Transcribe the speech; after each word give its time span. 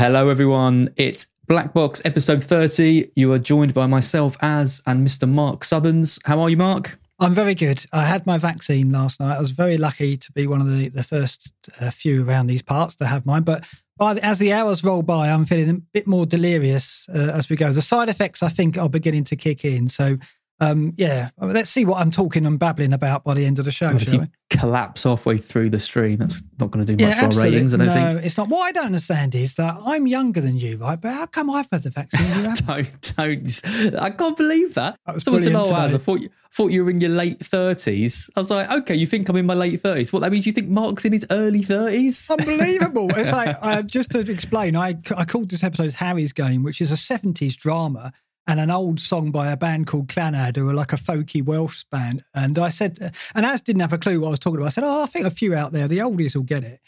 Hello, 0.00 0.30
everyone. 0.30 0.88
It's 0.96 1.26
Black 1.46 1.74
Box 1.74 2.00
episode 2.06 2.42
30. 2.42 3.10
You 3.16 3.34
are 3.34 3.38
joined 3.38 3.74
by 3.74 3.86
myself, 3.86 4.34
Az, 4.40 4.80
and 4.86 5.06
Mr. 5.06 5.28
Mark 5.28 5.62
Sutherns. 5.62 6.18
How 6.24 6.40
are 6.40 6.48
you, 6.48 6.56
Mark? 6.56 6.98
I'm 7.18 7.34
very 7.34 7.54
good. 7.54 7.84
I 7.92 8.06
had 8.06 8.24
my 8.24 8.38
vaccine 8.38 8.90
last 8.92 9.20
night. 9.20 9.36
I 9.36 9.40
was 9.40 9.50
very 9.50 9.76
lucky 9.76 10.16
to 10.16 10.32
be 10.32 10.46
one 10.46 10.62
of 10.62 10.74
the, 10.74 10.88
the 10.88 11.02
first 11.02 11.52
uh, 11.78 11.90
few 11.90 12.26
around 12.26 12.46
these 12.46 12.62
parts 12.62 12.96
to 12.96 13.06
have 13.06 13.26
mine. 13.26 13.42
But 13.42 13.62
the, 13.98 14.18
as 14.22 14.38
the 14.38 14.54
hours 14.54 14.82
roll 14.82 15.02
by, 15.02 15.28
I'm 15.28 15.44
feeling 15.44 15.68
a 15.68 15.74
bit 15.92 16.06
more 16.06 16.24
delirious 16.24 17.06
uh, 17.14 17.32
as 17.34 17.50
we 17.50 17.56
go. 17.56 17.70
The 17.70 17.82
side 17.82 18.08
effects, 18.08 18.42
I 18.42 18.48
think, 18.48 18.78
are 18.78 18.88
beginning 18.88 19.24
to 19.24 19.36
kick 19.36 19.66
in. 19.66 19.90
So 19.90 20.16
um, 20.60 20.92
yeah, 20.98 21.30
let's 21.38 21.70
see 21.70 21.86
what 21.86 22.00
I'm 22.00 22.10
talking 22.10 22.44
and 22.44 22.58
babbling 22.58 22.92
about 22.92 23.24
by 23.24 23.32
the 23.32 23.46
end 23.46 23.58
of 23.58 23.64
the 23.64 23.70
show. 23.70 23.86
If 23.86 24.12
you 24.12 24.20
we? 24.20 24.26
collapse 24.50 25.04
halfway 25.04 25.38
through 25.38 25.70
the 25.70 25.80
stream, 25.80 26.18
that's 26.18 26.42
not 26.58 26.70
going 26.70 26.84
to 26.84 26.94
do 26.94 27.02
much 27.02 27.16
yeah, 27.16 27.28
for 27.28 27.34
our 27.34 27.44
ratings. 27.44 27.72
I 27.72 27.78
don't 27.78 27.86
no, 27.86 27.94
think. 27.94 28.26
it's 28.26 28.36
not. 28.36 28.48
What 28.48 28.62
I 28.62 28.72
don't 28.72 28.86
understand 28.86 29.34
is 29.34 29.54
that 29.54 29.78
I'm 29.80 30.06
younger 30.06 30.42
than 30.42 30.58
you, 30.58 30.76
right? 30.76 31.00
But 31.00 31.14
how 31.14 31.26
come 31.26 31.48
I've 31.48 31.68
had 31.72 31.82
the 31.82 31.90
vaccine? 31.90 32.42
don't, 32.66 33.14
don't. 33.16 33.96
I 33.98 34.10
can't 34.10 34.36
believe 34.36 34.74
that. 34.74 34.96
that 35.06 35.22
Someone 35.22 35.42
said, 35.42 35.54
"Oh, 35.54 35.72
I 35.74 35.88
thought 35.96 36.20
you, 36.20 36.28
thought 36.52 36.72
you 36.72 36.84
were 36.84 36.90
in 36.90 37.00
your 37.00 37.10
late 37.10 37.38
30s." 37.38 38.28
I 38.36 38.40
was 38.40 38.50
like, 38.50 38.70
"Okay, 38.70 38.94
you 38.94 39.06
think 39.06 39.30
I'm 39.30 39.36
in 39.36 39.46
my 39.46 39.54
late 39.54 39.82
30s? 39.82 40.12
What 40.12 40.20
that 40.20 40.30
means? 40.30 40.46
You 40.46 40.52
think 40.52 40.68
Mark's 40.68 41.06
in 41.06 41.14
his 41.14 41.24
early 41.30 41.62
30s? 41.62 42.30
Unbelievable! 42.38 43.08
it's 43.16 43.32
like 43.32 43.56
uh, 43.62 43.80
just 43.80 44.10
to 44.10 44.20
explain, 44.30 44.76
I 44.76 44.98
I 45.16 45.24
called 45.24 45.50
this 45.50 45.64
episode 45.64 45.92
Harry's 45.92 46.34
Game, 46.34 46.62
which 46.62 46.82
is 46.82 46.92
a 46.92 46.96
70s 46.96 47.56
drama 47.56 48.12
and 48.50 48.58
an 48.58 48.70
old 48.70 48.98
song 48.98 49.30
by 49.30 49.52
a 49.52 49.56
band 49.56 49.86
called 49.86 50.08
Clannad, 50.08 50.56
who 50.56 50.68
are 50.68 50.74
like 50.74 50.92
a 50.92 50.96
folky 50.96 51.40
Welsh 51.42 51.84
band. 51.84 52.24
And 52.34 52.58
I 52.58 52.70
said, 52.70 53.12
and 53.32 53.46
Az 53.46 53.60
didn't 53.60 53.80
have 53.80 53.92
a 53.92 53.98
clue 53.98 54.18
what 54.18 54.26
I 54.26 54.30
was 54.30 54.40
talking 54.40 54.58
about. 54.58 54.66
I 54.66 54.70
said, 54.70 54.84
Oh, 54.84 55.04
I 55.04 55.06
think 55.06 55.24
a 55.24 55.30
few 55.30 55.54
out 55.54 55.70
there, 55.70 55.86
the 55.86 55.98
oldies 55.98 56.34
will 56.34 56.42
get 56.42 56.64
it. 56.64 56.80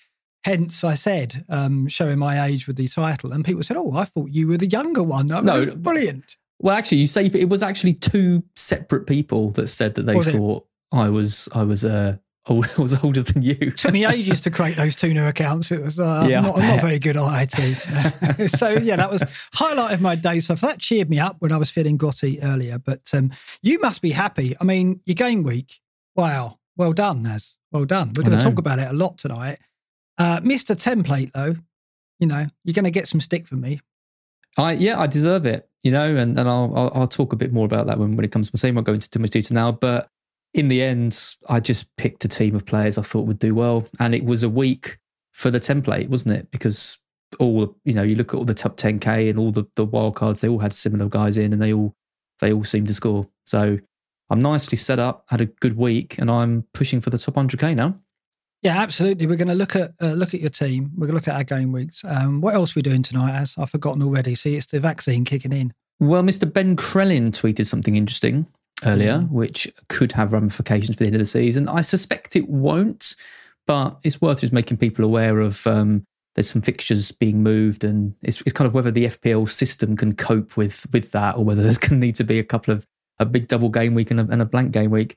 Hence, 0.44 0.82
I 0.82 0.96
said, 0.96 1.44
um, 1.48 1.86
showing 1.86 2.18
my 2.18 2.46
age 2.46 2.66
with 2.66 2.74
the 2.74 2.88
title. 2.88 3.32
And 3.32 3.44
people 3.44 3.62
said, 3.62 3.76
Oh, 3.76 3.92
I 3.94 4.06
thought 4.06 4.30
you 4.30 4.48
were 4.48 4.56
the 4.56 4.66
younger 4.66 5.04
one. 5.04 5.30
I 5.30 5.36
mean, 5.36 5.44
no, 5.44 5.76
brilliant. 5.76 6.36
Well, 6.58 6.74
actually, 6.74 6.98
you 6.98 7.06
say 7.06 7.26
it 7.26 7.48
was 7.48 7.62
actually 7.62 7.94
two 7.94 8.42
separate 8.56 9.06
people 9.06 9.52
that 9.52 9.68
said 9.68 9.94
that 9.94 10.06
they 10.06 10.16
was 10.16 10.32
thought 10.32 10.64
it? 10.92 10.96
I 10.96 11.10
was 11.10 11.48
I 11.54 11.62
was 11.62 11.84
uh, 11.84 12.16
I 12.48 12.52
was 12.78 13.02
older 13.02 13.22
than 13.22 13.42
you. 13.42 13.56
It 13.60 13.76
took 13.76 13.92
me 13.92 14.04
ages 14.04 14.40
to 14.42 14.50
create 14.50 14.76
those 14.76 14.96
two 14.96 15.14
new 15.14 15.26
accounts. 15.26 15.70
It 15.70 15.80
was 15.80 16.00
uh, 16.00 16.26
yeah, 16.28 16.40
not, 16.40 16.58
not, 16.58 16.80
very 16.80 16.98
good 16.98 17.16
at 17.16 17.58
IT. 17.58 18.48
so 18.56 18.70
yeah, 18.70 18.96
that 18.96 19.10
was 19.10 19.22
highlight 19.54 19.94
of 19.94 20.00
my 20.00 20.16
day. 20.16 20.40
So 20.40 20.54
that 20.54 20.80
cheered 20.80 21.08
me 21.08 21.20
up 21.20 21.36
when 21.38 21.52
I 21.52 21.56
was 21.56 21.70
feeling 21.70 21.96
grotty 21.96 22.38
earlier. 22.42 22.78
But 22.78 23.10
um, 23.12 23.30
you 23.62 23.78
must 23.78 24.02
be 24.02 24.10
happy. 24.10 24.56
I 24.60 24.64
mean, 24.64 25.00
your 25.06 25.14
game 25.14 25.42
week. 25.44 25.80
Wow, 26.16 26.58
well 26.76 26.92
done, 26.92 27.22
Naz. 27.22 27.58
Well 27.70 27.84
done. 27.84 28.12
We're 28.16 28.24
going 28.24 28.38
to 28.38 28.44
talk 28.44 28.58
about 28.58 28.78
it 28.78 28.90
a 28.90 28.92
lot 28.92 29.18
tonight. 29.18 29.58
Uh, 30.18 30.40
Mr. 30.40 30.76
Template, 30.76 31.32
though, 31.32 31.56
you 32.18 32.26
know, 32.26 32.46
you're 32.64 32.74
going 32.74 32.84
to 32.84 32.90
get 32.90 33.08
some 33.08 33.20
stick 33.20 33.46
from 33.46 33.62
me. 33.62 33.80
I 34.58 34.72
yeah, 34.72 35.00
I 35.00 35.06
deserve 35.06 35.46
it. 35.46 35.68
You 35.82 35.90
know, 35.90 36.14
and, 36.16 36.38
and 36.38 36.48
I'll, 36.48 36.72
I'll, 36.76 36.92
I'll 36.94 37.06
talk 37.06 37.32
a 37.32 37.36
bit 37.36 37.52
more 37.52 37.64
about 37.64 37.86
that 37.86 37.98
when, 37.98 38.14
when 38.14 38.24
it 38.24 38.30
comes 38.30 38.50
to 38.50 38.56
my 38.56 38.60
team. 38.60 38.76
I'll 38.76 38.84
go 38.84 38.92
into 38.92 39.08
too 39.08 39.18
much 39.20 39.30
detail 39.30 39.54
now, 39.54 39.72
but 39.72 40.10
in 40.54 40.68
the 40.68 40.82
end, 40.82 41.36
I 41.48 41.60
just 41.60 41.94
picked 41.96 42.24
a 42.24 42.28
team 42.28 42.54
of 42.54 42.66
players 42.66 42.98
I 42.98 43.02
thought 43.02 43.26
would 43.26 43.38
do 43.38 43.54
well, 43.54 43.86
and 43.98 44.14
it 44.14 44.24
was 44.24 44.42
a 44.42 44.48
week 44.48 44.98
for 45.32 45.50
the 45.50 45.60
template, 45.60 46.08
wasn't 46.08 46.34
it? 46.34 46.50
Because 46.50 46.98
all 47.38 47.74
you 47.84 47.94
know, 47.94 48.02
you 48.02 48.14
look 48.14 48.34
at 48.34 48.36
all 48.36 48.44
the 48.44 48.54
top 48.54 48.76
10k 48.76 49.30
and 49.30 49.38
all 49.38 49.50
the 49.50 49.64
the 49.76 49.84
wild 49.84 50.16
cards, 50.16 50.40
they 50.40 50.48
all 50.48 50.58
had 50.58 50.72
similar 50.72 51.08
guys 51.08 51.36
in, 51.38 51.52
and 51.52 51.62
they 51.62 51.72
all 51.72 51.94
they 52.40 52.52
all 52.52 52.64
seemed 52.64 52.88
to 52.88 52.94
score. 52.94 53.28
So 53.44 53.78
I'm 54.30 54.38
nicely 54.38 54.76
set 54.76 54.98
up, 54.98 55.24
had 55.28 55.40
a 55.40 55.46
good 55.46 55.76
week, 55.76 56.18
and 56.18 56.30
I'm 56.30 56.66
pushing 56.74 57.00
for 57.00 57.10
the 57.10 57.18
top 57.18 57.34
100k 57.34 57.74
now. 57.74 57.98
Yeah, 58.62 58.80
absolutely. 58.80 59.26
We're 59.26 59.36
going 59.36 59.48
to 59.48 59.54
look 59.54 59.74
at 59.74 59.92
uh, 60.00 60.12
look 60.12 60.34
at 60.34 60.40
your 60.40 60.50
team. 60.50 60.92
We're 60.94 61.06
going 61.06 61.18
to 61.20 61.26
look 61.26 61.28
at 61.28 61.36
our 61.36 61.44
game 61.44 61.72
weeks. 61.72 62.04
Um, 62.04 62.40
what 62.40 62.54
else 62.54 62.72
are 62.72 62.74
we 62.76 62.82
doing 62.82 63.02
tonight? 63.02 63.34
As 63.34 63.54
I've 63.58 63.70
forgotten 63.70 64.02
already. 64.02 64.34
See, 64.34 64.54
it's 64.56 64.66
the 64.66 64.80
vaccine 64.80 65.24
kicking 65.24 65.52
in. 65.52 65.72
Well, 65.98 66.22
Mr. 66.22 66.50
Ben 66.50 66.76
Crellin 66.76 67.30
tweeted 67.30 67.66
something 67.66 67.96
interesting 67.96 68.46
earlier, 68.84 69.18
mm. 69.18 69.30
which 69.30 69.72
could 69.88 70.12
have 70.12 70.32
ramifications 70.32 70.96
for 70.96 71.04
the 71.04 71.06
end 71.06 71.16
of 71.16 71.20
the 71.20 71.26
season. 71.26 71.68
I 71.68 71.80
suspect 71.80 72.36
it 72.36 72.48
won't, 72.48 73.14
but 73.66 73.98
it's 74.02 74.20
worth 74.20 74.40
just 74.40 74.52
making 74.52 74.76
people 74.78 75.04
aware 75.04 75.40
of 75.40 75.66
um, 75.66 76.04
there's 76.34 76.50
some 76.50 76.62
fixtures 76.62 77.12
being 77.12 77.42
moved, 77.42 77.84
and 77.84 78.14
it's, 78.22 78.40
it's 78.42 78.52
kind 78.52 78.66
of 78.66 78.74
whether 78.74 78.90
the 78.90 79.06
FPL 79.06 79.48
system 79.48 79.96
can 79.96 80.14
cope 80.14 80.56
with 80.56 80.86
with 80.92 81.12
that, 81.12 81.36
or 81.36 81.44
whether 81.44 81.62
there's 81.62 81.78
going 81.78 82.00
to 82.00 82.06
need 82.06 82.16
to 82.16 82.24
be 82.24 82.38
a 82.38 82.44
couple 82.44 82.72
of 82.72 82.86
a 83.18 83.26
big 83.26 83.48
double 83.48 83.68
game 83.68 83.94
week 83.94 84.10
and 84.10 84.20
a, 84.20 84.26
and 84.30 84.42
a 84.42 84.46
blank 84.46 84.72
game 84.72 84.90
week. 84.90 85.16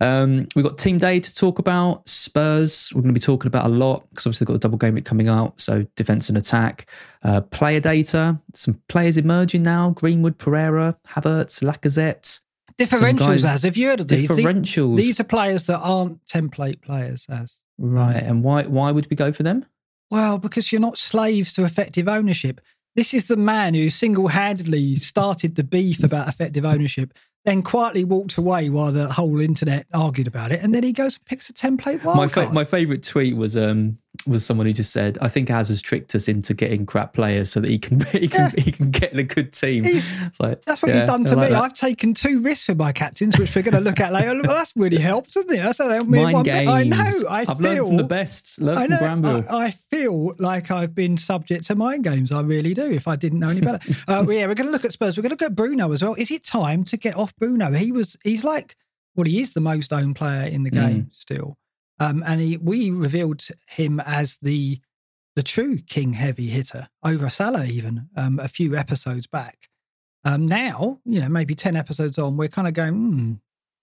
Um, 0.00 0.46
we've 0.54 0.64
got 0.64 0.76
team 0.76 0.98
day 0.98 1.20
to 1.20 1.34
talk 1.34 1.58
about. 1.58 2.06
Spurs, 2.08 2.92
we're 2.94 3.02
going 3.02 3.14
to 3.14 3.18
be 3.18 3.24
talking 3.24 3.48
about 3.48 3.66
a 3.66 3.70
lot 3.70 4.06
because 4.10 4.26
obviously 4.26 4.44
they've 4.44 4.48
got 4.48 4.60
the 4.60 4.68
double 4.68 4.78
game 4.78 4.94
week 4.94 5.04
coming 5.04 5.28
out. 5.28 5.60
So 5.60 5.86
defense 5.96 6.28
and 6.28 6.36
attack. 6.36 6.90
Uh, 7.22 7.40
player 7.40 7.80
data, 7.80 8.38
some 8.52 8.80
players 8.88 9.16
emerging 9.16 9.62
now 9.62 9.90
Greenwood, 9.90 10.38
Pereira, 10.38 10.96
Havertz, 11.08 11.62
Lacazette. 11.62 12.40
Differentials, 12.78 13.44
as 13.44 13.62
have 13.62 13.76
you 13.76 13.88
heard 13.88 14.00
of 14.00 14.08
these? 14.08 14.28
Differentials. 14.28 14.96
These 14.96 15.18
are 15.20 15.24
players 15.24 15.66
that 15.66 15.78
aren't 15.78 16.24
template 16.26 16.82
players, 16.82 17.24
as 17.28 17.56
right. 17.78 18.22
And 18.22 18.42
why 18.42 18.64
why 18.64 18.90
would 18.90 19.08
we 19.10 19.16
go 19.16 19.32
for 19.32 19.42
them? 19.42 19.64
Well, 20.10 20.38
because 20.38 20.70
you're 20.70 20.80
not 20.80 20.98
slaves 20.98 21.52
to 21.54 21.64
effective 21.64 22.08
ownership. 22.08 22.60
This 22.94 23.12
is 23.12 23.28
the 23.28 23.36
man 23.36 23.74
who 23.74 23.90
single 23.90 24.28
handedly 24.28 24.96
started 24.96 25.56
the 25.56 25.64
beef 25.64 26.02
about 26.02 26.28
effective 26.28 26.64
ownership 26.64 27.12
then 27.46 27.62
quietly 27.62 28.04
walked 28.04 28.36
away 28.36 28.68
while 28.68 28.90
the 28.90 29.10
whole 29.10 29.40
internet 29.40 29.86
argued 29.94 30.26
about 30.26 30.50
it, 30.50 30.60
and 30.62 30.74
then 30.74 30.82
he 30.82 30.92
goes 30.92 31.14
and 31.14 31.24
picks 31.24 31.48
a 31.48 31.52
template 31.52 32.00
wildcard. 32.00 32.16
My, 32.16 32.26
fa- 32.26 32.52
my 32.52 32.64
favorite 32.64 33.04
tweet 33.04 33.36
was 33.36 33.56
um, 33.56 33.98
was 34.26 34.44
someone 34.44 34.66
who 34.66 34.72
just 34.72 34.92
said, 34.92 35.18
"I 35.20 35.28
think 35.28 35.50
Az 35.50 35.68
has 35.68 35.82
tricked 35.82 36.14
us 36.14 36.28
into 36.28 36.54
getting 36.54 36.86
crap 36.86 37.12
players 37.12 37.50
so 37.50 37.60
that 37.60 37.70
he 37.70 37.78
can 37.78 38.00
he 38.12 38.28
can 38.28 38.52
yeah. 38.56 38.62
he 38.64 38.72
can 38.72 38.90
get 38.90 39.12
in 39.12 39.18
a 39.18 39.24
good 39.24 39.52
team." 39.52 39.84
Like, 40.38 40.64
that's 40.64 40.82
what 40.82 40.90
yeah, 40.90 40.98
you've 40.98 41.06
done 41.06 41.24
to 41.24 41.36
like 41.36 41.48
me. 41.48 41.54
That. 41.54 41.62
I've 41.62 41.74
taken 41.74 42.14
two 42.14 42.40
risks 42.40 42.66
for 42.66 42.74
my 42.74 42.92
captains, 42.92 43.38
which 43.38 43.54
we're 43.54 43.62
going 43.62 43.74
to 43.74 43.80
look 43.80 44.00
at 44.00 44.12
later. 44.12 44.40
Well, 44.42 44.56
that's 44.56 44.72
really 44.76 44.98
helped, 44.98 45.34
hasn't 45.34 45.52
it? 45.52 45.62
That's 45.62 45.78
helped 45.78 46.08
me. 46.08 46.22
Mind 46.22 46.44
games. 46.44 46.68
I 46.68 46.84
know. 46.84 47.12
I 47.28 47.44
have 47.44 47.58
feel, 47.58 47.58
learned 47.58 47.86
from 47.88 47.96
the 47.96 48.04
best. 48.04 48.60
Learned 48.60 48.78
I 48.78 48.86
know, 48.86 48.98
from 48.98 49.22
Granville. 49.22 49.50
I, 49.50 49.64
I, 49.66 49.70
feel 49.70 50.34
like 50.38 50.70
I've 50.70 50.94
been 50.94 51.16
subject 51.16 51.64
to 51.66 51.74
mind 51.74 52.04
games. 52.04 52.32
I 52.32 52.40
really 52.40 52.74
do. 52.74 52.90
If 52.90 53.08
I 53.08 53.16
didn't 53.16 53.40
know 53.40 53.50
any 53.50 53.60
better, 53.60 53.78
uh, 54.08 54.24
yeah, 54.28 54.46
we're 54.46 54.54
going 54.54 54.66
to 54.66 54.70
look 54.70 54.84
at 54.84 54.92
Spurs. 54.92 55.16
We're 55.16 55.22
going 55.22 55.36
to 55.36 55.44
look 55.44 55.50
at 55.50 55.54
Bruno 55.54 55.92
as 55.92 56.02
well. 56.02 56.14
Is 56.14 56.30
it 56.30 56.44
time 56.44 56.84
to 56.84 56.96
get 56.96 57.16
off 57.16 57.34
Bruno? 57.36 57.72
He 57.72 57.92
was. 57.92 58.16
He's 58.22 58.44
like. 58.44 58.76
Well, 59.14 59.24
he 59.24 59.40
is 59.40 59.54
the 59.54 59.62
most 59.62 59.94
owned 59.94 60.14
player 60.14 60.46
in 60.46 60.62
the 60.62 60.70
game 60.70 61.04
mm. 61.04 61.14
still. 61.14 61.56
Um, 61.98 62.22
and 62.26 62.40
he, 62.40 62.56
we 62.56 62.90
revealed 62.90 63.46
him 63.68 64.00
as 64.00 64.38
the 64.42 64.80
the 65.34 65.42
true 65.42 65.78
king 65.78 66.14
heavy 66.14 66.48
hitter 66.48 66.88
over 67.04 67.28
Salah, 67.28 67.66
even 67.66 68.08
um, 68.16 68.38
a 68.38 68.48
few 68.48 68.74
episodes 68.74 69.26
back. 69.26 69.68
Um, 70.24 70.46
now, 70.46 70.98
you 71.04 71.20
know, 71.20 71.28
maybe 71.28 71.54
10 71.54 71.76
episodes 71.76 72.18
on, 72.18 72.36
we're 72.36 72.48
kind 72.48 72.66
of 72.66 72.74
going, 72.74 72.94
hmm, 72.94 73.32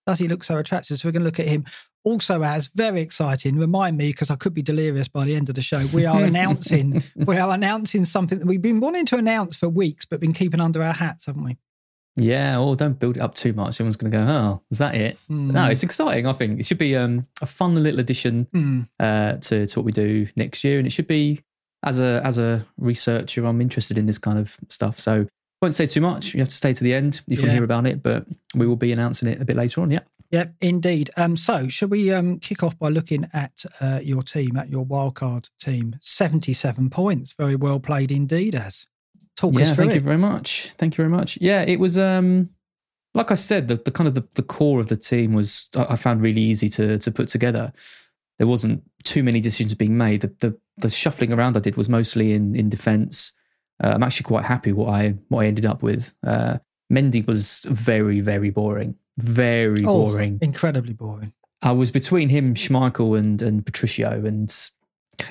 Does 0.08 0.20
he 0.20 0.28
look 0.28 0.44
so 0.44 0.58
attractive? 0.58 0.98
So 0.98 1.08
we're 1.08 1.14
going 1.14 1.22
to 1.22 1.28
look 1.28 1.40
at 1.40 1.48
him. 1.48 1.64
Also, 2.04 2.44
as 2.44 2.68
very 2.68 3.02
exciting. 3.02 3.58
Remind 3.58 3.98
me 3.98 4.10
because 4.10 4.30
I 4.30 4.36
could 4.36 4.54
be 4.54 4.62
delirious 4.62 5.08
by 5.08 5.24
the 5.24 5.36
end 5.36 5.48
of 5.48 5.56
the 5.56 5.62
show. 5.62 5.86
We 5.94 6.06
are 6.06 6.22
announcing 6.22 7.02
we 7.16 7.38
are 7.38 7.54
announcing 7.54 8.04
something 8.04 8.40
that 8.40 8.46
we've 8.48 8.62
been 8.62 8.82
wanting 8.82 9.06
to 9.06 9.18
announce 9.18 9.56
for 9.56 9.70
weeks, 9.70 10.04
but 10.04 10.20
been 10.20 10.34
keeping 10.34 10.60
under 10.60 10.84
our 10.84 10.92
hats, 10.92 11.28
haven't 11.28 11.46
we? 11.46 11.58
Yeah, 12.16 12.58
oh, 12.60 12.76
don't 12.76 13.00
build 13.00 13.18
it 13.18 13.22
up 13.22 13.34
too 13.34 13.54
much. 13.54 13.76
Everyone's 13.76 13.98
going 13.98 14.12
to 14.12 14.18
go, 14.18 14.24
oh, 14.24 14.62
is 14.70 14.78
that 14.78 14.94
it? 14.94 15.18
Mm. 15.32 15.52
No, 15.52 15.66
it's 15.66 15.82
exciting. 15.82 16.28
I 16.28 16.34
think 16.34 16.60
it 16.60 16.66
should 16.66 16.78
be 16.78 16.96
um, 16.96 17.26
a 17.42 17.46
fun 17.46 17.82
little 17.82 18.00
addition 18.00 18.46
mm. 18.54 18.88
uh, 19.00 19.38
to, 19.38 19.66
to 19.66 19.80
what 19.80 19.86
we 19.86 19.92
do 19.92 20.28
next 20.36 20.64
year. 20.64 20.78
And 20.78 20.86
it 20.86 20.92
should 20.92 21.08
be, 21.08 21.42
as 21.84 22.00
a 22.00 22.22
as 22.24 22.38
a 22.38 22.66
researcher, 22.78 23.46
I'm 23.46 23.62
interested 23.62 23.98
in 23.98 24.06
this 24.06 24.18
kind 24.18 24.40
of 24.40 24.58
stuff. 24.70 25.00
So 25.00 25.28
won't 25.62 25.76
say 25.76 25.88
too 25.88 26.02
much. 26.02 26.34
You 26.34 26.40
have 26.42 26.50
to 26.50 26.56
stay 26.56 26.74
to 26.74 26.84
the 26.84 26.94
end 26.94 27.24
if 27.28 27.38
you 27.38 27.38
yeah. 27.38 27.42
want 27.42 27.50
to 27.50 27.54
hear 27.54 27.64
about 27.64 27.88
it, 27.88 28.04
but 28.04 28.26
we 28.56 28.68
will 28.68 28.76
be 28.76 28.92
announcing 28.92 29.28
it 29.28 29.42
a 29.42 29.46
bit 29.46 29.56
later 29.56 29.82
on. 29.82 29.90
Yeah. 29.90 30.02
Yeah, 30.30 30.46
indeed. 30.62 31.12
Um, 31.16 31.38
so, 31.38 31.68
shall 31.68 31.90
we 31.90 32.12
um, 32.12 32.40
kick 32.40 32.64
off 32.64 32.78
by 32.80 32.90
looking 32.90 33.30
at 33.34 33.64
uh, 33.80 34.00
your 34.02 34.24
team, 34.24 34.58
at 34.58 34.68
your 34.68 34.84
wildcard 34.84 35.50
team? 35.62 35.98
77 36.02 36.90
points. 36.90 37.34
Very 37.34 37.56
well 37.56 37.80
played 37.80 38.12
indeed, 38.12 38.56
as. 38.56 38.88
Talk 39.36 39.54
yeah, 39.56 39.74
thank 39.74 39.92
it. 39.92 39.96
you 39.96 40.02
very 40.02 40.18
much. 40.18 40.70
Thank 40.78 40.94
you 40.94 41.04
very 41.04 41.10
much. 41.10 41.38
Yeah, 41.42 41.62
it 41.62 41.80
was 41.80 41.98
um 41.98 42.50
like 43.16 43.32
I 43.32 43.36
said, 43.36 43.68
the, 43.68 43.76
the 43.76 43.92
kind 43.92 44.08
of 44.08 44.16
the, 44.16 44.28
the 44.34 44.42
core 44.42 44.80
of 44.80 44.90
the 44.90 44.96
team 44.96 45.34
was 45.34 45.70
I 45.76 45.96
found 45.96 46.22
really 46.22 46.42
easy 46.42 46.70
to 46.70 46.98
to 46.98 47.12
put 47.12 47.28
together. 47.28 47.72
There 48.38 48.48
wasn't 48.48 48.84
too 49.04 49.24
many 49.24 49.40
decisions 49.40 49.76
being 49.76 49.98
made. 49.98 50.22
The 50.22 50.34
the, 50.40 50.58
the 50.78 50.90
shuffling 50.90 51.32
around 51.32 51.58
I 51.58 51.60
did 51.60 51.78
was 51.78 51.90
mostly 51.90 52.34
in 52.34 52.56
in 52.56 52.70
defence. 52.70 53.32
Uh, 53.84 53.92
I'm 53.96 54.04
actually 54.04 54.26
quite 54.26 54.46
happy 54.46 54.72
what 54.72 54.90
I 54.90 55.16
what 55.30 55.42
I 55.42 55.48
ended 55.48 55.66
up 55.66 55.84
with. 55.84 56.14
Uh, 56.26 56.58
Mendy 56.92 57.26
was 57.26 57.62
very 57.68 58.20
very 58.20 58.50
boring, 58.50 58.96
very 59.18 59.84
oh, 59.86 60.08
boring, 60.08 60.40
incredibly 60.42 60.94
boring. 60.94 61.34
I 61.62 61.72
was 61.72 61.92
between 61.92 62.30
him, 62.30 62.56
Schmeichel, 62.56 63.18
and 63.18 63.42
and 63.42 63.66
Patricio, 63.66 64.26
and 64.26 64.54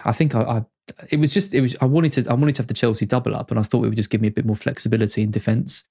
I 0.04 0.12
think 0.12 0.34
I, 0.34 0.42
I 0.42 0.64
it 1.10 1.18
was 1.18 1.32
just 1.32 1.54
it 1.54 1.60
was 1.60 1.76
I 1.80 1.84
wanted 1.84 2.12
to 2.12 2.30
I 2.30 2.34
wanted 2.34 2.54
to 2.56 2.62
have 2.62 2.66
the 2.68 2.74
Chelsea 2.74 3.06
double 3.06 3.34
up, 3.34 3.50
and 3.50 3.58
I 3.58 3.62
thought 3.62 3.84
it 3.84 3.88
would 3.88 3.96
just 3.96 4.10
give 4.10 4.20
me 4.20 4.28
a 4.28 4.32
bit 4.32 4.46
more 4.46 4.56
flexibility 4.56 5.22
in 5.22 5.30
defence. 5.30 5.84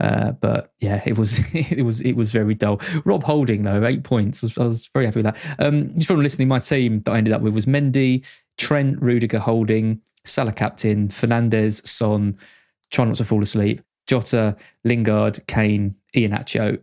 Uh, 0.00 0.32
but 0.32 0.72
yeah, 0.80 1.02
it 1.06 1.16
was 1.16 1.40
it 1.52 1.84
was 1.84 2.00
it 2.00 2.16
was 2.16 2.32
very 2.32 2.54
dull. 2.54 2.80
Rob 3.04 3.24
Holding 3.24 3.62
though, 3.62 3.84
eight 3.84 4.04
points. 4.04 4.58
I 4.58 4.64
was 4.64 4.88
very 4.92 5.06
happy 5.06 5.22
with 5.22 5.34
that. 5.34 5.56
Um, 5.58 5.94
just 5.94 6.08
from 6.08 6.20
listening, 6.20 6.48
my 6.48 6.58
team 6.58 7.02
that 7.02 7.12
I 7.12 7.18
ended 7.18 7.32
up 7.32 7.42
with 7.42 7.54
was 7.54 7.66
Mendy, 7.66 8.26
Trent, 8.58 9.00
Rudiger, 9.00 9.38
Holding, 9.38 10.00
Salah 10.24 10.52
captain, 10.52 11.08
Fernandes, 11.08 11.86
Son. 11.86 12.38
Try 12.90 13.04
not 13.04 13.16
to 13.16 13.24
fall 13.24 13.42
asleep. 13.42 13.80
Jota, 14.06 14.56
Lingard, 14.84 15.46
Kane, 15.46 15.94
Iheanacho, 16.14 16.82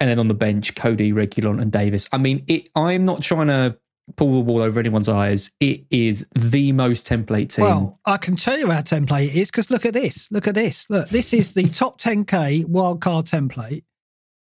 and 0.00 0.10
then 0.10 0.18
on 0.18 0.28
the 0.28 0.34
bench, 0.34 0.74
Coady, 0.74 1.12
Regulon, 1.12 1.60
and 1.60 1.72
Davis. 1.72 2.06
I 2.12 2.18
mean, 2.18 2.44
it, 2.46 2.68
I'm 2.76 3.04
not 3.04 3.22
trying 3.22 3.46
to 3.46 3.78
pull 4.16 4.32
the 4.32 4.40
wool 4.40 4.62
over 4.62 4.78
anyone's 4.78 5.08
eyes. 5.08 5.50
It 5.60 5.84
is 5.90 6.26
the 6.34 6.72
most 6.72 7.06
template 7.06 7.50
team. 7.50 7.64
Well, 7.64 8.00
I 8.04 8.16
can 8.16 8.36
tell 8.36 8.58
you 8.58 8.70
how 8.70 8.80
template 8.80 9.28
it 9.28 9.36
is 9.36 9.48
because 9.48 9.70
look 9.70 9.86
at 9.86 9.94
this. 9.94 10.28
Look 10.30 10.46
at 10.46 10.54
this. 10.54 10.88
Look, 10.90 11.08
this 11.08 11.32
is 11.32 11.54
the 11.54 11.68
top 11.68 12.00
10K 12.00 12.64
wildcard 12.66 13.28
template. 13.28 13.84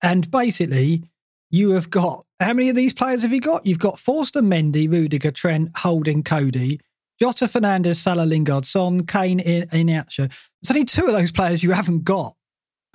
And 0.04 0.30
basically, 0.30 1.04
you 1.50 1.72
have 1.72 1.90
got 1.90 2.26
how 2.40 2.54
many 2.54 2.70
of 2.70 2.76
these 2.76 2.94
players 2.94 3.22
have 3.22 3.32
you 3.32 3.40
got? 3.40 3.66
You've 3.66 3.80
got 3.80 3.98
Forster, 3.98 4.42
Mendy, 4.42 4.92
Rudiger, 4.92 5.32
Trent, 5.32 5.72
Holding, 5.78 6.22
Coady, 6.22 6.82
Jota, 7.20 7.46
Fernandes, 7.46 7.96
Salah, 7.96 8.26
Lingard, 8.26 8.66
Son, 8.66 9.06
Kane, 9.06 9.40
Iheanacho. 9.40 10.30
There's 10.62 10.72
only 10.72 10.86
two 10.86 11.06
of 11.06 11.14
those 11.14 11.32
players 11.32 11.64
you 11.64 11.72
haven't 11.72 12.04
got. 12.04 12.36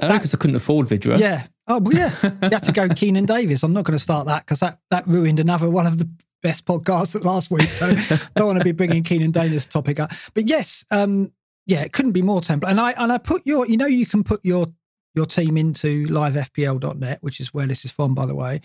Oh, 0.03 0.13
because 0.13 0.35
I 0.35 0.39
couldn't 0.39 0.57
afford 0.57 0.89
Vydra. 0.89 1.19
Yeah. 1.19 1.47
Oh, 1.69 1.79
well, 1.79 1.95
yeah. 1.95 2.15
you 2.23 2.49
had 2.51 2.63
to 2.65 2.73
go 2.73 2.89
Keinan 2.89 3.27
Davis. 3.27 3.63
I'm 3.63 3.73
not 3.73 3.85
going 3.85 3.97
to 3.97 4.03
start 4.03 4.27
that 4.27 4.45
because 4.45 4.61
that, 4.61 4.79
that 4.91 5.07
ruined 5.07 5.41
another 5.41 5.71
one 5.71 5.87
of 5.87 5.99
the 5.99 6.09
best 6.43 6.65
podcast 6.65 7.23
last 7.25 7.51
week, 7.51 7.69
so 7.69 7.95
don't 8.37 8.47
want 8.47 8.59
to 8.59 8.65
be 8.65 8.73
bringing 8.73 9.03
Keinan 9.03 9.33
Davis 9.33 9.67
topic 9.67 10.01
up. 10.01 10.13
But 10.35 10.49
yes, 10.49 10.85
um, 10.91 11.33
yeah, 11.67 11.83
it 11.83 11.93
couldn't 11.93 12.13
be 12.13 12.23
more 12.23 12.41
template. 12.41 12.71
And 12.71 12.81
I 12.81 12.93
and 12.93 13.13
I 13.13 13.19
put 13.19 13.47
your, 13.47 13.67
you 13.67 13.77
know, 13.77 13.87
you 13.87 14.07
can 14.07 14.25
put 14.25 14.45
your 14.45 14.67
your 15.15 15.27
team 15.27 15.57
into 15.57 16.07
livefpl.net, 16.07 17.19
which 17.23 17.41
is 17.41 17.53
where 17.53 17.67
this 17.67 17.85
is 17.85 17.91
from, 17.91 18.15
by 18.15 18.27
the 18.27 18.35
way. 18.35 18.61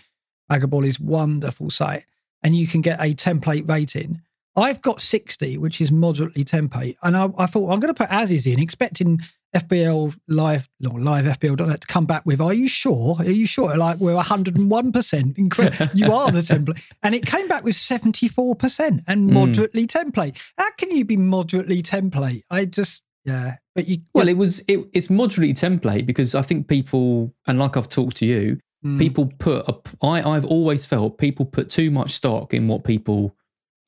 is 0.50 1.00
wonderful 1.00 1.70
site, 1.70 2.04
and 2.42 2.56
you 2.56 2.66
can 2.66 2.80
get 2.80 3.00
a 3.00 3.14
template 3.14 3.68
rating. 3.68 4.22
I've 4.58 4.80
got 4.80 5.02
60, 5.02 5.58
which 5.58 5.82
is 5.82 5.92
moderately 5.92 6.42
template. 6.42 6.96
And 7.02 7.14
I, 7.14 7.28
I 7.36 7.44
thought 7.44 7.70
I'm 7.70 7.78
going 7.78 7.92
to 7.92 8.06
put 8.06 8.08
Aziz 8.10 8.46
in, 8.46 8.58
expecting 8.58 9.20
FPL 9.54 10.16
live, 10.28 10.68
or 10.90 11.00
live 11.00 11.24
FPL 11.24 11.56
to 11.56 11.86
come 11.86 12.06
back 12.06 12.26
with, 12.26 12.40
are 12.40 12.52
you 12.52 12.68
sure? 12.68 13.16
Are 13.18 13.24
you 13.24 13.46
sure? 13.46 13.76
Like 13.76 13.98
we're 13.98 14.14
101%. 14.14 15.38
Incredible. 15.38 15.88
you 15.94 16.12
are 16.12 16.30
the 16.30 16.40
template. 16.40 16.82
And 17.02 17.14
it 17.14 17.24
came 17.26 17.48
back 17.48 17.64
with 17.64 17.74
74% 17.74 19.04
and 19.06 19.28
hmm. 19.28 19.34
moderately 19.34 19.86
mm. 19.86 20.04
template. 20.04 20.36
How 20.58 20.70
can 20.72 20.90
you 20.90 21.04
be 21.04 21.16
moderately 21.16 21.82
template? 21.82 22.42
I 22.50 22.64
just, 22.64 23.02
yeah. 23.24 23.56
But 23.74 23.88
you. 23.88 23.98
Well, 24.14 24.28
it 24.28 24.36
was, 24.36 24.60
it, 24.68 24.80
it's 24.92 25.10
moderately 25.10 25.54
template 25.54 26.06
because 26.06 26.34
I 26.34 26.42
think 26.42 26.68
people, 26.68 27.34
and 27.46 27.58
like 27.58 27.76
I've 27.76 27.88
talked 27.88 28.16
to 28.18 28.26
you, 28.26 28.58
mm. 28.84 28.98
people 28.98 29.32
put, 29.38 29.68
a, 29.68 29.76
I, 30.02 30.22
I've 30.22 30.44
always 30.44 30.86
felt 30.86 31.18
people 31.18 31.44
put 31.44 31.70
too 31.70 31.90
much 31.90 32.12
stock 32.12 32.54
in 32.54 32.68
what 32.68 32.84
people 32.84 33.35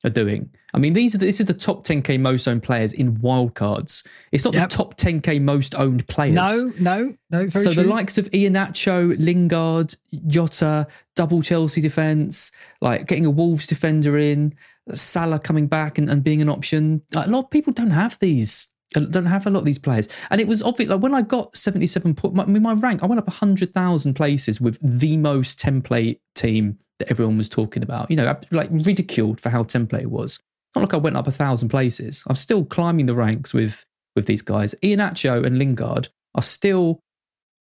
are 0.03 0.09
doing. 0.09 0.49
I 0.73 0.77
mean, 0.77 0.93
these 0.93 1.15
are 1.15 1.17
the, 1.17 1.25
this 1.25 1.39
is 1.39 1.47
the 1.47 1.53
top 1.53 1.85
10k 1.85 2.19
most 2.19 2.47
owned 2.47 2.63
players 2.63 2.93
in 2.93 3.17
wildcards. 3.17 4.05
It's 4.31 4.45
not 4.45 4.53
yep. 4.53 4.69
the 4.69 4.75
top 4.75 4.97
10k 4.97 5.41
most 5.41 5.75
owned 5.75 6.07
players. 6.07 6.35
No, 6.35 6.71
no, 6.79 7.15
no. 7.29 7.49
so 7.49 7.71
true. 7.71 7.83
the 7.83 7.89
likes 7.89 8.17
of 8.17 8.29
Iheanacho, 8.31 9.17
Lingard, 9.19 9.95
Jota, 10.27 10.87
double 11.15 11.41
Chelsea 11.41 11.81
defense, 11.81 12.51
like 12.81 13.07
getting 13.07 13.25
a 13.25 13.29
Wolves 13.29 13.67
defender 13.67 14.17
in, 14.17 14.55
Salah 14.93 15.39
coming 15.39 15.67
back 15.67 15.97
and, 15.97 16.09
and 16.09 16.23
being 16.23 16.41
an 16.41 16.49
option. 16.49 17.01
A 17.13 17.29
lot 17.29 17.45
of 17.45 17.49
people 17.49 17.73
don't 17.73 17.91
have 17.91 18.17
these. 18.19 18.67
Uh, 18.95 19.01
don't 19.01 19.27
have 19.27 19.45
a 19.45 19.51
lot 19.51 19.59
of 19.59 19.65
these 19.65 19.77
players, 19.77 20.09
and 20.31 20.41
it 20.41 20.47
was 20.47 20.63
obvious. 20.63 20.89
Like 20.89 21.01
when 21.01 21.13
I 21.13 21.21
got 21.21 21.55
seventy-seven, 21.55 22.17
my, 22.33 22.45
my 22.45 22.73
rank, 22.73 23.03
I 23.03 23.05
went 23.05 23.19
up 23.19 23.29
hundred 23.29 23.71
thousand 23.71 24.15
places 24.15 24.59
with 24.59 24.79
the 24.81 25.15
most 25.15 25.59
template 25.59 26.17
team 26.33 26.79
that 26.99 27.09
everyone 27.09 27.37
was 27.37 27.49
talking 27.49 27.83
about. 27.83 28.09
You 28.11 28.17
know, 28.17 28.39
like 28.51 28.69
ridiculed 28.71 29.39
for 29.39 29.49
how 29.49 29.63
template 29.63 30.05
was. 30.05 30.39
Not 30.75 30.81
like 30.81 30.93
I 30.93 30.97
went 30.97 31.17
up 31.17 31.27
a 31.27 31.31
thousand 31.31 31.69
places. 31.69 32.23
I'm 32.27 32.35
still 32.35 32.63
climbing 32.63 33.07
the 33.07 33.15
ranks 33.15 33.53
with 33.53 33.85
with 34.15 34.27
these 34.27 34.41
guys. 34.41 34.75
Iheanacho 34.83 35.45
and 35.45 35.57
Lingard 35.57 36.09
are 36.35 36.43
still, 36.43 36.99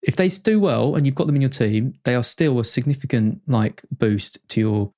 if 0.01 0.15
they 0.15 0.29
do 0.29 0.59
well 0.59 0.95
and 0.95 1.05
you've 1.05 1.15
got 1.15 1.27
them 1.27 1.35
in 1.35 1.41
your 1.41 1.49
team, 1.49 1.93
they 2.03 2.15
are 2.15 2.23
still 2.23 2.59
a 2.59 2.65
significant 2.65 3.41
like 3.47 3.81
boost 3.97 4.37
to 4.49 4.59
your 4.59 4.91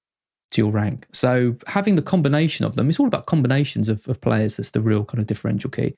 to 0.52 0.62
your 0.62 0.72
rank. 0.72 1.08
So 1.14 1.56
having 1.68 1.96
the 1.96 2.02
combination 2.02 2.66
of 2.66 2.76
them, 2.76 2.90
it's 2.90 3.00
all 3.00 3.08
about 3.08 3.26
combinations 3.26 3.88
of, 3.88 4.08
of 4.08 4.20
players. 4.20 4.58
That's 4.58 4.72
the 4.72 4.82
real 4.82 5.06
kind 5.06 5.20
of 5.20 5.28
differential 5.28 5.70
key. 5.70 5.96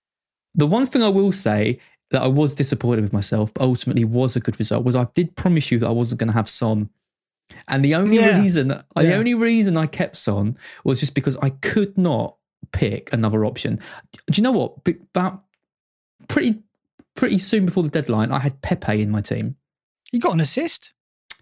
The 0.55 0.67
one 0.67 0.85
thing 0.85 1.01
I 1.01 1.09
will 1.09 1.31
say 1.31 1.79
that 2.11 2.21
I 2.21 2.27
was 2.27 2.53
disappointed 2.53 3.01
with 3.01 3.13
myself, 3.13 3.51
but 3.53 3.63
ultimately 3.63 4.05
was 4.05 4.35
a 4.35 4.39
good 4.39 4.59
result, 4.59 4.85
was 4.85 4.95
I 4.95 5.07
did 5.15 5.35
promise 5.35 5.71
you 5.71 5.79
that 5.79 5.87
I 5.87 5.91
wasn't 5.91 6.19
going 6.19 6.27
to 6.27 6.33
have 6.35 6.47
Son 6.47 6.89
and 7.67 7.83
the 7.83 7.95
only 7.95 8.17
yeah. 8.17 8.39
reason, 8.39 8.69
yeah. 8.69 9.03
the 9.03 9.15
only 9.15 9.33
reason 9.33 9.77
I 9.77 9.87
kept 9.87 10.17
Son 10.17 10.57
was 10.83 10.99
just 10.99 11.15
because 11.15 11.37
I 11.41 11.49
could 11.49 11.97
not 11.97 12.35
pick 12.71 13.11
another 13.13 13.45
option. 13.45 13.79
Do 14.11 14.33
you 14.35 14.43
know 14.43 14.51
what? 14.51 14.75
About 15.13 15.43
pretty 16.27 16.61
pretty 17.15 17.37
soon 17.37 17.65
before 17.65 17.83
the 17.83 17.89
deadline, 17.89 18.31
I 18.31 18.39
had 18.39 18.61
Pepe 18.61 19.01
in 19.01 19.11
my 19.11 19.21
team. 19.21 19.55
You 20.11 20.19
got 20.19 20.33
an 20.33 20.41
assist. 20.41 20.91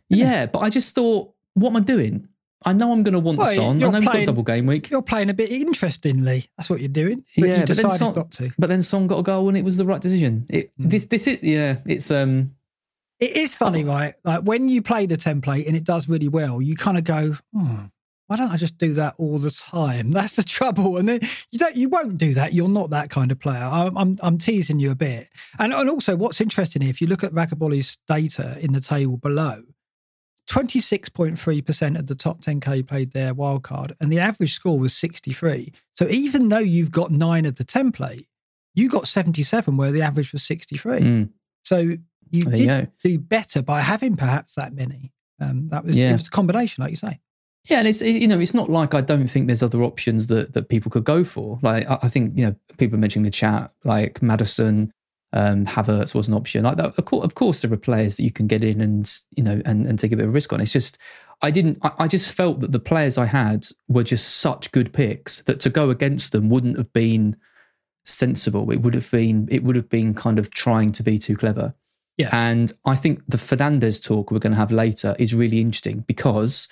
Yeah, 0.09 0.45
but 0.45 0.59
I 0.59 0.69
just 0.69 0.93
thought, 0.93 1.33
what 1.53 1.69
am 1.69 1.77
I 1.77 1.79
doing? 1.79 2.27
I 2.63 2.73
know 2.73 2.91
I'm 2.91 3.01
going 3.01 3.13
to 3.13 3.19
want 3.19 3.39
well, 3.39 3.47
Son. 3.47 3.83
I 3.83 3.89
know 3.89 3.99
he's 3.99 4.09
got 4.09 4.25
double 4.25 4.43
game 4.43 4.67
week. 4.67 4.89
You're 4.91 5.01
playing 5.01 5.29
a 5.29 5.33
bit 5.33 5.49
interestingly. 5.49 6.47
That's 6.57 6.69
what 6.69 6.79
you're 6.79 6.89
doing. 6.89 7.25
But 7.35 7.49
yeah, 7.49 7.65
but 7.65 7.75
then 7.75 7.89
Son, 7.89 8.13
not 8.13 8.31
to. 8.33 8.51
But 8.59 8.69
then 8.69 8.83
Son 8.83 9.07
got 9.07 9.19
a 9.19 9.23
goal, 9.23 9.47
and 9.47 9.57
it 9.57 9.65
was 9.65 9.77
the 9.77 9.85
right 9.85 9.99
decision. 9.99 10.45
It, 10.49 10.67
mm. 10.79 10.89
This, 10.89 11.05
this 11.05 11.27
is 11.27 11.39
yeah. 11.41 11.77
It's 11.85 12.11
um. 12.11 12.55
It 13.21 13.37
is 13.37 13.53
funny, 13.53 13.83
right? 13.83 14.15
Like 14.23 14.41
when 14.41 14.67
you 14.67 14.81
play 14.81 15.05
the 15.05 15.15
template 15.15 15.67
and 15.67 15.75
it 15.77 15.83
does 15.83 16.09
really 16.09 16.27
well, 16.27 16.59
you 16.59 16.75
kind 16.75 16.97
of 16.97 17.03
go, 17.03 17.37
hmm, 17.53 17.85
why 18.25 18.37
don't 18.37 18.49
I 18.49 18.57
just 18.57 18.79
do 18.79 18.93
that 18.93 19.13
all 19.19 19.37
the 19.37 19.51
time? 19.51 20.11
That's 20.13 20.35
the 20.35 20.43
trouble. 20.43 20.97
And 20.97 21.07
then 21.07 21.19
you 21.51 21.59
don't, 21.59 21.75
you 21.75 21.87
won't 21.87 22.17
do 22.17 22.33
that. 22.33 22.53
You're 22.53 22.67
not 22.67 22.89
that 22.89 23.11
kind 23.11 23.31
of 23.31 23.39
player. 23.39 23.63
I'm, 23.63 23.95
I'm, 23.95 24.17
I'm 24.23 24.37
teasing 24.39 24.79
you 24.79 24.89
a 24.89 24.95
bit. 24.95 25.29
And, 25.59 25.71
and 25.71 25.87
also, 25.87 26.15
what's 26.15 26.41
interesting, 26.41 26.81
if 26.81 26.99
you 26.99 27.07
look 27.07 27.23
at 27.23 27.31
Ragabolly's 27.31 27.97
data 28.07 28.57
in 28.59 28.73
the 28.73 28.81
table 28.81 29.17
below, 29.17 29.63
26.3% 30.49 31.99
of 31.99 32.07
the 32.07 32.15
top 32.15 32.41
10K 32.41 32.87
played 32.87 33.11
their 33.11 33.35
wildcard, 33.35 33.93
and 34.01 34.11
the 34.11 34.19
average 34.19 34.53
score 34.53 34.79
was 34.79 34.93
63. 34.95 35.71
So 35.93 36.07
even 36.07 36.49
though 36.49 36.57
you've 36.57 36.91
got 36.91 37.11
nine 37.11 37.45
of 37.45 37.57
the 37.57 37.63
template, 37.63 38.25
you 38.73 38.89
got 38.89 39.07
77, 39.07 39.77
where 39.77 39.91
the 39.91 40.01
average 40.01 40.33
was 40.33 40.43
63. 40.43 40.99
Mm. 40.99 41.29
So 41.63 41.97
you 42.31 42.41
there 42.41 42.55
did 42.55 43.11
you 43.11 43.17
do 43.17 43.19
better 43.19 43.61
by 43.61 43.81
having 43.81 44.15
perhaps 44.15 44.55
that 44.55 44.73
many. 44.73 45.11
Um, 45.39 45.67
that 45.69 45.83
was 45.83 45.97
yeah. 45.97 46.09
it 46.09 46.13
was 46.13 46.27
a 46.27 46.31
combination, 46.31 46.83
like 46.83 46.91
you 46.91 46.97
say. 46.97 47.19
Yeah, 47.65 47.79
and 47.79 47.87
it's 47.87 48.01
you 48.01 48.27
know 48.27 48.39
it's 48.39 48.53
not 48.53 48.69
like 48.69 48.93
I 48.93 49.01
don't 49.01 49.27
think 49.27 49.47
there's 49.47 49.63
other 49.63 49.83
options 49.83 50.27
that 50.27 50.53
that 50.53 50.69
people 50.69 50.89
could 50.89 51.03
go 51.03 51.23
for. 51.23 51.59
Like 51.61 51.87
I, 51.89 51.99
I 52.03 52.07
think 52.07 52.37
you 52.37 52.45
know 52.45 52.55
people 52.77 52.97
mentioning 52.97 53.23
the 53.23 53.31
chat 53.31 53.71
like 53.83 54.21
Maddison, 54.21 54.91
um, 55.33 55.65
Havertz 55.65 56.15
was 56.15 56.27
an 56.27 56.33
option. 56.33 56.63
Like 56.63 56.77
that, 56.77 56.97
of, 56.97 57.05
course, 57.05 57.23
of 57.23 57.35
course, 57.35 57.61
there 57.61 57.71
are 57.71 57.77
players 57.77 58.17
that 58.17 58.23
you 58.23 58.31
can 58.31 58.47
get 58.47 58.63
in 58.63 58.81
and 58.81 59.11
you 59.35 59.43
know 59.43 59.61
and, 59.65 59.85
and 59.85 59.99
take 59.99 60.11
a 60.11 60.17
bit 60.17 60.27
of 60.27 60.33
risk 60.33 60.51
on. 60.53 60.59
It's 60.59 60.73
just 60.73 60.97
I 61.43 61.51
didn't. 61.51 61.77
I, 61.83 61.91
I 61.99 62.07
just 62.07 62.31
felt 62.31 62.61
that 62.61 62.71
the 62.71 62.79
players 62.79 63.17
I 63.17 63.25
had 63.25 63.67
were 63.87 64.03
just 64.03 64.37
such 64.37 64.71
good 64.71 64.91
picks 64.91 65.41
that 65.41 65.59
to 65.61 65.69
go 65.69 65.91
against 65.91 66.31
them 66.31 66.49
wouldn't 66.49 66.77
have 66.77 66.91
been 66.93 67.35
sensible. 68.05 68.71
It 68.71 68.77
would 68.77 68.95
have 68.95 69.09
been. 69.11 69.47
It 69.51 69.63
would 69.63 69.75
have 69.75 69.89
been 69.89 70.13
kind 70.15 70.39
of 70.39 70.49
trying 70.49 70.91
to 70.93 71.03
be 71.03 71.19
too 71.19 71.37
clever. 71.37 71.75
Yeah. 72.17 72.29
And 72.31 72.71
I 72.85 72.95
think 72.95 73.23
the 73.27 73.37
Fernandes 73.37 74.03
talk 74.03 74.31
we're 74.31 74.39
going 74.39 74.53
to 74.53 74.57
have 74.57 74.71
later 74.71 75.15
is 75.17 75.33
really 75.33 75.59
interesting 75.59 76.05
because 76.07 76.67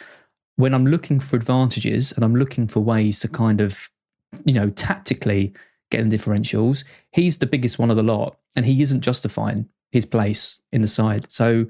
when 0.57 0.73
I'm 0.73 0.85
looking 0.85 1.19
for 1.19 1.35
advantages 1.35 2.11
and 2.11 2.23
I'm 2.23 2.35
looking 2.35 2.67
for 2.67 2.81
ways 2.81 3.19
to 3.21 3.27
kind 3.27 3.61
of, 3.61 3.89
you 4.45 4.53
know, 4.53 4.69
tactically 4.69 5.53
getting 5.89 6.09
differentials. 6.09 6.85
He's 7.11 7.37
the 7.37 7.47
biggest 7.47 7.79
one 7.79 7.89
of 7.89 7.97
the 7.97 8.03
lot, 8.03 8.37
and 8.55 8.65
he 8.65 8.81
isn't 8.81 9.01
justifying 9.01 9.67
his 9.91 10.05
place 10.05 10.61
in 10.71 10.81
the 10.81 10.87
side. 10.87 11.31
So 11.31 11.65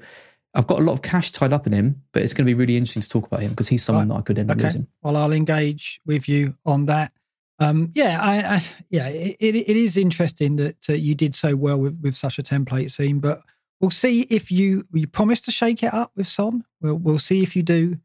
I've 0.54 0.66
got 0.66 0.78
a 0.80 0.82
lot 0.82 0.92
of 0.92 1.02
cash 1.02 1.30
tied 1.30 1.52
up 1.52 1.66
in 1.66 1.72
him, 1.72 2.02
but 2.12 2.22
it's 2.22 2.34
going 2.34 2.46
to 2.46 2.50
be 2.50 2.54
really 2.54 2.76
interesting 2.76 3.02
to 3.02 3.08
talk 3.08 3.26
about 3.26 3.40
him 3.40 3.50
because 3.50 3.68
he's 3.68 3.82
someone 3.82 4.08
right. 4.08 4.16
that 4.16 4.20
I 4.20 4.24
could 4.24 4.38
end 4.38 4.50
up 4.50 4.58
losing. 4.58 4.86
Well, 5.02 5.16
I'll 5.16 5.32
engage 5.32 6.00
with 6.04 6.28
you 6.28 6.56
on 6.66 6.86
that. 6.86 7.12
Um, 7.58 7.92
yeah, 7.94 8.18
I, 8.20 8.56
I, 8.56 8.62
yeah, 8.88 9.08
it, 9.08 9.36
it 9.40 9.76
is 9.76 9.96
interesting 9.96 10.56
that 10.56 10.88
uh, 10.88 10.94
you 10.94 11.14
did 11.14 11.34
so 11.34 11.56
well 11.56 11.78
with, 11.78 12.00
with 12.00 12.16
such 12.16 12.38
a 12.38 12.42
template 12.42 12.90
scene, 12.90 13.20
but 13.20 13.42
we'll 13.80 13.90
see 13.90 14.22
if 14.22 14.52
you 14.52 14.84
you 14.92 15.06
promise 15.06 15.40
to 15.42 15.50
shake 15.50 15.82
it 15.82 15.92
up 15.92 16.12
with 16.14 16.28
Son. 16.28 16.64
We'll 16.80 16.96
we'll 16.96 17.18
see 17.18 17.42
if 17.42 17.56
you 17.56 17.62
do 17.62 17.98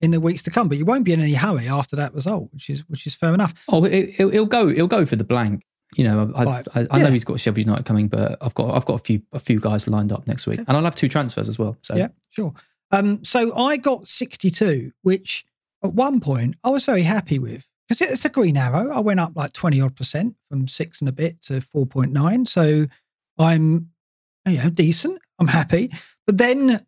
in 0.00 0.10
the 0.10 0.20
weeks 0.20 0.42
to 0.42 0.50
come. 0.50 0.68
But 0.68 0.78
you 0.78 0.84
won't 0.84 1.04
be 1.04 1.12
in 1.12 1.20
any 1.20 1.34
hurry 1.34 1.68
after 1.68 1.96
that 1.96 2.14
result, 2.14 2.52
which 2.52 2.68
is 2.68 2.88
which 2.88 3.06
is 3.06 3.14
fair 3.14 3.32
enough. 3.32 3.54
Oh, 3.68 3.84
it, 3.84 4.10
will 4.18 4.44
it, 4.44 4.48
go. 4.48 4.68
It'll 4.68 4.86
go 4.86 5.06
for 5.06 5.16
the 5.16 5.24
blank. 5.24 5.64
You 5.96 6.04
know, 6.04 6.32
I, 6.34 6.44
right. 6.44 6.68
I, 6.74 6.80
I 6.90 6.96
yeah. 6.96 7.04
know 7.04 7.10
he's 7.10 7.24
got 7.24 7.38
Sheffield 7.38 7.66
United 7.66 7.84
coming, 7.84 8.08
but 8.08 8.38
I've 8.40 8.54
got 8.54 8.74
I've 8.74 8.86
got 8.86 8.94
a 8.94 8.98
few 9.04 9.22
a 9.32 9.38
few 9.38 9.60
guys 9.60 9.86
lined 9.88 10.12
up 10.12 10.26
next 10.26 10.46
week, 10.46 10.60
and 10.60 10.70
I'll 10.70 10.84
have 10.84 10.96
two 10.96 11.08
transfers 11.08 11.48
as 11.48 11.58
well. 11.58 11.76
So 11.82 11.96
yeah, 11.96 12.08
sure. 12.30 12.52
Um, 12.90 13.24
so 13.24 13.56
I 13.56 13.76
got 13.76 14.08
sixty 14.08 14.50
two, 14.50 14.92
which 15.02 15.44
at 15.84 15.94
one 15.94 16.20
point 16.20 16.56
I 16.64 16.70
was 16.70 16.84
very 16.84 17.02
happy 17.02 17.38
with 17.38 17.66
because 17.88 18.00
it's 18.00 18.24
a 18.24 18.30
green 18.30 18.56
arrow. 18.56 18.90
I 18.90 19.00
went 19.00 19.20
up 19.20 19.32
like 19.36 19.52
twenty 19.52 19.80
odd 19.80 19.94
percent 19.94 20.34
from 20.48 20.66
six 20.66 21.00
and 21.00 21.08
a 21.08 21.12
bit 21.12 21.42
to 21.42 21.60
four 21.60 21.84
point 21.84 22.12
nine. 22.12 22.46
So 22.46 22.86
I'm 23.38 23.90
you 24.46 24.62
know 24.62 24.70
decent. 24.70 25.20
I'm 25.38 25.48
happy. 25.48 25.90
But 26.26 26.38
then 26.38 26.84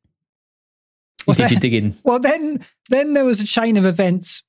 well, 1.27 1.35
did 1.35 1.51
you 1.51 1.59
dig 1.59 1.75
in? 1.75 1.95
Well, 2.05 2.19
then 2.19 2.65
then 2.91 3.15
there 3.15 3.25
was 3.25 3.41
a 3.41 3.47
chain 3.47 3.77
of 3.77 3.85
events 3.85 4.43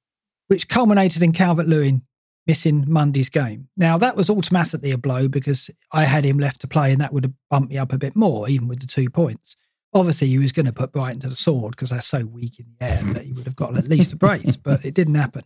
which 0.47 0.67
culminated 0.67 1.23
in 1.23 1.31
Calvert 1.31 1.67
Lewin 1.67 2.03
missing 2.47 2.85
Monday's 2.87 3.29
game. 3.29 3.67
Now, 3.75 3.97
that 3.97 4.15
was 4.15 4.29
automatically 4.29 4.91
a 4.91 4.97
blow 4.97 5.27
because 5.27 5.69
I 5.91 6.05
had 6.05 6.23
him 6.23 6.37
left 6.37 6.61
to 6.61 6.67
play 6.67 6.91
and 6.91 7.01
that 7.01 7.11
would 7.11 7.23
have 7.23 7.33
bumped 7.49 7.71
me 7.71 7.77
up 7.77 7.91
a 7.91 7.97
bit 7.97 8.15
more, 8.15 8.47
even 8.47 8.67
with 8.67 8.81
the 8.81 8.87
two 8.87 9.09
points. 9.09 9.55
Obviously, 9.93 10.27
he 10.27 10.37
was 10.37 10.51
going 10.51 10.65
to 10.65 10.73
put 10.73 10.91
Brighton 10.91 11.21
to 11.21 11.29
the 11.29 11.35
sword 11.35 11.71
because 11.71 11.89
they're 11.89 12.01
so 12.01 12.25
weak 12.25 12.59
in 12.59 12.65
the 12.79 12.85
air 12.85 13.01
that 13.13 13.23
he 13.23 13.31
would 13.31 13.45
have 13.45 13.55
got 13.55 13.77
at 13.77 13.87
least 13.87 14.13
a 14.13 14.17
brace, 14.17 14.57
but 14.57 14.85
it 14.85 14.93
didn't 14.93 15.15
happen. 15.15 15.43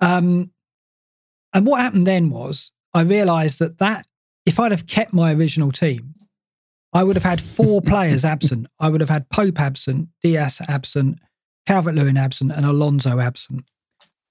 Um, 0.00 0.50
and 1.52 1.66
what 1.66 1.80
happened 1.80 2.06
then 2.06 2.30
was 2.30 2.72
I 2.94 3.02
realised 3.02 3.58
that 3.58 3.78
that 3.78 4.06
if 4.46 4.58
I'd 4.58 4.72
have 4.72 4.86
kept 4.86 5.12
my 5.12 5.32
original 5.34 5.70
team, 5.70 6.14
I 6.92 7.02
would 7.02 7.16
have 7.16 7.22
had 7.22 7.40
four 7.40 7.80
players 7.80 8.24
absent. 8.24 8.66
I 8.78 8.88
would 8.88 9.00
have 9.00 9.10
had 9.10 9.28
Pope 9.30 9.58
absent, 9.58 10.08
Dias 10.22 10.60
absent, 10.68 11.18
Calvert 11.66 11.94
Lewin 11.94 12.16
absent, 12.16 12.52
and 12.52 12.66
Alonso 12.66 13.18
absent. 13.18 13.64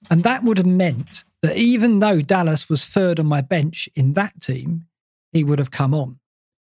And 0.09 0.23
that 0.23 0.43
would 0.43 0.57
have 0.57 0.67
meant 0.67 1.23
that 1.41 1.57
even 1.57 1.99
though 1.99 2.21
Dallas 2.21 2.69
was 2.69 2.85
third 2.85 3.19
on 3.19 3.25
my 3.25 3.41
bench 3.41 3.89
in 3.95 4.13
that 4.13 4.39
team, 4.41 4.85
he 5.31 5.43
would 5.43 5.59
have 5.59 5.71
come 5.71 5.93
on. 5.93 6.19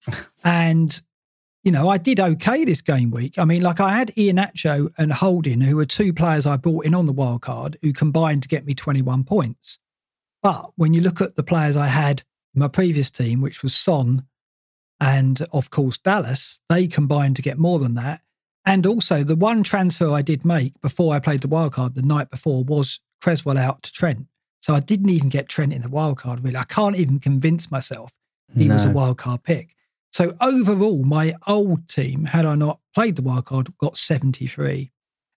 and, 0.44 1.00
you 1.62 1.72
know, 1.72 1.88
I 1.88 1.98
did 1.98 2.20
okay 2.20 2.64
this 2.64 2.80
game 2.80 3.10
week. 3.10 3.38
I 3.38 3.44
mean, 3.44 3.62
like 3.62 3.80
I 3.80 3.94
had 3.94 4.08
Iheanacho 4.14 4.90
and 4.96 5.12
Holding, 5.12 5.60
who 5.60 5.76
were 5.76 5.86
two 5.86 6.12
players 6.12 6.46
I 6.46 6.56
brought 6.56 6.86
in 6.86 6.94
on 6.94 7.06
the 7.06 7.12
wild 7.12 7.42
card, 7.42 7.78
who 7.82 7.92
combined 7.92 8.42
to 8.42 8.48
get 8.48 8.64
me 8.64 8.74
21 8.74 9.24
points. 9.24 9.78
But 10.42 10.72
when 10.76 10.94
you 10.94 11.00
look 11.00 11.20
at 11.20 11.36
the 11.36 11.42
players 11.42 11.76
I 11.76 11.88
had 11.88 12.22
in 12.54 12.60
my 12.60 12.68
previous 12.68 13.10
team, 13.10 13.40
which 13.40 13.62
was 13.62 13.74
Son 13.74 14.26
and, 15.00 15.46
of 15.52 15.70
course, 15.70 15.98
Dallas, 15.98 16.60
they 16.68 16.86
combined 16.86 17.36
to 17.36 17.42
get 17.42 17.58
more 17.58 17.78
than 17.78 17.94
that. 17.94 18.20
And 18.66 18.86
also, 18.86 19.22
the 19.22 19.36
one 19.36 19.62
transfer 19.62 20.10
I 20.10 20.22
did 20.22 20.44
make 20.44 20.80
before 20.80 21.14
I 21.14 21.20
played 21.20 21.42
the 21.42 21.48
wild 21.48 21.72
card 21.72 21.94
the 21.94 22.02
night 22.02 22.30
before 22.30 22.64
was 22.64 23.00
Cresswell 23.20 23.58
out 23.58 23.82
to 23.82 23.92
Trent. 23.92 24.26
So 24.62 24.74
I 24.74 24.80
didn't 24.80 25.10
even 25.10 25.28
get 25.28 25.48
Trent 25.48 25.74
in 25.74 25.82
the 25.82 25.90
wild 25.90 26.18
card, 26.18 26.42
really. 26.42 26.56
I 26.56 26.64
can't 26.64 26.96
even 26.96 27.20
convince 27.20 27.70
myself 27.70 28.14
he 28.56 28.66
no. 28.66 28.74
was 28.74 28.84
a 28.84 28.90
wild 28.90 29.18
card 29.18 29.42
pick. 29.42 29.74
So 30.12 30.34
overall, 30.40 31.02
my 31.02 31.34
old 31.46 31.88
team, 31.88 32.26
had 32.26 32.46
I 32.46 32.54
not 32.54 32.80
played 32.94 33.16
the 33.16 33.22
wild 33.22 33.46
card, 33.46 33.76
got 33.78 33.98
73. 33.98 34.90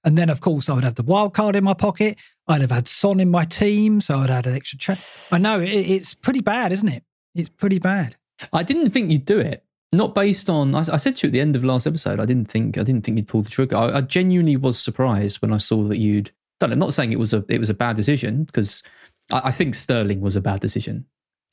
And 0.04 0.18
then, 0.18 0.30
of 0.30 0.40
course, 0.40 0.70
I 0.70 0.74
would 0.74 0.84
have 0.84 0.96
the 0.96 1.04
wild 1.04 1.34
card 1.34 1.56
in 1.56 1.64
my 1.64 1.74
pocket. 1.74 2.18
I'd 2.48 2.62
have 2.62 2.72
had 2.72 2.88
Son 2.88 3.20
in 3.20 3.30
my 3.30 3.44
team, 3.44 4.00
so 4.00 4.20
I'd 4.20 4.30
had 4.30 4.48
an 4.48 4.56
extra. 4.56 4.78
Tra- 4.78 4.98
I 5.32 5.40
know 5.40 5.60
it, 5.60 5.70
it's 5.70 6.14
pretty 6.14 6.42
bad, 6.42 6.72
isn't 6.72 6.88
it? 6.88 7.04
It's 7.36 7.50
pretty 7.50 7.80
bad. 7.80 8.16
I 8.54 8.64
didn't 8.64 8.90
think 8.92 9.12
you'd 9.12 9.26
do 9.26 9.40
it. 9.40 9.64
Not 9.94 10.14
based 10.14 10.50
on. 10.50 10.76
I, 10.76 10.80
I 10.80 10.98
said 10.98 11.16
to 11.18 11.28
you 11.28 11.30
at 11.30 11.34
the 11.34 11.40
end 11.40 11.56
of 11.56 11.64
last 11.64 11.88
episode. 11.88 12.20
I 12.20 12.26
didn't 12.26 12.50
think. 12.50 12.78
I 12.78 12.84
didn't 12.84 13.06
think 13.06 13.18
you'd 13.18 13.28
pull 13.28 13.42
the 13.42 13.50
trigger. 13.50 13.78
I, 13.78 13.98
I 13.98 14.02
genuinely 14.02 14.58
was 14.58 14.78
surprised 14.78 15.42
when 15.42 15.54
I 15.54 15.58
saw 15.58 15.84
that 15.84 15.98
you'd 15.98 16.32
I'm 16.62 16.80
not 16.80 16.94
saying 16.94 17.12
it 17.12 17.20
was 17.20 17.34
a 17.34 17.46
it 17.50 17.60
was 17.60 17.70
a 17.70 17.74
bad 17.74 17.96
decision 17.96 18.44
because 18.44 18.84
I, 19.32 19.42
I 19.46 19.52
think 19.52 19.76
Sterling 19.76 20.22
was 20.22 20.36
a 20.36 20.42
bad 20.42 20.60
decision, 20.60 21.06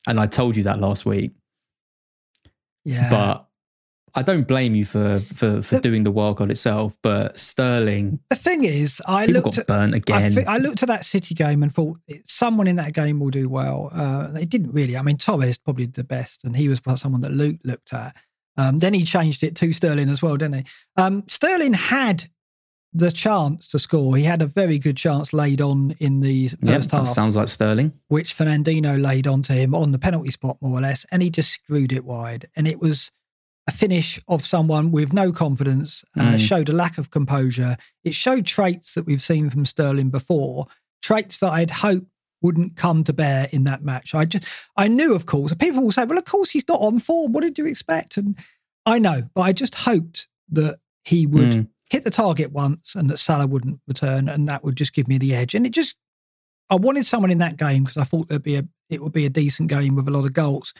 and 0.07 0.19
I 0.19 0.27
told 0.27 0.57
you 0.57 0.63
that 0.63 0.79
last 0.79 1.05
week. 1.05 1.31
Yeah, 2.83 3.09
but 3.09 3.44
I 4.15 4.21
don't 4.21 4.47
blame 4.47 4.75
you 4.75 4.85
for 4.85 5.19
for 5.19 5.61
for 5.61 5.75
the, 5.75 5.81
doing 5.81 6.03
the 6.03 6.11
wildcard 6.11 6.49
itself, 6.49 6.97
but 7.01 7.37
Sterling. 7.37 8.19
The 8.29 8.37
thing 8.37 8.63
is, 8.63 9.01
I 9.05 9.25
looked 9.25 9.57
at 9.57 9.67
burnt 9.67 9.93
again. 9.93 10.37
I, 10.47 10.55
I, 10.55 10.57
looked 10.57 10.83
at 10.83 10.87
that 10.87 11.05
City 11.05 11.35
game 11.35 11.61
and 11.63 11.73
thought 11.73 11.99
someone 12.23 12.67
in 12.67 12.77
that 12.77 12.93
game 12.93 13.19
will 13.19 13.29
do 13.29 13.49
well. 13.49 13.89
Uh, 13.93 14.27
they 14.27 14.45
didn't 14.45 14.71
really. 14.71 14.95
I 14.95 15.01
mean, 15.01 15.17
Torres 15.17 15.57
probably 15.57 15.87
the 15.87 16.03
best, 16.03 16.45
and 16.45 16.55
he 16.55 16.69
was 16.69 16.79
someone 16.95 17.21
that 17.21 17.31
Luke 17.31 17.57
looked 17.63 17.93
at. 17.93 18.15
Um, 18.57 18.79
then 18.79 18.93
he 18.93 19.03
changed 19.03 19.43
it 19.43 19.55
to 19.57 19.73
Sterling 19.73 20.09
as 20.09 20.21
well, 20.21 20.37
didn't 20.37 20.55
he? 20.55 20.65
Um, 20.95 21.23
Sterling 21.27 21.73
had 21.73 22.29
the 22.93 23.11
chance 23.11 23.67
to 23.67 23.79
score. 23.79 24.15
He 24.15 24.23
had 24.23 24.41
a 24.41 24.47
very 24.47 24.79
good 24.79 24.95
chance 24.95 25.33
laid 25.33 25.59
on 25.59 25.93
in 25.99 26.21
the 26.21 26.47
first 26.47 26.63
yep, 26.63 26.91
half. 26.91 27.07
sounds 27.07 27.35
like 27.35 27.49
Sterling. 27.49 27.91
Which 28.07 28.37
Fernandinho 28.37 29.01
laid 29.01 29.27
on 29.27 29.41
to 29.43 29.53
him 29.53 29.75
on 29.75 29.91
the 29.91 29.99
penalty 29.99 30.31
spot, 30.31 30.57
more 30.61 30.77
or 30.77 30.81
less, 30.81 31.05
and 31.11 31.21
he 31.21 31.29
just 31.29 31.51
screwed 31.51 31.91
it 31.91 32.05
wide. 32.05 32.47
And 32.55 32.65
it 32.65 32.79
was 32.79 33.11
a 33.67 33.71
finish 33.71 34.19
of 34.27 34.45
someone 34.45 34.91
with 34.91 35.11
no 35.11 35.31
confidence, 35.31 36.03
uh, 36.17 36.33
mm. 36.33 36.39
showed 36.39 36.69
a 36.69 36.73
lack 36.73 36.97
of 36.97 37.09
composure. 37.09 37.77
It 38.03 38.13
showed 38.13 38.45
traits 38.45 38.93
that 38.93 39.05
we've 39.05 39.23
seen 39.23 39.49
from 39.49 39.65
Sterling 39.65 40.09
before, 40.09 40.67
traits 41.01 41.39
that 41.39 41.51
I'd 41.51 41.71
hoped 41.71 42.07
wouldn't 42.41 42.75
come 42.75 43.03
to 43.03 43.13
bear 43.13 43.47
in 43.51 43.63
that 43.63 43.83
match. 43.83 44.13
I 44.13 44.25
just, 44.25 44.43
I 44.77 44.87
knew, 44.87 45.15
of 45.15 45.25
course, 45.25 45.53
people 45.55 45.81
will 45.81 45.91
say, 45.91 46.05
well, 46.05 46.17
of 46.17 46.25
course 46.25 46.51
he's 46.51 46.67
not 46.67 46.79
on 46.79 46.99
form. 46.99 47.31
What 47.31 47.43
did 47.43 47.57
you 47.57 47.65
expect? 47.65 48.17
And 48.17 48.37
I 48.85 48.99
know, 48.99 49.23
but 49.33 49.41
I 49.41 49.53
just 49.53 49.73
hoped 49.73 50.27
that 50.51 50.79
he 51.03 51.25
would 51.25 51.49
mm 51.49 51.67
hit 51.89 52.03
the 52.03 52.09
target 52.09 52.51
once 52.51 52.95
and 52.95 53.09
that 53.09 53.19
Salah 53.19 53.47
wouldn't 53.47 53.79
return, 53.87 54.27
and 54.27 54.47
that 54.47 54.63
would 54.63 54.75
just 54.75 54.93
give 54.93 55.07
me 55.07 55.17
the 55.17 55.35
edge. 55.35 55.53
And 55.53 55.65
it 55.65 55.71
just, 55.71 55.95
I 56.69 56.75
wanted 56.75 57.05
someone 57.05 57.31
in 57.31 57.37
that 57.39 57.57
game 57.57 57.83
because 57.83 57.97
I 57.97 58.03
thought 58.03 58.27
there'd 58.27 58.43
be 58.43 58.55
a, 58.55 58.67
it 58.89 59.01
would 59.01 59.13
be 59.13 59.25
a 59.25 59.29
decent 59.29 59.69
game 59.69 59.95
with 59.95 60.07
a 60.07 60.11
lot 60.11 60.25
of 60.25 60.33
goals. 60.33 60.73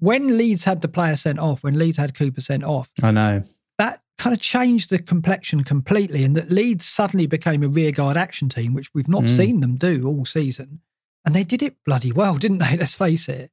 When 0.00 0.36
Leeds 0.36 0.64
had 0.64 0.80
the 0.80 0.88
player 0.88 1.16
sent 1.16 1.38
off, 1.38 1.62
when 1.62 1.78
Leeds 1.78 1.96
had 1.96 2.14
Cooper 2.14 2.40
sent 2.40 2.64
off, 2.64 2.90
I 3.02 3.10
know 3.10 3.42
that 3.78 4.02
kind 4.18 4.34
of 4.34 4.40
changed 4.40 4.90
the 4.90 4.98
complexion 4.98 5.64
completely, 5.64 6.24
and 6.24 6.36
that 6.36 6.50
Leeds 6.50 6.84
suddenly 6.84 7.26
became 7.26 7.62
a 7.62 7.68
rearguard 7.68 8.16
action 8.16 8.48
team, 8.48 8.74
which 8.74 8.90
we've 8.94 9.08
not 9.08 9.24
mm. 9.24 9.28
seen 9.28 9.60
them 9.60 9.76
do 9.76 10.06
all 10.06 10.24
season. 10.24 10.80
And 11.24 11.34
they 11.34 11.44
did 11.44 11.62
it 11.62 11.76
bloody 11.84 12.12
well, 12.12 12.36
didn't 12.36 12.58
they? 12.58 12.76
Let's 12.78 12.94
face 12.94 13.28
it. 13.28 13.50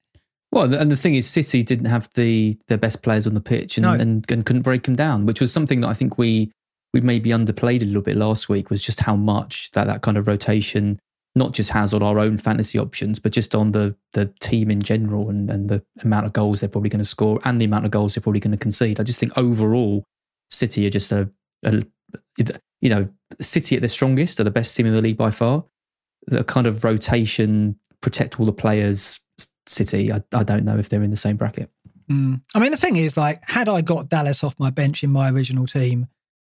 Well, 0.51 0.73
and 0.73 0.89
the 0.89 0.97
thing 0.97 1.15
is, 1.15 1.29
City 1.29 1.63
didn't 1.63 1.85
have 1.85 2.09
the 2.13 2.57
their 2.67 2.77
best 2.77 3.03
players 3.03 3.27
on 3.27 3.33
the 3.33 3.41
pitch 3.41 3.77
and, 3.77 3.83
no. 3.83 3.93
and, 3.93 4.29
and 4.31 4.45
couldn't 4.45 4.61
break 4.61 4.83
them 4.83 4.95
down, 4.95 5.25
which 5.25 5.41
was 5.41 5.51
something 5.51 5.81
that 5.81 5.89
I 5.89 5.93
think 5.93 6.17
we 6.17 6.51
we 6.93 7.01
maybe 7.01 7.31
underplayed 7.31 7.81
a 7.81 7.85
little 7.85 8.01
bit 8.01 8.15
last 8.15 8.47
week 8.47 8.69
was 8.69 8.81
just 8.81 9.01
how 9.01 9.15
much 9.15 9.71
that 9.71 9.87
that 9.87 10.01
kind 10.01 10.17
of 10.17 10.27
rotation 10.27 10.99
not 11.37 11.53
just 11.53 11.69
has 11.69 11.93
on 11.93 12.03
our 12.03 12.19
own 12.19 12.37
fantasy 12.37 12.79
options, 12.79 13.19
but 13.19 13.31
just 13.31 13.55
on 13.55 13.71
the 13.71 13.95
the 14.13 14.25
team 14.39 14.69
in 14.71 14.81
general 14.81 15.29
and, 15.29 15.49
and 15.49 15.69
the 15.69 15.83
amount 16.01 16.25
of 16.25 16.33
goals 16.33 16.59
they're 16.59 16.69
probably 16.69 16.89
going 16.89 16.99
to 16.99 17.05
score 17.05 17.39
and 17.45 17.61
the 17.61 17.65
amount 17.65 17.85
of 17.85 17.91
goals 17.91 18.15
they're 18.15 18.21
probably 18.21 18.39
going 18.39 18.51
to 18.51 18.57
concede. 18.57 18.99
I 18.99 19.03
just 19.03 19.19
think 19.19 19.37
overall, 19.37 20.03
City 20.49 20.85
are 20.87 20.89
just 20.89 21.11
a, 21.11 21.29
a 21.63 21.83
you 22.81 22.89
know, 22.89 23.07
City 23.39 23.75
at 23.75 23.81
their 23.81 23.89
strongest 23.89 24.39
are 24.39 24.43
the 24.43 24.51
best 24.51 24.75
team 24.75 24.85
in 24.85 24.93
the 24.93 25.01
league 25.01 25.17
by 25.17 25.31
far. 25.31 25.63
The 26.27 26.43
kind 26.43 26.67
of 26.67 26.83
rotation, 26.83 27.79
protect 28.01 28.39
all 28.39 28.45
the 28.45 28.53
players, 28.53 29.19
City, 29.65 30.11
I, 30.11 30.23
I 30.33 30.43
don't 30.43 30.65
know 30.65 30.77
if 30.77 30.89
they're 30.89 31.03
in 31.03 31.11
the 31.11 31.17
same 31.17 31.37
bracket. 31.37 31.69
Mm. 32.09 32.41
I 32.55 32.59
mean, 32.59 32.71
the 32.71 32.77
thing 32.77 32.95
is, 32.95 33.17
like, 33.17 33.41
had 33.43 33.67
I 33.67 33.81
got 33.81 34.09
Dallas 34.09 34.43
off 34.43 34.55
my 34.57 34.69
bench 34.69 35.03
in 35.03 35.11
my 35.11 35.29
original 35.29 35.67
team, 35.67 36.07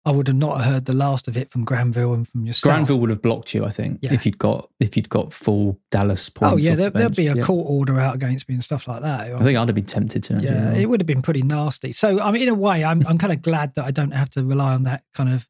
I 0.04 0.10
would 0.10 0.26
have 0.26 0.36
not 0.36 0.62
heard 0.62 0.86
the 0.86 0.92
last 0.94 1.28
of 1.28 1.36
it 1.36 1.50
from 1.50 1.64
Granville 1.64 2.12
and 2.12 2.26
from 2.26 2.44
yourself. 2.44 2.74
Granville 2.74 2.98
would 2.98 3.10
have 3.10 3.22
blocked 3.22 3.54
you, 3.54 3.64
I 3.64 3.70
think, 3.70 4.00
Yeah. 4.02 4.12
if 4.12 4.26
you'd 4.26 4.38
got 4.38 4.68
if 4.80 4.96
you'd 4.96 5.08
got 5.08 5.32
full 5.32 5.78
Dallas 5.92 6.28
points. 6.28 6.54
Oh 6.54 6.56
yeah, 6.56 6.74
there, 6.74 6.90
there'd 6.90 7.14
be 7.14 7.28
a 7.28 7.36
Yeah. 7.36 7.42
court 7.44 7.66
order 7.68 8.00
out 8.00 8.14
against 8.16 8.48
me 8.48 8.56
and 8.56 8.64
stuff 8.64 8.88
like 8.88 9.02
that. 9.02 9.32
I 9.32 9.38
think 9.44 9.56
I'd 9.56 9.68
have 9.68 9.74
been 9.76 9.84
tempted 9.84 10.24
to. 10.24 10.40
yeah, 10.42 10.72
it 10.74 10.86
would 10.88 11.00
have 11.00 11.06
been 11.06 11.22
pretty 11.22 11.42
nasty. 11.42 11.92
So 11.92 12.18
I 12.20 12.32
mean, 12.32 12.42
in 12.42 12.48
a 12.48 12.54
way, 12.54 12.84
I'm 12.84 13.06
I'm 13.06 13.16
kind 13.18 13.32
of 13.32 13.42
glad 13.42 13.74
that 13.76 13.84
I 13.84 13.92
don't 13.92 14.10
have 14.12 14.28
to 14.30 14.44
rely 14.44 14.72
on 14.74 14.82
that 14.82 15.04
kind 15.14 15.32
of 15.32 15.46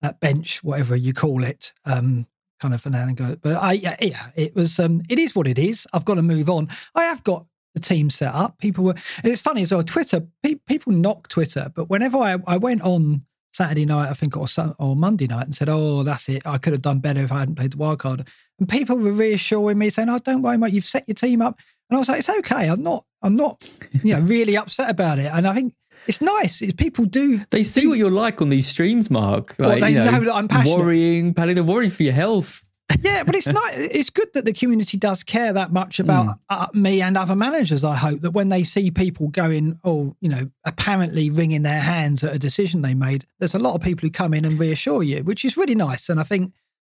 that 0.00 0.18
bench, 0.18 0.64
whatever 0.64 0.96
you 0.96 1.12
call 1.12 1.44
it, 1.44 1.74
um, 1.84 2.26
kind 2.58 2.72
of 2.72 2.80
financial. 2.80 3.36
But 3.36 3.56
I 3.56 3.72
yeah, 3.72 3.96
yeah, 4.00 4.30
it 4.34 4.56
was 4.56 4.78
um, 4.80 5.02
it 5.10 5.18
is 5.18 5.34
what 5.36 5.46
it 5.46 5.58
is. 5.58 5.86
I've 5.92 6.06
got 6.06 6.14
to 6.14 6.22
move 6.22 6.48
on. 6.48 6.68
I 6.94 7.04
have 7.04 7.22
got 7.22 7.44
the 7.74 7.80
team 7.80 8.08
set 8.08 8.34
up. 8.34 8.56
People 8.58 8.82
were, 8.84 8.94
and 9.22 9.30
it's 9.30 9.42
funny 9.42 9.60
as 9.60 9.72
well. 9.72 9.82
Twitter, 9.82 10.26
pe- 10.42 10.54
people 10.66 10.92
knock 10.94 11.28
Twitter, 11.28 11.70
but 11.74 11.90
whenever 11.90 12.16
I 12.16 12.38
I 12.46 12.56
went 12.56 12.80
on. 12.80 13.26
Saturday 13.52 13.86
night, 13.86 14.10
I 14.10 14.14
think, 14.14 14.36
or 14.36 14.46
or 14.78 14.96
Monday 14.96 15.26
night, 15.26 15.46
and 15.46 15.54
said, 15.54 15.68
"Oh, 15.68 16.02
that's 16.02 16.28
it. 16.28 16.46
I 16.46 16.58
could 16.58 16.72
have 16.72 16.82
done 16.82 17.00
better 17.00 17.22
if 17.22 17.32
I 17.32 17.40
hadn't 17.40 17.56
played 17.56 17.72
the 17.72 17.78
wild 17.78 17.98
card." 17.98 18.26
And 18.58 18.68
people 18.68 18.96
were 18.96 19.12
reassuring 19.12 19.78
me, 19.78 19.90
saying, 19.90 20.08
"Oh, 20.08 20.18
don't 20.18 20.42
worry, 20.42 20.58
mate. 20.58 20.72
You've 20.72 20.84
set 20.84 21.08
your 21.08 21.14
team 21.14 21.42
up." 21.42 21.58
And 21.88 21.96
I 21.96 21.98
was 21.98 22.08
like, 22.08 22.20
"It's 22.20 22.28
okay. 22.28 22.68
I'm 22.68 22.82
not. 22.82 23.04
I'm 23.22 23.36
not, 23.36 23.62
you 24.02 24.14
know, 24.14 24.20
really 24.20 24.56
upset 24.56 24.90
about 24.90 25.18
it." 25.18 25.30
And 25.32 25.46
I 25.46 25.54
think 25.54 25.74
it's 26.06 26.20
nice. 26.20 26.62
It's, 26.62 26.72
people 26.74 27.04
do. 27.04 27.44
They 27.50 27.64
see 27.64 27.86
what 27.86 27.98
you're 27.98 28.10
like 28.10 28.40
on 28.40 28.48
these 28.48 28.66
streams, 28.66 29.10
Mark. 29.10 29.56
Well, 29.58 29.78
they 29.78 29.90
you 29.90 29.96
know, 29.96 30.10
know 30.10 30.20
that 30.20 30.34
I'm 30.34 30.48
passionate. 30.48 30.78
Worrying, 30.78 31.34
Paddy, 31.34 31.54
they're 31.54 31.64
worried 31.64 31.92
for 31.92 32.02
your 32.02 32.12
health. 32.12 32.64
Yeah, 33.00 33.24
but 33.24 33.34
it's 33.34 33.46
not. 33.48 33.72
It's 33.74 34.10
good 34.10 34.32
that 34.34 34.44
the 34.44 34.52
community 34.52 34.96
does 34.96 35.22
care 35.22 35.52
that 35.52 35.72
much 35.72 35.98
about 36.00 36.24
Hmm. 36.26 36.32
uh, 36.48 36.66
me 36.74 37.00
and 37.02 37.16
other 37.16 37.36
managers. 37.36 37.84
I 37.84 37.96
hope 37.96 38.20
that 38.20 38.32
when 38.32 38.48
they 38.48 38.62
see 38.64 38.90
people 38.90 39.28
going, 39.28 39.78
oh, 39.84 40.16
you 40.20 40.28
know, 40.28 40.50
apparently 40.64 41.30
wringing 41.30 41.62
their 41.62 41.80
hands 41.80 42.24
at 42.24 42.34
a 42.34 42.38
decision 42.38 42.82
they 42.82 42.94
made, 42.94 43.24
there's 43.38 43.54
a 43.54 43.58
lot 43.58 43.74
of 43.74 43.80
people 43.82 44.06
who 44.06 44.10
come 44.10 44.34
in 44.34 44.44
and 44.44 44.58
reassure 44.58 45.02
you, 45.02 45.22
which 45.22 45.44
is 45.44 45.56
really 45.56 45.74
nice. 45.74 46.08
And 46.08 46.18
I 46.18 46.24
think 46.24 46.52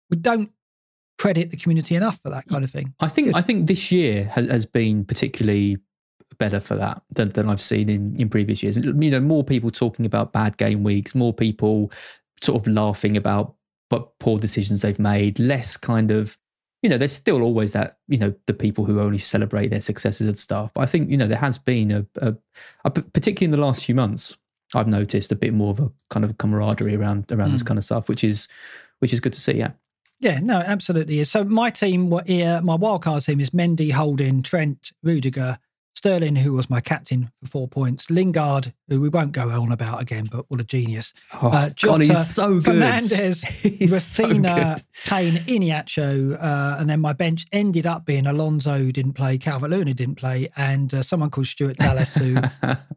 we 0.10 0.18
don't 0.18 0.52
credit 1.18 1.52
the 1.52 1.58
community 1.58 1.96
enough 1.96 2.20
for 2.24 2.30
that 2.30 2.48
kind 2.48 2.64
of 2.64 2.72
thing. 2.72 2.94
I 3.00 3.08
think 3.08 3.28
Good. 3.28 3.36
I 3.36 3.42
think 3.42 3.68
this 3.68 3.92
year 3.92 4.26
has, 4.26 4.50
has 4.50 4.66
been 4.66 5.06
particularly 5.06 5.78
better 6.38 6.60
for 6.60 6.76
that 6.76 7.04
than, 7.14 7.30
than 7.30 7.50
I've 7.50 7.62
seen 7.62 7.90
in, 7.90 8.16
in 8.16 8.30
previous 8.30 8.64
years. 8.64 8.78
You 8.78 8.94
know, 8.94 9.20
more 9.20 9.44
people 9.44 9.70
talking 9.70 10.06
about 10.06 10.32
bad 10.34 10.58
game 10.58 10.84
weeks, 10.84 11.14
more 11.14 11.34
people 11.34 11.92
sort 12.42 12.60
of 12.60 12.74
laughing 12.74 13.16
about 13.18 13.56
but 13.92 14.18
poor 14.18 14.40
decisions 14.40 14.82
they've 14.82 14.98
made, 14.98 15.38
less 15.38 15.78
kind 15.78 16.10
of 16.10 16.38
you 16.82 16.90
know, 16.90 16.98
there's 16.98 17.12
still 17.12 17.44
always 17.44 17.74
that, 17.74 18.00
you 18.08 18.18
know, 18.18 18.34
the 18.48 18.56
people 18.56 18.86
who 18.86 19.00
only 19.00 19.20
celebrate 19.20 19.68
their 19.68 19.82
successes 19.82 20.26
and 20.26 20.36
stuff. 20.36 20.72
But 20.74 20.82
I 20.82 20.88
think, 20.88 21.12
you 21.12 21.18
know, 21.18 21.28
there 21.28 21.38
has 21.38 21.60
been 21.60 21.92
a, 21.92 22.06
a, 22.16 22.36
a 22.86 22.90
particularly 22.90 23.46
in 23.46 23.52
the 23.52 23.64
last 23.64 23.86
few 23.86 23.94
months, 23.94 24.36
I've 24.74 24.88
noticed 24.88 25.32
a 25.32 25.36
bit 25.36 25.54
more 25.54 25.70
of 25.70 25.80
a 25.80 25.92
kind 26.10 26.26
of 26.26 26.40
camaraderie 26.40 26.96
around 26.96 27.32
around 27.32 27.52
this 27.52 27.62
Mm. 27.62 27.68
kind 27.68 27.78
of 27.78 27.84
stuff, 27.84 28.10
which 28.10 28.24
is 28.24 28.48
which 28.98 29.14
is 29.14 29.20
good 29.20 29.34
to 29.34 29.40
see. 29.42 29.54
Yeah. 29.54 29.74
Yeah, 30.20 30.40
no, 30.40 30.58
absolutely. 30.58 31.20
is. 31.20 31.30
So 31.30 31.44
my 31.44 31.70
team 31.70 32.10
were 32.10 32.24
here. 32.26 32.62
My 32.64 32.78
wildcard 32.78 33.26
team 33.26 33.40
is 33.40 33.52
Mendy, 33.52 33.92
Holding, 33.92 34.42
Trent, 34.42 34.92
Rudiger, 35.04 35.60
Sterling, 35.94 36.36
who 36.38 36.54
was 36.54 36.70
my 36.70 36.80
captain 36.82 37.32
for 37.44 37.48
four 37.50 37.68
points, 37.68 38.10
Lingard, 38.10 38.74
who 38.88 39.00
we 39.02 39.10
won't 39.10 39.34
go 39.34 39.50
on 39.50 39.72
about 39.72 40.02
again, 40.02 40.28
but 40.32 40.46
what 40.50 40.60
a 40.60 40.64
genius. 40.64 41.14
Oh, 41.42 41.50
Uh, 41.50 41.70
God, 41.82 42.02
he's 42.02 42.28
so 42.34 42.60
good. 42.60 42.76
Fernandes, 42.82 43.46
He's 43.80 44.04
so. 44.04 44.24
Kane, 44.30 45.36
Iheanacho, 45.36 46.42
uh, 46.42 46.78
and 46.80 46.90
then 46.90 47.02
my 47.02 47.14
bench 47.14 47.46
ended 47.52 47.86
up 47.86 48.06
being 48.06 48.26
Alonso, 48.26 48.78
who 48.78 48.92
didn't 48.92 49.14
play, 49.14 49.38
Calvert 49.38 49.70
Lewin, 49.70 49.94
didn't 49.94 50.16
play, 50.16 50.50
and 50.56 50.94
uh, 50.94 51.04
someone 51.04 51.30
called 51.30 51.48
Stuart 51.48 51.78
Dallas, 51.78 52.16
who 52.16 52.38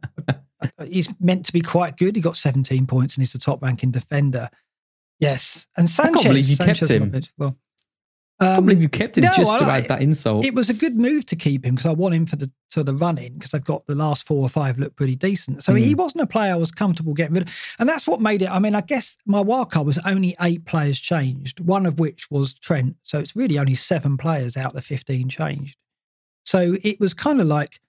he's 0.87 1.09
meant 1.19 1.45
to 1.45 1.53
be 1.53 1.61
quite 1.61 1.97
good. 1.97 2.15
He 2.15 2.21
got 2.21 2.37
17 2.37 2.87
points 2.87 3.15
and 3.15 3.21
he's 3.21 3.33
the 3.33 3.39
top 3.39 3.61
ranking 3.61 3.91
defender. 3.91 4.49
Yes. 5.19 5.67
And 5.77 5.89
Sanchez. 5.89 6.23
can't 6.23 6.23
Sanchez. 6.23 6.29
believe 6.29 6.47
you 6.49 6.57
kept 6.57 6.79
Sanchez 6.79 6.89
my 6.89 6.95
him. 7.05 7.09
bench. 7.11 7.31
I 8.39 8.45
can't 8.47 8.57
um, 8.59 8.65
believe 8.65 8.81
you 8.81 8.89
kept 8.89 9.17
him 9.17 9.23
no, 9.23 9.31
just 9.31 9.57
to 9.59 9.65
add 9.65 9.87
that 9.87 10.01
insult. 10.01 10.43
it 10.45 10.53
was 10.53 10.69
a 10.69 10.73
good 10.73 10.97
move 10.97 11.25
to 11.27 11.37
keep 11.37 11.63
him 11.63 11.75
because 11.75 11.89
I 11.89 11.93
want 11.93 12.15
him 12.15 12.25
for 12.25 12.35
the 12.35 12.51
to 12.71 12.83
the 12.83 12.93
run 12.93 13.17
in 13.17 13.33
because 13.35 13.53
I've 13.53 13.63
got 13.63 13.85
the 13.87 13.95
last 13.95 14.25
four 14.27 14.41
or 14.41 14.49
five 14.49 14.77
look 14.77 14.93
pretty 14.97 15.15
decent. 15.15 15.63
So 15.63 15.73
he 15.73 15.93
Mm. 15.93 15.97
wasn't 15.99 16.23
a 16.23 16.27
player 16.27 16.51
I 16.51 16.57
was 16.57 16.71
comfortable 16.71 17.13
getting 17.13 17.35
rid 17.35 17.43
of, 17.47 17.55
and 17.79 17.87
that's 17.87 18.05
what 18.05 18.19
made 18.19 18.41
it. 18.41 18.49
I 18.49 18.59
mean, 18.59 18.75
I 18.75 18.81
guess 18.81 19.15
my 19.25 19.39
wild 19.39 19.71
card 19.71 19.87
was 19.87 19.97
only 19.99 20.35
eight 20.41 20.65
players 20.65 20.99
changed, 20.99 21.61
one 21.61 21.85
of 21.85 21.97
which 21.97 22.29
was 22.29 22.53
Trent. 22.53 22.97
So 23.03 23.19
it's 23.19 23.37
really 23.37 23.57
only 23.57 23.75
seven 23.75 24.17
players 24.17 24.57
out 24.57 24.67
of 24.67 24.73
the 24.73 24.81
fifteen 24.81 25.29
changed. 25.29 25.77
So 26.43 26.75
it 26.83 26.99
was 26.99 27.13
kind 27.13 27.39
of 27.39 27.47
like 27.47 27.79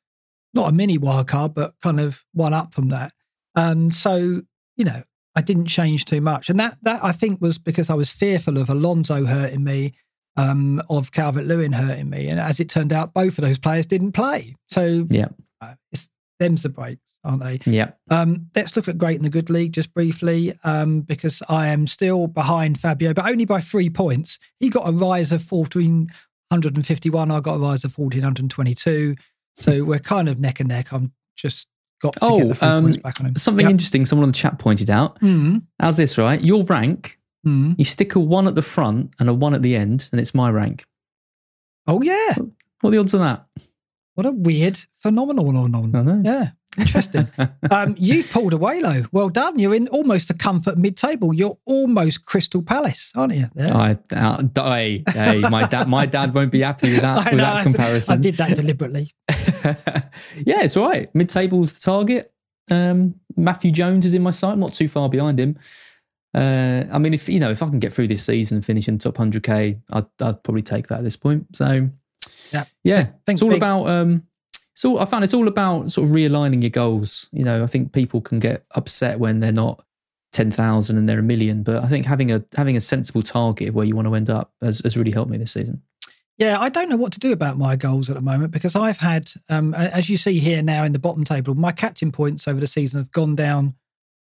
not 0.55 0.69
a 0.69 0.73
mini 0.73 0.97
wild 0.97 1.27
card, 1.27 1.55
but 1.55 1.73
kind 1.83 1.99
of 1.99 2.25
one 2.33 2.55
up 2.55 2.73
from 2.73 2.89
that. 2.91 3.13
Um, 3.57 3.91
so 3.91 4.43
you 4.77 4.85
know, 4.85 5.03
I 5.35 5.43
didn't 5.43 5.67
change 5.67 6.05
too 6.05 6.21
much, 6.21 6.49
and 6.51 6.61
that 6.61 6.79
that 6.83 7.03
I 7.03 7.11
think 7.11 7.41
was 7.41 7.59
because 7.59 7.91
I 7.91 7.95
was 7.95 8.13
fearful 8.13 8.59
of 8.59 8.71
Alonso 8.71 9.25
hurting 9.27 9.65
me 9.65 9.95
um, 10.37 10.83
of 10.90 11.12
Calvert 11.12 11.46
Lewin 11.46 11.72
hurting 11.72 12.11
me. 12.11 12.29
And 12.29 12.38
as 12.40 12.61
it 12.61 12.68
turned 12.68 12.92
out, 12.92 13.14
both 13.14 13.38
of 13.38 13.42
those 13.44 13.59
players 13.59 13.87
didn't 13.87 14.12
play. 14.12 14.55
So 14.68 15.07
Yeah. 15.11 15.29
uh, 15.61 15.75
it's 15.92 16.09
them's 16.38 16.62
the 16.62 16.68
breaks, 16.68 17.01
aren't 17.25 17.42
they? 17.42 17.61
yeah. 17.64 17.92
Um, 18.11 18.51
let's 18.55 18.77
look 18.77 18.88
at 18.88 18.99
Great 18.99 19.16
in 19.16 19.22
the 19.22 19.31
Good 19.31 19.49
League 19.49 19.72
just 19.72 19.94
briefly, 19.94 20.53
um, 20.64 21.01
because 21.01 21.42
I 21.49 21.68
am 21.68 21.87
still 21.87 22.27
behind 22.27 22.79
Fabio, 22.79 23.14
but 23.14 23.27
only 23.27 23.46
by 23.46 23.61
three 23.62 23.88
points. 23.88 24.38
He 24.61 24.68
got 24.68 24.87
a 24.88 24.92
rise 24.92 25.33
of 25.33 25.40
1451. 25.51 27.31
I 27.31 27.40
got 27.40 27.55
a 27.55 27.59
rise 27.59 27.85
of 27.85 27.96
1422. 27.96 29.16
So 29.57 29.85
we're 29.85 29.99
kind 29.99 30.29
of 30.29 30.38
neck 30.38 30.61
and 30.61 30.68
neck. 30.68 30.92
I'm 30.92 31.12
just 31.37 31.66
got 32.03 32.12
to 32.14 32.18
Oh, 32.22 32.55
um, 32.61 32.85
points 32.85 32.99
back 32.99 33.20
on 33.20 33.27
him. 33.29 33.37
Something 33.37 33.64
Yep. 33.64 33.70
interesting 33.70 34.05
someone 34.05 34.25
on 34.25 34.33
the 34.33 34.37
chat 34.38 34.59
pointed 34.59 34.90
out. 34.90 35.18
Mm, 35.20 35.62
How's 35.81 35.96
this, 35.96 36.18
right? 36.18 36.42
Your 36.44 36.62
rank, 36.64 37.16
mm. 37.47 37.75
you 37.79 37.85
stick 37.85 38.15
a 38.15 38.21
one 38.21 38.47
at 38.47 38.55
the 38.55 38.63
front 38.63 39.15
and 39.19 39.29
a 39.29 39.35
one 39.35 39.55
at 39.55 39.63
the 39.63 39.77
end, 39.77 40.09
and 40.13 40.21
it's 40.21 40.35
my 40.35 40.51
rank. 40.51 40.85
Oh, 41.87 42.03
yeah. 42.03 42.35
What 42.81 42.89
are 42.89 42.91
the 42.91 42.99
odds 42.99 43.15
of 43.15 43.21
that? 43.21 43.47
What 44.15 44.27
a 44.27 44.33
weird 44.33 44.79
phenomenon. 44.99 45.75
I 45.75 46.03
know. 46.03 46.23
Yeah. 46.25 46.51
Interesting. 46.79 47.29
um, 47.71 47.95
you've 47.99 48.31
pulled 48.31 48.53
away, 48.53 48.81
low. 48.81 49.03
Well 49.13 49.29
done. 49.29 49.59
You're 49.59 49.75
in 49.75 49.89
almost 49.89 50.29
the 50.29 50.35
comfort 50.35 50.77
mid-table. 50.79 51.35
You're 51.35 51.59
almost 51.65 52.27
Crystal 52.27 52.63
Palace, 52.63 53.13
aren't 53.15 53.35
you? 53.35 53.49
There. 53.55 53.73
I, 53.73 53.99
uh, 54.15 54.43
hey, 54.55 55.05
hey, 55.13 55.41
my 55.41 55.67
dad, 55.67 55.89
my 55.89 56.07
dad 56.07 56.35
won't 56.35 56.53
be 56.53 56.61
happy 56.61 56.93
with 56.93 57.01
that, 57.01 57.19
I 57.27 57.31
with 57.31 57.39
know, 57.39 57.45
that 57.45 57.63
comparison. 57.65 58.15
I 58.15 58.21
did 58.21 58.35
that 58.35 58.57
deliberately. 58.57 59.15
yeah, 59.29 60.63
it's 60.63 60.77
all 60.77 60.89
right. 60.89 61.15
Mid 61.15 61.29
table's 61.29 61.73
the 61.73 61.81
target. 61.81 62.33
Um, 62.71 63.15
Matthew 63.37 63.71
Jones 63.71 64.05
is 64.05 64.15
in 64.15 64.23
my 64.23 64.31
sight. 64.31 64.53
I'm 64.53 64.61
not 64.61 64.73
too 64.73 64.89
far 64.89 65.09
behind 65.09 65.39
him. 65.39 65.59
Uh, 66.37 66.85
I 66.92 66.99
mean, 66.99 67.14
if 67.14 67.29
you 67.29 67.40
know, 67.40 67.51
if 67.51 67.62
I 67.62 67.66
can 67.68 67.79
get 67.79 67.92
through 67.92 68.09
this 68.09 68.25
season 68.25 68.57
and 68.59 68.64
finish 68.64 68.88
in 68.88 68.99
top 68.99 69.14
100k, 69.14 69.81
I'd, 69.92 70.07
I'd 70.20 70.42
probably 70.42 70.62
take 70.62 70.88
that 70.88 70.99
at 70.99 71.05
this 71.05 71.16
point. 71.16 71.57
So, 71.57 71.88
Yeah. 72.53 72.64
yeah, 72.85 73.05
Think 73.27 73.37
it's 73.37 73.42
all 73.42 73.49
big. 73.51 73.57
about. 73.59 73.88
Um, 73.88 74.22
it's 74.72 74.85
all. 74.85 74.99
I 74.99 75.07
found 75.07 75.25
it's 75.25 75.33
all 75.35 75.49
about 75.49 75.90
sort 75.90 76.07
of 76.09 76.14
realigning 76.14 76.62
your 76.62 76.70
goals. 76.70 77.31
You 77.33 77.44
know, 77.44 77.62
I 77.62 77.66
think 77.66 77.92
people 77.92 78.20
can 78.20 78.38
get 78.38 78.64
upset 78.75 79.18
when 79.18 79.40
they're 79.40 79.51
not 79.51 79.83
ten 80.33 80.51
thousand 80.51 80.99
and 80.99 81.09
they're 81.09 81.20
a 81.20 81.22
million, 81.22 81.62
but 81.62 81.83
I 81.83 81.88
think 81.88 82.05
having 82.05 82.31
a 82.31 82.44
having 82.55 82.77
a 82.77 82.81
sensible 82.81 83.22
target 83.22 83.72
where 83.72 83.87
you 83.87 83.96
want 83.96 84.07
to 84.09 84.14
end 84.14 84.29
up 84.29 84.53
has, 84.61 84.81
has 84.81 84.94
really 84.96 85.12
helped 85.12 85.31
me 85.31 85.38
this 85.38 85.53
season. 85.53 85.81
Yeah, 86.37 86.61
I 86.61 86.68
don't 86.68 86.90
know 86.90 86.96
what 86.99 87.12
to 87.14 87.18
do 87.18 87.33
about 87.33 87.57
my 87.57 87.77
goals 87.77 88.11
at 88.11 88.16
the 88.16 88.20
moment 88.20 88.51
because 88.51 88.77
I've 88.77 88.99
had, 88.99 89.33
um, 89.49 89.72
as 89.72 90.11
you 90.11 90.18
see 90.18 90.38
here 90.38 90.61
now 90.62 90.85
in 90.85 90.92
the 90.92 90.99
bottom 90.99 91.25
table, 91.25 91.55
my 91.55 91.72
captain 91.72 92.12
points 92.12 92.46
over 92.46 92.61
the 92.61 92.66
season 92.66 93.01
have 93.01 93.11
gone 93.11 93.35
down, 93.35 93.75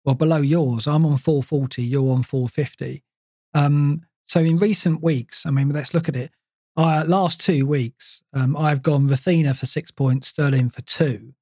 well, 0.05 0.15
below 0.15 0.39
yours. 0.39 0.87
I'm 0.87 1.07
on 1.07 1.17
440, 1.17 1.83
you're 1.83 2.13
on 2.13 2.23
450. 2.23 3.03
Um, 3.55 4.03
so 4.27 4.41
in 4.41 4.57
recent 4.57 5.03
weeks, 5.03 5.47
I 5.47 5.51
mean, 5.51 5.71
let's 5.71 5.95
look 5.95 6.09
at 6.09 6.17
it. 6.17 6.31
Uh, 6.77 7.05
last 7.07 7.41
two 7.41 7.67
weeks, 7.67 8.23
um, 8.33 8.57
I've 8.57 8.83
gone 8.83 9.09
Raphinha 9.09 9.57
for 9.57 9.67
six 9.67 9.91
points, 9.91 10.29
Sterling 10.29 10.71
for 10.71 10.83
two. 10.83 11.35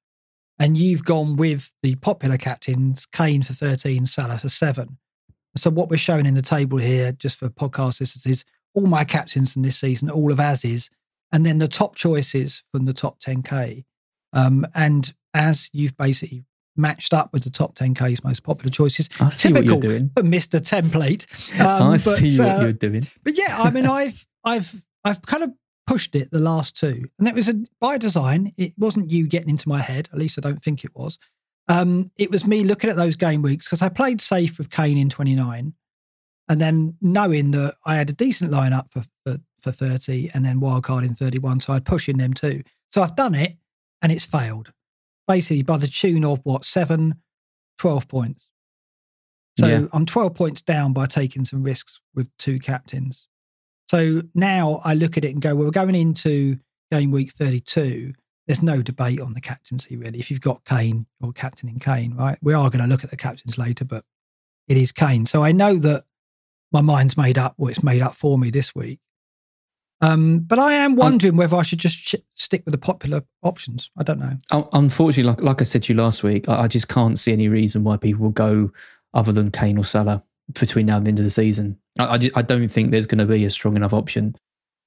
And 0.59 0.77
you've 0.77 1.03
gone 1.03 1.35
with 1.35 1.73
the 1.81 1.95
popular 1.95 2.37
captains, 2.37 3.05
Kane 3.07 3.41
for 3.41 3.53
13, 3.53 4.05
Salah 4.05 4.37
for 4.37 4.49
seven. 4.49 4.97
So 5.57 5.69
what 5.69 5.89
we're 5.89 5.97
showing 5.97 6.25
in 6.25 6.35
the 6.35 6.41
table 6.41 6.77
here, 6.77 7.11
just 7.11 7.37
for 7.37 7.49
podcast 7.49 7.99
listeners, 7.99 8.25
is 8.25 8.45
all 8.73 8.85
my 8.85 9.03
captains 9.03 9.55
in 9.55 9.63
this 9.63 9.77
season, 9.77 10.09
all 10.09 10.31
of 10.31 10.39
Az's, 10.39 10.89
and 11.31 11.45
then 11.45 11.57
the 11.57 11.67
top 11.67 11.95
choices 11.95 12.63
from 12.71 12.85
the 12.85 12.93
top 12.93 13.19
10K. 13.19 13.83
Um, 14.31 14.65
and 14.75 15.13
as 15.33 15.69
you've 15.73 15.97
basically 15.97 16.43
matched 16.75 17.13
up 17.13 17.31
with 17.33 17.43
the 17.43 17.49
top 17.49 17.75
10K's 17.75 18.23
most 18.23 18.43
popular 18.43 18.71
choices, 18.71 19.09
I 19.19 19.29
see 19.29 19.49
typical 19.49 19.75
what 19.75 19.83
you're 19.83 19.93
doing. 19.93 20.11
for 20.15 20.23
Mr. 20.23 20.59
Template. 20.59 21.25
Um, 21.59 21.67
I 21.87 21.91
but, 21.91 21.99
see 21.99 22.37
what 22.39 22.57
uh, 22.57 22.61
you're 22.61 22.73
doing. 22.73 23.07
but 23.23 23.37
yeah, 23.37 23.61
I 23.61 23.71
mean, 23.71 23.85
I've 23.85 24.25
I've 24.43 24.83
I've 25.03 25.21
kind 25.23 25.43
of 25.43 25.51
pushed 25.85 26.15
it 26.15 26.31
the 26.31 26.39
last 26.39 26.75
two, 26.75 27.09
and 27.17 27.27
that 27.27 27.35
was 27.35 27.47
a, 27.47 27.55
by 27.79 27.97
design. 27.97 28.53
It 28.57 28.73
wasn't 28.77 29.11
you 29.11 29.27
getting 29.27 29.49
into 29.49 29.69
my 29.69 29.81
head. 29.81 30.09
At 30.11 30.19
least 30.19 30.37
I 30.37 30.41
don't 30.41 30.63
think 30.63 30.83
it 30.83 30.95
was. 30.95 31.17
Um, 31.67 32.11
it 32.17 32.29
was 32.29 32.45
me 32.45 32.63
looking 32.63 32.89
at 32.89 32.95
those 32.95 33.15
game 33.15 33.41
weeks 33.41 33.65
because 33.65 33.81
I 33.81 33.89
played 33.89 34.19
safe 34.19 34.57
with 34.57 34.69
Kane 34.69 34.97
in 34.97 35.09
29, 35.09 35.73
and 36.49 36.61
then 36.61 36.95
knowing 37.01 37.51
that 37.51 37.75
I 37.85 37.95
had 37.95 38.09
a 38.09 38.13
decent 38.13 38.51
lineup 38.51 38.91
for 38.91 39.03
for, 39.25 39.37
for 39.61 39.71
30, 39.71 40.31
and 40.33 40.43
then 40.43 40.59
wildcard 40.59 41.05
in 41.05 41.15
31, 41.15 41.61
so 41.61 41.73
I'd 41.73 41.85
push 41.85 42.09
in 42.09 42.17
them 42.17 42.33
too. 42.33 42.63
So 42.91 43.01
I've 43.01 43.15
done 43.15 43.35
it, 43.35 43.57
and 44.01 44.11
it's 44.11 44.25
failed. 44.25 44.71
Basically, 45.27 45.63
by 45.63 45.77
the 45.77 45.87
tune 45.87 46.25
of 46.25 46.39
what 46.43 46.65
seven, 46.65 47.15
12 47.77 48.07
points. 48.07 48.47
So 49.59 49.67
Yeah. 49.67 49.87
I'm 49.93 50.05
12 50.05 50.33
points 50.33 50.61
down 50.61 50.93
by 50.93 51.05
taking 51.05 51.45
some 51.45 51.63
risks 51.63 51.99
with 52.13 52.29
two 52.37 52.59
captains. 52.59 53.27
So 53.89 54.23
now 54.33 54.81
I 54.83 54.93
look 54.95 55.17
at 55.17 55.25
it 55.25 55.31
and 55.31 55.41
go, 55.41 55.55
well, 55.55 55.65
we're 55.65 55.71
going 55.71 55.95
into 55.95 56.57
game 56.91 57.11
week 57.11 57.31
32. 57.33 58.13
There's 58.47 58.61
no 58.63 58.81
debate 58.81 59.21
on 59.21 59.33
the 59.33 59.41
captaincy, 59.41 59.95
really. 59.95 60.19
If 60.19 60.29
you've 60.31 60.41
got 60.41 60.65
Kane 60.65 61.05
or 61.21 61.31
captain 61.31 61.69
in 61.69 61.79
Kane, 61.79 62.15
right? 62.15 62.37
We 62.41 62.53
are 62.53 62.69
going 62.69 62.83
to 62.83 62.89
look 62.89 63.03
at 63.03 63.09
the 63.09 63.17
captains 63.17 63.57
later, 63.57 63.85
but 63.85 64.03
it 64.67 64.77
is 64.77 64.91
Kane. 64.91 65.25
So 65.25 65.43
I 65.43 65.51
know 65.51 65.75
that 65.75 66.05
my 66.71 66.81
mind's 66.81 67.15
made 67.15 67.37
up, 67.37 67.53
or 67.57 67.69
it's 67.69 67.83
made 67.83 68.01
up 68.01 68.15
for 68.15 68.37
me 68.37 68.49
this 68.49 68.73
week. 68.73 68.99
Um, 70.01 70.39
but 70.39 70.59
I 70.59 70.73
am 70.73 70.95
wondering 70.95 71.37
whether 71.37 71.55
I 71.55 71.63
should 71.63 71.79
just 71.79 71.97
sh- 71.97 72.15
stick 72.33 72.63
with 72.65 72.73
the 72.73 72.77
popular 72.77 73.23
options. 73.41 73.89
I 73.97 74.03
don't 74.03 74.19
know. 74.19 74.37
Unfortunately, 74.73 75.23
like, 75.23 75.41
like 75.41 75.61
I 75.61 75.63
said 75.63 75.83
to 75.83 75.93
you 75.93 75.99
last 75.99 76.23
week, 76.23 76.49
I, 76.49 76.63
I 76.63 76.67
just 76.67 76.89
can't 76.89 77.17
see 77.17 77.31
any 77.31 77.47
reason 77.47 77.83
why 77.85 77.95
people 77.97 78.23
will 78.23 78.31
go 78.31 78.71
other 79.13 79.31
than 79.31 79.49
Kane 79.49 79.77
or 79.77 79.85
Salah 79.85 80.21
between 80.59 80.87
now 80.87 80.97
and 80.97 81.05
the 81.05 81.09
end 81.09 81.19
of 81.19 81.25
the 81.25 81.31
season. 81.31 81.77
I, 81.99 82.13
I, 82.13 82.17
ju- 82.17 82.31
I 82.35 82.41
don't 82.41 82.67
think 82.67 82.91
there's 82.91 83.05
going 83.05 83.19
to 83.19 83.25
be 83.25 83.45
a 83.45 83.49
strong 83.49 83.77
enough 83.77 83.93
option 83.93 84.35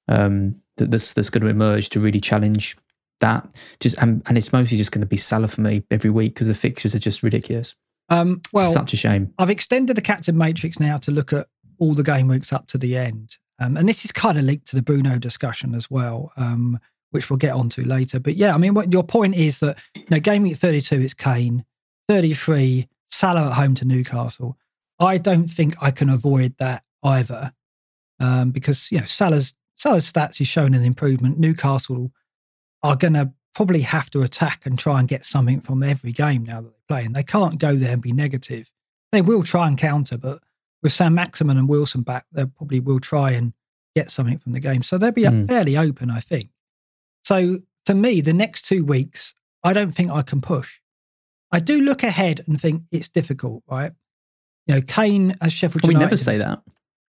um, 0.07 0.61
that 0.77 0.91
that's, 0.91 1.13
that's 1.13 1.31
going 1.31 1.41
to 1.43 1.49
emerge 1.49 1.89
to 1.89 1.99
really 1.99 2.19
challenge 2.19 2.77
that. 3.19 3.49
Just 3.79 3.97
and, 3.97 4.21
and 4.27 4.37
it's 4.37 4.53
mostly 4.53 4.77
just 4.77 4.91
going 4.91 5.01
to 5.01 5.07
be 5.07 5.17
Salah 5.17 5.47
for 5.47 5.61
me 5.61 5.83
every 5.89 6.11
week 6.11 6.35
because 6.35 6.47
the 6.47 6.53
fixtures 6.53 6.93
are 6.93 6.99
just 6.99 7.23
ridiculous. 7.23 7.75
Um, 8.09 8.41
well, 8.53 8.71
Such 8.71 8.93
a 8.93 8.97
shame. 8.97 9.33
I've 9.39 9.49
extended 9.49 9.97
the 9.97 10.01
captain 10.01 10.37
matrix 10.37 10.79
now 10.79 10.97
to 10.97 11.11
look 11.11 11.33
at 11.33 11.47
all 11.79 11.95
the 11.95 12.03
game 12.03 12.27
weeks 12.27 12.53
up 12.53 12.67
to 12.67 12.77
the 12.77 12.95
end. 12.95 13.37
Um, 13.59 13.77
and 13.77 13.89
this 13.89 14.05
is 14.05 14.11
kind 14.11 14.37
of 14.37 14.45
linked 14.45 14.67
to 14.67 14.75
the 14.75 14.81
Bruno 14.81 15.17
discussion 15.17 15.73
as 15.73 15.89
well, 15.89 16.31
um, 16.37 16.79
which 17.11 17.29
we'll 17.29 17.37
get 17.37 17.53
onto 17.53 17.83
later. 17.83 18.19
But 18.19 18.35
yeah, 18.35 18.53
I 18.53 18.57
mean, 18.57 18.73
what 18.73 18.93
your 18.93 19.03
point 19.03 19.35
is 19.35 19.59
that 19.59 19.77
you 19.95 20.05
know, 20.09 20.19
game 20.19 20.43
week 20.43 20.57
32 20.57 20.95
is 21.01 21.13
Kane, 21.13 21.65
33, 22.07 22.87
Salah 23.07 23.47
at 23.47 23.53
home 23.53 23.75
to 23.75 23.85
Newcastle. 23.85 24.57
I 24.99 25.17
don't 25.17 25.47
think 25.47 25.75
I 25.81 25.91
can 25.91 26.09
avoid 26.09 26.55
that 26.57 26.83
either 27.03 27.53
um, 28.19 28.51
because, 28.51 28.91
you 28.91 28.99
know, 28.99 29.05
Salah's, 29.05 29.53
Salah's 29.75 30.11
stats 30.11 30.41
is 30.41 30.47
showing 30.47 30.75
an 30.75 30.83
improvement. 30.83 31.39
Newcastle 31.39 32.11
are 32.83 32.95
going 32.95 33.13
to 33.13 33.31
probably 33.53 33.81
have 33.81 34.09
to 34.11 34.21
attack 34.21 34.65
and 34.65 34.77
try 34.77 34.99
and 34.99 35.07
get 35.07 35.25
something 35.25 35.61
from 35.61 35.81
every 35.81 36.11
game 36.11 36.43
now 36.43 36.61
that 36.61 36.69
they're 36.69 36.87
playing. 36.87 37.13
They 37.13 37.23
can't 37.23 37.57
go 37.57 37.75
there 37.75 37.93
and 37.93 38.01
be 38.01 38.11
negative. 38.11 38.71
They 39.11 39.21
will 39.21 39.41
try 39.43 39.67
and 39.67 39.77
counter, 39.77 40.17
but 40.17 40.43
with 40.83 40.93
Saint-Maximin 40.93 41.57
and 41.57 41.67
Wilson 41.67 42.01
back, 42.01 42.25
they 42.31 42.45
probably 42.45 42.79
will 42.79 42.99
try 42.99 43.31
and 43.31 43.53
get 43.95 44.11
something 44.11 44.37
from 44.37 44.51
the 44.53 44.59
game. 44.59 44.83
So 44.83 44.97
they'll 44.97 45.11
be 45.11 45.23
Mm. 45.23 45.47
fairly 45.47 45.75
open, 45.77 46.09
I 46.11 46.19
think. 46.19 46.49
So 47.23 47.59
for 47.85 47.93
me, 47.95 48.21
the 48.21 48.33
next 48.33 48.63
two 48.63 48.85
weeks, 48.85 49.33
I 49.63 49.73
don't 49.73 49.91
think 49.91 50.11
I 50.11 50.21
can 50.21 50.39
push. 50.41 50.79
I 51.51 51.59
do 51.59 51.81
look 51.81 52.03
ahead 52.03 52.41
and 52.47 52.59
think 52.61 52.83
it's 52.91 53.09
difficult, 53.09 53.63
right? 53.69 53.91
You 54.67 54.75
know, 54.75 54.81
Kane 54.81 55.35
as 55.41 55.53
Sheffield 55.53 55.87
we 55.87 55.93
never 55.93 56.17
say 56.17 56.37
that. 56.37 56.61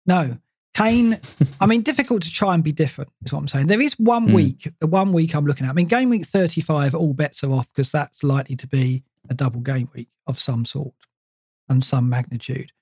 No. 0.06 0.38
Kane, 0.74 1.18
I 1.60 1.66
mean, 1.66 1.80
difficult 1.82 2.22
to 2.24 2.30
try 2.30 2.52
and 2.54 2.62
be 2.62 2.70
different, 2.72 3.10
is 3.24 3.32
what 3.32 3.38
I'm 3.40 3.48
saying. 3.48 3.66
There 3.66 3.80
is 3.80 3.98
one 3.98 4.28
Mm. 4.28 4.34
week, 4.34 4.68
the 4.78 4.86
one 4.86 5.12
week 5.12 5.34
I'm 5.34 5.46
looking 5.46 5.66
at. 5.66 5.70
I 5.70 5.72
mean, 5.72 5.86
game 5.86 6.10
week 6.10 6.26
35, 6.26 6.94
all 6.94 7.14
bets 7.14 7.42
are 7.42 7.50
off 7.50 7.66
because 7.68 7.90
that's 7.90 8.22
likely 8.22 8.56
to 8.56 8.66
be 8.66 9.02
a 9.30 9.34
double 9.34 9.60
game 9.60 9.88
week 9.94 10.08
of 10.26 10.38
some 10.38 10.64
sort 10.66 10.94
and 11.68 11.82
some 11.82 12.08
magnitude. 12.10 12.72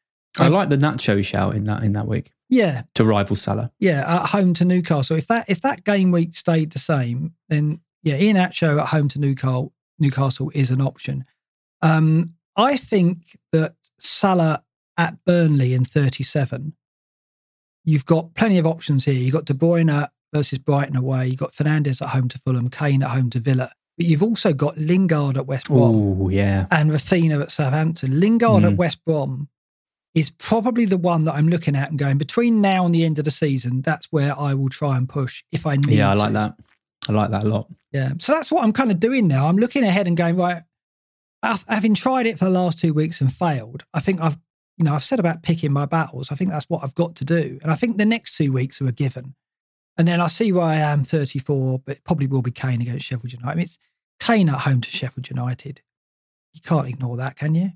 I 0.41 0.49
like 0.49 0.69
the 0.69 0.77
Nacho 0.79 1.25
shout 1.25 1.55
in 1.55 1.65
that 1.65 1.83
in 1.83 1.93
that 1.93 2.07
week 2.09 2.31
Yeah, 2.49 2.83
to 2.95 3.05
rival 3.05 3.37
Salah. 3.37 3.71
yeah, 3.79 4.01
at 4.23 4.27
home 4.31 4.55
to 4.55 4.65
Newcastle. 4.65 5.17
If 5.17 5.27
that 5.29 5.45
if 5.49 5.61
that 5.63 5.85
game 5.85 6.11
week 6.11 6.35
stayed 6.37 6.73
the 6.73 6.79
same, 6.79 7.35
then 7.49 7.81
yeah, 8.03 8.17
Iheanacho 8.19 8.81
at 8.81 8.89
home 8.89 9.09
to 9.09 9.19
Newcastle 9.21 9.73
Newcastle 9.99 10.51
is 10.55 10.71
an 10.71 10.81
option. 10.81 11.25
Um, 11.83 12.35
I 12.57 12.77
think 12.77 13.39
that 13.53 13.75
Salah 13.99 14.63
at 14.99 15.17
Burnley 15.25 15.73
in 15.75 15.85
37, 15.85 16.75
you've 17.85 18.07
got 18.07 18.35
plenty 18.35 18.59
of 18.59 18.67
options 18.67 19.05
here. 19.05 19.15
You've 19.15 19.33
got 19.35 19.45
De 19.45 19.55
Bruyne 19.55 20.09
versus 20.33 20.59
Brighton 20.59 20.97
away. 20.97 21.29
You've 21.29 21.39
got 21.39 21.53
Fernandes 21.55 22.03
at 22.03 22.09
home 22.11 22.29
to 22.29 22.39
Fulham, 22.39 22.71
Kane 22.71 23.03
at 23.03 23.11
home 23.11 23.31
to 23.31 23.41
Villa. 23.41 23.71
But 23.97 24.07
you've 24.07 24.23
also 24.23 24.53
got 24.53 24.77
Lingard 24.77 25.37
at 25.37 25.47
West 25.47 25.69
Brom 25.69 25.95
Oh 26.23 26.29
yeah, 26.29 26.67
and 26.73 26.91
Raphinha 26.91 27.41
at 27.41 27.53
Southampton. 27.53 28.19
Lingard 28.19 28.65
at 28.65 28.73
Mm. 28.73 28.77
West 28.77 29.05
Brom 29.05 29.49
is 30.15 30.31
probably 30.31 30.85
the 30.85 30.97
one 30.97 31.25
that 31.25 31.35
I'm 31.35 31.49
looking 31.49 31.75
at 31.75 31.91
and 31.91 31.99
going 31.99 32.19
between 32.19 32.61
now 32.61 32.87
and 32.87 32.95
the 32.95 33.05
end 33.05 33.19
of 33.19 33.25
the 33.25 33.31
season. 33.31 33.83
That's 33.83 34.07
where 34.13 34.39
I 34.39 34.55
will 34.55 34.69
try 34.69 34.97
and 34.97 35.09
push 35.09 35.43
if 35.51 35.67
I 35.67 35.77
need. 35.77 35.91
yeah, 35.99 36.11
I 36.11 36.15
like 36.15 36.29
to. 36.29 36.35
that. 36.35 36.55
I 37.09 37.13
like 37.13 37.31
that 37.31 37.45
a 37.45 37.49
lot. 37.49 37.69
Yeah, 37.93 38.13
so 38.19 38.33
that's 38.33 38.51
what 38.51 38.65
I'm 38.65 38.73
kind 38.73 38.91
of 38.91 38.99
doing 39.01 39.27
now. 39.27 39.47
I'm 39.49 39.57
looking 39.57 39.83
ahead 39.85 40.07
and 40.09 40.17
going 40.17 40.37
right. 40.37 40.63
Having 41.69 41.95
tried 41.95 42.27
it 42.27 42.39
for 42.39 42.47
the 42.47 42.51
last 42.51 42.79
two 42.79 42.95
weeks 42.95 43.21
and 43.21 43.31
failed, 43.31 43.83
I 43.93 44.01
think 44.01 44.21
I've, 44.21 44.39
you 44.79 44.85
know, 44.85 44.95
I've 44.95 45.05
said 45.05 45.21
about 45.21 45.43
picking 45.43 45.73
my 45.73 45.85
battles. 45.85 46.33
I 46.33 46.37
think 46.37 46.51
that's 46.51 46.71
what 46.71 46.83
I've 46.83 46.95
got 46.95 47.17
to 47.17 47.25
do, 47.25 47.59
and 47.63 47.71
I 47.71 47.75
think 47.75 47.99
the 47.99 48.07
next 48.07 48.37
two 48.37 48.51
weeks 48.53 48.81
are 48.81 48.89
a 48.89 48.93
given. 48.93 49.35
And 49.99 50.09
then 50.09 50.21
I 50.21 50.27
see 50.29 50.51
where 50.53 50.65
I 50.65 50.77
am, 50.77 51.05
34, 51.05 51.81
but 51.85 51.99
it 51.99 52.05
probably 52.05 52.27
will 52.27 52.43
be 52.43 52.51
Kane 52.51 52.81
against 52.81 53.05
Sheffield 53.07 53.33
United. 53.33 53.53
I 53.53 53.55
mean, 53.55 53.63
it's 53.65 53.79
Kane 54.19 54.49
at 54.49 54.63
home 54.63 54.81
to 54.81 54.91
Sheffield 54.91 55.29
United. 55.29 55.83
You 56.53 56.61
can't 56.63 56.89
ignore 56.89 57.17
that, 57.19 57.37
can 57.37 57.55
you? 57.55 57.73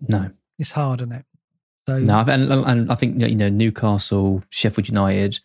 No, 0.00 0.30
It's 0.58 0.72
hard, 0.72 1.00
isn't 1.02 1.12
it? 1.12 1.24
So 1.88 1.98
no, 1.98 2.24
and, 2.26 2.50
and 2.50 2.90
I 2.90 2.94
think 2.96 3.20
you 3.20 3.36
know 3.36 3.48
Newcastle, 3.48 4.42
Sheffield 4.50 4.88
United, 4.88 5.38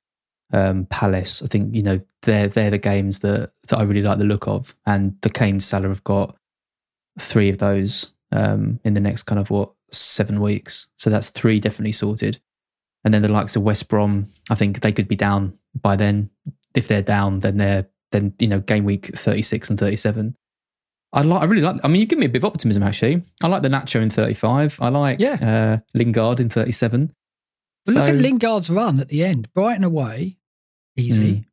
um, 0.52 0.86
Palace. 0.86 1.42
I 1.42 1.48
think 1.48 1.76
you 1.76 1.84
know 1.84 2.02
they're 2.24 2.48
they're 2.48 2.72
the 2.72 2.78
games 2.78 3.20
that 3.20 3.52
that 3.68 3.78
I 3.78 3.84
really 3.84 4.02
like 4.02 4.20
the 4.20 4.26
look 4.26 4.48
of, 4.48 4.78
and 4.86 5.16
the 5.22 5.30
Kane 5.30 5.60
Salah 5.60 5.90
have 5.90 6.04
got 6.04 6.36
three 7.20 7.50
of 7.50 7.60
those 7.60 8.14
um, 8.32 8.80
in 8.84 8.94
the 8.94 9.00
next 9.00 9.24
kind 9.24 9.40
of 9.40 9.50
what 9.50 9.72
seven 9.92 10.42
weeks. 10.42 10.88
So 10.98 11.10
that's 11.10 11.30
three 11.30 11.60
definitely 11.60 11.92
sorted, 11.92 12.40
and 13.04 13.14
then 13.14 13.22
the 13.22 13.32
likes 13.32 13.56
of 13.56 13.62
West 13.62 13.88
Brom. 13.88 14.28
I 14.50 14.56
think 14.56 14.82
they 14.82 14.92
could 14.92 15.08
be 15.08 15.16
down 15.16 15.58
by 15.80 15.96
then. 15.96 16.32
If 16.74 16.88
they're 16.88 17.02
down, 17.02 17.42
then 17.42 17.58
they're 17.58 17.88
then 18.12 18.34
you 18.40 18.48
know 18.48 18.60
game 18.60 18.84
week 18.84 19.08
thirty 19.16 19.42
six 19.44 19.70
and 19.70 19.78
thirty 19.78 19.98
seven. 19.98 20.36
I 21.14 21.22
like. 21.24 21.42
I 21.42 21.46
really 21.46 21.62
like. 21.62 21.78
I 21.84 21.88
mean, 21.88 22.00
you 22.00 22.06
give 22.08 22.20
me 22.20 22.26
a 22.26 22.30
bit 22.30 22.40
of 22.44 22.46
optimism. 22.46 22.84
Actually, 22.84 23.22
I 23.44 23.48
like 23.48 23.62
the 23.64 23.70
Nacho 23.70 24.02
in 24.02 24.10
thirty-five. 24.10 24.78
I 24.82 24.90
like 24.90 25.20
Yeah. 25.20 25.80
uh, 25.84 25.98
Lingard 25.98 26.40
in 26.40 26.50
thirty-seven. 26.50 27.14
But 27.86 27.96
look 27.96 28.04
at 28.06 28.16
Lingard's 28.16 28.70
run 28.70 29.00
at 29.00 29.10
the 29.10 29.24
end. 29.26 29.52
Brighton 29.54 29.84
away, 29.84 30.38
easy. 30.98 31.46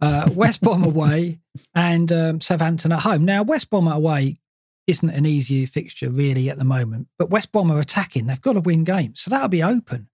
Uh, 0.00 0.28
West 0.34 0.60
Brom 0.60 0.84
away, 0.84 1.40
and 1.74 2.12
um, 2.12 2.40
Southampton 2.40 2.92
at 2.92 3.00
home. 3.00 3.24
Now, 3.24 3.42
West 3.42 3.70
Brom 3.70 3.88
away 3.88 4.38
isn't 4.86 5.08
an 5.08 5.24
easy 5.24 5.64
fixture 5.64 6.10
really 6.10 6.50
at 6.50 6.58
the 6.58 6.64
moment, 6.64 7.08
but 7.18 7.30
West 7.30 7.50
Brom 7.50 7.70
are 7.72 7.80
attacking. 7.80 8.26
They've 8.26 8.40
got 8.40 8.52
to 8.52 8.60
win 8.60 8.84
games, 8.84 9.22
so 9.22 9.30
that'll 9.30 9.48
be 9.48 9.62
open. 9.62 10.08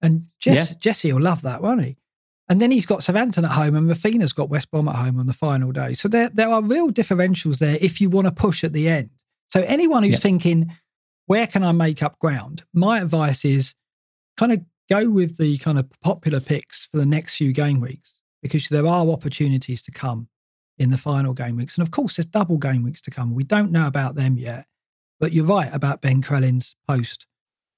And 0.00 0.28
Jess, 0.40 0.70
Yeah. 0.70 0.76
Jesse 0.80 1.12
will 1.12 1.20
love 1.20 1.42
that, 1.42 1.62
won't 1.62 1.84
he? 1.84 1.96
And 2.52 2.60
then 2.60 2.70
he's 2.70 2.84
got 2.84 3.02
Southampton 3.02 3.46
at 3.46 3.52
home, 3.52 3.74
and 3.74 3.88
Raphinha's 3.88 4.34
got 4.34 4.50
West 4.50 4.70
Brom 4.70 4.86
at 4.86 4.94
home 4.96 5.18
on 5.18 5.26
the 5.26 5.32
final 5.32 5.72
day. 5.72 5.94
So 5.94 6.06
there, 6.06 6.28
there 6.28 6.50
are 6.50 6.62
real 6.62 6.90
differentials 6.90 7.56
there 7.60 7.78
if 7.80 7.98
you 7.98 8.10
want 8.10 8.26
to 8.26 8.30
push 8.30 8.62
at 8.62 8.74
the 8.74 8.90
end. 8.90 9.08
So 9.48 9.62
anyone 9.62 10.02
who's 10.02 10.12
Yeah. 10.16 10.18
thinking, 10.18 10.70
where 11.24 11.46
can 11.46 11.64
I 11.64 11.72
make 11.72 12.02
up 12.02 12.18
ground? 12.18 12.64
My 12.74 13.00
advice 13.00 13.46
is 13.46 13.74
kind 14.36 14.52
of 14.52 14.60
go 14.90 15.08
with 15.08 15.38
the 15.38 15.56
kind 15.58 15.78
of 15.78 15.88
popular 16.02 16.40
picks 16.40 16.84
for 16.92 16.98
the 16.98 17.06
next 17.06 17.36
few 17.36 17.54
game 17.54 17.80
weeks 17.80 18.20
because 18.42 18.68
there 18.68 18.86
are 18.86 19.06
opportunities 19.08 19.80
to 19.84 19.90
come 19.90 20.28
in 20.76 20.90
the 20.90 20.98
final 20.98 21.32
game 21.32 21.56
weeks. 21.56 21.78
And 21.78 21.82
of 21.86 21.90
course, 21.90 22.16
there's 22.16 22.26
double 22.26 22.58
game 22.58 22.82
weeks 22.82 23.00
to 23.00 23.10
come. 23.10 23.34
We 23.34 23.44
don't 23.44 23.72
know 23.72 23.86
about 23.86 24.14
them 24.14 24.36
yet, 24.36 24.66
but 25.18 25.32
you're 25.32 25.46
right 25.46 25.72
about 25.72 26.02
Ben 26.02 26.20
Crellin's 26.20 26.76
post. 26.86 27.24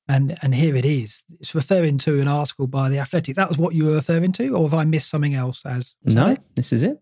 And 0.07 0.37
and 0.43 0.55
here 0.55 0.77
it 0.77 0.85
is. 0.85 1.25
It's 1.40 1.55
referring 1.55 1.97
to 1.99 2.21
an 2.21 2.29
article 2.29 2.67
by 2.67 2.90
the 2.90 2.99
Athletic. 2.99 3.37
That 3.37 3.49
was 3.49 3.57
what 3.59 3.75
you 3.75 3.87
were 3.87 3.95
referring 3.95 4.33
to, 4.33 4.49
or 4.55 4.64
have 4.69 4.75
I 4.75 4.85
missed 4.85 5.09
something 5.09 5.35
else? 5.35 5.64
As 5.64 5.95
No, 6.05 6.29
it? 6.29 6.40
this 6.57 6.73
is 6.73 6.83
it. 6.83 6.99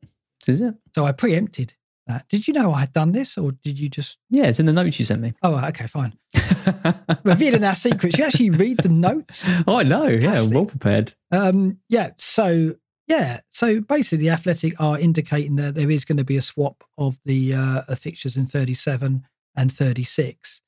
This 0.47 0.55
is 0.57 0.61
it. 0.61 0.75
so 0.95 1.05
I 1.05 1.13
preempted 1.13 1.75
that. 2.07 2.29
Did 2.29 2.47
you 2.47 2.55
know 2.55 2.73
I 2.73 2.81
had 2.81 2.93
done 2.93 3.11
this, 3.13 3.37
or 3.37 3.53
did 3.53 3.79
you 3.79 3.89
just? 3.89 4.19
Yeah, 4.31 4.45
it's 4.45 4.61
in 4.61 4.67
the 4.67 4.73
notes 4.73 4.99
you 5.01 5.05
sent 5.05 5.21
me. 5.21 5.33
Oh, 5.43 5.57
okay, 5.67 5.87
fine. 5.89 6.15
Revealing 7.25 7.65
our 7.65 7.75
secrets. 7.75 8.19
You 8.19 8.25
actually 8.25 8.51
read 8.51 8.79
the 8.79 8.89
notes. 8.89 9.45
oh, 9.67 9.79
I 9.79 9.83
know. 9.83 10.07
Yeah, 10.07 10.47
well 10.51 10.67
prepared. 10.67 11.15
Um, 11.31 11.79
yeah. 11.89 12.11
So 12.19 12.75
yeah. 13.09 13.41
So 13.51 13.81
basically, 13.81 14.19
the 14.19 14.31
Athletic 14.31 14.81
are 14.81 14.99
indicating 14.99 15.57
that 15.57 15.75
there 15.75 15.91
is 15.91 16.05
going 16.05 16.19
to 16.19 16.25
be 16.25 16.37
a 16.37 16.43
swap 16.43 16.85
of 16.99 17.19
the 17.25 17.55
uh, 17.55 17.95
fixtures 17.97 18.37
in 18.37 18.47
37 18.47 19.27
and 19.57 19.73
36. 19.73 20.63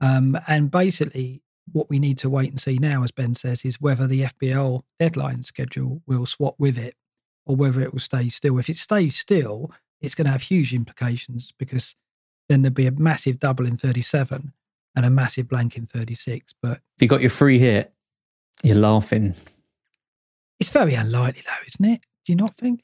Um, 0.00 0.38
and 0.46 0.70
basically, 0.70 1.42
what 1.72 1.88
we 1.90 1.98
need 1.98 2.18
to 2.18 2.30
wait 2.30 2.50
and 2.50 2.60
see 2.60 2.78
now, 2.78 3.02
as 3.02 3.10
Ben 3.10 3.34
says, 3.34 3.64
is 3.64 3.80
whether 3.80 4.06
the 4.06 4.22
FPL 4.22 4.82
deadline 4.98 5.42
schedule 5.42 6.02
will 6.06 6.26
swap 6.26 6.54
with 6.58 6.78
it 6.78 6.94
or 7.46 7.56
whether 7.56 7.80
it 7.80 7.92
will 7.92 8.00
stay 8.00 8.28
still. 8.28 8.58
If 8.58 8.68
it 8.68 8.76
stays 8.76 9.16
still, 9.16 9.70
it's 10.00 10.14
going 10.14 10.26
to 10.26 10.30
have 10.32 10.42
huge 10.42 10.72
implications 10.74 11.52
because 11.58 11.94
then 12.48 12.62
there'll 12.62 12.74
be 12.74 12.86
a 12.86 12.92
massive 12.92 13.38
double 13.38 13.66
in 13.66 13.76
37 13.76 14.52
and 14.96 15.06
a 15.06 15.10
massive 15.10 15.48
blank 15.48 15.76
in 15.76 15.86
36. 15.86 16.54
But 16.62 16.80
If 16.96 17.02
you 17.02 17.08
got 17.08 17.20
your 17.20 17.30
free 17.30 17.58
hit, 17.58 17.92
you're 18.62 18.76
laughing. 18.76 19.34
it's 20.60 20.70
very 20.70 20.94
unlikely, 20.94 21.42
though, 21.46 21.64
isn't 21.66 21.94
it? 21.94 22.00
Do 22.26 22.32
you 22.32 22.36
not 22.36 22.54
think? 22.56 22.82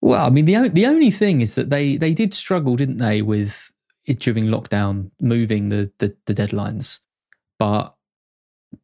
Well, 0.00 0.24
I 0.24 0.30
mean, 0.30 0.44
the 0.44 0.68
the 0.68 0.86
only 0.86 1.10
thing 1.10 1.40
is 1.40 1.56
that 1.56 1.70
they 1.70 1.96
they 1.96 2.14
did 2.14 2.32
struggle, 2.32 2.76
didn't 2.76 2.98
they, 2.98 3.20
with 3.20 3.72
it 4.06 4.20
during 4.20 4.46
lockdown 4.46 5.10
moving 5.20 5.70
the 5.70 5.90
the, 5.98 6.14
the 6.26 6.34
deadlines. 6.34 7.00
But 7.58 7.94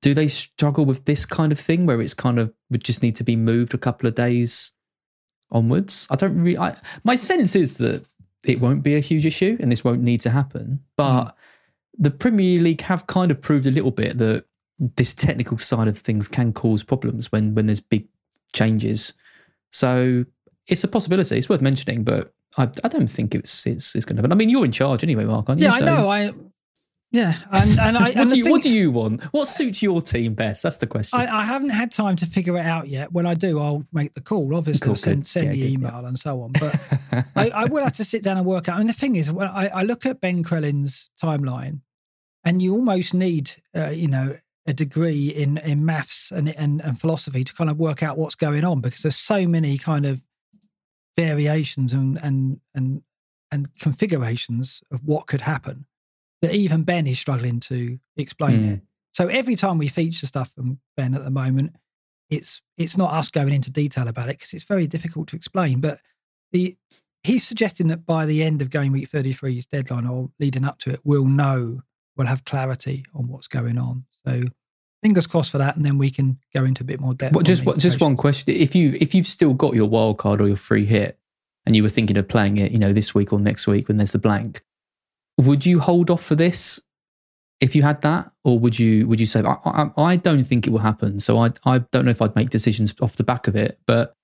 do 0.00 0.14
they 0.14 0.28
struggle 0.28 0.84
with 0.84 1.04
this 1.04 1.26
kind 1.26 1.52
of 1.52 1.58
thing 1.58 1.86
where 1.86 2.00
it's 2.00 2.14
kind 2.14 2.38
of 2.38 2.52
would 2.70 2.84
just 2.84 3.02
need 3.02 3.16
to 3.16 3.24
be 3.24 3.36
moved 3.36 3.74
a 3.74 3.78
couple 3.78 4.08
of 4.08 4.14
days 4.14 4.72
onwards? 5.50 6.06
I 6.10 6.16
don't 6.16 6.40
really. 6.40 6.58
I, 6.58 6.76
my 7.04 7.16
sense 7.16 7.54
is 7.54 7.78
that 7.78 8.04
it 8.44 8.60
won't 8.60 8.82
be 8.82 8.94
a 8.94 9.00
huge 9.00 9.26
issue 9.26 9.56
and 9.60 9.70
this 9.70 9.84
won't 9.84 10.02
need 10.02 10.20
to 10.22 10.30
happen. 10.30 10.80
But 10.96 11.24
mm. 11.24 11.32
the 11.98 12.10
Premier 12.10 12.60
League 12.60 12.82
have 12.82 13.06
kind 13.06 13.30
of 13.30 13.40
proved 13.40 13.66
a 13.66 13.70
little 13.70 13.90
bit 13.90 14.18
that 14.18 14.44
this 14.96 15.14
technical 15.14 15.58
side 15.58 15.88
of 15.88 15.98
things 15.98 16.28
can 16.28 16.52
cause 16.52 16.82
problems 16.82 17.30
when 17.30 17.54
when 17.54 17.66
there's 17.66 17.80
big 17.80 18.06
changes. 18.52 19.14
So 19.72 20.24
it's 20.66 20.84
a 20.84 20.88
possibility. 20.88 21.36
It's 21.36 21.48
worth 21.48 21.62
mentioning, 21.62 22.04
but 22.04 22.32
I, 22.56 22.64
I 22.82 22.88
don't 22.88 23.08
think 23.08 23.34
it's 23.34 23.66
it's, 23.66 23.94
it's 23.94 24.04
going 24.04 24.16
to 24.16 24.22
happen. 24.22 24.32
I 24.32 24.36
mean, 24.36 24.48
you're 24.48 24.64
in 24.64 24.72
charge 24.72 25.04
anyway, 25.04 25.24
Mark, 25.24 25.48
aren't 25.48 25.60
you? 25.60 25.66
Yeah, 25.66 25.74
I 25.74 25.80
know. 25.80 26.08
I 26.08 26.32
yeah, 27.14 27.36
and 27.52 27.78
and 27.78 27.96
I 27.96 28.02
what, 28.06 28.16
and 28.16 28.30
do 28.30 28.36
you, 28.36 28.42
thing, 28.42 28.50
what 28.50 28.62
do 28.64 28.70
you 28.70 28.90
want? 28.90 29.22
What 29.32 29.46
suits 29.46 29.80
your 29.80 30.02
team 30.02 30.34
best? 30.34 30.64
That's 30.64 30.78
the 30.78 30.88
question. 30.88 31.20
I, 31.20 31.42
I, 31.42 31.44
haven't 31.44 31.68
had 31.68 31.92
time 31.92 32.16
to 32.16 32.26
figure 32.26 32.56
it 32.56 32.64
out 32.64 32.88
yet. 32.88 33.12
When 33.12 33.24
I 33.24 33.34
do, 33.34 33.60
I'll 33.60 33.86
make 33.92 34.14
the 34.14 34.20
call. 34.20 34.56
Obviously, 34.56 34.84
cool, 34.84 34.96
send, 34.96 35.24
send 35.24 35.46
yeah, 35.46 35.52
the 35.52 35.72
email 35.72 36.00
yeah. 36.02 36.08
and 36.08 36.18
so 36.18 36.42
on. 36.42 36.50
But 36.58 36.80
I, 37.36 37.50
I, 37.50 37.64
will 37.66 37.84
have 37.84 37.92
to 37.94 38.04
sit 38.04 38.24
down 38.24 38.36
and 38.36 38.44
work 38.44 38.68
out. 38.68 38.74
I 38.74 38.78
mean, 38.78 38.88
the 38.88 38.92
thing 38.92 39.14
is, 39.14 39.30
when 39.30 39.46
I, 39.46 39.68
I 39.68 39.82
look 39.84 40.04
at 40.06 40.20
Ben 40.20 40.42
Crellin's 40.42 41.12
timeline, 41.22 41.82
and 42.44 42.60
you 42.60 42.74
almost 42.74 43.14
need, 43.14 43.62
uh, 43.76 43.90
you 43.90 44.08
know, 44.08 44.36
a 44.66 44.72
degree 44.72 45.28
in 45.28 45.58
in 45.58 45.84
maths 45.84 46.32
and, 46.32 46.48
and 46.56 46.80
and 46.80 47.00
philosophy 47.00 47.44
to 47.44 47.54
kind 47.54 47.70
of 47.70 47.78
work 47.78 48.02
out 48.02 48.18
what's 48.18 48.34
going 48.34 48.64
on 48.64 48.80
because 48.80 49.02
there's 49.02 49.14
so 49.14 49.46
many 49.46 49.78
kind 49.78 50.04
of 50.04 50.24
variations 51.16 51.92
and 51.92 52.18
and 52.24 52.60
and 52.74 53.02
and 53.52 53.72
configurations 53.78 54.82
of 54.90 55.04
what 55.04 55.28
could 55.28 55.42
happen 55.42 55.86
that 56.44 56.54
even 56.54 56.82
Ben 56.82 57.06
is 57.06 57.18
struggling 57.18 57.58
to 57.58 57.98
explain 58.18 58.60
mm. 58.60 58.74
it. 58.74 58.80
So 59.12 59.28
every 59.28 59.56
time 59.56 59.78
we 59.78 59.88
feature 59.88 60.26
stuff 60.26 60.52
from 60.54 60.78
Ben 60.94 61.14
at 61.14 61.24
the 61.24 61.30
moment, 61.30 61.76
it's 62.28 62.60
it's 62.76 62.98
not 62.98 63.14
us 63.14 63.30
going 63.30 63.54
into 63.54 63.70
detail 63.70 64.08
about 64.08 64.28
it 64.28 64.38
because 64.38 64.52
it's 64.52 64.64
very 64.64 64.86
difficult 64.86 65.28
to 65.28 65.36
explain. 65.36 65.80
But 65.80 66.00
the 66.52 66.76
he's 67.22 67.46
suggesting 67.46 67.88
that 67.88 68.04
by 68.04 68.26
the 68.26 68.42
end 68.42 68.60
of 68.60 68.68
game 68.68 68.92
week 68.92 69.08
33's 69.10 69.66
deadline 69.66 70.06
or 70.06 70.30
leading 70.38 70.64
up 70.64 70.78
to 70.80 70.90
it, 70.90 71.00
we'll 71.02 71.24
know, 71.24 71.80
we'll 72.16 72.26
have 72.26 72.44
clarity 72.44 73.04
on 73.14 73.28
what's 73.28 73.48
going 73.48 73.78
on. 73.78 74.04
So 74.26 74.42
fingers 75.02 75.26
crossed 75.26 75.52
for 75.52 75.58
that, 75.58 75.76
and 75.76 75.84
then 75.84 75.96
we 75.96 76.10
can 76.10 76.38
go 76.52 76.64
into 76.64 76.82
a 76.82 76.86
bit 76.86 77.00
more 77.00 77.14
depth. 77.14 77.34
What, 77.34 77.46
just 77.46 77.64
what, 77.64 77.78
just 77.78 78.00
one 78.00 78.16
question: 78.16 78.52
if 78.54 78.74
you 78.74 78.96
if 79.00 79.14
you've 79.14 79.26
still 79.26 79.54
got 79.54 79.74
your 79.74 79.88
wild 79.88 80.18
card 80.18 80.42
or 80.42 80.48
your 80.48 80.56
free 80.56 80.84
hit, 80.84 81.18
and 81.64 81.76
you 81.76 81.82
were 81.82 81.88
thinking 81.88 82.16
of 82.16 82.28
playing 82.28 82.58
it, 82.58 82.72
you 82.72 82.78
know, 82.78 82.92
this 82.92 83.14
week 83.14 83.32
or 83.32 83.38
next 83.38 83.66
week 83.66 83.88
when 83.88 83.96
there's 83.96 84.14
a 84.14 84.18
blank, 84.18 84.63
would 85.38 85.66
you 85.66 85.80
hold 85.80 86.10
off 86.10 86.22
for 86.22 86.34
this 86.34 86.80
if 87.60 87.74
you 87.74 87.82
had 87.82 88.00
that, 88.02 88.30
or 88.44 88.58
would 88.58 88.78
you 88.78 89.06
would 89.08 89.20
you 89.20 89.26
say 89.26 89.42
I, 89.42 89.56
I, 89.64 89.90
I 89.96 90.16
don't 90.16 90.44
think 90.44 90.66
it 90.66 90.70
will 90.70 90.80
happen? 90.80 91.20
So 91.20 91.38
I 91.38 91.50
I 91.64 91.78
don't 91.78 92.04
know 92.04 92.10
if 92.10 92.22
I'd 92.22 92.36
make 92.36 92.50
decisions 92.50 92.94
off 93.00 93.16
the 93.16 93.24
back 93.24 93.48
of 93.48 93.56
it, 93.56 93.78
but 93.86 94.16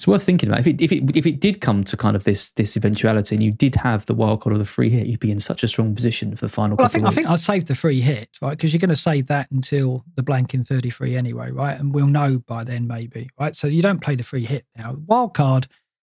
it's 0.00 0.06
worth 0.06 0.22
thinking 0.22 0.48
about. 0.48 0.60
If 0.60 0.66
it 0.66 0.80
if 0.80 0.92
it 0.92 1.14
if 1.14 1.26
it 1.26 1.40
did 1.40 1.60
come 1.60 1.84
to 1.84 1.94
kind 1.94 2.16
of 2.16 2.24
this 2.24 2.52
this 2.52 2.74
eventuality, 2.74 3.34
and 3.34 3.44
you 3.44 3.52
did 3.52 3.74
have 3.74 4.06
the 4.06 4.14
wild 4.14 4.40
card 4.40 4.54
or 4.54 4.58
the 4.58 4.64
free 4.64 4.88
hit, 4.88 5.06
you'd 5.06 5.20
be 5.20 5.30
in 5.30 5.40
such 5.40 5.62
a 5.62 5.68
strong 5.68 5.94
position 5.94 6.34
for 6.34 6.46
the 6.46 6.48
final. 6.48 6.78
Well, 6.78 6.86
I 6.86 6.88
think 6.88 7.04
I 7.04 7.10
think 7.10 7.28
I'd 7.28 7.40
save 7.40 7.66
the 7.66 7.74
free 7.74 8.00
hit, 8.00 8.30
right? 8.40 8.52
Because 8.52 8.72
you're 8.72 8.80
going 8.80 8.88
to 8.88 8.96
save 8.96 9.26
that 9.26 9.50
until 9.50 10.06
the 10.14 10.22
blank 10.22 10.54
in 10.54 10.64
33 10.64 11.16
anyway, 11.16 11.50
right? 11.50 11.78
And 11.78 11.94
we'll 11.94 12.06
know 12.06 12.38
by 12.38 12.64
then, 12.64 12.86
maybe, 12.86 13.28
right? 13.38 13.54
So 13.54 13.66
you 13.66 13.82
don't 13.82 14.00
play 14.00 14.16
the 14.16 14.22
free 14.22 14.46
hit 14.46 14.64
now. 14.74 14.96
Wild 15.06 15.34
card. 15.34 15.66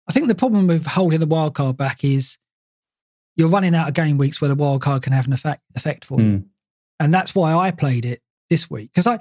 I 0.08 0.14
think 0.14 0.30
the 0.30 0.36
problem 0.36 0.68
with 0.68 0.86
holding 0.86 1.20
the 1.20 1.26
wild 1.26 1.56
card 1.56 1.76
back 1.76 2.06
is 2.06 2.38
you're 3.36 3.50
running 3.50 3.76
out 3.76 3.88
of 3.88 3.94
game 3.94 4.18
weeks 4.18 4.40
where 4.42 4.50
the 4.50 4.56
wild 4.56 4.82
card 4.82 5.04
can 5.04 5.14
have 5.14 5.28
an 5.28 5.34
effect 5.34 5.62
effect 5.76 6.06
for 6.06 6.18
mm. 6.18 6.24
you, 6.24 6.38
hmm. 6.38 6.44
and 7.00 7.14
that's 7.14 7.34
why 7.34 7.54
I 7.54 7.72
played 7.72 8.06
it 8.06 8.22
this 8.50 8.70
week 8.70 8.92
because 8.92 9.08
I, 9.08 9.20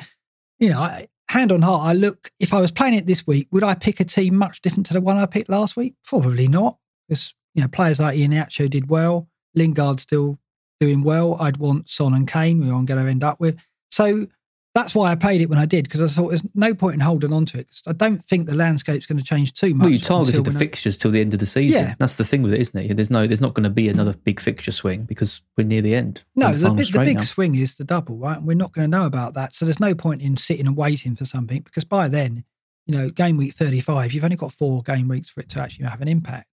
you 0.58 0.70
know, 0.70 0.80
I, 0.80 1.08
hand 1.28 1.50
on 1.50 1.62
heart, 1.62 1.82
I 1.82 1.92
look 1.94 2.30
if 2.38 2.52
I 2.52 2.60
was 2.60 2.70
playing 2.70 2.94
it 2.94 3.06
this 3.06 3.26
week, 3.26 3.48
would 3.50 3.64
I 3.64 3.74
pick 3.74 4.00
a 4.00 4.04
team 4.04 4.36
much 4.36 4.60
different 4.60 4.86
to 4.86 4.92
the 4.92 5.00
one 5.00 5.16
I 5.16 5.26
picked 5.26 5.48
last 5.48 5.76
week? 5.76 5.94
Probably 6.04 6.46
not, 6.46 6.76
because 7.08 7.34
you 7.54 7.62
know 7.62 7.68
players 7.68 8.00
like 8.00 8.16
Iheanacho 8.16 8.68
did 8.68 8.90
well, 8.90 9.28
Lingard 9.54 10.00
still 10.00 10.38
doing 10.80 11.02
well. 11.02 11.36
I'd 11.40 11.56
want 11.56 11.88
Son 11.88 12.14
and 12.14 12.28
Kane, 12.28 12.62
who 12.62 12.74
I'm 12.74 12.84
going 12.84 13.02
to 13.02 13.10
end 13.10 13.24
up 13.24 13.40
with. 13.40 13.56
So 13.90 14.26
that's 14.74 14.94
why 14.94 15.10
I 15.10 15.16
played 15.16 15.42
it 15.42 15.50
when 15.50 15.58
I 15.58 15.66
did 15.66 15.84
because 15.84 16.00
I 16.00 16.08
thought 16.08 16.28
there's 16.28 16.44
no 16.54 16.72
point 16.72 16.94
in 16.94 17.00
holding 17.00 17.32
on 17.32 17.44
to 17.46 17.58
it. 17.58 17.80
I 17.86 17.92
don't 17.92 18.24
think 18.24 18.46
the 18.46 18.54
landscape's 18.54 19.04
going 19.04 19.18
to 19.18 19.24
change 19.24 19.52
too 19.52 19.74
much. 19.74 19.84
Well, 19.84 19.92
you 19.92 19.98
targeted 19.98 20.44
the 20.44 20.52
fixtures 20.52 20.96
till 20.96 21.10
the 21.10 21.20
end 21.20 21.34
of 21.34 21.40
the 21.40 21.46
season. 21.46 21.84
Yeah. 21.84 21.94
That's 21.98 22.16
the 22.16 22.24
thing 22.24 22.42
with 22.42 22.54
it, 22.54 22.60
isn't 22.60 22.90
it? 22.90 22.94
There's 22.94 23.10
no, 23.10 23.26
there's 23.26 23.40
not 23.40 23.52
going 23.52 23.64
to 23.64 23.70
be 23.70 23.90
another 23.90 24.14
big 24.14 24.40
fixture 24.40 24.72
swing 24.72 25.02
because 25.02 25.42
we're 25.58 25.64
near 25.64 25.82
the 25.82 25.94
end. 25.94 26.22
No, 26.34 26.52
the, 26.52 26.70
the, 26.70 26.84
the, 26.84 27.04
big 27.04 27.16
now. 27.16 27.22
swing 27.22 27.54
is 27.54 27.74
the 27.74 27.84
double, 27.84 28.16
right? 28.16 28.40
We're 28.40 28.56
not 28.56 28.72
going 28.72 28.90
to 28.90 28.98
know 28.98 29.04
about 29.04 29.34
that, 29.34 29.54
so 29.54 29.66
there's 29.66 29.80
no 29.80 29.94
point 29.94 30.22
in 30.22 30.38
sitting 30.38 30.66
and 30.66 30.76
waiting 30.76 31.16
for 31.16 31.26
something 31.26 31.60
because 31.60 31.84
by 31.84 32.08
then, 32.08 32.44
you 32.86 32.96
know, 32.96 33.10
game 33.10 33.36
week 33.36 33.54
35, 33.54 34.12
you've 34.12 34.24
only 34.24 34.36
got 34.36 34.52
four 34.52 34.82
game 34.82 35.06
weeks 35.06 35.28
for 35.28 35.40
it 35.40 35.50
to 35.50 35.60
actually 35.60 35.84
have 35.84 36.00
an 36.00 36.08
impact. 36.08 36.48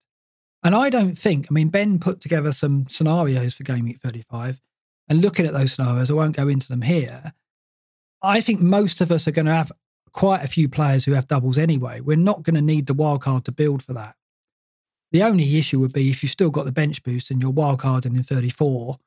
And 0.62 0.76
I 0.76 0.90
don't 0.90 1.18
think, 1.18 1.48
I 1.50 1.54
mean, 1.54 1.70
Ben 1.70 2.00
put 2.00 2.20
together 2.20 2.52
some 2.52 2.86
scenarios 2.90 3.54
for 3.54 3.64
game 3.64 3.86
week 3.86 4.00
35, 4.04 4.60
and 5.08 5.22
looking 5.22 5.46
at 5.46 5.54
those 5.54 5.72
scenarios, 5.72 6.12
I 6.12 6.16
won't 6.16 6.36
go 6.36 6.50
into 6.50 6.68
them 6.68 6.82
here 6.82 7.34
I 8.22 8.42
think 8.42 8.62
most 8.62 9.02
of 9.02 9.12
us 9.12 9.28
are 9.28 9.32
going 9.32 9.46
to 9.46 9.54
have 9.54 9.72
quite 10.12 10.44
a 10.44 10.48
few 10.48 10.68
players 10.68 11.06
who 11.06 11.14
have 11.14 11.28
doubles 11.28 11.58
anyway. 11.58 12.02
We're 12.02 12.18
not 12.18 12.44
going 12.44 12.56
to 12.56 12.62
need 12.62 12.88
the 12.88 12.94
wild 12.94 13.22
card 13.22 13.46
to 13.46 13.52
build 13.52 13.84
for 13.84 13.94
that. 13.94 14.16
The 15.12 15.24
only 15.24 15.58
issue 15.58 15.80
would 15.80 15.94
be 15.94 16.10
if 16.10 16.22
you've 16.22 16.32
still 16.32 16.52
got 16.52 16.66
the 16.66 16.72
bench 16.72 17.04
boost 17.04 17.32
and 17.32 17.42
you're 17.42 17.52
wild 17.52 17.80
carding 17.80 18.16
in 18.16 18.24
34 18.24 18.98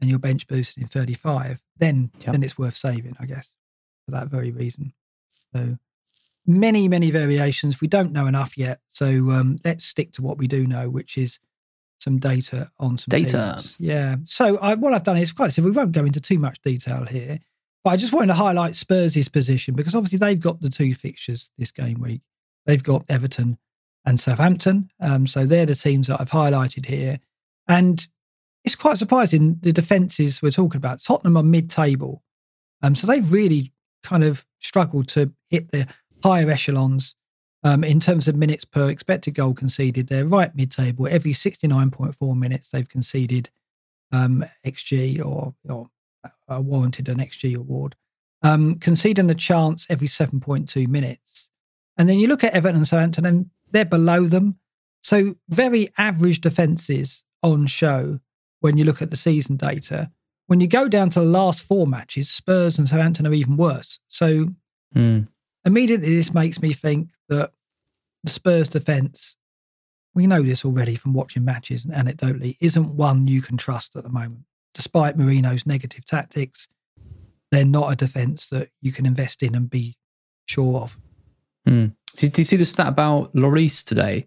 and 0.00 0.10
you're 0.10 0.18
bench 0.18 0.46
boosted 0.46 0.82
in 0.82 0.88
35, 0.88 1.62
then 1.76 2.10
yep. 2.20 2.32
then 2.32 2.42
it's 2.42 2.58
worth 2.58 2.76
saving, 2.76 3.16
I 3.18 3.26
guess, 3.26 3.54
for 4.04 4.12
that 4.12 4.28
very 4.28 4.50
reason. 4.50 4.92
So 5.54 5.78
many, 6.46 6.88
many 6.88 7.10
variations. 7.10 7.80
We 7.80 7.88
don't 7.88 8.12
know 8.12 8.26
enough 8.26 8.58
yet. 8.58 8.80
So 8.88 9.06
um, 9.30 9.58
let's 9.64 9.84
stick 9.84 10.12
to 10.12 10.22
what 10.22 10.38
we 10.38 10.46
do 10.46 10.66
know, 10.66 10.88
which 10.90 11.16
is 11.16 11.38
some 11.98 12.18
data 12.18 12.70
on 12.78 12.98
some 12.98 13.08
data. 13.08 13.52
Teams. 13.54 13.76
Yeah. 13.78 14.16
So 14.24 14.58
I, 14.58 14.74
what 14.74 14.92
I've 14.92 15.02
done 15.02 15.16
is 15.16 15.32
quite 15.32 15.52
simple. 15.52 15.70
We 15.70 15.76
won't 15.76 15.92
go 15.92 16.04
into 16.04 16.20
too 16.20 16.38
much 16.38 16.60
detail 16.62 17.04
here. 17.04 17.38
But 17.84 17.90
I 17.90 17.96
just 17.96 18.12
wanted 18.12 18.28
to 18.28 18.34
highlight 18.34 18.74
Spurs' 18.74 19.28
position 19.28 19.74
because 19.74 19.94
obviously 19.94 20.18
they've 20.18 20.40
got 20.40 20.60
the 20.60 20.68
two 20.68 20.94
fixtures 20.94 21.50
this 21.58 21.70
game 21.70 22.00
week. 22.00 22.22
They've 22.66 22.82
got 22.82 23.04
Everton 23.08 23.58
and 24.04 24.18
Southampton. 24.18 24.90
Um, 25.00 25.26
so 25.26 25.46
they're 25.46 25.66
the 25.66 25.74
teams 25.74 26.08
that 26.08 26.20
I've 26.20 26.30
highlighted 26.30 26.86
here. 26.86 27.20
And 27.68 28.06
it's 28.64 28.74
quite 28.74 28.98
surprising 28.98 29.58
the 29.60 29.72
defences 29.72 30.42
we're 30.42 30.50
talking 30.50 30.78
about. 30.78 31.02
Tottenham 31.02 31.36
are 31.36 31.42
mid 31.42 31.70
table. 31.70 32.22
Um, 32.82 32.94
so 32.94 33.06
they've 33.06 33.32
really 33.32 33.72
kind 34.02 34.24
of 34.24 34.46
struggled 34.58 35.08
to 35.08 35.32
hit 35.48 35.70
the 35.70 35.86
higher 36.22 36.50
echelons 36.50 37.14
um, 37.64 37.84
in 37.84 38.00
terms 38.00 38.28
of 38.28 38.36
minutes 38.36 38.64
per 38.64 38.88
expected 38.88 39.34
goal 39.34 39.54
conceded. 39.54 40.08
They're 40.08 40.24
right 40.24 40.54
mid 40.54 40.70
table. 40.70 41.06
Every 41.08 41.32
69.4 41.32 42.36
minutes, 42.36 42.70
they've 42.70 42.88
conceded 42.88 43.50
um, 44.12 44.44
XG 44.66 45.24
or, 45.24 45.54
or 45.68 45.88
uh, 46.48 46.60
warranted 46.60 47.08
an 47.08 47.18
XG 47.18 47.56
award, 47.56 47.94
um, 48.42 48.76
conceding 48.76 49.30
a 49.30 49.34
chance 49.34 49.86
every 49.88 50.08
7.2 50.08 50.86
minutes. 50.88 51.50
And 51.96 52.08
then 52.08 52.18
you 52.18 52.28
look 52.28 52.44
at 52.44 52.54
Everton 52.54 52.76
and 52.76 52.86
Southampton, 52.86 53.26
and 53.26 53.50
they're 53.72 53.84
below 53.84 54.24
them. 54.24 54.58
So 55.02 55.34
very 55.48 55.88
average 55.98 56.40
defences 56.40 57.24
on 57.42 57.66
show 57.66 58.20
when 58.60 58.76
you 58.76 58.84
look 58.84 59.02
at 59.02 59.10
the 59.10 59.16
season 59.16 59.56
data. 59.56 60.10
When 60.46 60.60
you 60.60 60.66
go 60.66 60.88
down 60.88 61.10
to 61.10 61.20
the 61.20 61.26
last 61.26 61.62
four 61.62 61.86
matches, 61.86 62.30
Spurs 62.30 62.78
and 62.78 62.88
Southampton 62.88 63.26
are 63.26 63.34
even 63.34 63.56
worse. 63.56 64.00
So 64.08 64.48
mm. 64.94 65.28
immediately 65.64 66.16
this 66.16 66.32
makes 66.32 66.62
me 66.62 66.72
think 66.72 67.10
that 67.28 67.52
the 68.24 68.30
Spurs 68.30 68.68
defence, 68.68 69.36
we 70.14 70.26
know 70.26 70.42
this 70.42 70.64
already 70.64 70.94
from 70.94 71.12
watching 71.12 71.44
matches 71.44 71.84
and 71.84 71.92
anecdotally, 71.92 72.56
isn't 72.60 72.96
one 72.96 73.26
you 73.26 73.42
can 73.42 73.56
trust 73.56 73.94
at 73.94 74.04
the 74.04 74.08
moment 74.08 74.44
despite 74.74 75.16
Mourinho's 75.16 75.66
negative 75.66 76.04
tactics, 76.04 76.68
they're 77.50 77.64
not 77.64 77.92
a 77.92 77.96
defence 77.96 78.48
that 78.48 78.68
you 78.80 78.92
can 78.92 79.06
invest 79.06 79.42
in 79.42 79.54
and 79.54 79.70
be 79.70 79.96
sure 80.46 80.80
of. 80.80 80.98
Mm. 81.66 81.94
Did, 82.16 82.36
you 82.38 82.44
see 82.44 82.56
the 82.56 82.64
stat 82.64 82.88
about 82.88 83.34
Lloris 83.34 83.84
today? 83.84 84.26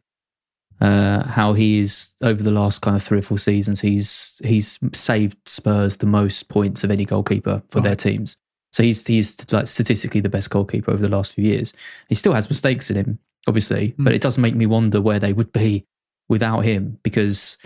Uh, 0.80 1.24
how 1.28 1.54
he 1.54 1.80
is 1.80 2.16
over 2.24 2.42
the 2.42 2.52
last 2.52 2.82
kind 2.82 2.98
of 2.98 3.04
three 3.04 3.20
or 3.20 3.22
four 3.22 3.38
seasons, 3.38 3.80
he's 3.80 4.42
he's 4.44 4.80
saved 4.94 5.38
Spurs 5.46 5.98
the 5.98 6.08
most 6.08 6.50
points 6.50 6.84
of 6.84 6.90
any 6.90 7.06
goalkeeper 7.06 7.62
for 7.70 7.80
right. 7.80 7.84
their 7.84 7.96
teams. 7.96 8.38
So 8.72 8.82
he's 8.82 9.06
he's 9.06 9.54
like 9.54 9.68
statistically 9.68 10.22
the 10.22 10.30
best 10.30 10.50
goalkeeper 10.50 10.90
over 10.90 11.02
the 11.02 11.16
last 11.16 11.34
few 11.34 11.44
years. 11.44 11.72
He 12.10 12.16
still 12.16 12.34
has 12.34 12.50
mistakes 12.50 12.90
in 12.90 12.96
him, 12.96 13.20
obviously, 13.48 13.90
mm. 13.90 14.04
but 14.04 14.14
it 14.14 14.22
does 14.22 14.40
make 14.40 14.56
me 14.56 14.66
wonder 14.66 15.02
where 15.02 15.20
they 15.20 15.34
would 15.34 15.52
be 15.52 15.86
without 16.30 16.62
him 16.62 16.98
because 17.04 17.58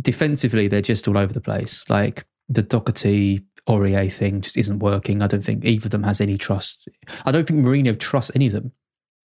defensively, 0.00 0.68
they're 0.68 0.82
just 0.82 1.08
all 1.08 1.18
over 1.18 1.32
the 1.32 1.40
place. 1.40 1.88
Like 1.88 2.24
the 2.48 2.62
Doherty 2.62 3.44
Aurier 3.68 4.12
thing 4.12 4.40
just 4.40 4.56
isn't 4.56 4.78
working. 4.78 5.22
I 5.22 5.26
don't 5.26 5.44
think 5.44 5.64
either 5.64 5.86
of 5.86 5.90
them 5.90 6.04
has 6.04 6.20
any 6.20 6.38
trust. 6.38 6.88
I 7.24 7.32
don't 7.32 7.46
think 7.46 7.60
Mourinho 7.60 7.98
trusts 7.98 8.32
any 8.34 8.46
of 8.46 8.52
them 8.52 8.72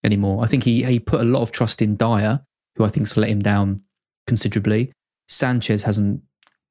anymore. 0.02 0.42
I 0.44 0.46
think 0.46 0.64
he 0.64 0.82
he 0.84 0.98
put 0.98 1.20
a 1.20 1.24
lot 1.24 1.42
of 1.42 1.52
trust 1.52 1.80
in 1.80 1.96
Dier, 1.96 2.40
who 2.76 2.84
I 2.84 2.88
think's 2.88 3.16
let 3.16 3.30
him 3.30 3.40
down 3.40 3.82
considerably. 4.26 4.92
Sanchez 5.28 5.82
hasn't 5.84 6.22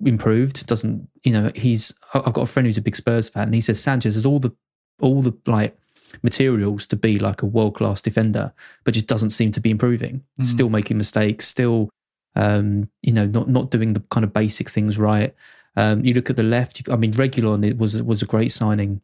improved. 0.05 0.65
Doesn't 0.67 1.07
you 1.23 1.31
know? 1.31 1.51
He's. 1.55 1.93
I've 2.13 2.33
got 2.33 2.43
a 2.43 2.45
friend 2.45 2.65
who's 2.67 2.77
a 2.77 2.81
big 2.81 2.95
Spurs 2.95 3.29
fan, 3.29 3.43
and 3.43 3.55
he 3.55 3.61
says 3.61 3.81
Sanchez 3.81 4.15
has 4.15 4.25
all 4.25 4.39
the 4.39 4.51
all 5.01 5.21
the 5.21 5.35
like 5.47 5.75
materials 6.21 6.85
to 6.87 6.95
be 6.95 7.17
like 7.17 7.41
a 7.41 7.47
world 7.47 7.75
class 7.75 8.01
defender, 8.01 8.53
but 8.83 8.93
just 8.93 9.07
doesn't 9.07 9.31
seem 9.31 9.51
to 9.51 9.59
be 9.59 9.71
improving. 9.71 10.23
Mm. 10.39 10.45
Still 10.45 10.69
making 10.69 10.97
mistakes. 10.97 11.47
Still, 11.47 11.89
um, 12.35 12.89
you 13.01 13.13
know, 13.13 13.25
not 13.25 13.49
not 13.49 13.71
doing 13.71 13.93
the 13.93 14.01
kind 14.11 14.23
of 14.23 14.33
basic 14.33 14.69
things 14.69 14.97
right. 14.97 15.33
Um, 15.75 16.03
you 16.03 16.13
look 16.13 16.29
at 16.29 16.35
the 16.35 16.43
left. 16.43 16.79
You, 16.79 16.93
I 16.93 16.97
mean, 16.97 17.13
Regulon 17.13 17.65
it 17.65 17.77
was 17.77 18.01
was 18.01 18.21
a 18.21 18.27
great 18.27 18.51
signing 18.51 19.01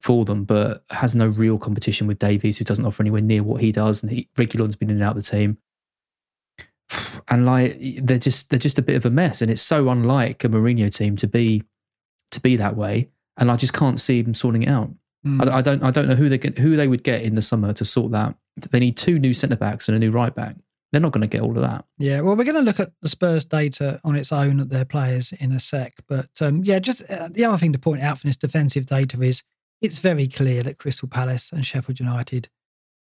for 0.00 0.24
them, 0.24 0.44
but 0.44 0.84
has 0.90 1.14
no 1.14 1.28
real 1.28 1.58
competition 1.58 2.06
with 2.06 2.18
Davies, 2.18 2.58
who 2.58 2.64
doesn't 2.64 2.86
offer 2.86 3.02
anywhere 3.02 3.20
near 3.20 3.42
what 3.42 3.60
he 3.60 3.70
does. 3.70 4.02
And 4.02 4.10
he, 4.10 4.28
Regulon's 4.36 4.76
been 4.76 4.90
in 4.90 4.96
and 4.96 5.04
out 5.04 5.16
of 5.16 5.22
the 5.22 5.30
team, 5.30 5.58
and 7.28 7.46
like 7.46 7.76
they're 8.02 8.18
just 8.18 8.50
they're 8.50 8.58
just 8.58 8.78
a 8.78 8.82
bit 8.82 8.96
of 8.96 9.04
a 9.04 9.10
mess. 9.10 9.42
And 9.42 9.50
it's 9.50 9.62
so 9.62 9.88
unlike 9.88 10.44
a 10.44 10.48
Mourinho 10.48 10.94
team 10.94 11.16
to 11.16 11.26
be 11.26 11.62
to 12.32 12.40
be 12.40 12.56
that 12.56 12.76
way. 12.76 13.10
And 13.36 13.50
I 13.50 13.56
just 13.56 13.72
can't 13.72 14.00
see 14.00 14.20
them 14.20 14.34
sorting 14.34 14.64
it 14.64 14.68
out. 14.68 14.90
Mm. 15.26 15.48
I, 15.48 15.58
I 15.58 15.62
don't 15.62 15.82
I 15.82 15.90
don't 15.90 16.08
know 16.08 16.14
who 16.14 16.28
they 16.28 16.38
get, 16.38 16.58
who 16.58 16.76
they 16.76 16.88
would 16.88 17.04
get 17.04 17.22
in 17.22 17.34
the 17.34 17.42
summer 17.42 17.72
to 17.74 17.84
sort 17.84 18.12
that. 18.12 18.34
They 18.56 18.80
need 18.80 18.96
two 18.96 19.18
new 19.18 19.32
centre 19.32 19.56
backs 19.56 19.88
and 19.88 19.96
a 19.96 19.98
new 19.98 20.10
right 20.10 20.34
back. 20.34 20.56
They're 20.92 21.00
not 21.00 21.12
going 21.12 21.22
to 21.22 21.28
get 21.28 21.42
all 21.42 21.56
of 21.56 21.62
that. 21.62 21.84
Yeah, 21.98 22.20
well, 22.20 22.34
we're 22.34 22.44
going 22.44 22.56
to 22.56 22.62
look 22.62 22.80
at 22.80 22.90
the 23.00 23.08
Spurs 23.08 23.44
data 23.44 24.00
on 24.02 24.16
its 24.16 24.32
own 24.32 24.58
at 24.58 24.70
their 24.70 24.84
players 24.84 25.32
in 25.32 25.52
a 25.52 25.60
sec. 25.60 25.94
But 26.08 26.30
um, 26.40 26.64
yeah, 26.64 26.80
just 26.80 27.08
uh, 27.08 27.28
the 27.30 27.44
other 27.44 27.58
thing 27.58 27.72
to 27.72 27.78
point 27.78 28.02
out 28.02 28.18
from 28.18 28.28
this 28.28 28.36
defensive 28.36 28.86
data 28.86 29.20
is 29.22 29.42
it's 29.80 30.00
very 30.00 30.26
clear 30.26 30.62
that 30.64 30.78
Crystal 30.78 31.08
Palace 31.08 31.50
and 31.52 31.64
Sheffield 31.64 32.00
United 32.00 32.48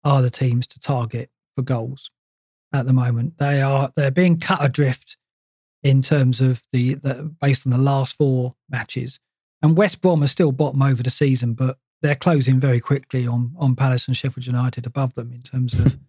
are 0.03 0.21
the 0.21 0.29
teams 0.29 0.67
to 0.67 0.79
target 0.79 1.29
for 1.55 1.63
goals 1.63 2.11
at 2.71 2.85
the 2.85 2.93
moment. 2.93 3.37
They 3.37 3.61
are 3.61 3.91
they're 3.95 4.11
being 4.11 4.39
cut 4.39 4.63
adrift 4.63 5.17
in 5.81 6.01
terms 6.01 6.41
of 6.41 6.63
the, 6.71 6.95
the 6.95 7.33
based 7.41 7.65
on 7.65 7.71
the 7.71 7.77
last 7.77 8.15
four 8.15 8.53
matches. 8.69 9.19
And 9.61 9.77
West 9.77 10.01
Brom 10.01 10.23
are 10.23 10.27
still 10.27 10.51
bottom 10.51 10.81
over 10.81 11.03
the 11.03 11.09
season, 11.09 11.53
but 11.53 11.77
they're 12.01 12.15
closing 12.15 12.59
very 12.59 12.79
quickly 12.79 13.27
on 13.27 13.55
on 13.57 13.75
Palace 13.75 14.07
and 14.07 14.15
Sheffield 14.15 14.45
United 14.45 14.85
above 14.85 15.15
them 15.15 15.33
in 15.33 15.41
terms 15.41 15.73
of 15.73 15.99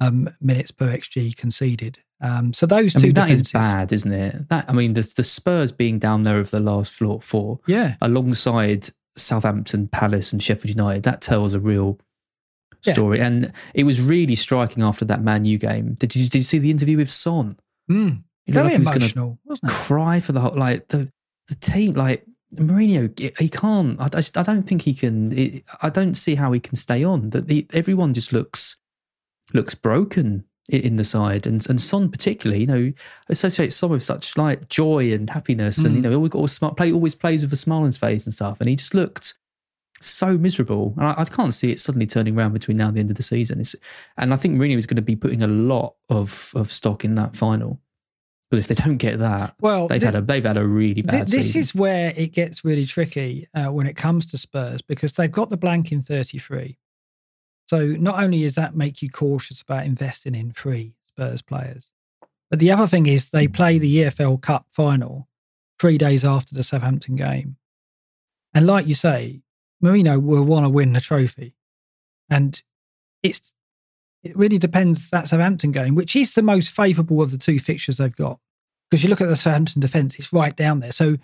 um, 0.00 0.28
minutes 0.40 0.70
per 0.70 0.88
xg 0.96 1.36
conceded. 1.36 1.98
Um, 2.20 2.52
so 2.52 2.64
those 2.66 2.96
I 2.96 3.00
two 3.00 3.06
mean, 3.08 3.14
that 3.14 3.30
is 3.30 3.50
bad, 3.52 3.92
isn't 3.92 4.12
it? 4.12 4.48
That 4.48 4.64
I 4.68 4.72
mean, 4.72 4.94
the 4.94 5.02
the 5.16 5.24
Spurs 5.24 5.70
being 5.72 5.98
down 5.98 6.22
there 6.22 6.38
of 6.40 6.50
the 6.50 6.60
last 6.60 6.92
floor 6.92 7.20
four, 7.20 7.60
yeah, 7.66 7.96
alongside 8.00 8.88
Southampton, 9.16 9.88
Palace, 9.88 10.32
and 10.32 10.42
Sheffield 10.42 10.74
United, 10.74 11.02
that 11.04 11.20
tells 11.20 11.54
a 11.54 11.60
real 11.60 11.98
Yeah. 12.84 12.92
story. 12.94 13.20
And 13.20 13.52
it 13.74 13.84
was 13.84 14.00
really 14.00 14.34
striking 14.34 14.82
after 14.82 15.04
that 15.06 15.22
Man 15.22 15.44
U 15.44 15.58
game. 15.58 15.94
Did 15.94 16.14
you 16.16 16.24
did 16.28 16.38
you 16.38 16.44
see 16.44 16.58
the 16.58 16.70
interview 16.70 16.96
with 16.96 17.10
Son? 17.10 17.56
mm, 17.90 18.22
He 18.44 18.52
looked 18.52 18.54
very 18.54 18.64
like 18.64 18.72
he 18.72 18.78
was 18.78 18.88
emotional, 18.96 19.38
wasn't 19.44 19.70
it? 19.70 19.74
cry 19.74 20.20
for 20.20 20.32
the 20.32 20.40
whole 20.40 20.54
like 20.56 20.88
the 20.88 21.10
the 21.48 21.54
team 21.56 21.94
like 21.94 22.24
Mourinho 22.54 23.08
he 23.38 23.48
can't 23.48 24.00
I, 24.00 24.06
I, 24.40 24.42
don't 24.42 24.62
think 24.62 24.82
he 24.82 24.94
can 24.94 25.62
I 25.82 25.90
don't 25.90 26.14
see 26.14 26.34
how 26.36 26.52
he 26.52 26.60
can 26.60 26.76
stay 26.76 27.04
on 27.04 27.30
that 27.30 27.66
everyone 27.74 28.14
just 28.14 28.32
looks 28.32 28.76
looks 29.54 29.74
broken 29.74 30.44
in 30.68 30.96
the 30.96 31.04
side 31.04 31.46
and 31.46 31.64
and 31.70 31.80
Son 31.80 32.10
particularly 32.10 32.62
you 32.62 32.66
know 32.66 32.92
associates 33.28 33.76
Son 33.76 33.90
with 33.90 34.02
such 34.02 34.36
like 34.36 34.68
joy 34.68 35.12
and 35.12 35.30
happiness 35.30 35.78
and 35.78 35.94
you 35.94 36.00
Mm. 36.00 36.04
know 36.04 36.14
always, 36.16 36.32
always 36.32 36.52
smart 36.52 36.76
play 36.76 36.90
always 36.92 37.14
plays 37.14 37.42
with 37.42 37.52
a 37.52 37.56
smile 37.56 37.78
on 37.80 37.86
his 37.86 37.98
face 37.98 38.24
and 38.26 38.34
stuff 38.34 38.58
and 38.60 38.68
he 38.68 38.74
just 38.74 38.92
looked 38.92 39.34
so 40.00 40.36
miserable 40.36 40.92
and 40.96 41.06
I, 41.06 41.14
I 41.18 41.24
can't 41.24 41.54
see 41.54 41.70
it 41.70 41.78
suddenly 41.80 42.06
turning 42.06 42.36
around 42.36 42.52
between 42.52 42.76
now 42.78 42.88
and 42.88 42.96
the 42.96 43.00
end 43.00 43.10
of 43.10 43.16
the 43.16 43.22
season 43.22 43.60
it's, 43.60 43.76
and 44.18 44.34
I 44.34 44.36
think 44.36 44.56
Mourinho 44.60 44.76
is 44.76 44.86
going 44.86 44.96
to 44.96 45.02
be 45.02 45.16
putting 45.16 45.42
a 45.42 45.46
lot 45.46 45.94
of 46.10 46.50
of 46.56 46.70
stock 46.72 47.04
in 47.04 47.14
that 47.14 47.36
final 47.36 47.80
because 48.50 48.68
if 48.68 48.76
they 48.76 48.82
don't 48.84 48.96
get 48.98 49.18
that 49.20 49.54
Well, 49.60 49.86
they've 49.88 50.02
had 50.02 50.16
a 50.16 50.20
they've 50.20 50.44
had 50.44 50.56
a 50.56 50.66
really 50.66 51.02
bad 51.02 51.28
this 51.28 51.46
season. 51.52 51.60
is 51.60 51.74
where 51.76 52.12
it 52.16 52.32
gets 52.32 52.64
really 52.64 52.86
tricky 52.86 53.48
uh, 53.54 53.66
when 53.66 53.86
it 53.86 53.94
comes 53.96 54.26
to 54.26 54.38
Spurs 54.38 54.82
because 54.82 55.12
they've 55.14 55.30
got 55.30 55.48
the 55.50 55.56
blank 55.56 55.92
in 55.92 56.02
33. 56.02 56.76
So 57.66 57.86
not 57.86 58.22
only 58.22 58.42
does 58.42 58.54
that 58.54 58.76
make 58.76 59.02
you 59.02 59.10
cautious 59.10 59.60
about 59.60 59.84
investing 59.84 60.34
in 60.34 60.52
free 60.52 60.94
Spurs 61.08 61.42
players, 61.42 61.90
but 62.48 62.60
the 62.60 62.70
other 62.70 62.86
thing 62.86 63.06
is 63.06 63.30
they 63.30 63.48
play 63.48 63.78
the 63.78 63.96
EFL 63.98 64.40
Cup 64.40 64.66
final 64.70 65.28
three 65.80 65.98
days 65.98 66.24
after 66.24 66.54
the 66.54 66.62
Southampton 66.62 67.16
game. 67.16 67.56
And 68.54 68.66
like 68.66 68.86
you 68.86 68.94
say, 68.94 69.42
Mourinho 69.82 70.22
will 70.22 70.44
want 70.44 70.64
to 70.64 70.70
win 70.70 70.92
the 70.92 71.00
trophy. 71.00 71.54
And 72.30 72.62
it's 73.22 73.54
it 74.22 74.36
really 74.36 74.58
depends 74.58 75.10
that 75.10 75.28
Southampton 75.28 75.70
game, 75.72 75.94
which 75.94 76.16
is 76.16 76.34
the 76.34 76.42
most 76.42 76.70
favourable 76.70 77.22
of 77.22 77.30
the 77.30 77.38
two 77.38 77.60
fixtures 77.60 77.98
they've 77.98 78.14
got. 78.14 78.40
Because 78.90 79.04
you 79.04 79.10
look 79.10 79.20
at 79.20 79.28
the 79.28 79.36
Southampton 79.36 79.80
defence, 79.80 80.14
it's 80.16 80.32
right 80.32 80.56
down 80.56 80.80
there. 80.80 80.92
So 80.92 81.16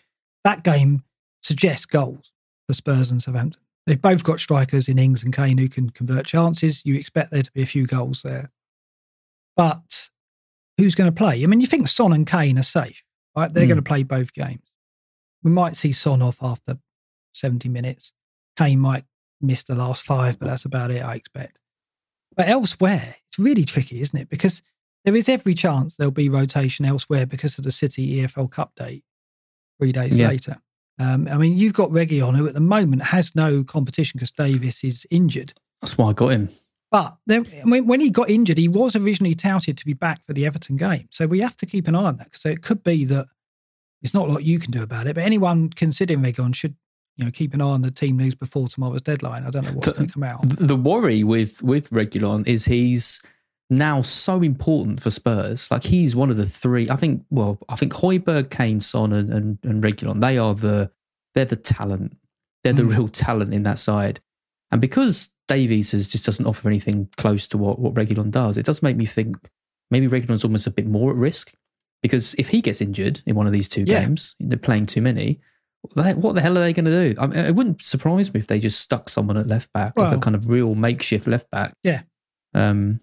that 0.44 0.62
game 0.62 1.02
suggests 1.42 1.86
goals 1.86 2.32
for 2.66 2.74
Spurs 2.74 3.10
and 3.10 3.22
Southampton. 3.22 3.61
They've 3.86 4.00
both 4.00 4.22
got 4.22 4.38
strikers 4.40 4.88
in 4.88 4.98
Ings 4.98 5.24
and 5.24 5.34
Kane 5.34 5.58
who 5.58 5.68
can 5.68 5.90
convert 5.90 6.24
chances. 6.26 6.82
You 6.84 6.94
expect 6.94 7.30
there 7.32 7.42
to 7.42 7.52
be 7.52 7.62
a 7.62 7.66
few 7.66 7.86
goals 7.86 8.22
there. 8.22 8.50
But 9.56 10.08
who's 10.78 10.94
going 10.94 11.10
to 11.10 11.16
play? 11.16 11.42
I 11.42 11.46
mean, 11.46 11.60
you 11.60 11.66
think 11.66 11.88
Son 11.88 12.12
and 12.12 12.26
Kane 12.26 12.58
are 12.58 12.62
safe, 12.62 13.02
right? 13.36 13.52
They're 13.52 13.64
Mm. 13.64 13.68
going 13.68 13.76
to 13.78 13.82
play 13.82 14.02
both 14.04 14.32
games. 14.32 14.72
We 15.42 15.50
might 15.50 15.76
see 15.76 15.92
Son 15.92 16.22
off 16.22 16.38
after 16.42 16.78
70 17.32 17.68
minutes. 17.68 18.12
Kane 18.56 18.78
might 18.78 19.04
miss 19.40 19.64
the 19.64 19.74
last 19.74 20.04
five, 20.04 20.38
but 20.38 20.46
that's 20.46 20.64
about 20.64 20.90
it, 20.92 21.02
I 21.02 21.14
expect. 21.16 21.58
But 22.36 22.48
elsewhere, 22.48 23.16
it's 23.28 23.38
really 23.38 23.64
tricky, 23.64 24.00
isn't 24.00 24.18
it? 24.18 24.28
Because 24.28 24.62
there 25.04 25.16
is 25.16 25.28
every 25.28 25.54
chance 25.54 25.96
there'll 25.96 26.12
be 26.12 26.28
rotation 26.28 26.84
elsewhere 26.84 27.26
because 27.26 27.58
of 27.58 27.64
the 27.64 27.72
City 27.72 28.18
EFL 28.20 28.46
Cup 28.50 28.74
date 28.76 29.04
three 29.78 29.90
days 29.92 30.16
Yeah. 30.16 30.28
later. 30.28 30.62
Um, 30.98 31.26
I 31.28 31.36
mean, 31.38 31.56
you've 31.56 31.72
got 31.72 31.90
Reguilon, 31.90 32.36
who 32.36 32.46
at 32.46 32.54
the 32.54 32.60
moment 32.60 33.02
has 33.02 33.34
no 33.34 33.64
competition 33.64 34.18
because 34.18 34.30
Davies 34.32 34.84
is 34.84 35.06
injured. 35.10 35.52
That's 35.80 35.96
why 35.98 36.10
I 36.10 36.12
got 36.12 36.28
him. 36.28 36.48
But 36.90 37.16
there, 37.26 37.42
I 37.62 37.64
mean, 37.64 37.86
when 37.86 38.00
he 38.00 38.10
got 38.10 38.28
injured, 38.28 38.58
he 38.58 38.68
was 38.68 38.94
originally 38.94 39.34
touted 39.34 39.78
to 39.78 39.84
be 39.86 39.94
back 39.94 40.24
for 40.26 40.34
the 40.34 40.44
Everton 40.44 40.76
game. 40.76 41.08
So 41.10 41.26
we 41.26 41.40
have 41.40 41.56
to 41.56 41.66
keep 41.66 41.88
an 41.88 41.94
eye 41.94 42.04
on 42.04 42.18
that 42.18 42.24
because 42.30 42.44
it 42.44 42.62
could 42.62 42.82
be 42.82 43.06
that 43.06 43.26
it's 44.02 44.12
not 44.12 44.28
a 44.28 44.32
lot 44.32 44.44
you 44.44 44.58
can 44.58 44.70
do 44.70 44.82
about 44.82 45.06
it. 45.06 45.14
But 45.14 45.24
anyone 45.24 45.70
considering 45.70 46.20
Reguilon 46.20 46.54
should, 46.54 46.74
you 47.16 47.24
know, 47.24 47.30
keep 47.30 47.54
an 47.54 47.62
eye 47.62 47.64
on 47.64 47.80
the 47.80 47.90
team 47.90 48.18
news 48.18 48.34
before 48.34 48.68
tomorrow's 48.68 49.00
deadline. 49.00 49.44
I 49.46 49.50
don't 49.50 49.64
know 49.64 49.72
what's 49.72 49.86
The- 49.86 49.92
going 49.94 50.06
to 50.08 50.12
come 50.12 50.22
out. 50.22 50.42
The 50.46 50.66
the 50.66 50.76
worry 50.76 51.24
with 51.24 51.62
with 51.62 51.88
Reguilon 51.90 52.46
is 52.46 52.66
he's 52.66 53.22
now 53.70 54.00
so 54.02 54.42
important 54.42 55.00
for 55.02 55.10
Spurs. 55.10 55.70
Like 55.70 55.84
he's 55.84 56.14
one 56.16 56.30
of 56.30 56.36
the 56.36 56.46
three. 56.46 56.88
I 56.90 56.96
think. 56.96 57.24
Well, 57.30 57.58
I 57.68 57.76
think 57.76 57.92
Højbjerg, 57.92 58.50
Kane, 58.50 58.80
Son, 58.80 59.12
and 59.12 59.32
and, 59.32 59.58
and 59.62 59.82
Reguilon. 59.82 60.20
They 60.20 60.38
are 60.38 60.54
the 60.54 60.90
they're 61.34 61.44
the 61.46 61.56
talent. 61.56 62.16
They're 62.62 62.72
the 62.72 62.82
Mm. 62.82 62.90
real 62.96 63.08
talent 63.08 63.52
in 63.54 63.62
that 63.64 63.78
side. 63.78 64.20
And 64.70 64.80
because 64.80 65.30
Davies 65.48 65.92
is, 65.94 66.08
just 66.08 66.24
doesn't 66.24 66.46
offer 66.46 66.68
anything 66.68 67.08
close 67.16 67.48
to 67.48 67.58
what 67.58 67.78
what 67.78 67.94
Reguilon 67.94 68.30
does, 68.30 68.56
it 68.58 68.64
does 68.66 68.82
make 68.82 68.96
me 68.96 69.06
think 69.06 69.36
maybe 69.90 70.06
Reguilon's 70.08 70.44
almost 70.44 70.66
a 70.66 70.70
bit 70.70 70.86
more 70.86 71.10
at 71.10 71.16
risk. 71.16 71.52
Because 72.02 72.34
if 72.36 72.48
he 72.48 72.60
gets 72.60 72.80
injured 72.80 73.20
in 73.26 73.36
one 73.36 73.46
of 73.46 73.52
these 73.52 73.68
two 73.68 73.84
Yeah. 73.86 74.00
games, 74.04 74.34
they're 74.40 74.58
playing 74.58 74.86
too 74.86 75.00
many. 75.00 75.40
What 75.94 76.34
the 76.34 76.40
hell 76.40 76.56
are 76.56 76.60
they 76.60 76.72
going 76.72 76.84
to 76.84 76.90
do? 76.90 77.14
I 77.20 77.26
mean, 77.26 77.38
it 77.38 77.54
wouldn't 77.56 77.82
surprise 77.82 78.32
me 78.32 78.38
if 78.40 78.46
they 78.46 78.58
just 78.60 78.80
stuck 78.80 79.08
someone 79.08 79.36
at 79.36 79.48
left 79.48 79.72
back, 79.72 79.92
like 79.98 80.16
a 80.16 80.20
kind 80.20 80.36
of 80.36 80.48
real 80.48 80.74
makeshift 80.76 81.26
left 81.26 81.50
back. 81.50 81.72
Yeah. 81.82 82.02
Um, 82.54 83.00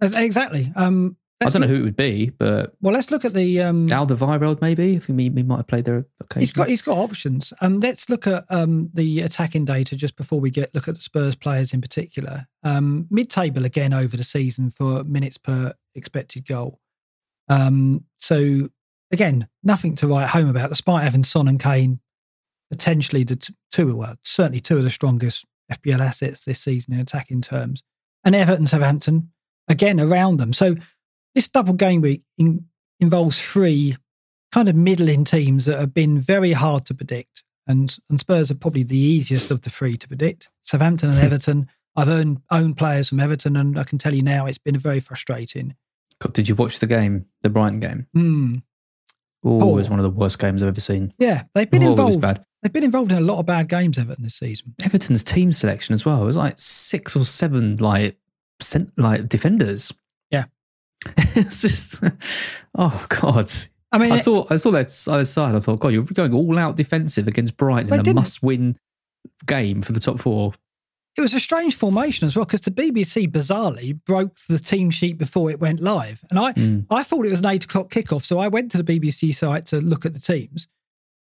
Exactly. 0.00 0.72
Um, 0.76 1.16
I 1.40 1.50
don't 1.50 1.60
know 1.62 1.68
who 1.68 1.76
it 1.76 1.82
would 1.82 1.96
be, 1.96 2.30
but 2.30 2.74
Well, 2.80 2.94
let's 2.94 3.10
look 3.10 3.24
at 3.26 3.34
the. 3.34 3.60
Um, 3.60 3.88
Alderweireld 3.88 4.62
maybe. 4.62 4.96
if 4.96 5.06
he, 5.06 5.12
he 5.12 5.28
might 5.28 5.58
have 5.58 5.66
played 5.66 5.84
there 5.84 6.06
occasionally. 6.20 6.42
He's 6.46 6.52
got 6.52 6.68
he's 6.68 6.82
got 6.82 6.96
options. 6.96 7.52
Um, 7.60 7.78
let's 7.80 8.08
look 8.08 8.26
at 8.26 8.44
um, 8.48 8.88
the 8.94 9.20
attacking 9.20 9.66
data 9.66 9.96
just 9.96 10.16
before 10.16 10.40
we 10.40 10.50
get 10.50 10.74
look 10.74 10.88
at 10.88 10.94
the 10.96 11.02
Spurs 11.02 11.34
players 11.34 11.74
in 11.74 11.82
particular. 11.82 12.46
Um, 12.62 13.06
Mid 13.10 13.28
table 13.28 13.66
again 13.66 13.92
over 13.92 14.16
the 14.16 14.24
season 14.24 14.70
for 14.70 15.04
minutes 15.04 15.36
per 15.36 15.74
expected 15.94 16.46
goal. 16.46 16.80
Um, 17.48 18.04
so 18.16 18.70
again, 19.12 19.46
nothing 19.62 19.94
to 19.96 20.08
write 20.08 20.28
home 20.28 20.48
about, 20.48 20.70
despite 20.70 21.04
having 21.04 21.22
Son 21.22 21.48
and 21.48 21.60
Kane 21.60 22.00
potentially 22.70 23.24
the 23.24 23.36
t- 23.36 23.54
two, 23.70 23.94
well, 23.94 24.16
certainly 24.24 24.60
two 24.60 24.78
of 24.78 24.84
the 24.84 24.90
strongest 24.90 25.44
FPL 25.70 26.00
assets 26.00 26.44
this 26.46 26.60
season 26.60 26.94
in 26.94 27.00
attacking 27.00 27.42
terms, 27.42 27.82
and 28.24 28.34
Everton, 28.34 28.66
Southampton 28.66 29.30
again 29.68 30.00
around 30.00 30.38
them. 30.38 30.52
So 30.52 30.76
this 31.34 31.48
double 31.48 31.74
game 31.74 32.00
week 32.00 32.22
in, 32.38 32.66
involves 33.00 33.40
three 33.40 33.96
kind 34.52 34.68
of 34.68 34.74
middling 34.74 35.24
teams 35.24 35.66
that 35.66 35.78
have 35.78 35.92
been 35.92 36.18
very 36.18 36.52
hard 36.52 36.86
to 36.86 36.94
predict. 36.94 37.42
And, 37.66 37.96
and 38.08 38.20
Spurs 38.20 38.50
are 38.50 38.54
probably 38.54 38.84
the 38.84 38.96
easiest 38.96 39.50
of 39.50 39.62
the 39.62 39.70
three 39.70 39.96
to 39.96 40.08
predict. 40.08 40.48
Southampton 40.62 41.10
and 41.10 41.18
Everton. 41.22 41.68
I've 41.96 42.08
owned, 42.08 42.42
owned 42.50 42.76
players 42.76 43.08
from 43.08 43.20
Everton, 43.20 43.56
and 43.56 43.78
I 43.78 43.84
can 43.84 43.98
tell 43.98 44.14
you 44.14 44.22
now 44.22 44.46
it's 44.46 44.58
been 44.58 44.78
very 44.78 45.00
frustrating. 45.00 45.74
God, 46.20 46.32
Did 46.32 46.48
you 46.48 46.54
watch 46.54 46.78
the 46.78 46.86
game, 46.86 47.26
the 47.42 47.50
Brighton 47.50 47.80
game? 47.80 48.06
Hmm. 48.12 48.56
Oh, 49.44 49.70
it 49.70 49.76
was 49.76 49.90
one 49.90 50.00
of 50.00 50.04
the 50.04 50.10
worst 50.10 50.38
games 50.38 50.62
I've 50.62 50.70
ever 50.70 50.80
seen. 50.80 51.12
Yeah, 51.18 51.44
they've 51.54 51.70
been 51.70 51.84
oh, 51.84 51.92
involved. 51.92 52.20
bad. 52.20 52.44
They've 52.62 52.72
been 52.72 52.82
involved 52.82 53.12
in 53.12 53.18
a 53.18 53.20
lot 53.22 53.38
of 53.38 53.46
bad 53.46 53.68
games, 53.68 53.96
Everton, 53.96 54.24
this 54.24 54.34
season. 54.34 54.74
Everton's 54.82 55.22
team 55.22 55.52
selection 55.52 55.94
as 55.94 56.04
well. 56.04 56.22
It 56.22 56.26
was 56.26 56.36
like 56.36 56.54
six 56.58 57.14
or 57.14 57.24
seven 57.24 57.76
like 57.76 58.16
like 58.96 59.28
defenders. 59.28 59.92
Yeah. 60.30 60.44
it's 61.16 61.62
just 61.62 62.02
oh 62.76 63.06
god. 63.08 63.50
I 63.92 63.98
mean, 63.98 64.12
I 64.12 64.16
it- 64.16 64.22
saw 64.24 64.46
I 64.50 64.56
saw 64.56 64.70
that 64.72 64.92
other 65.08 65.24
side. 65.24 65.54
I 65.54 65.58
thought, 65.60 65.80
God, 65.80 65.88
you're 65.92 66.02
going 66.04 66.34
all 66.34 66.58
out 66.58 66.76
defensive 66.76 67.28
against 67.28 67.56
Brighton 67.56 67.92
in 67.92 68.00
a 68.00 68.02
didn't. 68.02 68.16
must-win 68.16 68.76
game 69.46 69.82
for 69.82 69.92
the 69.92 70.00
top 70.00 70.18
four. 70.20 70.52
it 71.16 71.20
was 71.20 71.32
a 71.34 71.40
strange 71.40 71.76
formation 71.76 72.26
as 72.26 72.36
well 72.36 72.44
because 72.44 72.60
the 72.62 72.70
BBC 72.70 73.30
bizarrely 73.30 73.98
broke 74.04 74.36
the 74.48 74.58
team 74.58 74.90
sheet 74.90 75.16
before 75.18 75.50
it 75.50 75.60
went 75.60 75.80
live, 75.80 76.20
and 76.30 76.38
I 76.38 76.52
Mm. 76.54 76.86
I 76.90 77.02
thought 77.04 77.24
it 77.26 77.30
was 77.30 77.40
an 77.40 77.46
eight 77.46 77.64
o'clock 77.64 77.90
kickoff, 77.90 78.24
so 78.24 78.38
I 78.38 78.48
went 78.48 78.70
to 78.72 78.82
the 78.82 78.98
BBC 79.00 79.34
site 79.34 79.66
to 79.66 79.80
look 79.80 80.04
at 80.04 80.14
the 80.14 80.20
teams, 80.20 80.66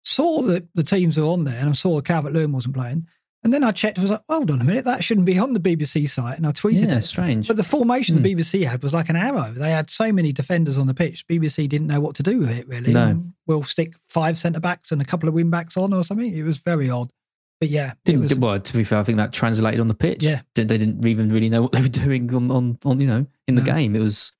saw 0.05 0.41
that 0.43 0.67
the 0.73 0.84
teams 0.84 1.17
were 1.17 1.25
on 1.27 1.43
there, 1.43 1.59
and 1.59 1.69
I 1.69 1.73
saw 1.73 1.99
Calvert 2.01 2.34
Lewin 2.34 2.51
wasn't 2.53 2.75
playing, 2.75 3.07
and 3.43 3.53
then 3.53 3.63
I 3.63 3.71
checked. 3.71 3.99
I 3.99 4.01
was 4.03 4.11
like, 4.11 4.21
hold 4.29 4.49
on 4.51 4.61
a 4.61 4.63
minute, 4.63 4.85
that 4.85 5.03
shouldn't 5.03 5.25
be 5.25 5.37
on 5.37 5.53
the 5.53 5.59
BBC 5.59 6.07
site, 6.09 6.37
and 6.37 6.47
I 6.47 6.51
tweeted 6.51 6.87
Yeah, 6.87 6.97
it. 6.97 7.01
strange. 7.03 7.47
But 7.47 7.57
the 7.57 7.63
formation 7.63 8.17
Hmm. 8.17 8.23
the 8.23 8.35
BBC 8.35 8.63
had 8.65 8.81
was 8.83 8.93
like 8.93 9.09
an 9.09 9.15
arrow. 9.15 9.51
They 9.51 9.71
had 9.71 9.89
so 9.89 10.11
many 10.11 10.31
defenders 10.31 10.77
on 10.77 10.87
the 10.87 10.93
pitch. 10.93 11.25
BBC 11.27 11.67
didn't 11.67 11.87
know 11.87 11.99
what 11.99 12.15
to 12.15 12.23
do 12.23 12.39
with 12.39 12.49
it 12.49 12.67
really. 12.67 12.93
No. 12.93 13.07
And 13.07 13.33
We'll 13.45 13.63
stick 13.63 13.93
five 14.07 14.37
centre 14.37 14.59
backs 14.61 14.91
and 14.91 15.01
a 15.01 15.05
couple 15.05 15.27
of 15.27 15.35
wing 15.35 15.49
backs 15.49 15.75
on 15.77 15.93
or 15.93 16.03
something. 16.03 16.33
It 16.33 16.43
was 16.43 16.57
very 16.59 16.89
odd. 16.89 17.11
But 17.59 17.69
yeah, 17.69 17.93
Didn't 18.03 18.21
was, 18.23 18.35
well, 18.35 18.59
to 18.59 18.73
be 18.77 18.83
fair, 18.83 18.99
I 18.99 19.03
think 19.03 19.17
that 19.17 19.31
translated 19.31 19.79
on 19.79 19.87
the 19.87 19.93
pitch. 19.93 20.23
Yeah. 20.23 20.41
They 20.55 20.63
they 20.65 20.77
didn't 20.77 21.05
even 21.07 21.29
really 21.29 21.49
know 21.49 21.61
what 21.61 21.71
they 21.71 21.81
were 21.81 21.87
doing 22.05 22.33
on, 22.33 22.49
on, 22.51 22.77
on 22.85 22.99
you 22.99 23.07
know, 23.07 23.25
in 23.47 23.55
the 23.55 23.61
No. 23.61 23.73
game. 23.73 23.95
It 23.95 23.99
was 23.99 24.31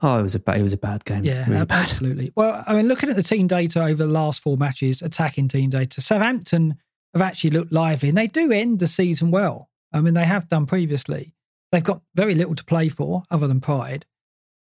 oh, 0.00 0.18
it 0.20 0.22
was 0.22 0.34
a 0.36 0.40
ba- 0.40 0.56
it 0.56 0.62
was 0.62 0.72
a 0.72 0.76
bad 0.76 1.04
game. 1.04 1.24
Yeah, 1.24 1.44
really 1.48 1.60
ab- 1.60 1.68
bad. 1.68 1.80
absolutely. 1.82 2.32
Well, 2.36 2.62
I 2.66 2.74
mean, 2.76 2.86
looking 2.86 3.08
at 3.08 3.16
the 3.16 3.22
team 3.22 3.46
data 3.48 3.82
over 3.82 4.04
the 4.04 4.12
last 4.12 4.40
four 4.42 4.56
matches, 4.56 5.02
attacking 5.02 5.48
team 5.48 5.70
data, 5.70 6.00
Southampton 6.00 6.76
have 7.14 7.22
actually 7.22 7.50
looked 7.50 7.72
lively 7.72 8.08
and 8.10 8.18
they 8.18 8.26
do 8.26 8.52
end 8.52 8.78
the 8.78 8.88
season 8.88 9.30
well. 9.30 9.70
I 9.92 10.00
mean, 10.00 10.14
they 10.14 10.24
have 10.26 10.48
done 10.48 10.66
previously. 10.66 11.34
They've 11.72 11.84
got 11.84 12.02
very 12.14 12.34
little 12.34 12.54
to 12.54 12.64
play 12.64 12.88
for 12.88 13.22
other 13.30 13.46
than 13.46 13.60
pride, 13.60 14.04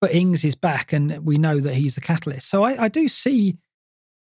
but 0.00 0.14
Ings 0.14 0.44
is 0.44 0.54
back 0.54 0.92
and 0.92 1.24
we 1.26 1.38
know 1.38 1.60
that 1.60 1.74
he's 1.74 1.94
the 1.94 2.00
catalyst. 2.00 2.48
So 2.48 2.62
I, 2.62 2.84
I 2.84 2.88
do 2.88 3.08
see 3.08 3.56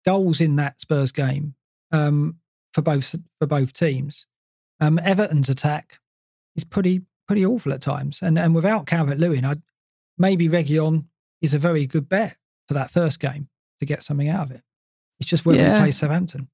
goals 0.06 0.40
in 0.40 0.56
that 0.56 0.80
Spurs 0.80 1.12
game 1.12 1.54
um, 1.92 2.36
for 2.72 2.82
both 2.82 3.14
for 3.38 3.46
both 3.46 3.72
teams. 3.72 4.26
Um, 4.80 4.98
Everton's 4.98 5.48
attack 5.48 5.98
is 6.54 6.64
pretty 6.64 7.02
pretty 7.26 7.44
awful 7.44 7.72
at 7.72 7.80
times, 7.82 8.20
and 8.22 8.38
and 8.38 8.54
without 8.54 8.86
Calvert 8.86 9.18
Lewin, 9.18 9.44
I 9.44 9.56
maybe 10.18 10.48
Reguilon 10.48 11.04
is 11.42 11.54
a 11.54 11.58
very 11.58 11.86
good 11.86 12.08
bet 12.08 12.36
for 12.68 12.74
that 12.74 12.90
first 12.90 13.20
game 13.20 13.48
to 13.80 13.86
get 13.86 14.02
something 14.02 14.28
out 14.28 14.46
of 14.46 14.50
it. 14.52 14.62
It's 15.18 15.28
just 15.28 15.44
whether 15.46 15.60
Yeah. 15.60 15.74
we 15.74 15.80
play 15.80 15.90
Southampton. 15.92 16.48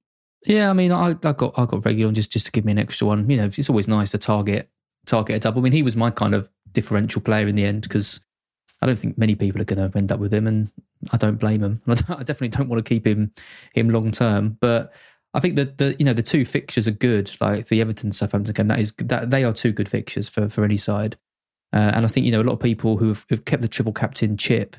Yeah, 0.46 0.70
I 0.70 0.72
mean, 0.72 0.92
I, 0.92 1.10
I 1.10 1.32
got 1.32 1.58
I 1.58 1.66
got 1.66 1.82
Reguilon 1.82 2.14
just 2.14 2.32
just 2.32 2.46
to 2.46 2.52
give 2.52 2.64
me 2.64 2.72
an 2.72 2.78
extra 2.78 3.06
one. 3.06 3.28
You 3.30 3.36
know, 3.36 3.44
it's 3.44 3.70
always 3.70 3.88
nice 3.88 4.10
to 4.12 4.18
target 4.18 4.68
target 5.06 5.36
a 5.36 5.38
double. 5.38 5.60
I 5.60 5.64
mean, 5.64 5.72
he 5.72 5.82
was 5.82 5.96
my 5.96 6.10
kind 6.10 6.34
of 6.34 6.50
differential 6.72 7.22
player 7.22 7.46
in 7.46 7.54
the 7.54 7.64
end 7.64 7.82
because 7.82 8.20
I 8.80 8.86
don't 8.86 8.98
think 8.98 9.18
many 9.18 9.34
people 9.34 9.60
are 9.60 9.64
going 9.64 9.90
to 9.90 9.96
end 9.96 10.10
up 10.10 10.20
with 10.20 10.32
him, 10.32 10.46
and 10.46 10.72
I 11.12 11.16
don't 11.16 11.38
blame 11.38 11.62
him. 11.62 11.80
I, 11.86 11.92
I 11.92 12.22
definitely 12.22 12.48
don't 12.48 12.68
want 12.68 12.84
to 12.84 12.88
keep 12.88 13.06
him 13.06 13.32
him 13.74 13.90
long 13.90 14.10
term, 14.10 14.58
but. 14.60 14.92
I 15.34 15.40
think 15.40 15.56
that 15.56 15.78
the 15.78 15.96
you 15.98 16.04
know 16.04 16.12
the 16.12 16.22
two 16.22 16.44
fixtures 16.44 16.86
are 16.86 16.90
good, 16.90 17.34
like 17.40 17.68
the 17.68 17.80
Everton 17.80 18.12
Southampton 18.12 18.52
game. 18.52 18.68
That 18.68 18.80
is 18.80 18.92
that 18.98 19.30
they 19.30 19.44
are 19.44 19.52
two 19.54 19.72
good 19.72 19.88
fixtures 19.88 20.28
for 20.28 20.50
for 20.50 20.62
any 20.62 20.76
side, 20.76 21.16
uh, 21.72 21.90
and 21.94 22.04
I 22.04 22.08
think 22.08 22.26
you 22.26 22.32
know 22.32 22.42
a 22.42 22.44
lot 22.44 22.52
of 22.52 22.60
people 22.60 22.98
who 22.98 23.08
have, 23.08 23.26
kept 23.46 23.62
the 23.62 23.68
triple 23.68 23.94
captain 23.94 24.36
chip 24.36 24.76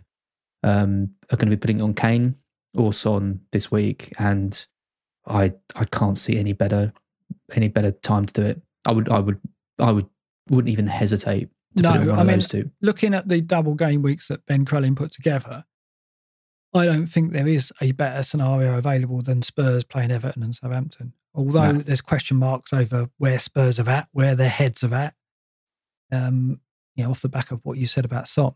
um, 0.61 1.09
are 1.32 1.38
going 1.38 1.49
to 1.49 1.57
be 1.57 1.59
putting 1.59 1.82
on 1.82 1.95
Kane 1.95 2.36
or 2.78 2.93
Son 2.93 3.41
this 3.51 3.72
week, 3.72 4.14
and 4.20 4.64
I 5.26 5.53
I 5.76 5.84
can't 5.86 6.17
see 6.17 6.38
any 6.38 6.53
better 6.53 6.91
any 7.53 7.67
better 7.67 7.91
time 7.91 8.26
to 8.26 8.34
do 8.34 8.41
it. 8.47 8.61
I 8.86 8.91
would 8.91 9.09
I 9.09 9.19
would 9.19 9.39
I 9.80 9.91
would 9.91 10.07
wouldn't 10.49 10.71
even 10.71 10.88
hesitate 10.88 11.49
to 11.78 11.84
put 11.84 11.86
it 11.86 11.99
on 11.99 12.05
No, 12.05 12.09
one 12.11 12.19
I 12.19 12.21
of 12.21 12.28
mean, 12.28 12.36
those 12.38 12.47
two. 12.49 12.69
looking 12.82 13.13
at 13.13 13.28
the 13.28 13.41
double 13.41 13.76
game 13.76 14.01
weeks 14.01 14.28
that 14.28 14.45
Ben 14.45 14.65
Crellin 14.65 14.95
put 14.95 15.11
together, 15.11 15.63
I 16.74 16.86
don't 16.86 17.05
think 17.05 17.32
there 17.32 17.47
is 17.47 17.71
a 17.82 17.93
better 17.93 18.24
scenario 18.24 18.78
available 18.78 19.21
than 19.21 19.41
Spurs 19.41 19.84
playing 19.84 20.11
Everton 20.11 20.43
and 20.43 20.53
Southampton. 20.55 21.13
Although 21.34 21.71
No. 21.71 21.80
there's 21.80 22.01
question 22.01 22.38
marks 22.38 22.74
over 22.74 23.09
where 23.17 23.39
Spurs 23.39 23.80
are 23.80 23.89
at, 23.89 24.09
where 24.11 24.36
their 24.36 24.49
heads 24.49 24.84
are 24.84 24.93
at. 24.93 25.15
Um, 26.11 26.59
you 26.95 27.03
know, 27.03 27.09
off 27.11 27.21
the 27.21 27.30
back 27.30 27.49
of 27.51 27.61
what 27.63 27.78
you 27.80 27.88
said 27.88 28.05
about 28.05 28.28
Son, 28.28 28.53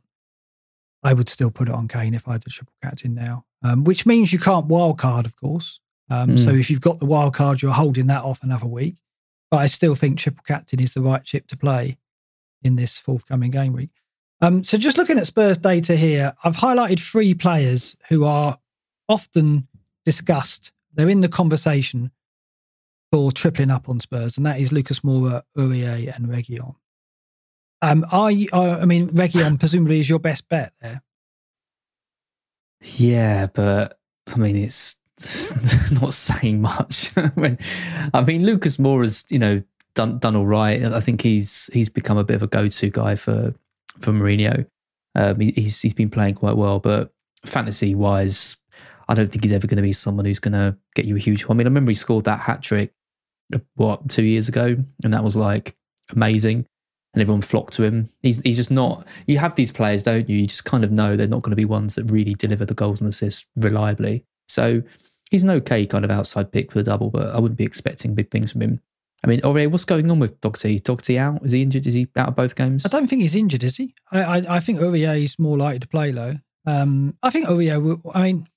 I 1.04 1.14
would 1.14 1.30
still 1.30 1.50
put 1.50 1.70
it 1.70 1.74
on 1.74 1.88
Kane 1.88 2.14
if 2.14 2.28
I 2.28 2.34
had 2.34 2.44
the 2.44 2.50
triple 2.52 2.74
captain 2.84 3.16
now. 3.16 3.46
Um, 3.64 3.84
which 3.84 4.06
means 4.06 4.32
you 4.34 4.38
can't 4.40 4.68
wild 4.68 5.00
card, 5.00 5.26
of 5.26 5.36
course. 5.36 5.80
Um, 6.10 6.38
So 6.38 6.52
Mm. 6.54 6.60
if 6.60 6.70
you've 6.70 6.82
got 6.82 7.00
the 7.00 7.06
wild 7.06 7.34
card, 7.34 7.62
you're 7.62 7.74
holding 7.74 8.08
that 8.08 8.24
off 8.24 8.44
another 8.44 8.66
week. 8.68 8.96
But 9.52 9.58
I 9.58 9.68
still 9.68 9.96
think 9.96 10.18
triple 10.20 10.44
captain 10.46 10.80
is 10.80 10.94
the 10.94 11.02
right 11.02 11.24
chip 11.24 11.48
to 11.48 11.58
play 11.58 11.98
in 12.62 12.76
this 12.76 12.98
forthcoming 12.98 13.52
game 13.52 13.74
week. 13.74 13.92
Um, 14.42 14.64
so 14.64 14.78
just 14.78 14.98
looking 14.98 15.18
at 15.18 15.28
Spurs 15.28 15.58
data 15.58 15.96
here, 15.96 16.34
I've 16.44 16.58
highlighted 16.58 17.00
three 17.00 17.34
players 17.34 17.96
who 18.10 18.24
are 18.26 18.60
often 19.10 19.68
discussed. 20.06 20.72
They're 20.94 21.10
in 21.10 21.22
the 21.22 21.30
conversation 21.30 22.12
for 23.12 23.32
tripling 23.32 23.72
up 23.72 23.88
on 23.90 24.00
Spurs, 24.00 24.36
and 24.38 24.46
that 24.46 24.60
is 24.60 24.72
Lucas 24.72 25.00
Moura, 25.00 25.44
Aurier, 25.58 26.14
and 26.16 26.28
Reguilon. 26.28 26.76
Um, 27.82 28.06
are 28.12 28.32
you, 28.32 28.50
I 28.52 28.86
mean, 28.86 29.10
Reguilon 29.10 29.60
presumably 29.60 30.00
is 30.00 30.10
your 30.10 30.20
best 30.20 30.48
bet 30.50 30.74
there. 30.82 31.02
Yeah, 32.82 33.48
but 33.54 33.98
I 34.32 34.38
mean 34.38 34.56
it's 34.56 34.98
not 36.02 36.14
saying 36.14 36.62
much. 36.62 37.12
I 38.14 38.22
mean 38.22 38.46
Lucas 38.46 38.78
Moura's 38.78 39.26
you 39.30 39.40
know 39.40 39.64
done 39.98 40.20
done 40.20 40.36
all 40.36 40.46
right. 40.46 40.84
I 40.84 41.00
think 41.00 41.22
he's 41.22 41.70
he's 41.74 41.90
become 41.90 42.18
a 42.18 42.24
bit 42.24 42.36
of 42.36 42.44
a 42.44 42.48
go 42.48 42.70
to 42.70 42.90
guy 42.90 43.16
for 43.16 43.54
for 44.00 44.12
Mourinho. 44.12 44.66
Um, 45.16 45.40
he, 45.40 45.52
he's 45.52 45.82
he's 45.82 45.94
been 45.94 46.10
playing 46.10 46.36
quite 46.36 46.56
well, 46.56 46.80
but 46.80 47.12
fantasy 47.46 47.96
wise, 47.96 48.58
I 49.10 49.16
don't 49.16 49.30
think 49.30 49.44
he's 49.44 49.54
ever 49.54 49.68
going 49.68 49.78
to 49.78 49.84
be 49.84 49.94
someone 49.94 50.26
who's 50.26 50.40
going 50.40 50.54
to 50.54 50.78
get 50.96 51.06
you 51.06 51.16
a 51.16 51.20
huge. 51.20 51.48
One. 51.48 51.58
I 51.58 51.60
mean, 51.60 51.68
I 51.68 51.70
remember 51.70 51.92
he 51.92 51.96
scored 51.96 52.26
that 52.26 52.40
hat 52.40 52.62
trick 52.62 52.94
what 53.76 54.08
two 54.10 54.24
years 54.24 54.48
ago, 54.48 54.78
and 55.04 55.14
that 55.14 55.24
was 55.24 55.36
like 55.36 55.76
amazing, 56.12 56.66
and 57.14 57.22
everyone 57.22 57.42
flocked 57.42 57.74
to 57.74 57.84
him. 57.84 58.08
He's 58.22 58.40
he's 58.42 58.58
just 58.58 58.72
not. 58.72 59.08
You 59.26 59.40
have 59.40 59.56
these 59.56 59.72
players, 59.72 60.04
don't 60.04 60.30
you? 60.30 60.38
You 60.38 60.48
just 60.48 60.66
kind 60.66 60.84
of 60.84 60.92
know 60.92 61.16
they're 61.16 61.28
not 61.28 61.42
going 61.42 61.52
to 61.52 61.56
be 61.58 61.66
ones 61.66 61.96
that 61.96 62.04
really 62.12 62.36
deliver 62.36 62.66
the 62.66 62.76
goals 62.76 63.02
and 63.02 63.10
assists 63.10 63.48
reliably. 63.56 64.24
So 64.48 64.84
he's 65.32 65.44
an 65.44 65.50
okay 65.52 65.86
kind 65.86 66.06
of 66.06 66.12
outside 66.12 66.52
pick 66.52 66.72
for 66.72 66.80
the 66.80 66.84
double, 66.84 67.10
but 67.10 67.36
I 67.36 67.40
wouldn't 67.40 67.58
be 67.58 67.64
expecting 67.66 68.16
big 68.16 68.32
things 68.32 68.52
from 68.52 68.62
him. 68.62 68.82
I 69.24 69.28
mean, 69.28 69.40
Aurier, 69.42 69.70
what's 69.72 69.86
going 69.86 70.10
on 70.12 70.20
with 70.20 70.40
Doherty? 70.42 70.80
Doherty 70.80 71.18
out? 71.18 71.44
Is 71.44 71.52
he 71.52 71.62
injured? 71.64 71.88
Is 71.88 71.96
he 71.96 72.08
out 72.16 72.30
of 72.30 72.36
both 72.36 72.56
games? 72.56 72.86
I 72.86 72.90
don't 72.90 73.08
think 73.08 73.24
he's 73.24 73.36
injured, 73.36 73.64
is 73.64 73.78
he? 73.78 73.96
I, 74.12 74.22
I, 74.22 74.58
I 74.58 74.60
think 74.60 74.80
Aurier 74.80 75.24
is 75.24 75.40
more 75.40 75.58
likely 75.58 75.80
to 75.80 75.88
play 75.88 76.12
though. 76.12 76.36
Um, 76.66 77.18
I 77.24 77.30
think 77.32 77.48
Aurier. 77.48 77.82
Will, 77.82 78.00
I 78.14 78.24
mean, 78.24 78.48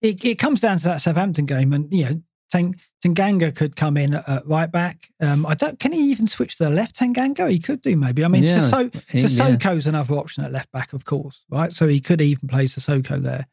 it, 0.00 0.24
it 0.24 0.38
comes 0.38 0.60
down 0.60 0.78
to 0.78 0.84
that 0.84 1.02
Southampton 1.02 1.44
game, 1.46 1.72
and 1.74 1.92
you 1.92 2.04
know, 2.06 2.22
Tang, 2.50 2.76
Tanganga 3.04 3.54
could 3.54 3.76
come 3.76 3.96
in 3.98 4.14
at 4.14 4.46
right 4.46 4.72
back. 4.72 5.08
Um, 5.20 5.44
I 5.44 5.54
don't. 5.54 5.78
Can 5.78 5.92
he 5.92 6.00
even 6.10 6.26
switch 6.26 6.56
to 6.56 6.64
the 6.64 6.70
left? 6.70 6.96
Tanganga, 6.96 7.50
he 7.50 7.58
could 7.58 7.82
do 7.82 7.94
maybe. 7.96 8.24
I 8.24 8.28
mean, 8.28 8.44
Yeah, 8.44 8.58
Sissoko, 8.58 9.10
he- 9.10 9.20
yeah. 9.20 9.88
Another 9.90 10.14
option 10.14 10.44
at 10.44 10.50
left 10.52 10.72
back, 10.72 10.92
of 10.94 11.04
course, 11.04 11.44
right? 11.50 11.72
So 11.72 11.86
he 11.86 12.00
could 12.00 12.20
even 12.22 12.48
play 12.48 12.64
Sissoko 12.64 13.20
there. 13.20 13.46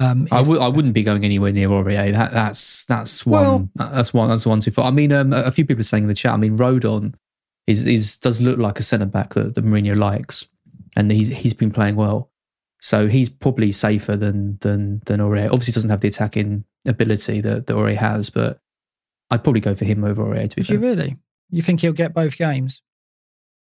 Um, 0.00 0.26
I 0.32 0.40
if- 0.40 0.46
would. 0.48 0.60
I 0.60 0.68
wouldn't 0.68 0.94
be 0.94 1.02
going 1.02 1.24
anywhere 1.24 1.52
near 1.52 1.68
Aurier. 1.68 2.10
That, 2.12 2.32
that's 2.32 2.84
that's 2.86 3.24
one. 3.26 3.70
Well- 3.76 3.90
that's 3.92 4.12
one. 4.14 4.28
That's 4.30 4.46
one 4.46 4.60
too 4.60 4.70
far. 4.70 4.86
I 4.86 4.90
mean, 4.90 5.12
um, 5.12 5.32
a 5.32 5.50
few 5.52 5.64
people 5.64 5.80
are 5.80 5.84
saying 5.84 6.04
in 6.04 6.08
the 6.08 6.14
chat. 6.14 6.32
I 6.32 6.36
mean, 6.38 6.56
Rodon 6.56 7.14
is 7.66 7.86
is 7.86 8.16
does 8.16 8.40
look 8.40 8.58
like 8.58 8.80
a 8.80 8.82
centre 8.82 9.06
back 9.06 9.34
that, 9.34 9.54
that 9.54 9.64
Mourinho 9.64 9.96
likes, 9.96 10.46
and 10.96 11.12
he's 11.12 11.28
he's 11.28 11.54
been 11.54 11.70
playing 11.70 11.96
well. 11.96 12.30
So 12.80 13.08
he's 13.08 13.28
probably 13.28 13.72
safer 13.72 14.16
than 14.16 14.56
than 14.62 15.02
than 15.04 15.20
Aurier. 15.20 15.46
Obviously, 15.52 15.72
doesn't 15.72 15.90
have 15.90 16.00
the 16.00 16.08
attacking 16.08 16.64
ability 16.88 17.42
that 17.42 17.66
that 17.66 17.74
Aurier 17.76 17.96
has, 17.96 18.30
but 18.30 18.58
I'd 19.30 19.44
probably 19.44 19.60
go 19.60 19.74
for 19.74 19.84
him 19.84 20.02
over 20.02 20.24
Aurier. 20.24 20.48
To 20.48 20.56
be 20.56 20.62
Would 20.62 20.68
you 20.70 20.78
really? 20.78 21.16
You 21.50 21.60
think 21.62 21.80
he'll 21.80 21.92
get 21.92 22.14
both 22.14 22.38
games? 22.38 22.80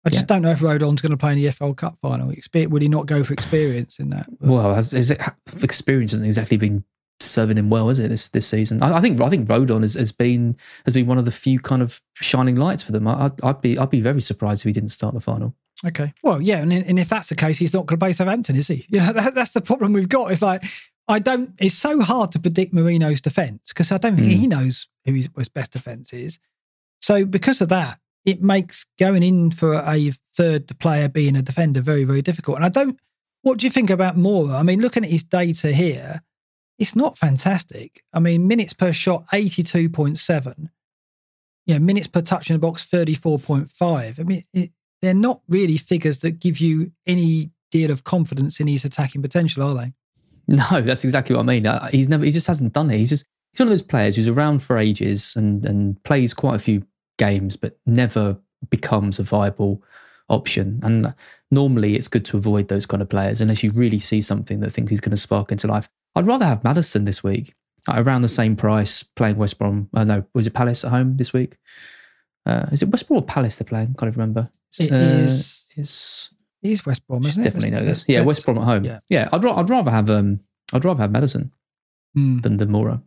I 0.08 0.10
just 0.10 0.24
Yeah. 0.24 0.26
don't 0.36 0.42
know 0.42 0.52
if 0.52 0.60
Rodon's 0.60 1.02
going 1.02 1.12
to 1.12 1.18
play 1.18 1.34
in 1.34 1.38
the 1.40 1.46
EFL 1.48 1.76
Cup 1.76 1.98
final. 2.02 2.28
Would 2.54 2.82
he 2.82 2.88
not 2.90 3.06
go 3.06 3.24
for 3.24 3.34
experience 3.34 4.00
in 4.00 4.10
that? 4.10 4.28
But- 4.40 4.50
Well, 4.50 4.74
has, 4.76 4.94
is 4.94 5.12
it, 5.12 5.22
experience 5.62 6.12
hasn't 6.12 6.26
exactly 6.28 6.58
been 6.58 6.84
serving 7.20 7.58
him 7.58 7.70
well, 7.70 7.90
is 7.90 7.98
it 8.00 8.10
this 8.10 8.30
this 8.30 8.48
season? 8.48 8.82
I, 8.84 8.98
I 8.98 9.02
think 9.02 9.20
I 9.22 9.30
think 9.30 9.48
Rodon 9.48 9.82
has, 9.82 9.96
has 9.96 10.12
been 10.12 10.56
has 10.86 10.94
been 10.94 11.08
one 11.08 11.18
of 11.18 11.26
the 11.26 11.32
few 11.32 11.60
kind 11.60 11.82
of 11.82 12.02
shining 12.16 12.56
lights 12.56 12.84
for 12.84 12.92
them. 12.92 13.08
I, 13.08 13.26
I'd, 13.26 13.44
I'd 13.44 13.62
be 13.62 13.78
I'd 13.78 13.90
be 13.90 14.02
very 14.02 14.22
surprised 14.22 14.62
if 14.62 14.66
he 14.70 14.74
didn't 14.74 14.90
start 14.90 15.14
the 15.14 15.22
final. 15.22 15.56
Okay. 15.86 16.14
Well, 16.24 16.42
yeah, 16.42 16.58
and, 16.58 16.74
and 16.74 16.98
if 17.00 17.08
that's 17.10 17.30
the 17.30 17.36
case, 17.36 17.60
he's 17.60 17.74
not 17.74 17.86
going 17.86 18.00
to 18.00 18.04
play 18.04 18.12
Southampton, 18.14 18.56
is 18.56 18.68
he? 18.68 18.86
You 18.90 19.00
know, 19.00 19.14
that, 19.14 19.36
that's 19.36 19.52
the 19.52 19.62
problem 19.62 19.94
we've 19.94 20.10
got. 20.10 20.32
It's 20.32 20.42
like 20.42 20.64
I 21.08 21.20
don't. 21.20 21.54
It's 21.60 21.76
so 21.76 22.02
hard 22.02 22.32
to 22.34 22.40
predict 22.40 22.74
Mourinho's 22.74 23.22
defence 23.22 23.70
because 23.70 23.92
I 23.92 23.98
don't 23.98 24.16
think 24.16 24.28
Mm. 24.28 24.32
he 24.38 24.48
knows 24.48 24.88
who 25.06 25.14
his, 25.14 25.30
his 25.38 25.50
best 25.50 25.72
defence 25.72 26.14
is. 26.14 26.38
So 27.02 27.26
because 27.26 27.62
of 27.62 27.70
that, 27.70 28.00
it 28.28 28.44
makes 28.44 28.86
going 29.00 29.24
in 29.24 29.52
for 29.52 29.74
a 29.74 30.12
third 30.36 30.78
player 30.80 31.08
being 31.08 31.38
a 31.38 31.42
defender 31.42 31.82
very 31.82 32.04
very 32.04 32.22
difficult. 32.22 32.58
And 32.58 32.66
I 32.66 32.70
don't. 32.70 33.00
What 33.42 33.60
do 33.60 33.66
you 33.66 33.72
think 33.72 33.90
about 33.90 34.18
Moura? 34.18 34.60
I 34.60 34.64
mean, 34.64 34.82
looking 34.82 35.06
at 35.06 35.10
his 35.10 35.24
data 35.24 35.72
here, 35.72 36.22
it's 36.78 36.96
not 36.96 37.18
fantastic. 37.18 38.04
I 38.14 38.20
mean, 38.20 38.46
minutes 38.46 38.74
per 38.74 38.92
shot 38.92 39.26
eighty 39.34 39.64
two 39.64 39.90
point 39.90 40.20
seven. 40.20 40.70
Yeah, 41.66 41.80
minutes 41.80 42.08
per 42.08 42.22
touch 42.22 42.50
in 42.50 42.56
the 42.56 42.60
box 42.60 42.84
thirty 42.84 43.14
four 43.14 43.40
point 43.40 43.72
five. 43.72 44.20
I 44.20 44.24
mean, 44.24 44.44
it, 44.54 44.72
they're 45.02 45.14
not 45.14 45.42
really 45.48 45.78
figures 45.78 46.20
that 46.20 46.40
give 46.40 46.60
you 46.60 46.92
any 47.06 47.52
deal 47.72 47.92
of 47.92 48.04
confidence 48.04 48.60
in 48.60 48.68
his 48.68 48.84
attacking 48.84 49.22
potential, 49.22 49.64
are 49.64 49.74
they? 49.74 49.94
No, 50.48 50.82
that's 50.82 51.04
exactly 51.06 51.36
what 51.36 51.44
I 51.44 51.46
mean. 51.46 51.66
Uh, 51.66 51.88
He's 51.88 52.10
never. 52.10 52.26
He 52.26 52.32
just 52.32 52.48
hasn't 52.48 52.74
done 52.74 52.90
it. 52.92 52.98
He's 52.98 53.10
just. 53.10 53.26
He's 53.54 53.62
one 53.62 53.68
of 53.68 53.72
those 53.72 53.82
players 53.82 54.18
who's 54.18 54.28
around 54.28 54.62
for 54.62 54.78
ages 54.78 55.34
and 55.38 55.66
and 55.66 56.04
plays 56.04 56.34
quite 56.34 56.56
a 56.56 56.60
few 56.60 56.84
games, 57.18 57.56
but 57.56 57.78
never 57.86 58.38
becomes 58.70 59.20
a 59.20 59.24
viable 59.24 59.84
option. 60.30 60.80
And 60.84 61.14
normally, 61.52 61.96
it's 61.96 62.08
good 62.08 62.26
to 62.26 62.38
avoid 62.38 62.68
those 62.68 62.86
kind 62.86 63.02
of 63.02 63.10
players 63.10 63.42
unless 63.42 63.64
you 63.64 63.72
really 63.72 64.00
see 64.00 64.22
something 64.22 64.60
that 64.62 64.72
thinks 64.72 64.90
he's 64.90 65.02
going 65.02 65.12
to 65.12 65.18
spark 65.18 65.52
into 65.52 65.68
life. 65.68 65.90
I'd 66.16 66.28
rather 66.28 66.46
have 66.46 66.64
Maddison 66.64 67.04
this 67.06 67.24
week 67.24 67.54
around 67.90 68.22
the 68.24 68.28
same 68.30 68.56
price, 68.56 69.04
playing 69.04 69.38
West 69.38 69.58
Brom. 69.60 69.90
Uh, 69.94 70.04
no, 70.04 70.26
was 70.34 70.48
it 70.48 70.54
Palace 70.54 70.84
at 70.84 70.92
home 70.92 71.18
this 71.18 71.32
week? 71.34 71.58
Uh, 72.46 72.66
is 72.72 72.82
it 72.82 72.90
West 72.90 73.08
Brom 73.08 73.20
or 73.20 73.26
Palace 73.26 73.58
they're 73.58 73.66
playing? 73.66 73.94
Can't 73.98 74.10
even 74.12 74.20
remember. 74.20 74.50
It 74.80 74.92
uh, 74.92 74.96
is- 74.96 75.66
is- 75.76 76.30
It 76.64 76.72
is 76.72 76.86
West 76.86 77.06
Brom, 77.08 77.24
isn't 77.26 77.40
it? 77.40 77.44
definitely 77.44 77.70
know 77.72 77.86
this. 77.86 78.04
Yeah, 78.08 78.22
West 78.22 78.44
Brom 78.46 78.58
at 78.58 78.64
home. 78.64 78.84
yeah. 78.84 79.00
Yeah, 79.10 79.30
I'd, 79.32 79.44
ra- 79.44 79.56
I'd 79.58 79.70
rather 79.70 79.92
have 79.92 80.10
um, 80.10 80.40
I'd 80.74 80.84
rather 80.86 81.02
have 81.02 81.12
Maddison 81.12 81.52
Mm, 82.18 82.42
than 82.42 82.58
than 82.58 82.70
Moura, 82.70 83.02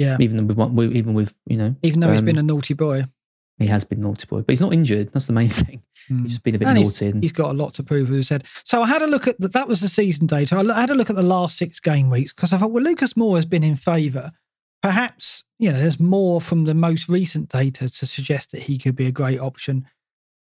yeah. 0.00 0.16
even 0.18 0.46
with 0.48 0.56
one, 0.56 0.74
with- 0.74 0.96
even 0.96 1.14
with 1.14 1.34
you 1.46 1.56
know, 1.56 1.76
Even 1.82 2.00
though 2.00 2.10
he's 2.10 2.22
been 2.22 2.38
a 2.38 2.42
naughty 2.42 2.74
boy. 2.74 3.04
he 3.58 3.66
has 3.66 3.84
been 3.84 4.00
naughty 4.00 4.26
boy, 4.26 4.40
but 4.40 4.50
he's 4.52 4.60
not 4.60 4.72
injured. 4.72 5.12
That's 5.12 5.26
the 5.26 5.32
main 5.34 5.48
thing. 5.62 5.82
Mm. 6.10 6.22
He's 6.22 6.30
just 6.32 6.42
been 6.42 6.54
a 6.54 6.58
bit 6.58 6.66
And 6.68 6.76
naughty. 6.76 6.88
he's, 6.88 7.02
and- 7.14 7.22
he's 7.22 7.32
got 7.32 7.50
a 7.50 7.58
lot 7.62 7.74
to 7.74 7.82
prove 7.82 8.08
his 8.08 8.28
head. 8.30 8.44
So 8.64 8.82
I 8.82 8.88
had 8.88 9.02
a 9.02 9.06
look 9.06 9.28
at 9.28 9.38
the, 9.38 9.48
that 9.48 9.68
was 9.68 9.80
the 9.80 9.88
season 9.88 10.26
data. 10.26 10.56
I 10.56 10.80
had 10.80 10.90
a 10.90 10.94
look 10.94 11.10
at 11.10 11.16
the 11.16 11.22
last 11.22 11.56
six 11.58 11.78
game 11.78 12.08
weeks 12.10 12.32
because 12.32 12.52
I 12.52 12.58
thought, 12.58 12.72
well, 12.72 12.82
Lucas 12.82 13.12
Moura 13.14 13.36
has 13.36 13.46
been 13.46 13.62
in 13.62 13.76
favour. 13.76 14.32
Perhaps 14.82 15.44
you 15.58 15.70
know 15.70 15.78
there's 15.78 16.00
more 16.00 16.40
from 16.40 16.64
the 16.64 16.72
most 16.74 17.06
recent 17.10 17.50
data 17.50 17.88
to 17.90 18.06
suggest 18.06 18.52
that 18.52 18.62
he 18.62 18.78
could 18.78 18.96
be 18.96 19.06
a 19.06 19.12
great 19.12 19.38
option, 19.38 19.86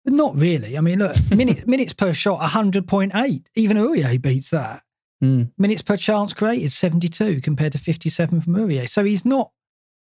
but 0.05 0.13
not 0.13 0.37
really. 0.37 0.77
I 0.77 0.81
mean, 0.81 0.99
look, 0.99 1.17
minutes 1.29 1.67
minutes 1.67 1.91
per 1.93 2.13
shot, 2.13 2.37
hundred 2.37 2.87
point 2.87 3.11
eight. 3.15 3.49
Even 3.55 3.75
Aurier 3.75 4.21
beats 4.21 4.51
that. 4.51 4.81
Mm. 5.23 5.51
Minutes 5.57 5.81
per 5.81 5.97
chance 5.97 6.33
created, 6.33 6.71
seventy 6.71 7.09
two 7.09 7.41
compared 7.41 7.73
to 7.73 7.77
fifty 7.77 8.09
seven 8.09 8.39
from 8.41 8.55
Aurier. 8.55 8.87
So 8.87 9.03
he's 9.03 9.25
not 9.25 9.51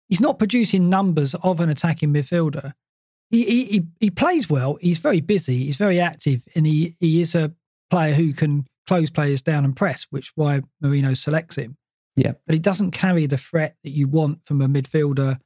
he's 0.07 0.21
not 0.21 0.39
producing 0.39 0.89
numbers 0.89 1.35
of 1.35 1.59
an 1.59 1.69
attacking 1.69 2.13
midfielder 2.13 2.73
he, 3.31 3.45
he 3.45 3.65
he 3.65 3.87
he 3.99 4.09
plays 4.09 4.49
well. 4.49 4.77
He's 4.81 4.97
very 4.97 5.21
busy. 5.21 5.57
He's 5.65 5.75
very 5.75 5.99
active, 5.99 6.43
and 6.55 6.65
he 6.65 6.95
he 6.99 7.21
is 7.21 7.35
a 7.35 7.53
player 7.89 8.13
who 8.13 8.33
can 8.33 8.67
close 8.87 9.09
players 9.09 9.41
down 9.41 9.65
and 9.65 9.75
press, 9.75 10.07
which 10.09 10.31
why 10.35 10.61
Mourinho 10.83 11.15
selects 11.15 11.55
him. 11.55 11.77
Yeah. 12.15 12.33
but 12.45 12.53
he 12.53 12.59
doesn't 12.59 12.91
carry 12.91 13.27
the 13.27 13.37
threat 13.37 13.77
that 13.83 13.91
you 13.91 14.07
want 14.07 14.45
from 14.45 14.61
a 14.61 14.67
midfielder, 14.67 15.39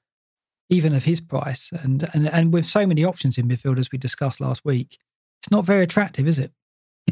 even 0.69 0.95
of 0.95 1.03
his 1.03 1.21
price. 1.21 1.71
And 1.71 2.09
and 2.13 2.27
and 2.29 2.53
with 2.53 2.65
so 2.65 2.87
many 2.87 3.03
options 3.03 3.37
in 3.37 3.47
midfield 3.47 3.79
as 3.79 3.91
we 3.91 3.97
discussed 3.97 4.39
last 4.39 4.63
week, 4.63 4.97
it's 5.41 5.51
not 5.51 5.65
very 5.65 5.83
attractive, 5.83 6.27
is 6.27 6.39
it? 6.39 6.51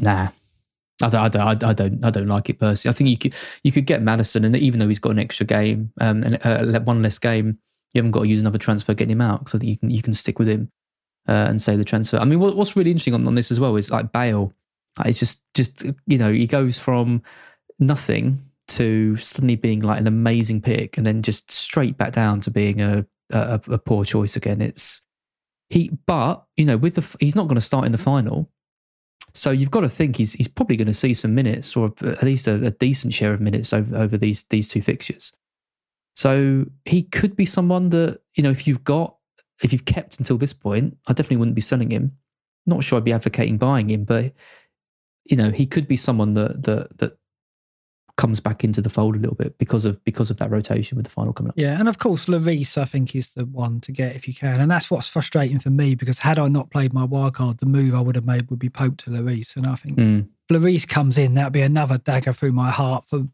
Nah. 0.00 0.28
I 1.02 1.08
don't, 1.08 1.20
I, 1.22 1.28
don't, 1.28 1.64
I 1.64 1.72
don't, 1.72 2.04
I 2.04 2.10
don't 2.10 2.26
like 2.26 2.48
it 2.50 2.58
personally. 2.58 2.92
I 2.92 2.96
think 2.96 3.10
you 3.10 3.18
could, 3.18 3.34
you 3.64 3.72
could 3.72 3.86
get 3.86 4.02
Maddison, 4.02 4.44
and 4.44 4.56
even 4.56 4.80
though 4.80 4.88
he's 4.88 4.98
got 4.98 5.10
an 5.10 5.18
extra 5.18 5.46
game 5.46 5.92
um, 6.00 6.22
and 6.22 6.38
uh, 6.44 6.80
one 6.80 7.02
less 7.02 7.18
game, 7.18 7.58
you 7.94 7.98
haven't 7.98 8.12
got 8.12 8.22
to 8.22 8.28
use 8.28 8.40
another 8.40 8.58
transfer 8.58 8.94
getting 8.94 9.12
him 9.12 9.20
out 9.20 9.40
because 9.40 9.54
I 9.54 9.58
think 9.58 9.70
you 9.70 9.78
can, 9.78 9.90
you 9.90 10.02
can 10.02 10.14
stick 10.14 10.38
with 10.38 10.48
him 10.48 10.70
uh, 11.28 11.46
and 11.48 11.60
say 11.60 11.76
the 11.76 11.84
transfer. 11.84 12.18
I 12.18 12.24
mean, 12.24 12.40
what, 12.40 12.56
what's 12.56 12.76
really 12.76 12.90
interesting 12.90 13.14
on, 13.14 13.26
on 13.26 13.34
this 13.34 13.50
as 13.50 13.60
well 13.60 13.76
is 13.76 13.90
like 13.90 14.12
Bale. 14.12 14.52
Like, 14.98 15.08
it's 15.08 15.18
just, 15.18 15.42
just 15.54 15.84
you 16.06 16.18
know, 16.18 16.32
he 16.32 16.46
goes 16.46 16.78
from 16.78 17.22
nothing 17.78 18.38
to 18.68 19.16
suddenly 19.16 19.56
being 19.56 19.80
like 19.80 20.00
an 20.00 20.06
amazing 20.06 20.62
pick, 20.62 20.96
and 20.96 21.06
then 21.06 21.22
just 21.22 21.50
straight 21.50 21.98
back 21.98 22.12
down 22.12 22.40
to 22.40 22.50
being 22.50 22.80
a 22.80 23.06
a, 23.30 23.60
a 23.68 23.78
poor 23.78 24.04
choice 24.04 24.36
again. 24.36 24.60
It's 24.60 25.02
he, 25.68 25.90
but 26.06 26.44
you 26.56 26.64
know, 26.64 26.76
with 26.76 26.94
the 26.94 27.16
he's 27.18 27.36
not 27.36 27.48
going 27.48 27.56
to 27.56 27.60
start 27.60 27.86
in 27.86 27.92
the 27.92 27.98
final. 27.98 28.50
So 29.34 29.50
you've 29.50 29.70
got 29.70 29.80
to 29.80 29.88
think 29.88 30.16
he's 30.16 30.34
he's 30.34 30.48
probably 30.48 30.76
going 30.76 30.86
to 30.86 30.94
see 30.94 31.14
some 31.14 31.34
minutes, 31.34 31.76
or 31.76 31.92
at 32.02 32.22
least 32.22 32.46
a, 32.46 32.54
a 32.66 32.70
decent 32.70 33.14
share 33.14 33.32
of 33.32 33.40
minutes 33.40 33.72
over, 33.72 33.96
over 33.96 34.18
these 34.18 34.44
these 34.44 34.68
two 34.68 34.82
fixtures. 34.82 35.32
So 36.14 36.66
he 36.84 37.02
could 37.02 37.36
be 37.36 37.46
someone 37.46 37.90
that 37.90 38.20
you 38.34 38.42
know 38.42 38.50
if 38.50 38.66
you've 38.66 38.84
got 38.84 39.16
if 39.62 39.72
you've 39.72 39.84
kept 39.84 40.18
until 40.18 40.36
this 40.36 40.52
point, 40.52 40.96
I 41.06 41.12
definitely 41.12 41.38
wouldn't 41.38 41.54
be 41.54 41.60
selling 41.60 41.90
him. 41.90 42.16
Not 42.66 42.84
sure 42.84 42.98
I'd 42.98 43.04
be 43.04 43.12
advocating 43.12 43.58
buying 43.58 43.88
him, 43.90 44.04
but 44.04 44.32
you 45.24 45.36
know 45.36 45.50
he 45.50 45.66
could 45.66 45.88
be 45.88 45.96
someone 45.96 46.32
that 46.32 46.62
that 46.64 46.98
that 46.98 47.18
comes 48.22 48.40
back 48.40 48.62
into 48.64 48.80
the 48.80 48.88
fold 48.88 49.16
a 49.16 49.18
little 49.18 49.34
bit 49.34 49.58
because 49.58 49.84
of 49.84 50.02
because 50.04 50.30
of 50.30 50.38
that 50.38 50.50
rotation 50.50 50.96
with 50.96 51.04
the 51.06 51.10
final 51.10 51.32
coming 51.32 51.50
up. 51.50 51.54
Yeah, 51.58 51.78
and 51.78 51.88
of 51.88 51.98
course, 51.98 52.26
Lloris, 52.26 52.78
I 52.78 52.84
think, 52.84 53.14
is 53.16 53.28
the 53.30 53.44
one 53.44 53.80
to 53.80 53.92
get 53.92 54.14
if 54.14 54.28
you 54.28 54.32
can, 54.34 54.60
and 54.60 54.70
that's 54.70 54.90
what's 54.90 55.08
frustrating 55.08 55.58
for 55.58 55.70
me 55.70 55.94
because 55.96 56.18
had 56.18 56.38
I 56.38 56.48
not 56.48 56.70
played 56.70 56.92
my 56.94 57.04
wild 57.04 57.34
card, 57.34 57.58
the 57.58 57.66
move 57.66 57.94
I 57.94 58.00
would 58.00 58.14
have 58.16 58.24
made 58.24 58.48
would 58.48 58.58
be 58.60 58.70
Pope 58.70 58.96
to 58.98 59.10
Lloris, 59.10 59.56
and 59.56 59.66
I 59.66 59.74
think 59.74 59.98
Mm. 59.98 60.28
Lloris 60.50 60.86
comes 60.88 61.18
in, 61.18 61.34
that'd 61.34 61.52
be 61.52 61.62
another 61.62 61.98
dagger 61.98 62.32
through 62.32 62.52
my 62.52 62.70
heart 62.70 63.08
for 63.08 63.26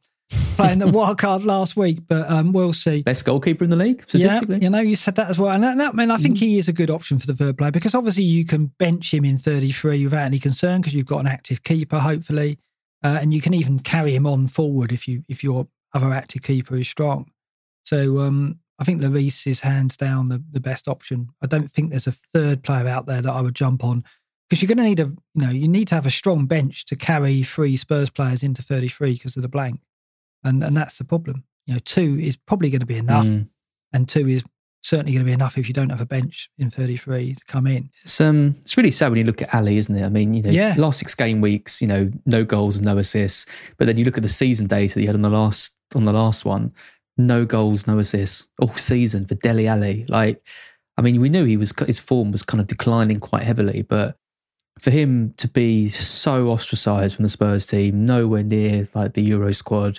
playing 0.56 0.78
the 0.78 0.88
wild 0.92 1.18
card 1.18 1.42
last 1.44 1.76
week. 1.76 1.98
But 2.06 2.30
um, 2.30 2.52
we'll 2.52 2.72
see. 2.72 3.02
Best 3.02 3.24
goalkeeper 3.24 3.64
in 3.64 3.70
the 3.70 3.76
league 3.76 4.00
Yeah, 4.12 4.30
statistically. 4.38 4.58
you 4.62 4.70
know, 4.70 4.80
you 4.80 4.94
said 4.96 5.16
that 5.16 5.28
as 5.30 5.38
well, 5.38 5.50
and 5.52 5.62
that, 5.64 5.76
that 5.78 5.94
man, 5.94 6.10
I 6.10 6.16
think 6.16 6.36
Mhm. 6.36 6.40
he 6.40 6.58
is 6.58 6.68
a 6.68 6.72
good 6.72 6.90
option 6.90 7.18
for 7.18 7.26
the 7.26 7.34
third 7.34 7.58
player 7.58 7.70
because 7.72 7.94
obviously 7.94 8.24
you 8.24 8.44
can 8.44 8.66
bench 8.78 9.12
him 9.12 9.24
in 9.24 9.36
33 9.38 10.04
without 10.04 10.24
any 10.24 10.38
concern 10.38 10.80
because 10.80 10.94
you've 10.94 11.06
got 11.06 11.18
an 11.20 11.26
active 11.26 11.62
keeper, 11.62 11.98
hopefully, 11.98 12.58
uh, 13.02 13.18
and 13.20 13.32
you 13.32 13.40
can 13.40 13.54
even 13.54 13.78
carry 13.78 14.14
him 14.14 14.26
on 14.26 14.48
forward 14.48 14.92
if 14.92 15.06
you 15.08 15.22
if 15.28 15.42
your 15.44 15.68
other 15.94 16.12
active 16.12 16.42
keeper 16.42 16.76
is 16.76 16.88
strong. 16.88 17.30
So 17.84 18.18
um, 18.18 18.58
I 18.78 18.84
think 18.84 19.00
Lloris 19.00 19.46
is 19.46 19.60
hands 19.60 19.96
down 19.96 20.28
the, 20.28 20.42
the 20.50 20.60
best 20.60 20.88
option. 20.88 21.30
I 21.42 21.46
don't 21.46 21.70
think 21.70 21.90
there's 21.90 22.06
a 22.06 22.12
third 22.34 22.62
player 22.62 22.86
out 22.86 23.06
there 23.06 23.22
that 23.22 23.32
I 23.32 23.40
would 23.40 23.54
jump 23.54 23.82
on 23.82 24.04
because 24.48 24.60
you're 24.62 24.68
going 24.68 24.78
to 24.78 24.84
need 24.84 25.00
a 25.00 25.06
you 25.34 25.42
know 25.46 25.50
you 25.50 25.68
need 25.68 25.88
to 25.88 25.94
have 25.94 26.06
a 26.06 26.10
strong 26.10 26.46
bench 26.46 26.84
to 26.86 26.96
carry 26.96 27.42
three 27.42 27.76
Spurs 27.76 28.10
players 28.10 28.42
into 28.42 28.62
33 28.62 29.14
because 29.14 29.36
of 29.36 29.42
the 29.42 29.48
blank, 29.48 29.80
and 30.44 30.62
and 30.62 30.76
that's 30.76 30.96
the 30.96 31.04
problem. 31.04 31.44
You 31.66 31.74
know, 31.74 31.80
two 31.84 32.18
is 32.20 32.36
probably 32.36 32.70
going 32.70 32.80
to 32.80 32.86
be 32.86 32.96
enough 32.96 33.26
Mm. 33.26 33.48
and 33.92 34.08
two 34.08 34.26
is 34.28 34.42
certainly 34.82 35.12
going 35.12 35.22
to 35.24 35.26
be 35.26 35.32
enough 35.32 35.58
if 35.58 35.66
you 35.68 35.74
don't 35.74 35.90
have 35.90 36.00
a 36.00 36.06
bench 36.06 36.48
in 36.58 36.70
33 36.70 37.34
to 37.34 37.44
come 37.46 37.66
in. 37.66 37.90
It's 38.04 38.20
um, 38.20 38.54
it's 38.62 38.76
really 38.76 38.90
sad 38.90 39.10
when 39.10 39.18
you 39.18 39.24
look 39.24 39.42
at 39.42 39.52
Alli, 39.54 39.76
isn't 39.78 39.94
it? 39.96 40.04
I 40.04 40.08
mean, 40.08 40.32
you 40.34 40.42
know, 40.42 40.50
Yeah. 40.50 40.74
last 40.78 40.98
six 41.00 41.14
game 41.14 41.40
weeks, 41.40 41.80
you 41.82 41.88
know, 41.88 42.10
no 42.26 42.44
goals 42.44 42.76
and 42.76 42.86
no 42.86 42.96
assists. 42.98 43.46
But 43.76 43.86
then 43.86 43.96
you 43.98 44.04
look 44.04 44.16
at 44.16 44.22
the 44.22 44.28
season 44.28 44.66
data 44.66 44.94
that 44.94 45.00
you 45.00 45.06
had 45.08 45.16
on 45.16 45.22
the 45.22 45.30
last 45.30 45.74
on 45.94 46.04
the 46.04 46.12
last 46.12 46.44
one, 46.44 46.72
no 47.16 47.44
goals, 47.44 47.86
no 47.86 47.98
assists 47.98 48.48
all 48.60 48.74
season 48.76 49.26
for 49.26 49.34
Dele 49.36 49.66
Alli. 49.66 50.04
Like, 50.08 50.40
I 50.96 51.02
mean, 51.02 51.20
we 51.20 51.28
knew 51.28 51.44
he 51.44 51.56
was 51.56 51.72
his 51.86 51.98
form 51.98 52.30
was 52.30 52.42
kind 52.42 52.60
of 52.60 52.66
declining 52.66 53.20
quite 53.20 53.42
heavily, 53.42 53.82
but 53.82 54.16
for 54.78 54.90
him 54.92 55.34
to 55.38 55.48
be 55.48 55.88
so 55.88 56.50
ostracised 56.50 57.16
from 57.16 57.24
the 57.24 57.28
Spurs 57.28 57.66
team, 57.66 58.06
nowhere 58.06 58.44
near 58.44 58.86
like 58.94 59.14
the 59.14 59.22
Euro 59.24 59.52
squad, 59.52 59.98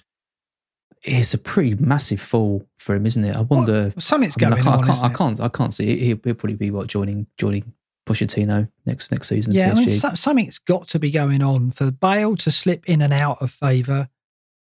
it's 1.04 1.34
a 1.34 1.38
pretty 1.38 1.76
massive 1.76 2.20
fall 2.20 2.68
for 2.78 2.95
him, 2.95 3.06
isn't 3.06 3.24
it? 3.24 3.36
I 3.36 3.41
wonder. 3.41 3.93
Something's 3.97 4.36
I, 4.38 4.50
mean, 4.50 4.52
going 4.52 4.62
I, 4.62 4.64
can't, 4.64 4.68
on. 4.68 4.84
I, 4.84 4.88
can't, 4.88 5.04
I 5.04 5.18
can't. 5.18 5.39
I 5.41 5.47
can't 5.50 5.74
see. 5.74 5.89
It. 5.89 6.00
He'll, 6.00 6.20
he'll 6.24 6.36
probably 6.36 6.56
be 6.56 6.72
what 6.72 6.88
joining 6.88 7.28
joining 7.38 7.74
Pochettino 8.06 8.70
next 8.86 9.12
next 9.12 9.28
season. 9.28 9.54
Yeah, 9.54 9.72
I 9.72 9.76
mean, 9.76 9.89
so, 9.89 10.14
something's 10.16 10.60
got 10.60 10.88
to 10.89 11.00
be 11.00 11.12
going 11.12 11.41
on 11.41 11.72
for 11.72 11.91
Bale 11.91 12.36
to 12.38 12.52
slip 12.52 12.88
in 12.88 13.02
and 13.02 13.14
out 13.14 13.41
of 13.41 13.52
favour, 13.52 14.10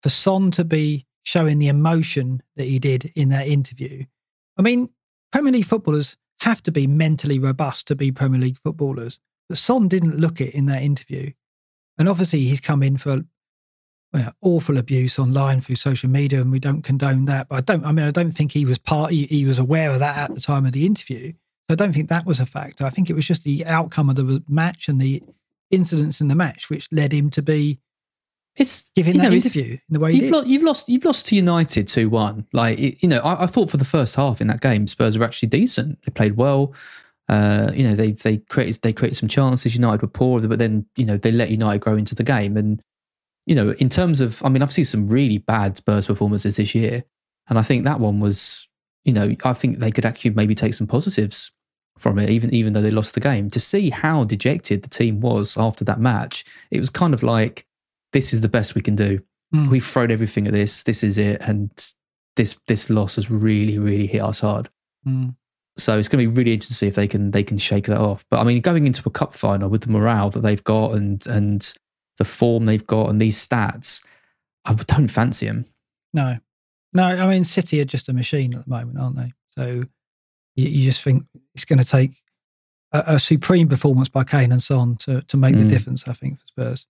for 0.02 0.08
Son 0.08 0.50
to 0.52 0.64
be 0.64 1.06
showing 1.22 1.58
the 1.58 1.68
emotion 1.68 2.42
that 2.56 2.64
he 2.64 2.78
did 2.78 3.12
in 3.14 3.30
that 3.30 3.48
interview. 3.48 4.04
I 4.56 4.62
mean, 4.62 4.90
Premier 5.32 5.52
League 5.52 5.64
footballers 5.64 6.16
have 6.40 6.62
to 6.64 6.72
be 6.72 6.86
mentally 6.86 7.38
robust 7.38 7.86
to 7.88 7.96
be 7.96 8.12
Premier 8.12 8.40
League 8.40 8.58
footballers, 8.58 9.18
but 9.48 9.58
Son 9.58 9.88
didn't 9.88 10.18
look 10.18 10.40
it 10.40 10.54
in 10.54 10.66
that 10.66 10.82
interview. 10.82 11.32
And 11.98 12.08
obviously, 12.08 12.44
he's 12.44 12.60
come 12.60 12.82
in 12.82 12.96
for 12.96 13.10
well, 13.10 13.22
awful 14.42 14.78
abuse 14.78 15.18
online 15.18 15.60
through 15.60 15.76
social 15.76 16.08
media, 16.10 16.40
and 16.40 16.50
we 16.52 16.58
don't 16.58 16.82
condone 16.82 17.24
that. 17.26 17.48
But 17.48 17.56
I 17.56 17.60
don't. 17.60 17.84
I 17.84 17.92
mean, 17.92 18.06
I 18.06 18.10
don't 18.10 18.32
think 18.32 18.52
he 18.52 18.64
was 18.64 18.78
part. 18.78 19.10
He, 19.12 19.24
he 19.26 19.44
was 19.44 19.58
aware 19.58 19.90
of 19.90 19.98
that 20.00 20.16
at 20.30 20.34
the 20.34 20.40
time 20.40 20.66
of 20.66 20.72
the 20.72 20.86
interview. 20.86 21.32
So 21.32 21.72
I 21.72 21.74
don't 21.74 21.92
think 21.92 22.08
that 22.08 22.26
was 22.26 22.38
a 22.40 22.46
factor. 22.46 22.84
I 22.86 22.90
think 22.90 23.10
it 23.10 23.14
was 23.14 23.26
just 23.26 23.42
the 23.44 23.64
outcome 23.66 24.08
of 24.08 24.16
the 24.16 24.42
match 24.48 24.88
and 24.88 25.00
the 25.00 25.22
incidents 25.72 26.20
in 26.20 26.28
the 26.28 26.34
match 26.36 26.70
which 26.70 26.86
led 26.92 27.12
him 27.12 27.28
to 27.28 27.42
be 27.42 27.80
it's 28.54 28.88
giving 28.94 29.16
you 29.16 29.20
that 29.20 29.30
know, 29.30 29.36
it's- 29.36 29.56
interview 29.56 29.72
in 29.72 29.80
the 29.90 29.98
way 29.98 30.12
You've, 30.12 30.20
did. 30.26 30.32
lo- 30.32 30.42
you've 30.44 30.62
lost. 30.62 30.88
You've 30.88 31.04
lost 31.04 31.26
to 31.26 31.34
United 31.36 31.88
two 31.88 32.08
one. 32.08 32.46
Like 32.52 32.78
it- 32.78 33.02
you 33.02 33.08
know, 33.08 33.18
I, 33.20 33.42
I 33.44 33.46
thought 33.46 33.68
for 33.70 33.76
the 33.76 33.84
first 33.84 34.14
half 34.14 34.40
in 34.40 34.46
that 34.46 34.60
game, 34.60 34.86
Spurs 34.86 35.18
were 35.18 35.24
actually 35.24 35.48
decent. 35.48 36.00
They 36.02 36.10
played 36.12 36.36
well. 36.36 36.72
Uh, 37.28 37.72
you 37.74 37.82
know, 37.86 37.94
they 37.96 38.12
they 38.12 38.38
created 38.38 38.80
they 38.82 38.92
created 38.92 39.16
some 39.16 39.28
chances. 39.28 39.74
United 39.74 40.00
were 40.00 40.08
poor, 40.08 40.40
but 40.46 40.58
then 40.60 40.86
you 40.96 41.04
know 41.04 41.16
they 41.16 41.32
let 41.32 41.50
United 41.50 41.80
grow 41.80 41.96
into 41.96 42.14
the 42.14 42.22
game. 42.22 42.56
And 42.56 42.80
you 43.46 43.54
know, 43.54 43.70
in 43.78 43.88
terms 43.88 44.20
of, 44.20 44.42
I 44.44 44.48
mean, 44.48 44.62
I've 44.62 44.72
seen 44.72 44.84
some 44.84 45.08
really 45.08 45.38
bad 45.38 45.76
Spurs 45.76 46.06
performances 46.06 46.56
this 46.56 46.74
year, 46.74 47.04
and 47.48 47.58
I 47.58 47.62
think 47.62 47.84
that 47.84 48.00
one 48.00 48.20
was, 48.20 48.68
you 49.04 49.12
know, 49.12 49.34
I 49.44 49.52
think 49.52 49.78
they 49.78 49.90
could 49.92 50.04
actually 50.04 50.32
maybe 50.32 50.54
take 50.54 50.74
some 50.74 50.86
positives 50.86 51.52
from 51.98 52.18
it, 52.18 52.28
even 52.28 52.52
even 52.52 52.72
though 52.72 52.82
they 52.82 52.90
lost 52.90 53.14
the 53.14 53.20
game. 53.20 53.48
To 53.50 53.60
see 53.60 53.90
how 53.90 54.24
dejected 54.24 54.82
the 54.82 54.90
team 54.90 55.20
was 55.20 55.56
after 55.56 55.84
that 55.84 56.00
match, 56.00 56.44
it 56.70 56.78
was 56.78 56.90
kind 56.90 57.14
of 57.14 57.22
like, 57.22 57.66
this 58.12 58.32
is 58.32 58.40
the 58.42 58.48
best 58.48 58.74
we 58.74 58.82
can 58.82 58.96
do 58.96 59.20
Mm. 59.54 59.68
we've 59.68 59.84
thrown 59.84 60.10
everything 60.10 60.46
at 60.46 60.52
this. 60.52 60.82
This 60.82 61.04
is 61.04 61.18
it, 61.18 61.40
and 61.42 61.70
this 62.34 62.58
this 62.66 62.90
loss 62.90 63.16
has 63.16 63.30
really 63.30 63.78
really 63.78 64.06
hit 64.06 64.22
us 64.22 64.40
hard. 64.40 64.68
Mm. 65.06 65.36
So 65.78 65.98
it's 65.98 66.08
going 66.08 66.24
to 66.24 66.30
be 66.30 66.36
really 66.36 66.54
interesting 66.54 66.74
to 66.74 66.78
see 66.78 66.86
if 66.88 66.94
they 66.94 67.06
can 67.06 67.30
they 67.30 67.44
can 67.44 67.58
shake 67.58 67.86
that 67.86 68.00
off. 68.00 68.24
But 68.30 68.40
I 68.40 68.44
mean, 68.44 68.60
going 68.60 68.86
into 68.86 69.02
a 69.06 69.10
cup 69.10 69.34
final 69.34 69.68
with 69.68 69.82
the 69.82 69.90
morale 69.90 70.30
that 70.30 70.40
they've 70.40 70.64
got 70.64 70.94
and 70.94 71.24
and 71.26 71.72
the 72.18 72.24
form 72.24 72.66
they've 72.66 72.86
got 72.86 73.08
and 73.08 73.20
these 73.20 73.46
stats, 73.46 74.02
I 74.64 74.74
don't 74.74 75.08
fancy 75.08 75.46
him. 75.46 75.66
No, 76.12 76.38
no. 76.92 77.04
I 77.04 77.26
mean, 77.28 77.44
City 77.44 77.80
are 77.80 77.84
just 77.84 78.08
a 78.08 78.12
machine 78.12 78.54
at 78.54 78.64
the 78.64 78.70
moment, 78.70 78.98
aren't 78.98 79.16
they? 79.16 79.32
So 79.56 79.84
you, 80.56 80.68
you 80.68 80.84
just 80.84 81.02
think 81.02 81.24
it's 81.54 81.64
going 81.64 81.78
to 81.78 81.84
take 81.84 82.22
a, 82.92 83.04
a, 83.06 83.20
supreme 83.20 83.68
performance 83.68 84.08
by 84.08 84.24
Kane 84.24 84.52
and 84.52 84.62
Son 84.62 84.96
to 84.96 85.22
to 85.22 85.36
make 85.36 85.54
mm. 85.54 85.62
the 85.62 85.68
difference. 85.68 86.06
I 86.08 86.12
think 86.12 86.40
for 86.40 86.46
Spurs. 86.46 86.86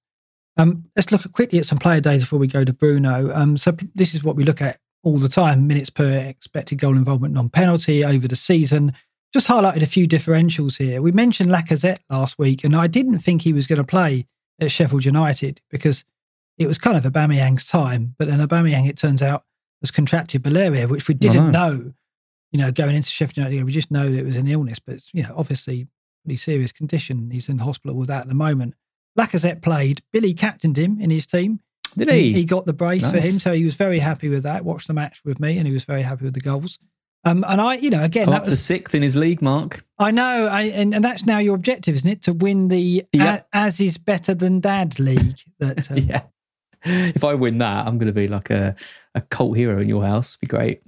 Um, 0.56 0.86
let's 0.96 1.12
look 1.12 1.26
at 1.26 1.32
quickly 1.32 1.58
at 1.58 1.66
some 1.66 1.78
player 1.78 2.00
data 2.00 2.20
before 2.20 2.38
we 2.38 2.46
go 2.46 2.64
to 2.64 2.72
Bruno. 2.72 3.30
Um, 3.34 3.58
so 3.58 3.76
this 3.94 4.14
is 4.14 4.24
what 4.24 4.36
we 4.36 4.44
look 4.44 4.62
at 4.62 4.78
all 5.02 5.18
the 5.18 5.28
time: 5.28 5.66
minutes 5.66 5.90
per 5.90 6.10
expected 6.10 6.78
goal 6.78 6.96
involvement, 6.96 7.34
non-penalty 7.34 8.04
over 8.04 8.26
the 8.26 8.36
season. 8.36 8.92
Just 9.34 9.48
highlighted 9.48 9.82
a 9.82 9.86
few 9.86 10.08
differentials 10.08 10.78
here. 10.78 11.02
We 11.02 11.12
mentioned 11.12 11.50
Lacazette 11.50 11.98
last 12.08 12.38
week, 12.38 12.64
and 12.64 12.74
I 12.74 12.86
didn't 12.86 13.18
think 13.18 13.42
he 13.42 13.52
was 13.52 13.66
going 13.66 13.78
to 13.78 13.84
play 13.84 14.26
at 14.61 14.70
Sheffield 14.70 15.04
United 15.04 15.61
because 15.70 16.04
it 16.59 16.66
was 16.66 16.78
kind 16.78 16.96
of 16.96 17.11
Aubameyang's 17.11 17.68
time. 17.68 18.14
But 18.18 18.28
then 18.28 18.40
Aubameyang, 18.40 18.88
it 18.88 18.96
turns 18.96 19.22
out, 19.22 19.44
has 19.82 19.90
contracted 19.90 20.44
malaria, 20.44 20.88
which 20.88 21.09
we 21.09 21.14
didn't 21.14 21.50
know. 21.50 21.72
know. 21.72 21.92
You 22.52 22.61
know, 22.61 22.72
going 22.72 22.96
into 22.96 23.09
Sheffield 23.09 23.36
United, 23.36 23.64
we 23.64 23.72
just 23.72 23.90
know 23.90 24.07
it 24.07 24.24
was 24.24 24.36
an 24.36 24.48
illness, 24.48 24.78
but 24.78 24.94
it's, 24.94 25.11
you 25.12 25.22
know, 25.22 25.34
obviously 25.36 25.88
pretty 26.24 26.36
serious 26.36 26.72
condition. 26.72 27.30
He's 27.30 27.48
in 27.48 27.59
hospital 27.59 27.96
with 27.96 28.09
that 28.09 28.22
at 28.22 28.28
the 28.28 28.34
moment. 28.34 28.74
Lacazette 29.18 29.62
played. 29.62 30.02
Billy 30.12 30.34
captained 30.34 30.76
him 30.76 31.00
in 31.00 31.11
his 31.11 31.26
team. 31.26 31.61
Did 31.96 32.09
he? 32.09 32.22
He, 32.22 32.32
he 32.32 32.44
got 32.44 32.66
the 32.66 32.72
brace 32.72 33.02
nice. 33.02 33.12
for 33.12 33.20
him, 33.20 33.32
so 33.32 33.52
he 33.52 33.64
was 33.64 33.74
very 33.74 33.98
happy 33.98 34.28
with 34.28 34.42
that. 34.42 34.64
Watched 34.64 34.88
the 34.88 34.94
match 34.94 35.22
with 35.24 35.40
me, 35.40 35.57
and 35.57 35.66
he 35.66 35.72
was 35.72 35.84
very 35.84 36.02
happy 36.02 36.24
with 36.24 36.34
the 36.34 36.40
goals. 36.40 36.78
Um, 37.26 37.44
and 37.48 37.60
I, 37.60 37.74
you 37.74 37.90
know, 37.90 38.04
again, 38.04 38.30
that 38.30 38.42
was 38.42 38.52
to 38.52 38.56
sixth 38.56 38.94
in 38.94 39.02
his 39.02 39.16
league, 39.16 39.42
Mark. 39.42 39.84
I 39.98 40.12
know, 40.12 40.46
I, 40.46 40.62
and, 40.62 40.94
and 40.94 41.04
that's 41.04 41.26
now 41.26 41.38
your 41.38 41.56
objective, 41.56 41.96
isn't 41.96 42.08
it? 42.08 42.22
To 42.22 42.32
win 42.32 42.68
the 42.68 43.04
yep. 43.12 43.48
a, 43.52 43.56
as 43.56 43.80
is 43.80 43.98
better 43.98 44.32
than 44.32 44.60
dad 44.60 45.00
league. 45.00 45.40
That 45.58 45.90
um, 45.90 45.98
yeah. 45.98 46.22
If 46.84 47.24
I 47.24 47.34
win 47.34 47.58
that, 47.58 47.88
I'm 47.88 47.98
going 47.98 48.06
to 48.06 48.12
be 48.12 48.28
like 48.28 48.50
a, 48.50 48.76
a 49.16 49.20
cult 49.20 49.56
hero 49.56 49.80
in 49.80 49.88
your 49.88 50.04
house. 50.04 50.36
Be 50.36 50.46
great. 50.46 50.82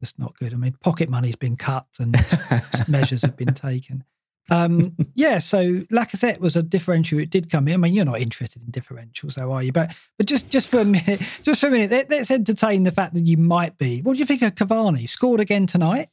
It's 0.00 0.18
not 0.18 0.34
good. 0.38 0.54
I 0.54 0.56
mean, 0.56 0.74
pocket 0.82 1.10
money's 1.10 1.36
been 1.36 1.56
cut 1.56 1.86
and 2.00 2.16
measures 2.88 3.20
have 3.20 3.36
been 3.36 3.52
taken. 3.52 4.02
Um, 4.50 4.96
yeah, 5.14 5.38
so 5.38 5.80
Lacazette 5.92 6.40
was 6.40 6.56
a 6.56 6.62
differential. 6.62 7.18
It 7.18 7.30
did 7.30 7.50
come 7.50 7.68
in. 7.68 7.74
I 7.74 7.76
mean, 7.76 7.94
you're 7.94 8.04
not 8.04 8.20
interested 8.20 8.62
in 8.62 8.72
differentials, 8.72 9.34
though, 9.34 9.52
are 9.52 9.62
you? 9.62 9.72
But 9.72 9.94
but 10.18 10.26
just 10.26 10.50
just 10.50 10.68
for 10.68 10.80
a 10.80 10.84
minute, 10.84 11.22
just 11.42 11.60
for 11.60 11.68
a 11.68 11.70
minute, 11.70 11.90
let, 11.90 12.12
us 12.12 12.30
entertain 12.30 12.84
the 12.84 12.90
fact 12.90 13.14
that 13.14 13.26
you 13.26 13.36
might 13.36 13.78
be. 13.78 14.02
What 14.02 14.14
do 14.14 14.18
you 14.18 14.26
think 14.26 14.42
of 14.42 14.54
Cavani? 14.54 15.08
Scored 15.08 15.40
again 15.40 15.66
tonight. 15.66 16.08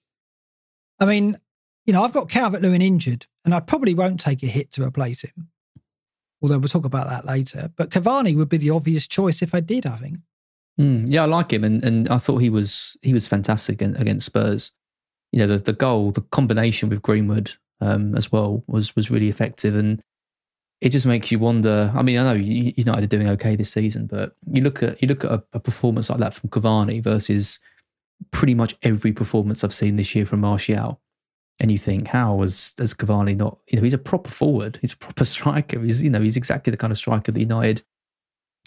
I 0.99 1.05
mean, 1.05 1.37
you 1.85 1.93
know, 1.93 2.03
I've 2.03 2.13
got 2.13 2.29
Calvert 2.29 2.61
Lewin 2.61 2.81
injured, 2.81 3.25
and 3.45 3.53
I 3.53 3.59
probably 3.59 3.93
won't 3.93 4.19
take 4.19 4.43
a 4.43 4.47
hit 4.47 4.71
to 4.73 4.83
replace 4.83 5.21
him. 5.21 5.49
Although 6.41 6.59
we'll 6.59 6.69
talk 6.69 6.85
about 6.85 7.09
that 7.09 7.25
later. 7.25 7.71
But 7.75 7.89
Cavani 7.89 8.35
would 8.35 8.49
be 8.49 8.57
the 8.57 8.69
obvious 8.69 9.07
choice 9.07 9.41
if 9.41 9.53
I 9.53 9.59
did. 9.59 9.85
I 9.85 9.97
think. 9.97 10.19
Mm, 10.79 11.05
yeah, 11.07 11.23
I 11.23 11.25
like 11.25 11.51
him, 11.51 11.63
and 11.63 11.83
and 11.83 12.07
I 12.09 12.17
thought 12.17 12.37
he 12.37 12.49
was 12.49 12.95
he 13.01 13.13
was 13.13 13.27
fantastic 13.27 13.81
against 13.81 14.25
Spurs. 14.25 14.71
You 15.31 15.39
know, 15.39 15.47
the 15.47 15.57
the 15.57 15.73
goal, 15.73 16.11
the 16.11 16.21
combination 16.21 16.89
with 16.89 17.01
Greenwood 17.01 17.51
um, 17.81 18.15
as 18.15 18.31
well 18.31 18.63
was 18.67 18.95
was 18.95 19.11
really 19.11 19.29
effective, 19.29 19.75
and 19.75 20.01
it 20.81 20.89
just 20.89 21.05
makes 21.05 21.31
you 21.31 21.39
wonder. 21.39 21.91
I 21.95 22.01
mean, 22.01 22.17
I 22.17 22.23
know 22.23 22.33
United 22.33 23.03
are 23.03 23.17
doing 23.17 23.29
okay 23.29 23.55
this 23.55 23.71
season, 23.71 24.07
but 24.07 24.35
you 24.51 24.61
look 24.61 24.83
at 24.83 25.01
you 25.01 25.07
look 25.07 25.23
at 25.23 25.31
a, 25.31 25.43
a 25.53 25.59
performance 25.59 26.09
like 26.09 26.19
that 26.19 26.33
from 26.33 26.49
Cavani 26.49 27.03
versus 27.03 27.59
pretty 28.31 28.53
much 28.53 28.75
every 28.83 29.13
performance 29.13 29.63
I've 29.63 29.73
seen 29.73 29.95
this 29.95 30.15
year 30.15 30.25
from 30.25 30.41
Martial, 30.41 30.99
and 31.59 31.71
you 31.71 31.77
think, 31.77 32.07
how 32.07 32.41
has 32.41 32.73
has 32.77 32.93
Cavani 32.93 33.35
not? 33.35 33.57
You 33.67 33.77
know, 33.77 33.83
he's 33.83 33.93
a 33.93 33.97
proper 33.97 34.29
forward. 34.29 34.77
He's 34.81 34.93
a 34.93 34.97
proper 34.97 35.25
striker. 35.35 35.81
He's 35.81 36.03
you 36.03 36.09
know 36.09 36.21
he's 36.21 36.37
exactly 36.37 36.71
the 36.71 36.77
kind 36.77 36.91
of 36.91 36.97
striker 36.97 37.31
that 37.31 37.39
United, 37.39 37.83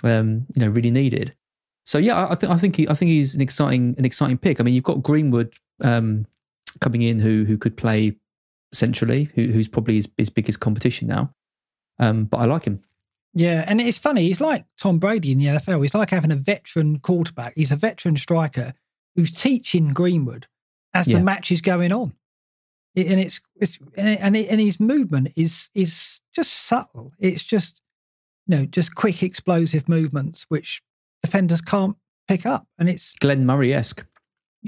um, 0.04 0.46
you 0.54 0.64
know, 0.64 0.68
really 0.68 0.90
needed. 0.90 1.34
So 1.84 1.98
yeah, 1.98 2.28
I, 2.30 2.36
think 2.36 2.52
I 2.52 2.56
think 2.58 2.76
he, 2.76 2.88
I 2.88 2.94
think 2.94 3.10
he's 3.10 3.34
an 3.34 3.40
exciting 3.40 3.94
an 3.98 4.04
exciting 4.04 4.38
pick. 4.38 4.60
I 4.60 4.62
mean, 4.62 4.74
you've 4.74 4.84
got 4.84 5.02
Greenwood 5.02 5.52
um, 5.82 6.26
coming 6.80 7.02
in 7.02 7.18
who 7.18 7.44
who 7.44 7.58
could 7.58 7.76
play 7.76 8.16
centrally, 8.72 9.30
who, 9.34 9.46
who's 9.46 9.68
probably 9.68 9.96
his, 9.96 10.08
his 10.18 10.30
biggest 10.30 10.60
competition 10.60 11.08
now. 11.08 11.32
Um, 11.98 12.24
but 12.24 12.38
I 12.38 12.44
like 12.46 12.64
him. 12.64 12.82
Yeah, 13.34 13.64
and 13.66 13.80
it's 13.80 13.98
funny. 13.98 14.22
He's 14.22 14.40
like 14.40 14.66
Tom 14.78 14.98
Brady 14.98 15.32
in 15.32 15.38
the 15.38 15.46
NFL. 15.46 15.82
He's 15.82 15.94
like 15.94 16.10
having 16.10 16.32
a 16.32 16.36
veteran 16.36 16.98
quarterback. 16.98 17.54
He's 17.56 17.72
a 17.72 17.76
veteran 17.76 18.16
striker 18.16 18.74
who's 19.16 19.30
teaching 19.30 19.92
Greenwood 19.92 20.46
as 20.94 21.08
yeah. 21.08 21.18
the 21.18 21.24
match 21.24 21.50
is 21.50 21.62
going 21.62 21.92
on, 21.92 22.14
and 22.94 23.20
it's 23.20 23.40
it's 23.56 23.78
and 23.96 24.36
it, 24.36 24.48
and 24.50 24.60
his 24.60 24.78
movement 24.78 25.32
is 25.34 25.70
is 25.74 26.20
just 26.34 26.52
subtle. 26.52 27.12
It's 27.18 27.42
just 27.42 27.80
you 28.46 28.56
know 28.56 28.66
just 28.66 28.94
quick 28.94 29.22
explosive 29.22 29.88
movements 29.88 30.44
which 30.48 30.82
defenders 31.22 31.62
can't 31.62 31.96
pick 32.28 32.44
up, 32.44 32.66
and 32.78 32.88
it's 32.90 33.14
Glenn 33.14 33.46
Murray 33.46 33.72
esque. 33.72 34.04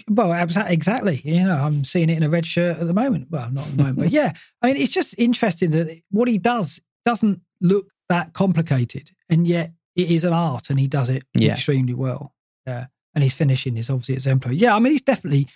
Well, 0.09 0.33
exactly. 0.33 1.21
You 1.25 1.45
know, 1.45 1.57
I'm 1.57 1.85
seeing 1.85 2.11
it 2.11 2.17
in 2.17 2.23
a 2.23 2.29
red 2.29 2.47
shirt 2.47 2.79
at 2.79 2.87
the 2.87 2.95
moment. 2.95 3.29
Well, 3.31 3.51
not 3.51 3.67
at 3.67 3.73
the 3.73 3.83
moment, 3.83 3.99
but 3.99 4.11
yeah. 4.11 4.33
I 4.63 4.69
mean, 4.69 4.77
it's 4.77 4.93
just 4.93 5.15
interesting 5.19 5.71
that 5.71 6.01
what 6.11 6.29
he 6.29 6.39
does 6.39 6.81
doesn't 7.05 7.41
look 7.61 7.87
that 8.09 8.33
complicated, 8.33 9.11
and 9.29 9.47
yet 9.47 9.73
it 9.95 10.11
is 10.11 10.25
an 10.25 10.33
art, 10.33 10.71
and 10.71 10.81
he 10.81 10.89
does 10.89 11.09
it 11.09 11.25
yeah. 11.35 11.53
extremely 11.53 11.95
well. 11.95 12.35
Yeah, 12.67 12.87
and 13.15 13.23
his 13.23 13.35
finishing 13.35 13.77
is 13.77 13.89
obviously 13.89 14.15
exemplary. 14.15 14.57
Yeah, 14.57 14.75
I 14.75 14.81
mean, 14.81 14.93
he's 14.93 15.03
definitely, 15.03 15.49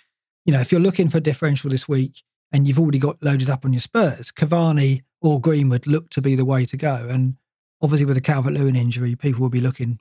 you 0.45 0.53
know, 0.53 0.61
if 0.61 0.71
you're 0.71 0.81
looking 0.81 1.09
for 1.09 1.17
a 1.17 1.21
differential 1.21 1.69
this 1.69 1.87
week 1.87 2.23
and 2.51 2.67
you've 2.67 2.79
already 2.79 2.99
got 2.99 3.21
loaded 3.21 3.49
up 3.49 3.65
on 3.65 3.73
your 3.73 3.81
Spurs, 3.81 4.31
Cavani 4.31 5.03
or 5.21 5.41
Greenwood 5.41 5.85
look 5.85 6.09
to 6.11 6.21
be 6.21 6.35
the 6.35 6.45
way 6.45 6.65
to 6.65 6.77
go. 6.77 7.07
And 7.09 7.37
obviously, 7.81 8.05
with 8.05 8.15
the 8.15 8.21
Calvert 8.21 8.53
Lewin 8.53 8.75
injury, 8.75 9.15
people 9.15 9.41
will 9.41 9.49
be 9.49 9.61
looking 9.61 9.99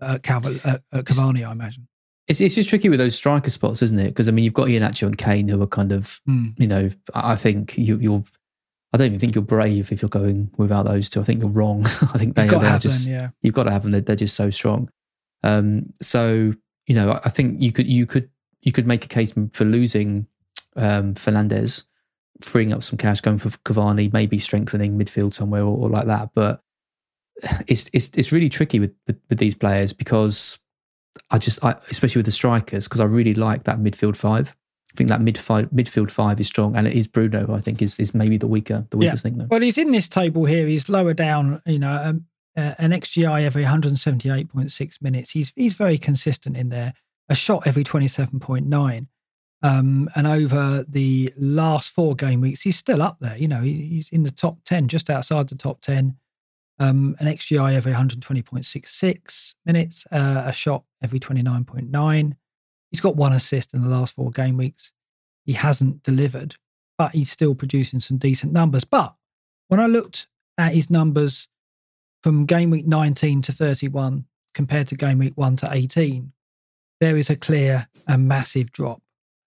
at 0.00 0.22
Calvert 0.22 0.64
at, 0.66 0.82
at 0.92 1.04
Cavani, 1.04 1.46
I 1.46 1.52
imagine. 1.52 1.88
It's, 2.28 2.40
it's 2.40 2.54
just 2.56 2.68
tricky 2.68 2.88
with 2.88 2.98
those 2.98 3.14
striker 3.14 3.50
spots, 3.50 3.82
isn't 3.82 3.98
it? 3.98 4.08
Because 4.08 4.28
I 4.28 4.32
mean, 4.32 4.44
you've 4.44 4.54
got 4.54 4.66
Iheanacho 4.66 5.06
and 5.06 5.16
Kane 5.16 5.48
who 5.48 5.62
are 5.62 5.66
kind 5.66 5.92
of, 5.92 6.20
mm. 6.28 6.58
you 6.58 6.66
know, 6.66 6.88
I 7.14 7.36
think 7.36 7.78
you, 7.78 7.98
you're. 7.98 8.22
I 8.92 8.98
don't 8.98 9.08
even 9.08 9.18
think 9.18 9.34
you're 9.34 9.44
brave 9.44 9.92
if 9.92 10.00
you're 10.00 10.08
going 10.08 10.50
without 10.56 10.84
those 10.84 11.10
two. 11.10 11.20
I 11.20 11.24
think 11.24 11.40
you're 11.40 11.50
wrong. 11.50 11.84
I 11.86 12.18
think 12.18 12.34
they, 12.34 12.48
are 12.48 12.78
just. 12.78 13.08
Them, 13.08 13.14
yeah. 13.14 13.28
You've 13.42 13.54
got 13.54 13.64
to 13.64 13.70
have 13.70 13.82
them. 13.82 13.92
They're, 13.92 14.00
they're 14.00 14.16
just 14.16 14.34
so 14.34 14.50
strong. 14.50 14.90
Um, 15.42 15.92
so 16.00 16.54
you 16.86 16.94
know, 16.94 17.20
I 17.24 17.28
think 17.28 17.62
you 17.62 17.72
could 17.72 17.86
you 17.86 18.06
could 18.06 18.30
you 18.62 18.72
could 18.72 18.86
make 18.86 19.04
a 19.04 19.08
case 19.08 19.32
for 19.52 19.64
losing 19.64 20.26
um, 20.76 21.14
Fernandes, 21.14 21.84
freeing 22.40 22.72
up 22.72 22.82
some 22.82 22.98
cash, 22.98 23.20
going 23.20 23.38
for 23.38 23.50
Cavani, 23.50 24.12
maybe 24.12 24.38
strengthening 24.38 24.98
midfield 24.98 25.32
somewhere 25.32 25.62
or, 25.62 25.76
or 25.76 25.90
like 25.90 26.06
that. 26.06 26.30
But 26.34 26.60
it's 27.66 27.90
it's 27.92 28.10
it's 28.16 28.32
really 28.32 28.48
tricky 28.48 28.80
with, 28.80 28.94
with, 29.06 29.20
with 29.28 29.38
these 29.38 29.54
players 29.54 29.92
because 29.92 30.58
I 31.30 31.38
just, 31.38 31.62
I, 31.64 31.72
especially 31.90 32.20
with 32.20 32.26
the 32.26 32.32
strikers, 32.32 32.86
because 32.86 33.00
I 33.00 33.04
really 33.04 33.34
like 33.34 33.64
that 33.64 33.78
midfield 33.78 34.16
five. 34.16 34.56
I 34.92 34.96
think 34.96 35.10
that 35.10 35.20
mid 35.20 35.36
five, 35.36 35.68
midfield 35.70 36.10
five 36.10 36.40
is 36.40 36.46
strong, 36.46 36.76
and 36.76 36.86
it 36.86 36.94
is 36.94 37.06
Bruno. 37.06 37.54
I 37.54 37.60
think 37.60 37.82
is 37.82 37.98
is 38.00 38.14
maybe 38.14 38.38
the 38.38 38.46
weaker, 38.46 38.86
the 38.90 38.96
weakest 38.96 39.24
yeah. 39.24 39.30
thing. 39.30 39.38
Though. 39.38 39.46
Well, 39.50 39.60
he's 39.60 39.78
in 39.78 39.90
this 39.90 40.08
table 40.08 40.46
here. 40.46 40.66
He's 40.66 40.88
lower 40.88 41.12
down. 41.12 41.60
You 41.66 41.78
know, 41.78 41.92
um, 42.02 42.24
uh, 42.56 42.74
an 42.78 42.92
XGI 42.92 43.42
every 43.42 43.64
178.6 43.64 45.02
minutes. 45.02 45.30
He's 45.30 45.52
he's 45.54 45.74
very 45.74 45.98
consistent 45.98 46.56
in 46.56 46.70
there. 46.70 46.94
A 47.28 47.34
shot 47.34 47.66
every 47.66 47.84
27.9. 47.84 49.06
Um, 49.62 50.08
and 50.14 50.26
over 50.26 50.84
the 50.88 51.32
last 51.36 51.90
four 51.90 52.14
game 52.14 52.40
weeks, 52.40 52.62
he's 52.62 52.76
still 52.76 53.02
up 53.02 53.18
there. 53.20 53.36
You 53.36 53.48
know, 53.48 53.62
he's 53.62 54.08
in 54.10 54.22
the 54.22 54.30
top 54.30 54.58
10, 54.64 54.88
just 54.88 55.10
outside 55.10 55.48
the 55.48 55.56
top 55.56 55.80
10 55.80 56.16
um, 56.78 57.16
an 57.18 57.26
XGI 57.26 57.74
every 57.74 57.92
120.66 57.92 59.54
minutes, 59.64 60.06
uh, 60.12 60.44
a 60.46 60.52
shot 60.52 60.84
every 61.02 61.18
29.9. 61.18 62.36
He's 62.90 63.00
got 63.00 63.16
one 63.16 63.32
assist 63.32 63.74
in 63.74 63.82
the 63.82 63.88
last 63.88 64.14
four 64.14 64.30
game 64.30 64.56
weeks. 64.56 64.92
He 65.44 65.54
hasn't 65.54 66.02
delivered, 66.02 66.56
but 66.98 67.12
he's 67.12 67.30
still 67.30 67.54
producing 67.54 68.00
some 68.00 68.18
decent 68.18 68.52
numbers. 68.52 68.84
But 68.84 69.14
when 69.68 69.80
I 69.80 69.86
looked 69.86 70.28
at 70.58 70.74
his 70.74 70.90
numbers 70.90 71.48
from 72.22 72.46
game 72.46 72.70
week 72.70 72.86
19 72.86 73.42
to 73.42 73.52
31 73.52 74.26
compared 74.54 74.88
to 74.88 74.96
game 74.96 75.18
week 75.18 75.36
1 75.36 75.56
to 75.56 75.68
18, 75.72 76.32
there 77.00 77.16
is 77.16 77.30
a 77.30 77.36
clear 77.36 77.88
and 78.08 78.26
massive 78.26 78.72
drop, 78.72 79.02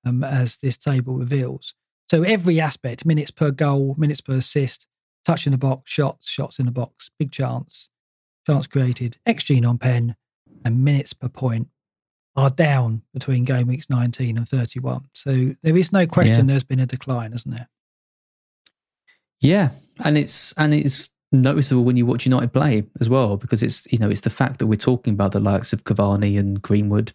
um, 0.06 0.24
as 0.24 0.58
this 0.58 0.78
table 0.78 1.16
reveals. 1.16 1.74
So 2.10 2.24
every 2.24 2.60
aspect, 2.60 3.06
minutes 3.06 3.32
per 3.32 3.52
goal, 3.52 3.96
minutes 3.98 4.22
per 4.22 4.36
assist, 4.36 4.88
touch 5.30 5.46
in 5.46 5.52
the 5.52 5.58
box, 5.58 5.92
shots, 5.92 6.30
shots 6.30 6.60
in 6.60 6.66
the 6.66 6.72
box, 6.72 7.12
big 7.20 7.32
chance, 7.32 7.90
chance 8.48 8.66
created, 8.66 9.18
XG 9.28 9.66
on 9.68 9.78
pen, 9.78 10.16
and 10.66 10.84
minutes 10.84 11.14
per 11.14 11.30
point 11.30 11.68
are 12.36 12.50
down 12.50 13.04
between 13.14 13.44
game 13.44 13.68
weeks 13.68 13.90
19 13.90 14.38
and 14.38 14.48
31. 14.48 15.06
So 15.14 15.56
there 15.62 15.78
is 15.78 15.92
no 15.92 16.08
question 16.08 16.38
yeah. 16.38 16.54
there's 16.54 16.64
been 16.64 16.80
a 16.80 16.86
decline, 16.86 17.34
isn't 17.34 17.52
there? 17.52 17.70
Yeah, 19.40 19.70
and 20.04 20.18
it's 20.18 20.52
and 20.54 20.74
it's 20.74 21.10
noticeable 21.32 21.84
when 21.84 21.96
you 21.96 22.06
watch 22.06 22.26
United 22.26 22.52
play 22.52 22.84
as 23.00 23.08
well 23.08 23.38
because 23.38 23.62
it's 23.62 23.90
you 23.92 24.00
know 24.00 24.10
it's 24.10 24.22
the 24.22 24.30
fact 24.30 24.60
that 24.60 24.68
we're 24.68 24.76
talking 24.76 25.14
about 25.14 25.32
the 25.32 25.40
likes 25.40 25.72
of 25.72 25.84
Cavani 25.84 26.38
and 26.38 26.62
Greenwood, 26.62 27.14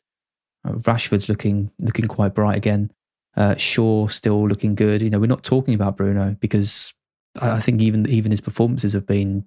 uh, 0.65 0.73
Rashford's 0.73 1.29
looking 1.29 1.71
looking 1.81 2.07
quite 2.07 2.33
bright 2.33 2.57
again, 2.57 2.91
uh, 3.37 3.57
Shaw 3.57 4.07
still 4.07 4.49
looking 4.49 4.75
good. 4.75 5.03
You 5.03 5.11
know 5.11 5.19
we're 5.19 5.27
not 5.27 5.43
talking 5.43 5.75
about 5.75 5.99
Bruno 5.99 6.37
because 6.41 6.95
I 7.41 7.61
think 7.61 7.81
even 7.81 8.09
even 8.09 8.31
his 8.31 8.41
performances 8.41 8.93
have 8.93 9.07
been 9.07 9.45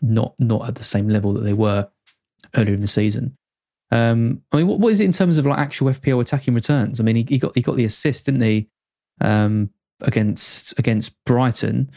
not 0.00 0.34
not 0.38 0.68
at 0.68 0.74
the 0.74 0.84
same 0.84 1.08
level 1.08 1.32
that 1.34 1.40
they 1.40 1.52
were 1.52 1.88
earlier 2.56 2.74
in 2.74 2.80
the 2.80 2.86
season. 2.86 3.36
Um, 3.90 4.42
I 4.52 4.58
mean, 4.58 4.66
what, 4.66 4.80
what 4.80 4.92
is 4.92 5.00
it 5.00 5.04
in 5.04 5.12
terms 5.12 5.38
of 5.38 5.46
like 5.46 5.58
actual 5.58 5.88
FPL 5.88 6.20
attacking 6.20 6.54
returns? 6.54 7.00
I 7.00 7.04
mean, 7.04 7.16
he, 7.16 7.26
he 7.28 7.38
got 7.38 7.54
he 7.54 7.62
got 7.62 7.76
the 7.76 7.84
assist, 7.84 8.26
didn't 8.26 8.42
he, 8.42 8.68
um, 9.20 9.70
against 10.00 10.78
against 10.78 11.12
Brighton? 11.24 11.90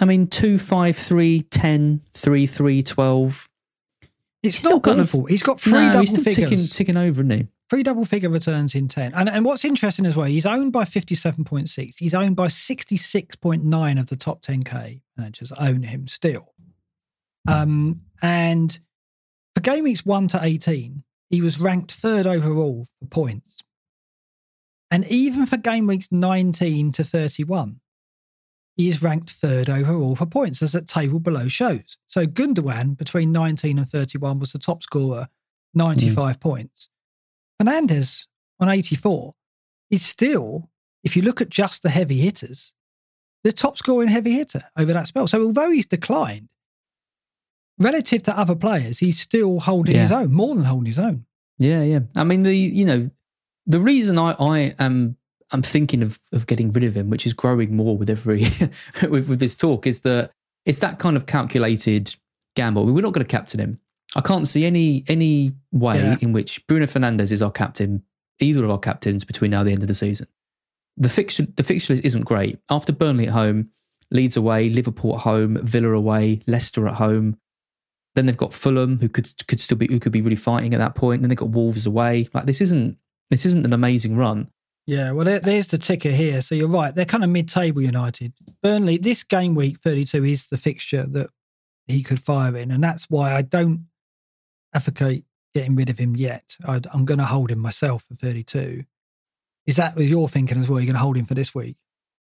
I 0.00 0.04
mean, 0.04 0.28
2, 0.28 0.58
5, 0.58 0.96
3, 0.96 1.42
10, 1.42 2.00
3, 2.14 2.46
3, 2.46 2.82
12. 2.82 3.48
It's 4.42 4.58
still 4.58 4.70
not 4.72 4.82
kind 4.84 5.00
awful. 5.00 5.24
Of, 5.24 5.30
he's 5.30 5.42
got 5.42 5.60
three 5.60 5.72
no, 5.72 5.86
double 5.88 6.00
he's 6.00 6.10
still 6.10 6.22
figures. 6.22 6.48
Ticking, 6.48 6.66
ticking 6.66 6.96
over, 6.96 7.22
isn't 7.22 7.30
he? 7.30 7.48
Three 7.70 7.84
double 7.84 8.04
figure 8.04 8.28
returns 8.28 8.74
in 8.74 8.88
10. 8.88 9.14
And, 9.14 9.28
and 9.28 9.44
what's 9.44 9.64
interesting 9.64 10.04
as 10.04 10.16
well, 10.16 10.26
he's 10.26 10.44
owned 10.44 10.72
by 10.72 10.84
57.6. 10.84 11.94
He's 11.98 12.14
owned 12.14 12.34
by 12.34 12.48
66.9 12.48 14.00
of 14.00 14.06
the 14.08 14.16
top 14.16 14.42
10K 14.42 15.02
managers 15.16 15.52
own 15.52 15.84
him 15.84 16.08
still. 16.08 16.52
Um, 17.48 18.02
and 18.20 18.78
for 19.54 19.62
game 19.62 19.84
weeks 19.84 20.04
1 20.04 20.28
to 20.28 20.40
18, 20.42 21.04
he 21.30 21.40
was 21.40 21.60
ranked 21.60 21.92
third 21.92 22.26
overall 22.26 22.88
for 22.98 23.06
points. 23.06 23.62
And 24.90 25.06
even 25.06 25.46
for 25.46 25.56
game 25.56 25.86
weeks 25.86 26.08
19 26.10 26.90
to 26.92 27.04
31, 27.04 27.80
he 28.76 28.88
is 28.88 29.00
ranked 29.00 29.30
third 29.30 29.70
overall 29.70 30.16
for 30.16 30.26
points, 30.26 30.60
as 30.60 30.72
that 30.72 30.88
table 30.88 31.20
below 31.20 31.46
shows. 31.46 31.98
So 32.08 32.26
Gundogan, 32.26 32.96
between 32.96 33.30
19 33.30 33.78
and 33.78 33.88
31, 33.88 34.40
was 34.40 34.52
the 34.52 34.58
top 34.58 34.82
scorer, 34.82 35.28
95 35.74 36.36
mm. 36.36 36.40
points. 36.40 36.88
Fernandes 37.60 38.26
on 38.58 38.68
84 38.68 39.34
is 39.90 40.02
still, 40.02 40.70
if 41.04 41.16
you 41.16 41.22
look 41.22 41.40
at 41.40 41.50
just 41.50 41.82
the 41.82 41.90
heavy 41.90 42.20
hitters, 42.20 42.72
the 43.44 43.52
top 43.52 43.76
scoring 43.76 44.08
heavy 44.08 44.32
hitter 44.32 44.62
over 44.76 44.92
that 44.92 45.06
spell. 45.06 45.26
So 45.26 45.42
although 45.42 45.70
he's 45.70 45.86
declined, 45.86 46.48
relative 47.78 48.22
to 48.24 48.38
other 48.38 48.54
players, 48.54 48.98
he's 48.98 49.20
still 49.20 49.60
holding 49.60 49.94
yeah. 49.94 50.02
his 50.02 50.12
own, 50.12 50.32
more 50.32 50.54
than 50.54 50.64
holding 50.64 50.86
his 50.86 50.98
own. 50.98 51.24
Yeah, 51.58 51.82
yeah. 51.82 52.00
I 52.16 52.24
mean, 52.24 52.42
the 52.42 52.54
you 52.54 52.84
know, 52.84 53.10
the 53.66 53.80
reason 53.80 54.18
I 54.18 54.34
I 54.38 54.74
am 54.78 55.16
I'm 55.52 55.62
thinking 55.62 56.02
of 56.02 56.20
of 56.32 56.46
getting 56.46 56.70
rid 56.72 56.84
of 56.84 56.96
him, 56.96 57.10
which 57.10 57.26
is 57.26 57.32
growing 57.32 57.76
more 57.76 57.96
with 57.96 58.08
every 58.08 58.46
with, 59.02 59.28
with 59.28 59.40
this 59.40 59.56
talk, 59.56 59.86
is 59.86 60.00
that 60.00 60.30
it's 60.64 60.78
that 60.78 60.98
kind 60.98 61.16
of 61.16 61.26
calculated 61.26 62.14
gamble. 62.56 62.86
We're 62.86 63.02
not 63.02 63.12
going 63.12 63.26
to 63.26 63.30
captain 63.30 63.60
him. 63.60 63.80
I 64.16 64.20
can't 64.20 64.48
see 64.48 64.64
any 64.64 65.04
any 65.06 65.52
way 65.72 65.98
yeah. 65.98 66.16
in 66.20 66.32
which 66.32 66.66
Bruno 66.66 66.86
Fernandes 66.86 67.32
is 67.32 67.42
our 67.42 67.50
captain, 67.50 68.02
either 68.40 68.64
of 68.64 68.70
our 68.70 68.78
captains 68.78 69.24
between 69.24 69.52
now 69.52 69.60
and 69.60 69.68
the 69.68 69.72
end 69.72 69.82
of 69.82 69.88
the 69.88 69.94
season. 69.94 70.26
The 70.96 71.08
fixture 71.08 71.46
the 71.56 71.62
fixture 71.62 71.94
isn't 71.94 72.24
great. 72.24 72.58
After 72.68 72.92
Burnley 72.92 73.28
at 73.28 73.32
home, 73.32 73.70
Leeds 74.10 74.36
away, 74.36 74.68
Liverpool 74.68 75.14
at 75.14 75.20
home, 75.20 75.58
Villa 75.62 75.92
away, 75.92 76.40
Leicester 76.46 76.88
at 76.88 76.94
home. 76.94 77.38
Then 78.16 78.26
they've 78.26 78.36
got 78.36 78.52
Fulham, 78.52 78.98
who 78.98 79.08
could 79.08 79.30
could 79.46 79.60
still 79.60 79.76
be 79.76 79.86
who 79.86 80.00
could 80.00 80.12
be 80.12 80.20
really 80.20 80.36
fighting 80.36 80.74
at 80.74 80.78
that 80.78 80.96
point. 80.96 81.22
Then 81.22 81.28
they've 81.28 81.38
got 81.38 81.50
Wolves 81.50 81.86
away. 81.86 82.28
Like 82.34 82.46
this 82.46 82.60
isn't 82.60 82.98
this 83.30 83.46
isn't 83.46 83.64
an 83.64 83.72
amazing 83.72 84.16
run. 84.16 84.50
Yeah, 84.86 85.12
well, 85.12 85.24
there, 85.24 85.38
there's 85.38 85.68
the 85.68 85.78
ticker 85.78 86.10
here. 86.10 86.40
So 86.40 86.56
you're 86.56 86.66
right; 86.66 86.92
they're 86.92 87.04
kind 87.04 87.22
of 87.22 87.30
mid-table 87.30 87.82
United. 87.82 88.32
Burnley, 88.60 88.98
this 88.98 89.22
game 89.22 89.54
week 89.54 89.78
32 89.78 90.24
is 90.24 90.48
the 90.48 90.58
fixture 90.58 91.06
that 91.06 91.30
he 91.86 92.02
could 92.02 92.20
fire 92.20 92.56
in, 92.56 92.72
and 92.72 92.82
that's 92.82 93.08
why 93.08 93.34
I 93.34 93.42
don't 93.42 93.86
advocate 94.74 95.24
getting 95.54 95.74
rid 95.74 95.90
of 95.90 95.98
him 95.98 96.16
yet. 96.16 96.56
i 96.66 96.80
am 96.94 97.04
going 97.04 97.18
to 97.18 97.24
hold 97.24 97.50
him 97.50 97.58
myself 97.58 98.04
for 98.04 98.14
32. 98.14 98.84
Is 99.66 99.76
that 99.76 99.96
what 99.96 100.04
you're 100.04 100.28
thinking 100.28 100.58
as 100.58 100.68
well? 100.68 100.80
You're 100.80 100.86
going 100.86 100.94
to 100.94 101.00
hold 101.00 101.16
him 101.16 101.26
for 101.26 101.34
this 101.34 101.54
week? 101.54 101.76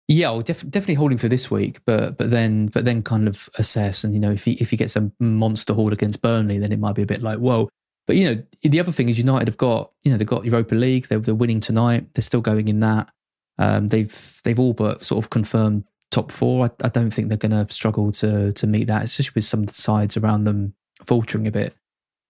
Yeah, 0.07 0.29
I'll 0.29 0.43
def- 0.43 0.69
definitely 0.69 0.95
hold 0.95 1.13
him 1.13 1.19
for 1.19 1.29
this 1.29 1.51
week, 1.51 1.81
but 1.87 2.19
but 2.19 2.31
then 2.31 2.67
but 2.67 2.85
then 2.85 3.03
kind 3.03 3.27
of 3.27 3.49
assess 3.59 4.05
and 4.05 4.13
you 4.13 4.21
know 4.21 4.33
if 4.33 4.45
he 4.45 4.53
if 4.53 4.71
he 4.71 4.77
gets 4.77 4.97
a 4.97 5.11
monster 5.19 5.73
haul 5.73 5.95
against 5.95 6.21
Burnley, 6.21 6.59
then 6.59 6.73
it 6.73 6.79
might 6.79 6.95
be 6.95 7.03
a 7.03 7.07
bit 7.07 7.23
like 7.23 7.39
whoa. 7.39 7.71
But 8.07 8.17
you 8.17 8.25
know 8.25 8.43
the 8.61 8.81
other 8.81 8.93
thing 8.93 9.09
is 9.09 9.17
United 9.17 9.49
have 9.49 9.57
got 9.57 9.93
you 10.03 10.11
know 10.11 10.19
they've 10.19 10.27
got 10.27 10.45
Europa 10.45 10.75
League, 10.75 11.09
they're, 11.09 11.21
they're 11.21 11.35
winning 11.35 11.61
tonight, 11.61 12.13
they're 12.13 12.23
still 12.23 12.43
going 12.43 12.69
in 12.69 12.81
that. 12.81 13.11
Um, 13.59 13.89
they've 13.89 14.41
they've 14.45 14.61
all 14.61 14.75
but 14.75 15.03
sort 15.05 15.25
of 15.25 15.31
confirmed 15.31 15.85
top 16.11 16.31
four. 16.31 16.67
I, 16.67 16.85
I 16.85 16.89
don't 16.91 17.11
think 17.11 17.29
they're 17.29 17.39
going 17.39 17.67
to 17.67 17.73
struggle 17.73 18.13
to 18.13 18.53
to 18.53 18.67
meet 18.67 18.89
that, 18.89 19.05
especially 19.05 19.33
with 19.37 19.45
some 19.45 19.69
sides 19.69 20.19
around 20.19 20.45
them 20.45 20.75
faltering 21.07 21.47
a 21.47 21.51
bit. 21.51 21.75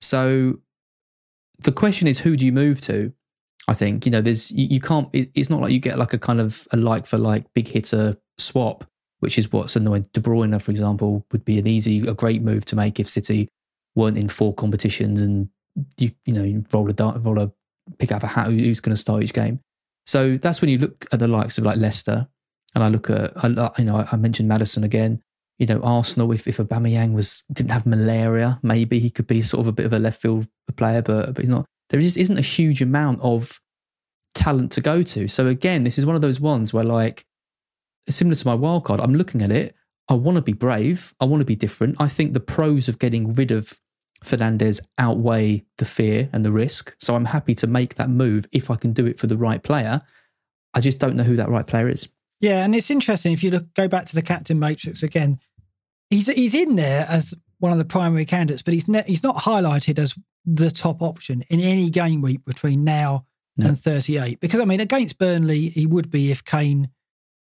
So 0.04 0.58
the 1.58 1.72
question 1.72 2.06
is, 2.06 2.20
who 2.20 2.36
do 2.36 2.44
you 2.44 2.52
move 2.52 2.80
to? 2.82 3.12
I 3.66 3.72
think 3.72 4.04
you 4.04 4.12
know, 4.12 4.20
there's 4.20 4.50
you, 4.50 4.66
you 4.66 4.80
can't. 4.80 5.08
It, 5.12 5.30
it's 5.34 5.48
not 5.48 5.60
like 5.62 5.72
you 5.72 5.78
get 5.78 5.98
like 5.98 6.12
a 6.12 6.18
kind 6.18 6.40
of 6.40 6.68
a 6.72 6.76
like 6.76 7.06
for 7.06 7.16
like 7.16 7.46
big 7.54 7.66
hitter 7.66 8.16
swap, 8.36 8.84
which 9.20 9.38
is 9.38 9.50
what's 9.50 9.74
annoying. 9.74 10.06
De 10.12 10.20
Bruyne, 10.20 10.60
for 10.60 10.70
example, 10.70 11.24
would 11.32 11.44
be 11.44 11.58
an 11.58 11.66
easy, 11.66 12.06
a 12.06 12.12
great 12.12 12.42
move 12.42 12.66
to 12.66 12.76
make 12.76 13.00
if 13.00 13.08
City 13.08 13.48
weren't 13.94 14.18
in 14.18 14.28
four 14.28 14.52
competitions 14.52 15.22
and 15.22 15.48
you 15.98 16.10
you 16.26 16.34
know 16.34 16.42
you 16.42 16.64
roll 16.72 16.90
a 16.90 16.92
dart, 16.92 17.16
roll 17.20 17.38
a 17.38 17.50
pick 17.98 18.12
out 18.12 18.22
a 18.22 18.26
hat 18.26 18.48
who's 18.48 18.80
going 18.80 18.94
to 18.94 19.00
start 19.00 19.22
each 19.22 19.32
game. 19.32 19.60
So 20.06 20.36
that's 20.36 20.60
when 20.60 20.68
you 20.68 20.78
look 20.78 21.06
at 21.12 21.18
the 21.18 21.28
likes 21.28 21.56
of 21.56 21.64
like 21.64 21.78
Leicester, 21.78 22.28
and 22.74 22.84
I 22.84 22.88
look 22.88 23.08
at 23.08 23.32
I, 23.42 23.70
you 23.78 23.84
know 23.84 24.06
I 24.10 24.16
mentioned 24.16 24.48
Maddison 24.48 24.84
again 24.84 25.22
you 25.58 25.66
know, 25.66 25.80
Arsenal, 25.82 26.32
if, 26.32 26.48
if 26.48 26.56
Aubameyang 26.56 27.12
was, 27.12 27.44
didn't 27.52 27.70
have 27.70 27.86
malaria, 27.86 28.58
maybe 28.62 28.98
he 28.98 29.10
could 29.10 29.26
be 29.26 29.42
sort 29.42 29.60
of 29.60 29.68
a 29.68 29.72
bit 29.72 29.86
of 29.86 29.92
a 29.92 29.98
left 29.98 30.20
field 30.20 30.48
player, 30.76 31.02
but, 31.02 31.34
but 31.34 31.42
he's 31.42 31.48
not. 31.48 31.64
There 31.90 32.00
just 32.00 32.16
isn't 32.16 32.38
a 32.38 32.42
huge 32.42 32.82
amount 32.82 33.20
of 33.20 33.60
talent 34.34 34.72
to 34.72 34.80
go 34.80 35.02
to. 35.02 35.28
So 35.28 35.46
again, 35.46 35.84
this 35.84 35.98
is 35.98 36.06
one 36.06 36.16
of 36.16 36.22
those 36.22 36.40
ones 36.40 36.72
where 36.72 36.84
like, 36.84 37.24
similar 38.08 38.34
to 38.34 38.46
my 38.46 38.54
wild 38.54 38.84
card, 38.84 39.00
I'm 39.00 39.14
looking 39.14 39.42
at 39.42 39.52
it. 39.52 39.74
I 40.08 40.14
want 40.14 40.36
to 40.36 40.42
be 40.42 40.52
brave. 40.52 41.14
I 41.20 41.24
want 41.24 41.40
to 41.40 41.46
be 41.46 41.56
different. 41.56 41.96
I 41.98 42.08
think 42.08 42.32
the 42.32 42.40
pros 42.40 42.88
of 42.88 42.98
getting 42.98 43.34
rid 43.34 43.50
of 43.50 43.78
Fernandes 44.24 44.80
outweigh 44.98 45.64
the 45.78 45.84
fear 45.84 46.28
and 46.32 46.44
the 46.44 46.52
risk. 46.52 46.94
So 46.98 47.14
I'm 47.14 47.24
happy 47.24 47.54
to 47.56 47.66
make 47.66 47.94
that 47.94 48.10
move 48.10 48.46
if 48.52 48.70
I 48.70 48.76
can 48.76 48.92
do 48.92 49.06
it 49.06 49.18
for 49.18 49.26
the 49.26 49.36
right 49.36 49.62
player. 49.62 50.02
I 50.74 50.80
just 50.80 50.98
don't 50.98 51.16
know 51.16 51.22
who 51.22 51.36
that 51.36 51.48
right 51.48 51.66
player 51.66 51.88
is. 51.88 52.08
Yeah, 52.44 52.62
and 52.62 52.74
it's 52.74 52.90
interesting 52.90 53.32
if 53.32 53.42
you 53.42 53.50
look 53.50 53.72
go 53.72 53.88
back 53.88 54.04
to 54.04 54.14
the 54.14 54.20
captain 54.20 54.58
matrix 54.58 55.02
again. 55.02 55.38
He's 56.10 56.26
he's 56.26 56.54
in 56.54 56.76
there 56.76 57.06
as 57.08 57.32
one 57.58 57.72
of 57.72 57.78
the 57.78 57.86
primary 57.86 58.26
candidates, 58.26 58.60
but 58.60 58.74
he's 58.74 58.86
ne- 58.86 59.04
he's 59.06 59.22
not 59.22 59.36
highlighted 59.36 59.98
as 59.98 60.14
the 60.44 60.70
top 60.70 61.00
option 61.00 61.42
in 61.48 61.58
any 61.58 61.88
game 61.88 62.20
week 62.20 62.44
between 62.44 62.84
now 62.84 63.24
no. 63.56 63.68
and 63.68 63.80
38. 63.80 64.40
Because 64.40 64.60
I 64.60 64.66
mean, 64.66 64.80
against 64.80 65.16
Burnley, 65.16 65.70
he 65.70 65.86
would 65.86 66.10
be 66.10 66.30
if 66.30 66.44
Kane 66.44 66.90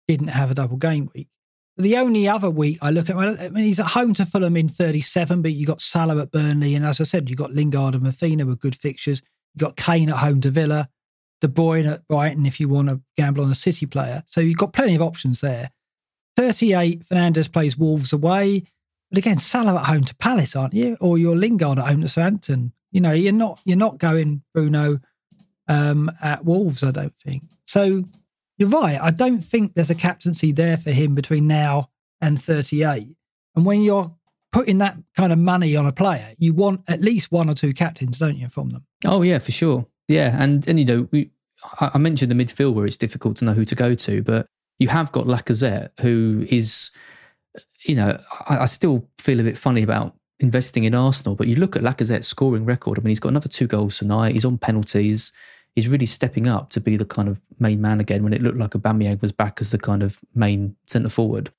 didn't 0.07 0.29
have 0.29 0.49
a 0.49 0.53
double 0.55 0.77
game 0.77 1.09
week. 1.13 1.27
The 1.75 1.97
only 1.97 2.29
other 2.29 2.49
week 2.49 2.77
I 2.81 2.91
look 2.91 3.09
at, 3.09 3.17
I 3.17 3.49
mean, 3.49 3.65
he's 3.65 3.81
at 3.81 3.87
home 3.87 4.13
to 4.13 4.25
Fulham 4.25 4.55
in 4.55 4.69
37, 4.69 5.41
but 5.41 5.51
you 5.51 5.65
got 5.65 5.81
Salah 5.81 6.21
at 6.21 6.31
Burnley, 6.31 6.73
and 6.73 6.85
as 6.85 7.01
I 7.01 7.03
said, 7.03 7.29
you 7.29 7.35
got 7.35 7.53
Lingard 7.53 7.95
and 7.95 8.05
Raphinha 8.05 8.47
with 8.47 8.61
good 8.61 8.77
fixtures. 8.77 9.21
You 9.55 9.59
got 9.59 9.75
Kane 9.75 10.07
at 10.07 10.19
home 10.19 10.39
to 10.39 10.51
Villa. 10.51 10.87
De 11.45 11.51
Bruyne 11.51 11.85
at 11.85 12.07
Brighton 12.07 12.47
if 12.47 12.59
you 12.59 12.67
want 12.67 12.89
to 12.89 13.01
gamble 13.15 13.43
on 13.43 13.51
a 13.51 13.55
City 13.55 13.85
player. 13.85 14.23
So 14.25 14.41
you've 14.41 14.57
got 14.57 14.73
plenty 14.73 14.95
of 14.95 15.01
options 15.03 15.41
there. 15.41 15.69
38, 16.37 17.05
Fernandes 17.07 17.51
plays 17.51 17.77
Wolves 17.77 18.11
away. 18.11 18.63
But 19.11 19.19
again, 19.19 19.37
Salah 19.37 19.79
at 19.79 19.85
home 19.85 20.03
to 20.05 20.15
Palace, 20.15 20.55
aren't 20.55 20.73
you? 20.73 20.97
Or 20.99 21.19
you're 21.19 21.35
Lingard 21.35 21.77
at 21.77 21.87
home 21.87 22.01
to 22.01 22.09
Southampton. 22.09 22.73
You 22.91 23.01
know, 23.01 23.11
you're 23.11 23.31
not 23.31 23.59
you're 23.63 23.77
not 23.77 23.99
going 23.99 24.41
Bruno 24.55 24.99
um, 25.67 26.11
at 26.23 26.43
Wolves, 26.43 26.83
I 26.83 26.89
don't 26.89 27.15
think. 27.15 27.43
So 27.65 28.03
you're 28.57 28.69
right. 28.69 28.99
I 28.99 29.11
don't 29.11 29.41
think 29.43 29.75
there's 29.75 29.91
a 29.91 29.95
captaincy 29.95 30.51
there 30.51 30.77
for 30.77 30.91
him 30.91 31.13
between 31.13 31.45
now 31.45 31.91
and 32.21 32.41
38. 32.41 33.15
And 33.55 33.65
when 33.65 33.81
you're 33.81 34.15
putting 34.51 34.79
that 34.79 34.97
kind 35.15 35.31
of 35.31 35.37
money 35.37 35.75
on 35.75 35.85
a 35.85 35.91
player, 35.91 36.33
you 36.39 36.53
want 36.53 36.81
at 36.87 37.01
least 37.01 37.31
one 37.31 37.49
or 37.49 37.53
two 37.53 37.73
captains, 37.73 38.17
don't 38.17 38.37
you, 38.37 38.49
from 38.49 38.71
them? 38.71 38.85
Oh 39.05 39.21
yeah, 39.21 39.37
for 39.37 39.51
sure. 39.51 39.85
Yeah, 40.07 40.35
and 40.41 40.67
and 40.67 40.79
you 40.79 40.85
know, 40.85 41.07
we, 41.11 41.31
I 41.79 41.97
mentioned 41.97 42.31
the 42.31 42.45
midfield 42.45 42.73
where 42.73 42.85
it's 42.85 42.97
difficult 42.97 43.37
to 43.37 43.45
know 43.45 43.53
who 43.53 43.65
to 43.65 43.75
go 43.75 43.95
to, 43.95 44.21
but 44.21 44.47
you 44.79 44.87
have 44.89 45.11
got 45.11 45.25
Lacazette, 45.25 45.89
who 46.01 46.45
is, 46.49 46.91
you 47.85 47.95
know, 47.95 48.19
I, 48.49 48.59
I, 48.59 48.65
still 48.65 49.07
feel 49.19 49.39
a 49.39 49.43
bit 49.43 49.57
funny 49.57 49.81
about 49.81 50.15
investing 50.39 50.83
in 50.83 50.93
Arsenal, 50.93 51.35
but 51.35 51.47
you 51.47 51.55
look 51.55 51.75
at 51.75 51.81
Lacazette's 51.81 52.27
scoring 52.27 52.65
record. 52.65 52.99
I 52.99 53.01
mean, 53.01 53.09
he's 53.09 53.19
got 53.19 53.29
another 53.29 53.47
two 53.47 53.67
goals 53.67 53.97
tonight. 53.97 54.33
He's 54.33 54.45
on 54.45 54.57
penalties. 54.57 55.31
He's 55.75 55.87
really 55.87 56.05
stepping 56.05 56.47
up 56.47 56.69
to 56.71 56.81
be 56.81 56.97
the 56.97 57.05
kind 57.05 57.29
of 57.29 57.39
main 57.59 57.81
man 57.81 57.99
again 57.99 58.23
when 58.23 58.33
it 58.33 58.41
looked 58.41 58.57
like 58.57 58.71
Aubameyang 58.71 59.21
was 59.21 59.31
back 59.31 59.59
as 59.61 59.71
the 59.71 59.77
kind 59.77 60.03
of 60.03 60.19
main 60.33 60.75
centre 60.87 61.09
forward. 61.09 61.51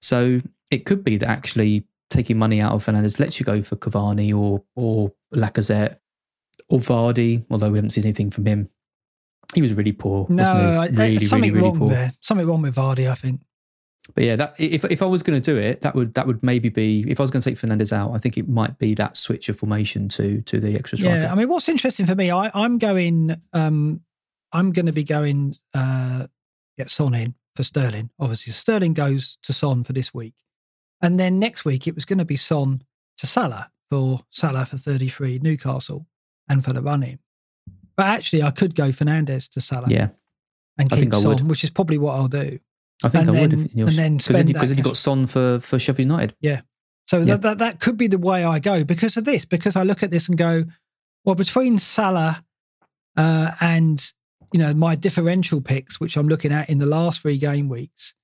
So 0.00 0.40
it 0.70 0.86
could 0.86 1.04
be 1.04 1.16
that 1.18 1.28
actually 1.28 1.84
taking 2.10 2.38
money 2.38 2.60
out 2.60 2.72
of 2.72 2.84
Fernandes 2.84 3.18
lets 3.18 3.40
you 3.40 3.46
go 3.46 3.62
for 3.62 3.76
Cavani 3.76 4.36
or 4.36 4.62
or 4.76 5.12
Lacazette 5.34 5.96
or 6.68 6.78
Vardy, 6.78 7.44
although 7.50 7.70
we 7.70 7.78
haven't 7.78 7.90
seen 7.90 8.04
anything 8.04 8.30
from 8.30 8.46
him. 8.46 8.68
He 9.54 9.62
was 9.62 9.74
really 9.74 9.92
poor. 9.92 10.26
No, 10.28 10.88
really, 10.92 11.18
something 11.18 11.50
really, 11.50 11.60
really 11.60 11.68
wrong 11.68 11.78
poor. 11.78 11.90
there. 11.90 12.12
Something 12.20 12.46
wrong 12.46 12.62
with 12.62 12.74
Vardy, 12.74 13.10
I 13.10 13.14
think. 13.14 13.40
But 14.14 14.24
yeah, 14.24 14.36
that 14.36 14.54
if 14.58 14.84
if 14.84 15.00
I 15.00 15.06
was 15.06 15.22
going 15.22 15.40
to 15.40 15.52
do 15.54 15.58
it, 15.58 15.80
that 15.82 15.94
would 15.94 16.14
that 16.14 16.26
would 16.26 16.42
maybe 16.42 16.68
be 16.68 17.04
if 17.08 17.20
I 17.20 17.22
was 17.22 17.30
going 17.30 17.40
to 17.40 17.48
take 17.48 17.58
Fernandes 17.58 17.92
out, 17.92 18.12
I 18.12 18.18
think 18.18 18.36
it 18.36 18.48
might 18.48 18.76
be 18.78 18.94
that 18.94 19.16
switch 19.16 19.48
of 19.48 19.56
formation 19.56 20.08
to 20.10 20.40
to 20.42 20.58
the 20.58 20.74
extra 20.74 20.98
striker. 20.98 21.16
Yeah, 21.16 21.32
I 21.32 21.36
mean, 21.36 21.48
what's 21.48 21.68
interesting 21.68 22.06
for 22.06 22.16
me, 22.16 22.30
I, 22.30 22.50
I'm 22.52 22.78
going, 22.78 23.36
um, 23.52 24.00
I'm 24.52 24.72
going 24.72 24.86
to 24.86 24.92
be 24.92 25.04
going 25.04 25.54
uh, 25.72 26.26
get 26.76 26.90
Son 26.90 27.14
in 27.14 27.34
for 27.54 27.62
Sterling. 27.62 28.10
Obviously, 28.18 28.52
Sterling 28.52 28.92
goes 28.92 29.38
to 29.42 29.52
Son 29.52 29.84
for 29.84 29.92
this 29.92 30.12
week, 30.12 30.34
and 31.00 31.20
then 31.20 31.38
next 31.38 31.64
week 31.64 31.86
it 31.86 31.94
was 31.94 32.04
going 32.04 32.18
to 32.18 32.24
be 32.24 32.36
Son 32.36 32.82
to 33.18 33.26
Salah 33.28 33.70
for 33.88 34.20
Salah 34.30 34.66
for 34.66 34.78
33 34.78 35.38
Newcastle 35.38 36.06
and 36.48 36.64
for 36.64 36.72
the 36.72 36.82
running. 36.82 37.20
But 37.96 38.06
actually, 38.06 38.42
I 38.42 38.50
could 38.50 38.74
go 38.74 38.88
Fernandes 38.88 39.48
to 39.50 39.60
Salah. 39.60 39.86
Yeah. 39.88 40.08
And 40.78 40.90
I 40.92 40.96
keep 40.96 40.98
think 41.00 41.14
I 41.14 41.18
Son, 41.18 41.28
would. 41.28 41.40
which 41.48 41.64
is 41.64 41.70
probably 41.70 41.98
what 41.98 42.14
I'll 42.16 42.28
do. 42.28 42.58
I 43.04 43.08
think 43.08 43.28
And 43.28 43.36
I 43.36 43.40
would. 43.42 43.52
if- 43.52 43.58
and 43.58 43.68
then 43.70 43.76
because 43.84 43.96
then, 43.96 44.20
spend 44.20 44.48
you- 44.48 44.54
'cause 44.54 44.62
that 44.62 44.68
then 44.68 44.76
you've 44.78 44.84
got 44.84 44.96
Son 44.96 45.26
for, 45.26 45.60
for 45.60 45.78
Sheffield 45.78 46.08
United. 46.10 46.34
So 47.06 47.18
Yeah. 47.18 47.24
that, 47.24 47.42
that 47.42 47.58
that 47.58 47.80
could 47.80 47.96
be 47.96 48.06
the 48.06 48.16
way 48.18 48.44
I 48.44 48.58
go 48.60 48.84
because 48.84 49.16
of 49.16 49.24
this. 49.24 49.44
Because 49.44 49.74
I 49.76 49.82
look 49.82 50.02
at 50.02 50.10
this 50.10 50.28
and 50.28 50.38
go, 50.38 50.64
well, 51.24 51.34
between 51.34 51.76
Salah 51.78 52.44
uh, 53.16 53.50
and 53.60 54.12
you 54.52 54.58
know 54.60 54.72
my 54.72 54.94
differential 54.94 55.60
picks, 55.60 55.98
which 56.00 56.16
I'm 56.16 56.28
looking 56.28 56.52
at 56.52 56.70
in 56.70 56.78
the 56.78 56.86
last 56.86 57.20
three 57.20 57.38
game 57.38 57.68
weeks, 57.68 58.14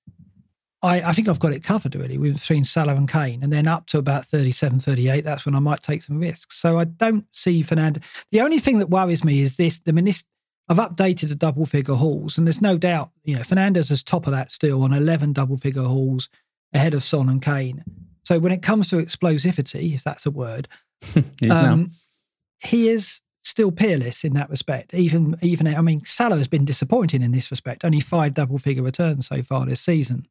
I, 0.82 1.02
I 1.02 1.12
think 1.12 1.28
I've 1.28 1.40
got 1.40 1.52
it 1.52 1.64
covered 1.64 1.96
really 1.96 2.18
with 2.18 2.34
between 2.34 2.64
Salah 2.64 2.94
and 2.94 3.08
Kane, 3.08 3.42
and 3.42 3.52
then 3.52 3.66
up 3.66 3.86
to 3.86 3.98
about 3.98 4.26
37, 4.26 4.78
38. 4.80 5.22
That's 5.24 5.44
when 5.44 5.54
I 5.54 5.58
might 5.58 5.82
take 5.82 6.02
some 6.02 6.20
risks. 6.20 6.56
So 6.56 6.78
I 6.78 6.84
don't 6.84 7.26
see 7.32 7.62
Fernando. 7.62 8.00
The 8.30 8.40
only 8.40 8.60
thing 8.60 8.78
that 8.78 8.88
worries 8.90 9.24
me 9.24 9.40
is 9.40 9.56
this: 9.56 9.80
the 9.80 9.92
minis- 9.92 10.24
I've 10.68 10.76
updated 10.76 11.28
the 11.28 11.34
double 11.34 11.66
figure 11.66 11.94
hauls, 11.94 12.38
and 12.38 12.46
there's 12.46 12.60
no 12.60 12.76
doubt, 12.78 13.10
you 13.24 13.34
know, 13.34 13.40
Fernandes 13.42 13.90
is 13.90 14.02
top 14.02 14.26
of 14.26 14.32
that 14.32 14.52
still 14.52 14.82
on 14.82 14.92
11 14.92 15.32
double 15.32 15.56
figure 15.56 15.82
hauls 15.82 16.28
ahead 16.72 16.94
of 16.94 17.02
Son 17.02 17.28
and 17.28 17.42
Kane. 17.42 17.82
So 18.24 18.38
when 18.38 18.52
it 18.52 18.62
comes 18.62 18.88
to 18.90 18.96
explosivity, 18.96 19.94
if 19.94 20.04
that's 20.04 20.26
a 20.26 20.30
word, 20.30 20.68
It 21.16 21.24
is 21.40 21.48
now. 21.48 21.72
um, 21.72 21.90
he 22.62 22.88
is 22.88 23.22
still 23.42 23.72
peerless 23.72 24.24
in 24.24 24.34
that 24.34 24.50
respect. 24.50 24.92
Even, 24.92 25.36
even 25.40 25.66
I 25.66 25.80
mean, 25.80 26.04
Salah 26.04 26.36
has 26.36 26.48
been 26.48 26.66
disappointing 26.66 27.22
in 27.22 27.32
this 27.32 27.50
respect. 27.50 27.84
Only 27.84 28.00
five 28.00 28.34
double 28.34 28.58
figure 28.58 28.82
returns 28.82 29.26
so 29.26 29.42
far 29.42 29.64
this 29.64 29.80
season. 29.80 30.26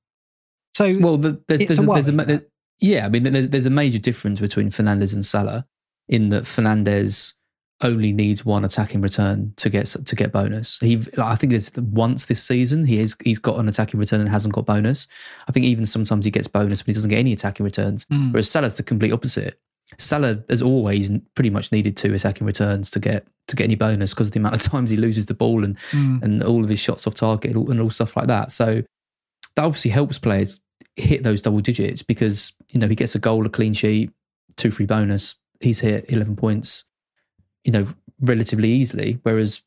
So 0.78 0.96
Well, 1.00 1.18
the, 1.18 1.42
there's, 1.48 1.66
there's, 1.66 1.80
a 1.80 1.82
a, 1.82 1.86
there's 1.86 2.08
a, 2.08 2.44
yeah, 2.80 3.08
I 3.08 3.10
mean, 3.10 3.24
there's, 3.24 3.50
there's 3.50 3.66
a 3.66 3.72
major 3.72 3.98
difference 3.98 4.40
between 4.40 4.70
Fernandes 4.70 5.16
and 5.16 5.26
Salah 5.26 5.66
in 6.08 6.30
that 6.30 6.44
Fernandes 6.44 7.34
only 7.82 8.12
needs 8.12 8.46
one 8.46 8.64
attacking 8.64 9.02
return 9.02 9.54
to 9.58 9.70
get 9.72 9.88
to 9.88 10.16
get 10.16 10.32
bonus. 10.32 10.78
He, 10.80 11.00
I 11.18 11.36
think 11.36 11.50
there's 11.50 11.72
once 11.78 12.26
this 12.26 12.44
season 12.44 12.86
he 12.86 13.00
is 13.00 13.16
he's 13.24 13.40
got 13.40 13.60
an 13.60 13.68
attacking 13.68 14.00
return 14.00 14.20
and 14.20 14.30
hasn't 14.30 14.54
got 14.54 14.68
bonus. 14.68 15.08
I 15.48 15.52
think 15.52 15.66
even 15.66 15.88
sometimes 15.88 16.26
he 16.26 16.32
gets 16.32 16.48
bonus 16.48 16.84
but 16.84 16.88
he 16.88 16.94
doesn't 16.94 17.10
get 17.10 17.20
any 17.20 17.34
attacking 17.34 17.64
returns. 17.64 18.06
Mm. 18.06 18.34
Whereas 18.34 18.50
Salah's 18.50 18.78
the 18.78 18.84
complete 18.84 19.14
opposite. 19.14 19.60
Salah 19.98 20.44
has 20.48 20.62
always 20.62 21.10
pretty 21.34 21.50
much 21.50 21.72
needed 21.72 21.98
two 21.98 22.14
attacking 22.14 22.46
returns 22.46 22.92
to 22.92 23.00
get 23.00 23.26
to 23.48 23.56
get 23.56 23.64
any 23.64 23.76
bonus 23.76 24.14
because 24.14 24.28
of 24.28 24.34
the 24.34 24.40
amount 24.40 24.56
of 24.56 24.62
times 24.72 24.92
he 24.92 24.98
loses 24.98 25.26
the 25.26 25.34
ball 25.34 25.64
and 25.64 25.76
Mm. 25.92 26.22
and 26.22 26.44
all 26.44 26.64
of 26.64 26.70
his 26.70 26.80
shots 26.80 27.08
off 27.08 27.16
target 27.16 27.52
and 27.52 27.58
all, 27.58 27.72
and 27.72 27.82
all 27.82 27.90
stuff 27.90 28.16
like 28.16 28.28
that. 28.28 28.52
So 28.52 28.84
that 29.56 29.64
obviously 29.66 29.90
helps 29.92 30.20
players 30.20 30.60
hit 30.98 31.24
those 31.24 31.42
double 31.42 31.62
digits 31.62 32.02
because 32.04 32.54
you 32.74 32.80
know 32.80 32.88
he 32.88 32.96
gets 32.96 33.16
a 33.16 33.20
goal, 33.20 33.46
a 33.46 33.50
clean 33.50 33.74
sheet, 33.74 34.12
two 34.56 34.72
free 34.72 34.86
bonus. 34.86 35.36
He's 35.62 35.80
hit 35.80 36.06
eleven 36.10 36.36
points, 36.36 36.84
you 37.64 37.72
know, 37.72 37.88
relatively 38.20 38.70
easily. 38.70 39.20
Whereas 39.24 39.62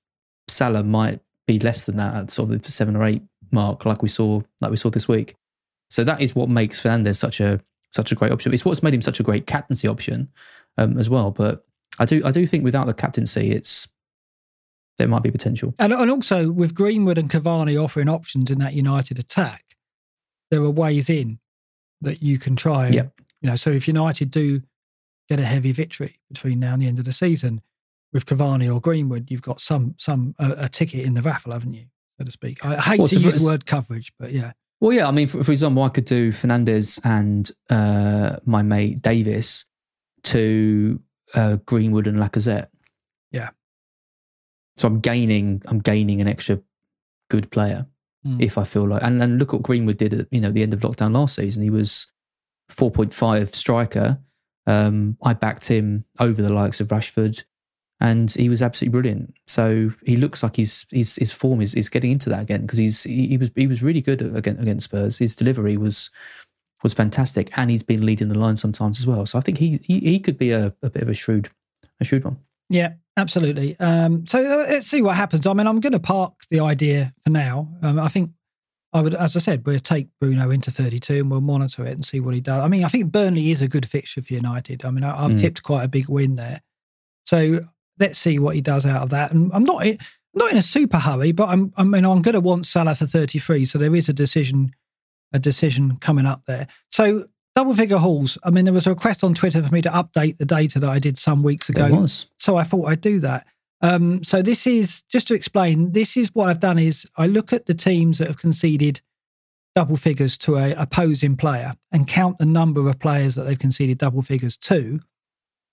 Salah 0.48 0.82
might 0.82 1.20
be 1.46 1.58
less 1.58 1.86
than 1.86 1.96
that 1.96 2.14
at 2.14 2.30
sort 2.30 2.50
of 2.50 2.62
the 2.62 2.70
seven 2.70 2.96
or 2.96 3.04
eight 3.04 3.22
mark, 3.50 3.84
like 3.84 4.02
we 4.02 4.08
saw, 4.08 4.42
like 4.60 4.70
we 4.70 4.76
saw 4.76 4.90
this 4.90 5.08
week. 5.08 5.34
So 5.88 6.04
that 6.04 6.20
is 6.20 6.34
what 6.34 6.48
makes 6.48 6.80
Fernandes 6.80 7.16
such 7.16 7.40
a 7.40 7.60
such 7.90 8.12
a 8.12 8.14
great 8.14 8.32
option. 8.32 8.52
It's 8.52 8.64
what's 8.64 8.82
made 8.82 8.94
him 8.94 9.02
such 9.02 9.20
a 9.20 9.24
great 9.24 9.46
captaincy 9.46 9.88
option 9.88 10.28
um, 10.78 10.98
as 10.98 11.10
well. 11.10 11.30
But 11.30 11.64
I 11.98 12.04
do 12.04 12.22
I 12.24 12.30
do 12.30 12.46
think 12.46 12.64
without 12.64 12.86
the 12.86 12.94
captaincy, 12.94 13.50
it's 13.50 13.88
there 14.98 15.08
might 15.08 15.22
be 15.22 15.30
potential. 15.30 15.74
And, 15.78 15.92
and 15.92 16.10
also 16.10 16.50
with 16.50 16.74
Greenwood 16.74 17.16
and 17.16 17.30
Cavani 17.30 17.82
offering 17.82 18.08
options 18.08 18.50
in 18.50 18.58
that 18.58 18.74
United 18.74 19.18
attack, 19.18 19.64
there 20.50 20.62
are 20.62 20.70
ways 20.70 21.08
in 21.10 21.38
that 22.00 22.22
you 22.22 22.38
can 22.38 22.56
try. 22.56 22.86
And, 22.86 22.94
Yep. 22.94 23.20
You 23.42 23.48
know, 23.48 23.56
so 23.56 23.70
if 23.70 23.88
United 23.88 24.30
do 24.30 24.60
get 25.28 25.38
a 25.40 25.44
heavy 25.44 25.72
victory 25.72 26.18
between 26.28 26.60
now 26.60 26.74
and 26.74 26.82
the 26.82 26.86
end 26.86 26.98
of 26.98 27.06
the 27.06 27.12
season 27.12 27.62
with 28.12 28.26
Cavani 28.26 28.72
or 28.72 28.80
Greenwood, 28.80 29.30
you've 29.30 29.40
got 29.42 29.60
some 29.60 29.94
some 29.96 30.34
a, 30.38 30.64
a 30.64 30.68
ticket 30.68 31.06
in 31.06 31.14
the 31.14 31.22
raffle, 31.22 31.52
haven't 31.52 31.72
you, 31.72 31.86
so 32.18 32.24
to 32.26 32.30
speak? 32.32 32.64
I 32.66 32.76
hate 32.76 32.98
Well, 32.98 33.08
to 33.08 33.14
so 33.14 33.20
use 33.20 33.40
the 33.42 33.46
word 33.46 33.64
coverage, 33.64 34.12
but 34.18 34.32
yeah, 34.32 34.52
Well, 34.80 34.92
yeah, 34.92 35.08
I 35.08 35.10
mean, 35.10 35.26
for, 35.26 35.42
for 35.42 35.52
example, 35.52 35.82
I 35.84 35.88
could 35.88 36.04
do 36.04 36.32
Fernandes 36.32 37.00
and 37.04 37.50
uh, 37.70 38.36
my 38.44 38.62
mate 38.62 39.00
Davis 39.00 39.64
to 40.24 41.00
uh, 41.34 41.56
Greenwood 41.64 42.06
and 42.06 42.18
Lacazette. 42.18 42.68
Yeah. 43.30 43.50
So 44.76 44.88
I'm 44.88 45.00
gaining, 45.00 45.62
I'm 45.66 45.78
gaining 45.78 46.20
an 46.20 46.28
extra 46.28 46.60
good 47.30 47.50
player 47.50 47.86
Mm. 48.26 48.42
if 48.42 48.58
I 48.58 48.64
feel 48.64 48.86
like. 48.86 49.02
And, 49.02 49.22
and 49.22 49.38
look 49.38 49.54
what 49.54 49.62
Greenwood 49.62 49.96
did 49.96 50.12
at 50.12 50.26
you 50.30 50.40
know 50.40 50.50
the 50.50 50.62
end 50.62 50.74
of 50.74 50.80
lockdown 50.80 51.14
last 51.14 51.36
season. 51.36 51.62
He 51.62 51.70
was 51.70 52.06
4.5 52.70 53.54
striker. 53.54 54.18
Um, 54.66 55.16
I 55.22 55.32
backed 55.32 55.66
him 55.66 56.04
over 56.18 56.42
the 56.42 56.52
likes 56.52 56.80
of 56.80 56.88
Rashford, 56.88 57.42
and 57.98 58.30
he 58.30 58.48
was 58.48 58.62
absolutely 58.62 58.92
brilliant. 58.92 59.34
So 59.46 59.90
he 60.04 60.16
looks 60.16 60.42
like 60.42 60.56
he's, 60.56 60.86
he's 60.90 61.16
his 61.16 61.32
form 61.32 61.62
is, 61.62 61.74
is 61.74 61.88
getting 61.88 62.12
into 62.12 62.28
that 62.28 62.42
again 62.42 62.62
because 62.62 62.78
he's 62.78 63.02
he, 63.04 63.28
he 63.28 63.36
was 63.38 63.50
he 63.54 63.66
was 63.66 63.82
really 63.82 64.02
good 64.02 64.22
against, 64.36 64.60
against 64.60 64.84
Spurs. 64.84 65.18
His 65.18 65.34
delivery 65.34 65.76
was 65.76 66.10
was 66.82 66.92
fantastic, 66.92 67.56
and 67.56 67.70
he's 67.70 67.82
been 67.82 68.04
leading 68.04 68.28
the 68.28 68.38
line 68.38 68.56
sometimes 68.56 68.98
as 68.98 69.06
well. 69.06 69.24
So 69.26 69.38
I 69.38 69.42
think 69.42 69.58
he 69.58 69.80
he, 69.82 69.98
he 70.00 70.20
could 70.20 70.38
be 70.38 70.50
a, 70.50 70.74
a 70.82 70.90
bit 70.90 71.02
of 71.02 71.08
a 71.08 71.14
shrewd 71.14 71.48
a 72.00 72.04
shrewd 72.04 72.24
one. 72.24 72.38
Yeah, 72.68 72.92
absolutely. 73.20 73.78
Um, 73.78 74.26
so 74.26 74.38
uh, 74.42 74.66
let's 74.68 74.86
see 74.86 75.02
what 75.02 75.16
happens. 75.16 75.46
I 75.46 75.52
mean, 75.52 75.66
I'm 75.66 75.80
going 75.80 75.92
to 75.92 76.00
park 76.00 76.32
the 76.50 76.60
idea 76.60 77.12
for 77.24 77.30
now. 77.30 77.68
Um, 77.82 77.98
I 77.98 78.08
think 78.08 78.30
I 78.92 79.00
would, 79.00 79.14
as 79.14 79.36
I 79.36 79.38
said, 79.40 79.64
we'll 79.66 79.78
take 79.78 80.08
Bruno 80.20 80.50
into 80.50 80.70
32 80.70 81.14
and 81.14 81.30
we'll 81.30 81.40
monitor 81.40 81.86
it 81.86 81.92
and 81.92 82.04
see 82.04 82.18
what 82.20 82.34
he 82.34 82.40
does. 82.40 82.62
I 82.62 82.68
mean, 82.68 82.84
I 82.84 82.88
think 82.88 83.12
Burnley 83.12 83.50
is 83.50 83.62
a 83.62 83.68
good 83.68 83.86
fixture 83.88 84.22
for 84.22 84.34
United. 84.34 84.84
I 84.84 84.90
mean, 84.90 85.04
I, 85.04 85.24
I've 85.24 85.32
Mm. 85.32 85.40
tipped 85.40 85.62
quite 85.62 85.84
a 85.84 85.88
big 85.88 86.08
win 86.08 86.34
there. 86.36 86.60
So 87.26 87.60
let's 87.98 88.18
see 88.18 88.38
what 88.38 88.54
he 88.56 88.60
does 88.60 88.84
out 88.86 89.02
of 89.02 89.10
that. 89.10 89.30
And 89.32 89.50
I'm 89.54 89.64
not 89.64 89.86
in- 89.86 89.98
not 90.34 90.52
in 90.52 90.58
a 90.58 90.62
super 90.62 90.98
hurry, 90.98 91.32
but 91.32 91.48
I'm 91.48 91.72
I 91.76 91.82
mean 91.84 92.04
I'm 92.04 92.22
going 92.22 92.34
to 92.34 92.40
want 92.40 92.64
Salah 92.66 92.94
for 92.94 93.04
33. 93.06 93.64
So 93.64 93.78
there 93.78 93.94
is 93.96 94.08
a 94.08 94.12
decision 94.12 94.72
a 95.32 95.38
decision 95.38 95.96
coming 95.98 96.24
up 96.26 96.44
there. 96.46 96.66
So 96.90 97.26
double 97.54 97.74
figure 97.74 97.98
hauls. 97.98 98.38
I 98.44 98.50
mean, 98.50 98.64
there 98.64 98.74
was 98.74 98.86
a 98.86 98.90
request 98.90 99.24
on 99.24 99.34
Twitter 99.34 99.62
for 99.62 99.72
me 99.72 99.82
to 99.82 99.88
update 99.90 100.38
the 100.38 100.46
data 100.46 100.78
that 100.80 100.88
I 100.90 100.98
did 100.98 101.18
some 101.18 101.42
weeks 101.42 101.68
ago 101.68 101.88
so 102.38 102.56
I 102.56 102.62
thought 102.62 102.86
I'd 102.86 103.00
do 103.00 103.20
that. 103.20 103.46
Um, 103.82 104.22
so 104.22 104.42
this 104.42 104.66
is 104.66 105.02
just 105.04 105.28
to 105.28 105.34
explain. 105.34 105.92
This 105.92 106.16
is 106.16 106.34
what 106.34 106.48
I've 106.48 106.60
done 106.60 106.78
is 106.78 107.06
I 107.16 107.26
look 107.26 107.52
at 107.52 107.66
the 107.66 107.74
teams 107.74 108.18
that 108.18 108.28
have 108.28 108.38
conceded 108.38 109.00
double 109.74 109.96
figures 109.96 110.36
to 110.36 110.56
a 110.56 110.72
opposing 110.72 111.36
player 111.36 111.74
and 111.92 112.06
count 112.06 112.38
the 112.38 112.46
number 112.46 112.88
of 112.88 112.98
players 112.98 113.36
that 113.36 113.44
they've 113.44 113.58
conceded 113.58 113.98
double 113.98 114.22
figures 114.22 114.56
to 114.58 115.00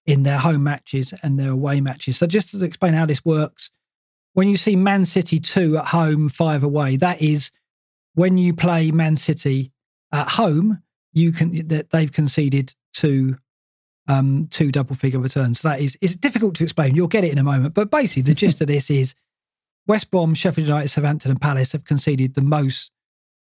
in 0.06 0.24
their 0.24 0.38
home 0.38 0.64
matches 0.64 1.14
and 1.22 1.38
their 1.38 1.52
away 1.52 1.82
matches. 1.82 2.18
So 2.18 2.28
just 2.28 2.52
to 2.52 2.64
explain 2.64 2.94
how 2.94 3.06
this 3.06 3.26
works, 3.26 3.70
when 4.34 4.48
you 4.48 4.56
see 4.56 4.76
Man 4.76 5.04
City 5.04 5.40
two 5.40 5.78
at 5.78 5.88
home, 5.88 6.30
five 6.30 6.64
away, 6.64 6.96
that 6.98 7.22
is 7.22 7.52
when 8.14 8.38
you 8.38 8.54
play 8.54 8.92
Man 8.92 9.18
City 9.18 9.72
at 10.14 10.30
home, 10.30 10.82
you 11.18 11.32
can 11.32 11.68
that 11.68 11.90
they've 11.90 12.12
conceded 12.12 12.74
two 12.94 13.38
um, 14.08 14.48
two 14.52 14.72
double 14.72 14.96
figure 14.96 15.20
returns. 15.20 15.60
So 15.60 15.70
that 15.70 15.82
is 15.82 15.98
it's 16.02 16.16
difficult 16.16 16.56
to 16.56 16.64
explain. 16.64 16.96
You'll 16.96 17.08
get 17.08 17.24
it 17.24 17.32
in 17.32 17.38
a 17.38 17.44
moment. 17.44 17.74
But 17.74 17.92
basically, 17.92 18.24
the 18.24 18.36
gist 18.36 18.62
of 18.62 18.68
this 18.68 18.90
is 18.90 19.16
West 19.86 20.12
Brom, 20.12 20.34
Sheffield 20.34 20.68
United, 20.68 20.90
Southampton, 20.90 21.32
and 21.32 21.42
Palace 21.42 21.72
have 21.72 21.86
conceded 21.86 22.36
the 22.36 22.42
most 22.42 22.92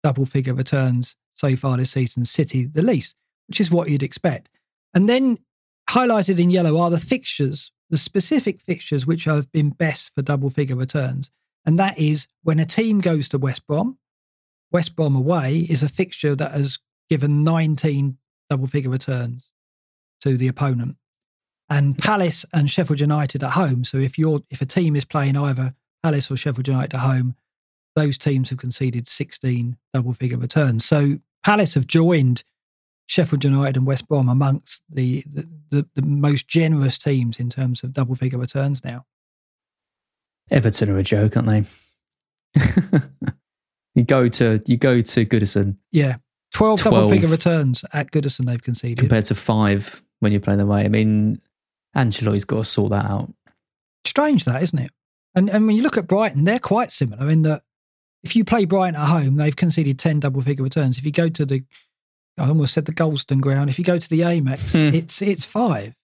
double 0.02 0.26
figure 0.26 0.54
returns 0.54 1.16
so 1.34 1.56
far 1.56 1.76
this 1.76 1.92
season. 1.92 2.24
City 2.24 2.66
the 2.66 2.82
least, 2.82 3.16
which 3.48 3.60
is 3.60 3.70
what 3.70 3.88
you'd 3.88 4.02
expect. 4.02 4.48
And 4.94 5.08
then 5.08 5.38
highlighted 5.90 6.38
in 6.38 6.50
yellow 6.50 6.78
are 6.78 6.90
the 6.90 6.98
fixtures, 6.98 7.72
the 7.90 7.98
specific 7.98 8.60
fixtures 8.60 9.06
which 9.06 9.24
have 9.24 9.50
been 9.50 9.70
best 9.70 10.14
for 10.14 10.22
double 10.22 10.50
figure 10.50 10.76
returns. 10.76 11.30
And 11.64 11.78
that 11.78 11.98
is 11.98 12.26
when 12.42 12.58
a 12.58 12.66
team 12.66 13.00
goes 13.00 13.28
to 13.30 13.38
West 13.38 13.66
Brom, 13.66 13.98
West 14.70 14.96
Brom 14.96 15.14
away 15.14 15.58
is 15.68 15.82
a 15.82 15.88
fixture 15.88 16.34
that 16.34 16.52
has 16.52 16.78
given 17.12 17.44
19 17.44 18.16
double 18.48 18.66
figure 18.66 18.88
returns 18.88 19.50
to 20.22 20.38
the 20.38 20.48
opponent. 20.48 20.96
And 21.68 21.98
Palace 21.98 22.46
and 22.54 22.70
Sheffield 22.70 23.00
United 23.00 23.44
at 23.44 23.50
home. 23.50 23.84
So 23.84 23.98
if 23.98 24.18
you're 24.18 24.40
if 24.48 24.62
a 24.62 24.64
team 24.64 24.96
is 24.96 25.04
playing 25.04 25.36
either 25.36 25.74
Palace 26.02 26.30
or 26.30 26.38
Sheffield 26.38 26.68
United 26.68 26.94
at 26.94 27.00
home, 27.00 27.34
those 27.96 28.16
teams 28.16 28.48
have 28.48 28.58
conceded 28.58 29.06
16 29.06 29.76
double 29.92 30.14
figure 30.14 30.38
returns. 30.38 30.86
So 30.86 31.18
Palace 31.44 31.74
have 31.74 31.86
joined 31.86 32.44
Sheffield 33.10 33.44
United 33.44 33.76
and 33.76 33.86
West 33.86 34.08
Brom 34.08 34.30
amongst 34.30 34.82
the 34.88 35.22
the, 35.30 35.46
the, 35.68 35.86
the 35.94 36.06
most 36.06 36.48
generous 36.48 36.96
teams 36.96 37.38
in 37.38 37.50
terms 37.50 37.82
of 37.82 37.92
double 37.92 38.14
figure 38.14 38.38
returns 38.38 38.82
now. 38.82 39.04
Everton 40.50 40.88
are 40.88 40.96
a 40.96 41.02
joke, 41.02 41.36
aren't 41.36 41.48
they? 41.50 41.64
you 43.94 44.02
go 44.02 44.28
to 44.28 44.62
you 44.66 44.78
go 44.78 45.02
to 45.02 45.26
Goodison 45.26 45.76
Yeah. 45.90 46.16
12, 46.52 46.82
double 46.82 47.08
figure 47.08 47.28
returns 47.28 47.84
at 47.92 48.10
Goodison 48.10 48.46
they've 48.46 48.62
conceded. 48.62 48.98
compared 48.98 49.24
to 49.26 49.34
five 49.34 50.02
when 50.20 50.32
you're 50.32 50.40
playing 50.40 50.60
away. 50.60 50.84
I 50.84 50.88
mean, 50.88 51.40
Ancelotti's 51.96 52.44
got 52.44 52.58
to 52.58 52.64
sort 52.64 52.90
that 52.90 53.04
out. 53.06 53.32
Strange 54.04 54.44
that, 54.44 54.62
isn't 54.62 54.78
it? 54.78 54.90
And 55.34 55.48
and 55.48 55.66
when 55.66 55.76
you 55.76 55.82
look 55.82 55.96
at 55.96 56.06
Brighton, 56.06 56.44
they're 56.44 56.58
quite 56.58 56.90
similar 56.92 57.30
in 57.30 57.42
that 57.42 57.62
if 58.22 58.36
you 58.36 58.44
play 58.44 58.64
Brighton 58.66 59.00
at 59.00 59.06
home, 59.08 59.36
they've 59.36 59.56
conceded 59.56 59.98
10 59.98 60.20
double 60.20 60.42
figure 60.42 60.62
returns. 60.62 60.98
If 60.98 61.04
you 61.04 61.10
go 61.12 61.28
to 61.28 61.46
the 61.46 61.64
I 62.38 62.48
almost 62.48 62.72
said 62.74 62.84
the 62.86 62.92
Goldstone 62.92 63.40
ground, 63.40 63.68
if 63.70 63.78
you 63.78 63.84
go 63.84 63.98
to 63.98 64.08
the 64.08 64.20
Amex, 64.20 64.72
Hmm. 64.72 64.94
it's 64.94 65.22
it's 65.22 65.44
five. 65.44 65.94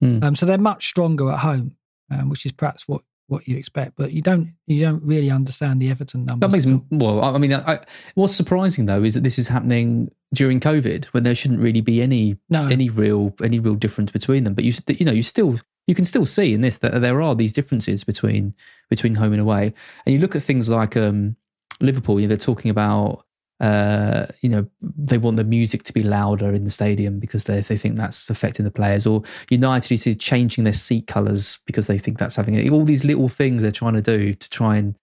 Hmm. 0.00 0.18
Um, 0.22 0.34
so 0.34 0.46
they're 0.46 0.58
much 0.58 0.86
stronger 0.88 1.30
at 1.30 1.38
home. 1.40 1.76
um, 2.10 2.28
which 2.28 2.44
is 2.44 2.52
perhaps 2.52 2.86
what 2.86 3.02
what 3.32 3.48
you 3.48 3.56
expect. 3.56 3.96
But 3.96 4.12
you 4.12 4.22
don't 4.22 4.52
you 4.66 4.80
don't 4.86 5.02
really 5.02 5.30
understand 5.30 5.80
the 5.82 5.90
Everton 5.90 6.24
numbers. 6.26 6.40
That 6.48 6.52
makes 6.52 6.66
all. 6.66 6.84
well. 6.90 7.24
I 7.24 7.34
I 7.34 7.38
mean, 7.38 7.52
I, 7.54 7.80
what's 8.14 8.34
surprising 8.34 8.84
though 8.86 9.02
is 9.02 9.14
that 9.14 9.24
this 9.24 9.38
is 9.38 9.48
happening 9.48 10.10
during 10.34 10.60
COVID, 10.60 11.06
when 11.06 11.22
there 11.24 11.34
shouldn't 11.34 11.60
really 11.60 11.80
be 11.80 12.02
any 12.02 12.36
No. 12.48 12.66
any 12.68 12.88
real 12.90 13.34
any 13.42 13.58
real 13.58 13.74
difference 13.74 14.12
between 14.12 14.44
them. 14.44 14.54
But 14.54 14.64
you 14.64 14.72
you 14.86 15.06
know 15.06 15.12
you 15.12 15.22
still 15.22 15.58
you 15.88 15.94
can 15.94 16.04
still 16.04 16.26
see 16.26 16.54
in 16.54 16.60
this 16.60 16.78
that 16.78 17.00
there 17.00 17.20
are 17.20 17.34
these 17.34 17.52
differences 17.52 18.04
between 18.04 18.54
between 18.90 19.14
home 19.16 19.32
and 19.32 19.40
away. 19.40 19.72
And 20.06 20.12
you 20.14 20.20
look 20.20 20.36
at 20.36 20.42
things 20.42 20.68
like 20.68 20.96
um, 20.96 21.36
Liverpool. 21.80 22.20
You 22.20 22.26
know, 22.26 22.34
they're 22.36 22.46
talking 22.54 22.70
about 22.70 23.24
uh, 23.62 24.26
you 24.42 24.48
know 24.48 24.66
they 24.82 25.16
want 25.18 25.36
the 25.38 25.44
music 25.44 25.84
to 25.84 25.92
be 25.92 26.02
louder 26.02 26.52
in 26.52 26.64
the 26.64 26.70
stadium 26.70 27.18
because 27.20 27.44
they 27.44 27.60
they 27.60 27.76
think 27.76 27.96
that's 27.96 28.28
affecting 28.28 28.64
the 28.64 28.70
players. 28.70 29.06
Or 29.06 29.22
United, 29.50 29.90
you 29.90 29.96
see 29.96 30.14
changing 30.14 30.64
their 30.64 30.72
seat 30.72 31.06
colours 31.06 31.58
because 31.66 31.86
they 31.86 31.96
think 31.98 32.18
that's 32.18 32.36
having 32.36 32.68
all 32.70 32.84
these 32.84 33.04
little 33.04 33.28
things 33.28 33.62
they're 33.62 33.70
trying 33.70 33.94
to 33.94 34.02
do 34.02 34.34
to 34.34 34.50
try 34.50 34.76
and 34.76 34.96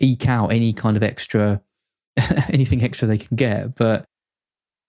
eke 0.00 0.28
out 0.28 0.52
any 0.52 0.72
kind 0.72 0.96
of 0.96 1.02
extra 1.02 1.60
anything 2.48 2.82
extra 2.82 3.08
they 3.08 3.18
can 3.18 3.36
get. 3.36 3.74
But 3.74 4.04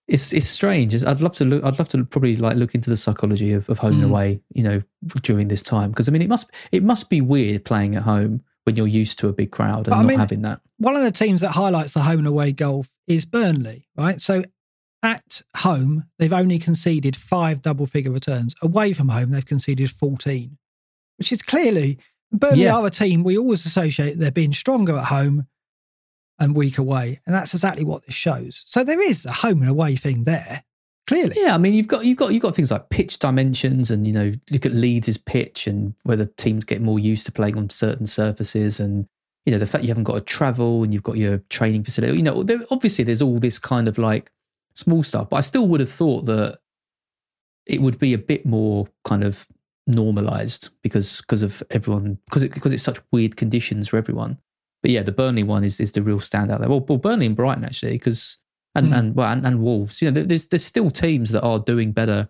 it's 0.08 0.32
it's 0.32 0.46
strange. 0.48 0.94
It's- 0.94 1.10
I'd 1.10 1.22
love 1.22 1.36
to 1.38 1.46
look. 1.46 1.64
I'd 1.64 1.80
love 1.80 1.90
to 1.90 2.06
probably 2.06 2.36
like 2.36 2.58
look 2.58 2.76
into 2.76 2.92
the 2.92 2.98
psychology 2.98 3.54
of, 3.54 3.68
of 3.70 3.80
home 3.80 3.94
and 3.94 4.04
Mm. 4.04 4.10
away. 4.10 4.40
You 4.54 4.64
know, 4.64 4.82
during 5.24 5.48
this 5.48 5.64
time 5.64 5.90
because 5.90 6.08
I 6.08 6.12
mean 6.12 6.22
it 6.22 6.30
must 6.30 6.52
it 6.72 6.84
must 6.84 7.10
be 7.10 7.22
weird 7.22 7.66
playing 7.66 7.96
at 7.96 8.04
home 8.04 8.44
when 8.66 8.76
you're 8.76 8.88
used 8.88 9.18
to 9.20 9.30
a 9.30 9.34
big 9.34 9.52
crowd 9.52 9.86
and 9.88 9.92
But 9.92 9.94
I 9.94 10.02
not 10.02 10.08
mean- 10.08 10.20
having 10.20 10.42
that. 10.44 10.62
one 10.78 10.96
of 10.96 11.04
the 11.04 11.12
teams 11.12 11.42
that 11.42 11.52
highlights 11.52 11.94
the 11.94 12.02
home 12.04 12.20
and 12.20 12.28
away 12.28 12.52
golf 12.52 12.90
is 13.08 13.26
Burnley, 13.26 13.88
right? 13.96 14.20
So 14.22 14.44
at 15.04 15.42
home, 15.58 16.06
they've 16.18 16.34
only 16.34 16.58
conceded 16.60 17.16
five 17.16 17.62
double 17.62 17.86
figure 17.86 18.12
returns. 18.12 18.56
Away 18.62 18.92
from 18.94 19.10
home, 19.10 19.30
they've 19.32 19.46
conceded 19.46 19.92
14, 19.92 20.58
which 21.18 21.32
is 21.32 21.42
clearly 21.44 22.00
Burnley 22.32 22.64
Yeah. 22.64 22.76
are 22.76 22.86
a 22.88 22.90
team 22.92 23.24
we 23.24 23.38
always 23.38 23.66
associate 23.66 24.18
they're 24.18 24.32
being 24.32 24.52
stronger 24.54 24.98
at 24.98 25.06
home 25.06 25.46
and 26.40 26.56
weak 26.56 26.78
away. 26.78 27.22
And 27.26 27.34
that's 27.36 27.54
exactly 27.54 27.86
what 27.86 28.06
this 28.06 28.16
shows. 28.16 28.64
So 28.66 28.84
there 28.84 29.00
is 29.02 29.26
a 29.26 29.32
home 29.32 29.62
and 29.62 29.70
away 29.70 29.96
thing 29.96 30.24
there, 30.24 30.64
clearly. 31.08 31.36
Yeah, 31.38 31.56
I 31.56 31.58
mean 31.58 31.74
you've 31.74 31.88
got 31.88 32.06
you've 32.06 32.18
got 32.18 32.34
you've 32.34 32.42
got 32.42 32.56
things 32.56 32.72
like 32.72 32.90
pitch 32.90 33.20
dimensions 33.20 33.92
and 33.92 34.06
you 34.08 34.14
know 34.14 34.32
look 34.52 34.66
at 34.66 34.74
Leeds' 34.74 35.18
pitch 35.18 35.68
and 35.68 35.94
whether 36.04 36.26
teams 36.26 36.64
get 36.64 36.82
more 36.82 37.00
used 37.00 37.26
to 37.26 37.32
playing 37.32 37.58
on 37.58 37.70
certain 37.70 38.08
surfaces 38.08 38.80
and 38.80 39.08
you 39.46 39.52
know 39.52 39.60
the 39.60 39.68
fact 39.68 39.84
you 39.84 39.90
haven't 39.90 40.04
got 40.04 40.16
to 40.16 40.22
travel 40.22 40.84
and 40.84 40.94
you've 40.94 41.04
got 41.04 41.18
your 41.18 41.38
training 41.50 41.84
facility. 41.84 42.18
You 42.18 42.24
know, 42.24 42.44
there, 42.44 42.60
obviously 42.72 43.04
there's 43.04 43.22
all 43.22 43.40
this 43.40 43.60
kind 43.60 43.88
of 43.88 43.98
like 43.98 44.32
small 44.74 45.04
stuff, 45.04 45.30
but 45.30 45.38
I 45.38 45.42
still 45.42 45.68
would 45.68 45.80
have 45.80 45.92
thought 45.92 46.26
that 46.26 46.60
it 47.66 47.82
would 47.82 48.00
be 48.00 48.14
a 48.14 48.18
bit 48.18 48.46
more 48.46 48.88
kind 49.04 49.24
of 49.24 49.48
normalized 49.88 50.70
because 50.82 51.22
because 51.22 51.44
of 51.44 51.62
everyone 51.70 52.18
because 52.26 52.44
it, 52.44 52.54
because 52.54 52.74
it's 52.74 52.84
such 52.84 53.00
weird 53.12 53.38
conditions 53.38 53.88
for 53.88 53.98
everyone. 53.98 54.38
But 54.82 54.92
yeah, 54.92 55.04
the 55.04 55.12
Burnley 55.12 55.44
one 55.44 55.64
is 55.64 55.80
is 55.80 55.92
the 55.92 56.02
real 56.02 56.20
standout 56.20 56.60
there. 56.60 56.70
Well, 56.70 56.86
well 56.88 56.98
Burnley 56.98 57.26
and 57.26 57.36
Brighton 57.36 57.66
actually 57.66 57.94
because 57.94 58.38
and 58.76 58.88
Hmm. 58.88 58.94
and 58.94 59.16
well 59.16 59.32
and, 59.32 59.46
and 59.46 59.62
Wolves. 59.62 60.02
You 60.02 60.12
know, 60.12 60.24
there's 60.24 60.48
there's 60.48 60.66
still 60.66 60.92
teams 60.92 61.32
that 61.32 61.42
are 61.44 61.60
doing 61.60 61.92
better. 61.92 62.30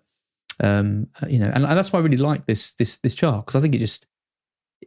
Um, 0.62 1.08
you 1.28 1.38
know, 1.38 1.50
and, 1.54 1.64
and 1.66 1.76
that's 1.76 1.92
why 1.92 1.98
I 1.98 2.02
really 2.02 2.16
like 2.16 2.46
this 2.46 2.72
this 2.74 2.98
this 2.98 3.14
chart 3.14 3.44
because 3.44 3.56
I 3.56 3.60
think 3.60 3.74
it 3.74 3.78
just 3.78 4.06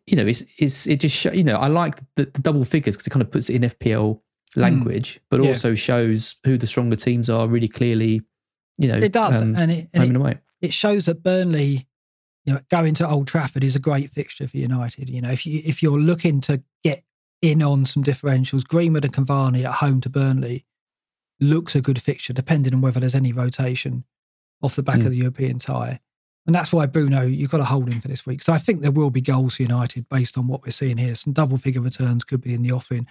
you 0.07 0.15
know 0.15 0.25
it's 0.25 0.43
it's 0.57 0.87
it 0.87 0.99
just 0.99 1.15
show, 1.15 1.31
you 1.31 1.43
know 1.43 1.57
I 1.57 1.67
like 1.67 1.95
the, 2.15 2.25
the 2.25 2.41
double 2.41 2.63
figures 2.63 2.95
because 2.95 3.05
it 3.07 3.11
kind 3.11 3.21
of 3.21 3.29
puts 3.31 3.49
it 3.49 3.55
in 3.55 3.61
FPL 3.69 4.19
language, 4.55 5.19
but 5.29 5.37
Hmm. 5.37 5.43
Yeah. 5.43 5.49
also 5.49 5.75
shows 5.75 6.35
who 6.43 6.57
the 6.57 6.65
stronger 6.67 6.95
teams 6.95 7.29
are 7.29 7.47
really 7.47 7.67
clearly. 7.67 8.21
You 8.77 8.87
know, 8.87 8.97
It 8.97 9.11
does. 9.11 9.41
um, 9.41 9.55
and 9.57 9.71
it, 9.71 9.89
and 9.93 10.01
home 10.01 10.03
it, 10.03 10.07
and 10.07 10.17
away. 10.17 10.37
it 10.61 10.73
shows 10.73 11.05
that 11.05 11.21
Burnley, 11.21 11.85
you 12.45 12.53
know, 12.53 12.61
going 12.71 12.93
to 12.95 13.07
Old 13.07 13.27
Trafford 13.27 13.63
is 13.63 13.75
a 13.75 13.79
great 13.79 14.09
fixture 14.09 14.47
for 14.47 14.57
United. 14.57 15.09
You 15.09 15.19
know, 15.21 15.29
if 15.31 15.45
you 15.45 15.61
if 15.65 15.83
you're 15.83 15.99
looking 15.99 16.39
to 16.41 16.63
get 16.83 17.03
in 17.41 17.61
on 17.61 17.85
some 17.85 18.03
differentials, 18.03 18.65
Greenwood 18.65 19.03
and 19.05 19.13
Cavani 19.13 19.65
at 19.65 19.75
home 19.75 19.99
to 20.01 20.09
Burnley 20.09 20.65
looks 21.39 21.75
a 21.75 21.81
good 21.81 22.01
fixture, 22.01 22.33
depending 22.33 22.73
on 22.73 22.81
whether 22.81 22.99
there's 22.99 23.15
any 23.15 23.31
rotation 23.31 24.03
off 24.61 24.75
the 24.75 24.83
back 24.83 24.99
Mm. 24.99 25.05
of 25.05 25.11
the 25.11 25.17
European 25.17 25.59
tie. 25.59 25.99
And 26.45 26.55
that's 26.55 26.73
why 26.73 26.85
Bruno, 26.87 27.21
you've 27.25 27.51
got 27.51 27.57
to 27.59 27.65
hold 27.65 27.89
him 27.91 28.01
for 28.01 28.07
this 28.07 28.25
week. 28.25 28.41
So 28.41 28.51
I 28.53 28.57
think 28.57 28.81
there 28.81 28.91
will 28.91 29.11
be 29.11 29.21
goals 29.21 29.55
for 29.55 29.61
United 29.63 30.09
based 30.09 30.37
on 30.37 30.47
what 30.47 30.63
we're 30.65 30.71
seeing 30.71 30.97
here. 30.97 31.13
Some 31.15 31.33
double 31.33 31.57
figure 31.57 31.81
returns 31.81 32.23
could 32.23 32.41
be 32.41 32.53
in 32.53 32.63
the 32.63 32.71
offing. 32.71 33.05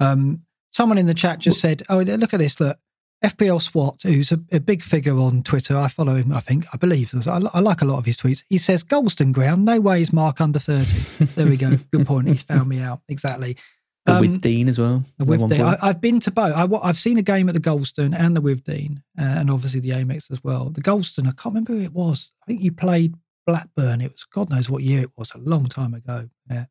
Um, 0.00 0.42
someone 0.72 0.98
in 0.98 1.06
the 1.06 1.14
chat 1.14 1.38
just 1.38 1.60
said, 1.60 1.82
"Oh, 1.88 2.00
look 2.00 2.34
at 2.34 2.38
this! 2.40 2.58
Look, 2.58 2.78
FPL 3.24 3.60
Swat, 3.62 4.00
who's 4.02 4.32
a, 4.32 4.40
a 4.50 4.58
big 4.60 4.82
figure 4.82 5.18
on 5.18 5.42
Twitter. 5.42 5.76
I 5.76 5.88
follow 5.88 6.16
him. 6.16 6.32
I 6.32 6.40
think 6.40 6.64
I 6.72 6.76
believe. 6.78 7.14
I, 7.28 7.40
I 7.54 7.60
like 7.60 7.82
a 7.82 7.84
lot 7.84 7.98
of 7.98 8.06
his 8.06 8.16
tweets. 8.18 8.42
He 8.48 8.58
says 8.58 8.82
Goldstone 8.82 9.32
ground. 9.32 9.64
No 9.64 9.78
way 9.80 10.02
is 10.02 10.12
Mark 10.12 10.40
under 10.40 10.58
thirty. 10.58 11.24
There 11.26 11.46
we 11.46 11.56
go. 11.58 11.76
Good 11.92 12.06
point. 12.06 12.28
He's 12.28 12.42
found 12.42 12.66
me 12.68 12.80
out 12.80 13.02
exactly. 13.08 13.56
The 14.06 14.14
Um, 14.14 14.22
Withdean 14.24 14.68
as 14.68 14.78
well. 14.78 15.04
at 15.20 15.26
Withdean. 15.26 15.60
I, 15.60 15.88
I've 15.88 16.00
been 16.00 16.20
to 16.20 16.30
both. 16.30 16.54
I, 16.54 16.66
I've 16.86 16.96
seen 16.98 17.18
a 17.18 17.22
game 17.22 17.48
at 17.48 17.54
the 17.54 17.60
Goldstone 17.60 18.14
and 18.18 18.34
the 18.36 18.40
Withdean, 18.40 18.98
uh, 19.18 19.22
and 19.22 19.50
obviously 19.50 19.80
the 19.80 19.90
Amex 19.90 20.30
as 20.30 20.42
well. 20.42 20.70
The 20.70 20.80
Goldstone, 20.80 21.24
I 21.28 21.32
can't 21.32 21.46
remember 21.54 21.74
who 21.74 21.80
it 21.82 21.92
was. 21.92 22.32
I 22.42 22.46
think 22.46 22.62
you 22.62 22.72
played 22.72 23.14
Blackburn. 23.46 24.00
It 24.00 24.12
was 24.12 24.24
God 24.24 24.50
knows 24.50 24.70
what 24.70 24.82
year 24.82 25.02
it 25.02 25.10
was. 25.16 25.32
A 25.34 25.38
long 25.38 25.66
time 25.66 25.92
ago. 25.94 26.28
Yeah, 26.50 26.64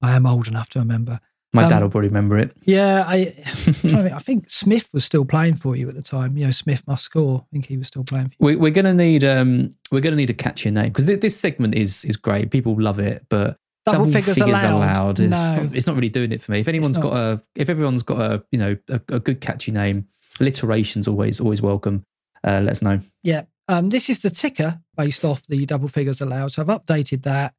I 0.00 0.14
am 0.14 0.26
old 0.26 0.46
enough 0.48 0.70
to 0.70 0.78
remember. 0.78 1.18
My 1.52 1.64
um, 1.64 1.70
dad 1.70 1.82
will 1.82 1.90
probably 1.90 2.08
remember 2.08 2.38
it. 2.38 2.52
Yeah, 2.62 3.02
I, 3.04 3.34
I'm 3.46 3.54
trying 3.54 3.64
to 3.64 3.72
think. 3.72 4.12
I 4.12 4.18
think 4.20 4.48
Smith 4.50 4.88
was 4.92 5.04
still 5.04 5.24
playing 5.24 5.56
for 5.56 5.74
you 5.74 5.88
at 5.88 5.96
the 5.96 6.02
time. 6.02 6.36
You 6.36 6.44
know, 6.44 6.52
Smith 6.52 6.84
must 6.86 7.02
score. 7.02 7.40
I 7.40 7.46
think 7.52 7.66
he 7.66 7.76
was 7.78 7.88
still 7.88 8.04
playing 8.04 8.28
for 8.28 8.34
you. 8.38 8.46
We, 8.46 8.56
we're 8.56 8.70
gonna 8.70 8.94
need 8.94 9.24
um 9.24 9.72
we're 9.90 10.00
gonna 10.02 10.14
need 10.14 10.30
a 10.30 10.34
catchy 10.34 10.70
name 10.70 10.90
because 10.92 11.06
this 11.06 11.36
segment 11.36 11.74
is 11.74 12.04
is 12.04 12.16
great. 12.16 12.52
People 12.52 12.80
love 12.80 13.00
it, 13.00 13.26
but 13.28 13.56
Double, 13.86 14.10
figures, 14.10 14.36
allowed. 14.38 15.20
It's, 15.20 15.30
no, 15.30 15.62
not, 15.62 15.74
it's 15.74 15.86
not 15.86 15.96
really 15.96 16.10
doing 16.10 16.32
it 16.32 16.42
for 16.42 16.52
me. 16.52 16.60
If 16.60 16.68
anyone's 16.68 16.98
got 16.98 17.14
a, 17.14 17.42
if 17.54 17.68
everyone's 17.70 18.02
got 18.02 18.20
a, 18.20 18.44
you 18.52 18.58
know, 18.58 18.76
a, 18.88 19.00
a 19.08 19.20
good 19.20 19.40
catchy 19.40 19.72
name, 19.72 20.06
alliteration's 20.38 21.08
always 21.08 21.40
always 21.40 21.62
welcome. 21.62 22.04
Uh, 22.44 22.60
let 22.62 22.72
us 22.72 22.82
know. 22.82 23.00
yeah. 23.22 23.44
Um, 23.68 23.90
this 23.90 24.10
is 24.10 24.18
the 24.18 24.30
ticker 24.30 24.80
based 24.96 25.24
off 25.24 25.46
the 25.46 25.64
double 25.64 25.86
figures 25.86 26.20
allowed. 26.20 26.50
So 26.52 26.62
I've 26.62 26.68
updated 26.68 27.22
that. 27.22 27.54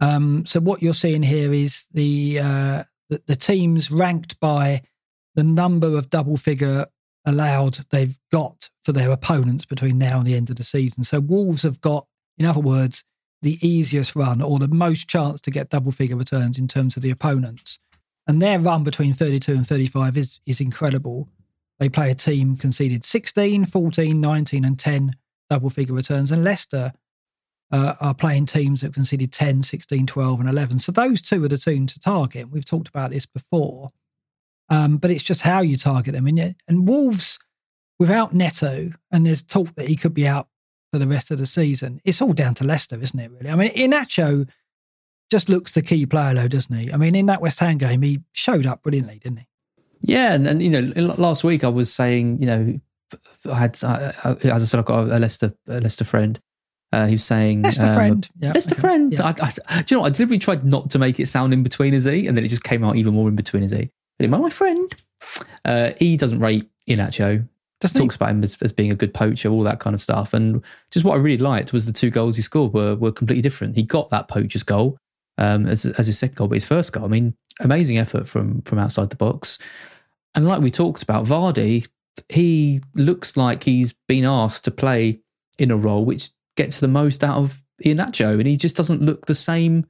Um, 0.00 0.44
so 0.44 0.58
what 0.58 0.82
you're 0.82 0.92
seeing 0.92 1.22
here 1.22 1.52
is 1.52 1.86
the, 1.92 2.40
uh, 2.40 2.84
the 3.08 3.22
the 3.28 3.36
teams 3.36 3.90
ranked 3.92 4.40
by 4.40 4.82
the 5.36 5.44
number 5.44 5.96
of 5.96 6.10
double 6.10 6.36
figure 6.36 6.86
allowed 7.24 7.86
they've 7.90 8.18
got 8.32 8.70
for 8.84 8.90
their 8.92 9.12
opponents 9.12 9.64
between 9.64 9.98
now 9.98 10.18
and 10.18 10.26
the 10.26 10.34
end 10.34 10.50
of 10.50 10.56
the 10.56 10.64
season. 10.64 11.04
So 11.04 11.20
Wolves 11.20 11.62
have 11.62 11.80
got, 11.80 12.06
in 12.36 12.44
other 12.46 12.60
words, 12.60 13.04
the 13.42 13.58
easiest 13.66 14.16
run 14.16 14.40
or 14.40 14.58
the 14.58 14.68
most 14.68 15.08
chance 15.08 15.40
to 15.42 15.50
get 15.50 15.70
double 15.70 15.92
figure 15.92 16.16
returns 16.16 16.58
in 16.58 16.68
terms 16.68 16.96
of 16.96 17.02
the 17.02 17.10
opponents. 17.10 17.78
And 18.26 18.40
their 18.40 18.58
run 18.58 18.84
between 18.84 19.12
32 19.12 19.52
and 19.52 19.66
35 19.66 20.16
is 20.16 20.40
is 20.46 20.60
incredible. 20.60 21.28
They 21.78 21.88
play 21.88 22.10
a 22.10 22.14
team 22.14 22.54
conceded 22.56 23.04
16, 23.04 23.66
14, 23.66 24.20
19, 24.20 24.64
and 24.64 24.78
10 24.78 25.16
double 25.50 25.70
figure 25.70 25.94
returns. 25.94 26.30
And 26.30 26.44
Leicester 26.44 26.92
uh, 27.72 27.94
are 28.00 28.14
playing 28.14 28.46
teams 28.46 28.82
that 28.82 28.94
conceded 28.94 29.32
10, 29.32 29.64
16, 29.64 30.06
12, 30.06 30.40
and 30.40 30.48
11. 30.48 30.78
So 30.78 30.92
those 30.92 31.20
two 31.20 31.42
are 31.44 31.48
the 31.48 31.58
two 31.58 31.84
to 31.86 31.98
target. 31.98 32.50
We've 32.50 32.64
talked 32.64 32.88
about 32.88 33.10
this 33.10 33.26
before. 33.26 33.90
Um, 34.68 34.98
but 34.98 35.10
it's 35.10 35.24
just 35.24 35.40
how 35.40 35.60
you 35.60 35.76
target 35.76 36.14
them. 36.14 36.26
And, 36.26 36.54
and 36.68 36.88
Wolves, 36.88 37.38
without 37.98 38.32
Neto, 38.32 38.90
and 39.10 39.26
there's 39.26 39.42
talk 39.42 39.74
that 39.74 39.88
he 39.88 39.96
could 39.96 40.14
be 40.14 40.26
out 40.26 40.48
for 40.92 40.98
the 40.98 41.06
rest 41.06 41.30
of 41.30 41.38
the 41.38 41.46
season, 41.46 42.00
it's 42.04 42.20
all 42.20 42.34
down 42.34 42.54
to 42.54 42.64
Leicester, 42.64 43.00
isn't 43.00 43.18
it, 43.18 43.30
really? 43.30 43.50
I 43.50 43.56
mean, 43.56 43.70
Iheanacho 43.70 44.48
just 45.30 45.48
looks 45.48 45.72
the 45.72 45.80
key 45.80 46.04
player, 46.04 46.34
though, 46.34 46.48
doesn't 46.48 46.76
he? 46.76 46.92
I 46.92 46.98
mean, 46.98 47.14
in 47.14 47.26
that 47.26 47.40
West 47.40 47.58
Ham 47.60 47.78
game, 47.78 48.02
he 48.02 48.20
showed 48.32 48.66
up 48.66 48.82
brilliantly, 48.82 49.18
didn't 49.18 49.38
he? 49.38 49.46
Yeah, 50.02 50.34
and, 50.34 50.46
and 50.46 50.62
you 50.62 50.68
know, 50.68 50.80
last 51.16 51.44
week 51.44 51.64
I 51.64 51.68
was 51.68 51.92
saying, 51.92 52.40
you 52.40 52.46
know, 52.46 52.80
I 53.50 53.54
had, 53.54 53.78
I, 53.82 54.12
I, 54.24 54.30
as 54.32 54.62
I 54.62 54.64
said, 54.66 54.80
I've 54.80 54.84
got 54.84 55.08
a 55.08 55.18
Leicester, 55.18 55.54
a 55.66 55.80
Leicester 55.80 56.04
friend. 56.04 56.38
Uh, 56.92 57.06
he 57.06 57.12
was 57.14 57.24
saying, 57.24 57.62
Leicester 57.62 57.86
um, 57.86 57.94
friend. 57.94 58.28
Yeah, 58.38 58.52
Leicester 58.52 58.74
okay. 58.74 58.80
friend. 58.80 59.20
I, 59.20 59.30
I, 59.68 59.82
do 59.82 59.94
you 59.94 59.96
know 59.96 60.02
what? 60.02 60.08
I 60.08 60.10
deliberately 60.10 60.38
tried 60.38 60.64
not 60.66 60.90
to 60.90 60.98
make 60.98 61.18
it 61.18 61.26
sound 61.26 61.54
in 61.54 61.62
between 61.62 61.94
his 61.94 62.06
E, 62.06 62.26
and 62.26 62.36
then 62.36 62.44
it 62.44 62.48
just 62.48 62.64
came 62.64 62.84
out 62.84 62.96
even 62.96 63.14
more 63.14 63.28
in 63.28 63.36
between 63.36 63.62
his 63.62 63.72
E. 63.72 63.90
But 64.18 64.28
my 64.28 64.50
friend, 64.50 64.94
uh, 65.64 65.92
he 65.98 66.18
doesn't 66.18 66.40
rate 66.40 66.68
Iheanacho. 66.86 67.48
Doesn't 67.82 67.98
he? 67.98 68.04
talks 68.04 68.16
about 68.16 68.30
him 68.30 68.42
as, 68.42 68.56
as 68.62 68.72
being 68.72 68.92
a 68.92 68.94
good 68.94 69.12
poacher, 69.12 69.48
all 69.48 69.62
that 69.64 69.80
kind 69.80 69.92
of 69.92 70.00
stuff. 70.00 70.32
And 70.32 70.62
just 70.90 71.04
what 71.04 71.14
I 71.14 71.20
really 71.20 71.42
liked 71.42 71.72
was 71.72 71.84
the 71.84 71.92
two 71.92 72.10
goals 72.10 72.36
he 72.36 72.42
scored 72.42 72.72
were 72.72 72.94
were 72.94 73.12
completely 73.12 73.42
different. 73.42 73.76
He 73.76 73.82
got 73.82 74.08
that 74.10 74.28
poacher's 74.28 74.62
goal 74.62 74.96
um, 75.36 75.66
as 75.66 75.84
as 75.84 76.06
his 76.06 76.18
second 76.18 76.36
goal, 76.36 76.48
but 76.48 76.54
his 76.54 76.66
first 76.66 76.92
goal, 76.92 77.04
I 77.04 77.08
mean, 77.08 77.34
amazing 77.60 77.98
effort 77.98 78.28
from 78.28 78.62
from 78.62 78.78
outside 78.78 79.10
the 79.10 79.16
box. 79.16 79.58
And 80.34 80.46
like 80.46 80.62
we 80.62 80.70
talked 80.70 81.02
about, 81.02 81.26
Vardy, 81.26 81.86
he 82.28 82.80
looks 82.94 83.36
like 83.36 83.64
he's 83.64 83.92
been 84.08 84.24
asked 84.24 84.64
to 84.64 84.70
play 84.70 85.20
in 85.58 85.70
a 85.70 85.76
role 85.76 86.04
which 86.04 86.30
gets 86.56 86.80
the 86.80 86.88
most 86.88 87.22
out 87.24 87.36
of 87.36 87.62
Iheanacho, 87.84 88.38
and 88.38 88.46
he 88.46 88.56
just 88.56 88.76
doesn't 88.76 89.02
look 89.02 89.26
the 89.26 89.34
same 89.34 89.86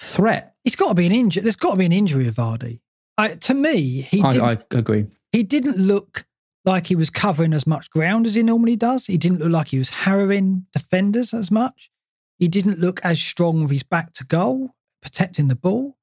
threat. 0.00 0.54
He's 0.64 0.76
got 0.76 0.88
to 0.88 0.94
be 0.94 1.06
an 1.06 1.12
injury. 1.12 1.42
There's 1.42 1.56
got 1.56 1.72
to 1.72 1.76
be 1.76 1.86
an 1.86 1.92
injury 1.92 2.26
of 2.26 2.34
Vardy. 2.34 2.80
I, 3.16 3.28
to 3.28 3.54
me, 3.54 4.02
he 4.02 4.20
I, 4.20 4.52
I 4.52 4.58
agree. 4.72 5.06
he 5.32 5.42
didn't 5.42 5.78
look 5.78 6.25
like 6.66 6.88
he 6.88 6.96
was 6.96 7.10
covering 7.10 7.54
as 7.54 7.66
much 7.66 7.90
ground 7.90 8.26
as 8.26 8.34
he 8.34 8.42
normally 8.42 8.76
does. 8.76 9.06
He 9.06 9.16
didn't 9.16 9.38
look 9.38 9.52
like 9.52 9.68
he 9.68 9.78
was 9.78 9.90
harrowing 9.90 10.66
defenders 10.72 11.32
as 11.32 11.50
much. 11.50 11.90
He 12.38 12.48
didn't 12.48 12.80
look 12.80 13.00
as 13.04 13.20
strong 13.20 13.62
with 13.62 13.70
his 13.70 13.84
back 13.84 14.12
to 14.14 14.24
goal. 14.24 14.74
protecting 15.02 15.46
the 15.46 15.54
ball. 15.54 15.96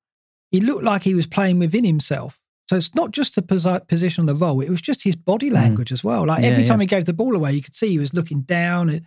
He 0.49 0.61
looked 0.61 0.83
like 0.83 1.03
he 1.03 1.13
was 1.13 1.27
playing 1.27 1.59
within 1.59 1.83
himself. 1.83 2.39
So 2.69 2.77
it's 2.77 2.95
not 2.95 3.11
just 3.11 3.35
the 3.35 3.41
position 3.87 4.21
on 4.21 4.25
the 4.27 4.35
roll; 4.35 4.61
it 4.61 4.69
was 4.69 4.79
just 4.81 5.03
his 5.03 5.17
body 5.17 5.49
language 5.49 5.91
as 5.91 6.03
well. 6.03 6.25
Like 6.25 6.39
Mm. 6.39 6.43
Yeah, 6.43 6.49
every 6.51 6.63
time 6.63 6.79
yeah. 6.79 6.83
he 6.83 6.87
gave 6.87 7.05
the 7.05 7.13
ball 7.13 7.35
away, 7.35 7.51
you 7.51 7.61
could 7.61 7.75
see 7.75 7.89
he 7.89 7.99
was 7.99 8.13
looking 8.13 8.43
down. 8.43 8.89
At, 8.89 9.01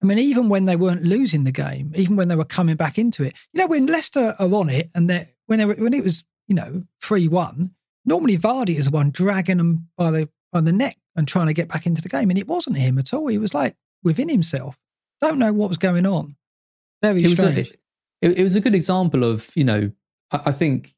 I 0.00 0.06
mean, 0.06 0.18
even 0.18 0.48
when 0.48 0.66
they 0.66 0.76
weren't 0.76 1.02
losing 1.02 1.42
the 1.42 1.50
game, 1.52 1.92
even 1.96 2.14
when 2.14 2.28
they 2.28 2.36
were 2.36 2.44
coming 2.44 2.76
back 2.76 2.96
into 2.96 3.24
it, 3.24 3.34
you 3.52 3.60
know, 3.60 3.66
when 3.66 3.86
Leicester 3.86 4.36
are 4.38 4.54
on 4.54 4.70
it 4.70 4.90
and 4.94 5.10
they 5.10 5.26
when 5.46 5.58
they 5.58 5.64
were, 5.64 5.74
when 5.74 5.94
it 5.94 6.04
was 6.04 6.24
you 6.46 6.54
know 6.54 6.84
three 7.02 7.26
one, 7.26 7.72
normally 8.04 8.38
Vardy 8.38 8.76
is 8.76 8.84
the 8.84 8.90
one 8.92 9.10
dragging 9.10 9.56
them 9.56 9.88
by 9.96 10.12
the 10.12 10.28
by 10.52 10.60
the 10.60 10.72
neck 10.72 10.96
and 11.16 11.26
trying 11.26 11.46
to 11.48 11.52
get 11.52 11.68
back 11.68 11.86
into 11.86 12.02
the 12.02 12.08
game, 12.08 12.30
and 12.30 12.38
it 12.38 12.48
wasn't 12.48 12.76
him 12.76 12.98
at 12.98 13.12
all. 13.12 13.28
He 13.28 13.38
was 13.38 13.54
like 13.54 13.76
within 14.02 14.28
himself. 14.28 14.78
Don't 15.20 15.38
know 15.38 15.52
what 15.52 15.68
was 15.68 15.78
going 15.78 16.06
on. 16.06 16.36
Very 17.02 17.20
it 17.20 17.28
was 17.28 17.38
strange. 17.38 17.58
a, 17.58 17.72
it, 18.22 18.38
it 18.38 18.44
was 18.44 18.56
a 18.56 18.60
good 18.60 18.74
example 18.74 19.24
of 19.24 19.50
you 19.54 19.64
know 19.64 19.90
I, 20.32 20.42
I 20.46 20.52
think 20.52 20.94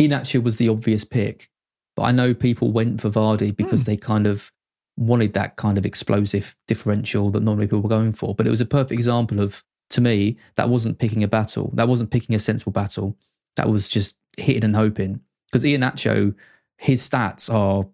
Iheanacho 0.00 0.42
was 0.42 0.56
the 0.56 0.68
obvious 0.68 1.04
pick, 1.04 1.50
but 1.96 2.02
I 2.02 2.12
know 2.12 2.34
people 2.34 2.70
went 2.70 3.00
for 3.00 3.10
Vardy 3.10 3.54
because 3.54 3.82
hmm. 3.82 3.90
they 3.90 3.96
kind 3.96 4.26
of 4.26 4.52
wanted 4.96 5.32
that 5.34 5.56
kind 5.56 5.78
of 5.78 5.86
explosive 5.86 6.54
differential 6.68 7.30
that 7.30 7.42
normally 7.42 7.66
people 7.66 7.80
were 7.80 7.88
going 7.88 8.12
for. 8.12 8.34
But 8.34 8.46
it 8.46 8.50
was 8.50 8.60
a 8.60 8.66
perfect 8.66 8.92
example 8.92 9.40
of 9.40 9.64
to 9.90 10.00
me 10.00 10.36
that 10.56 10.68
wasn't 10.68 10.98
picking 10.98 11.22
a 11.22 11.28
battle, 11.28 11.70
that 11.74 11.88
wasn't 11.88 12.10
picking 12.10 12.34
a 12.34 12.38
sensible 12.38 12.72
battle, 12.72 13.16
that 13.56 13.68
was 13.68 13.88
just 13.88 14.16
hitting 14.36 14.64
and 14.64 14.76
hoping 14.76 15.20
because 15.50 15.64
Iheanacho, 15.64 16.34
his 16.78 17.08
stats 17.08 17.52
are 17.52 17.86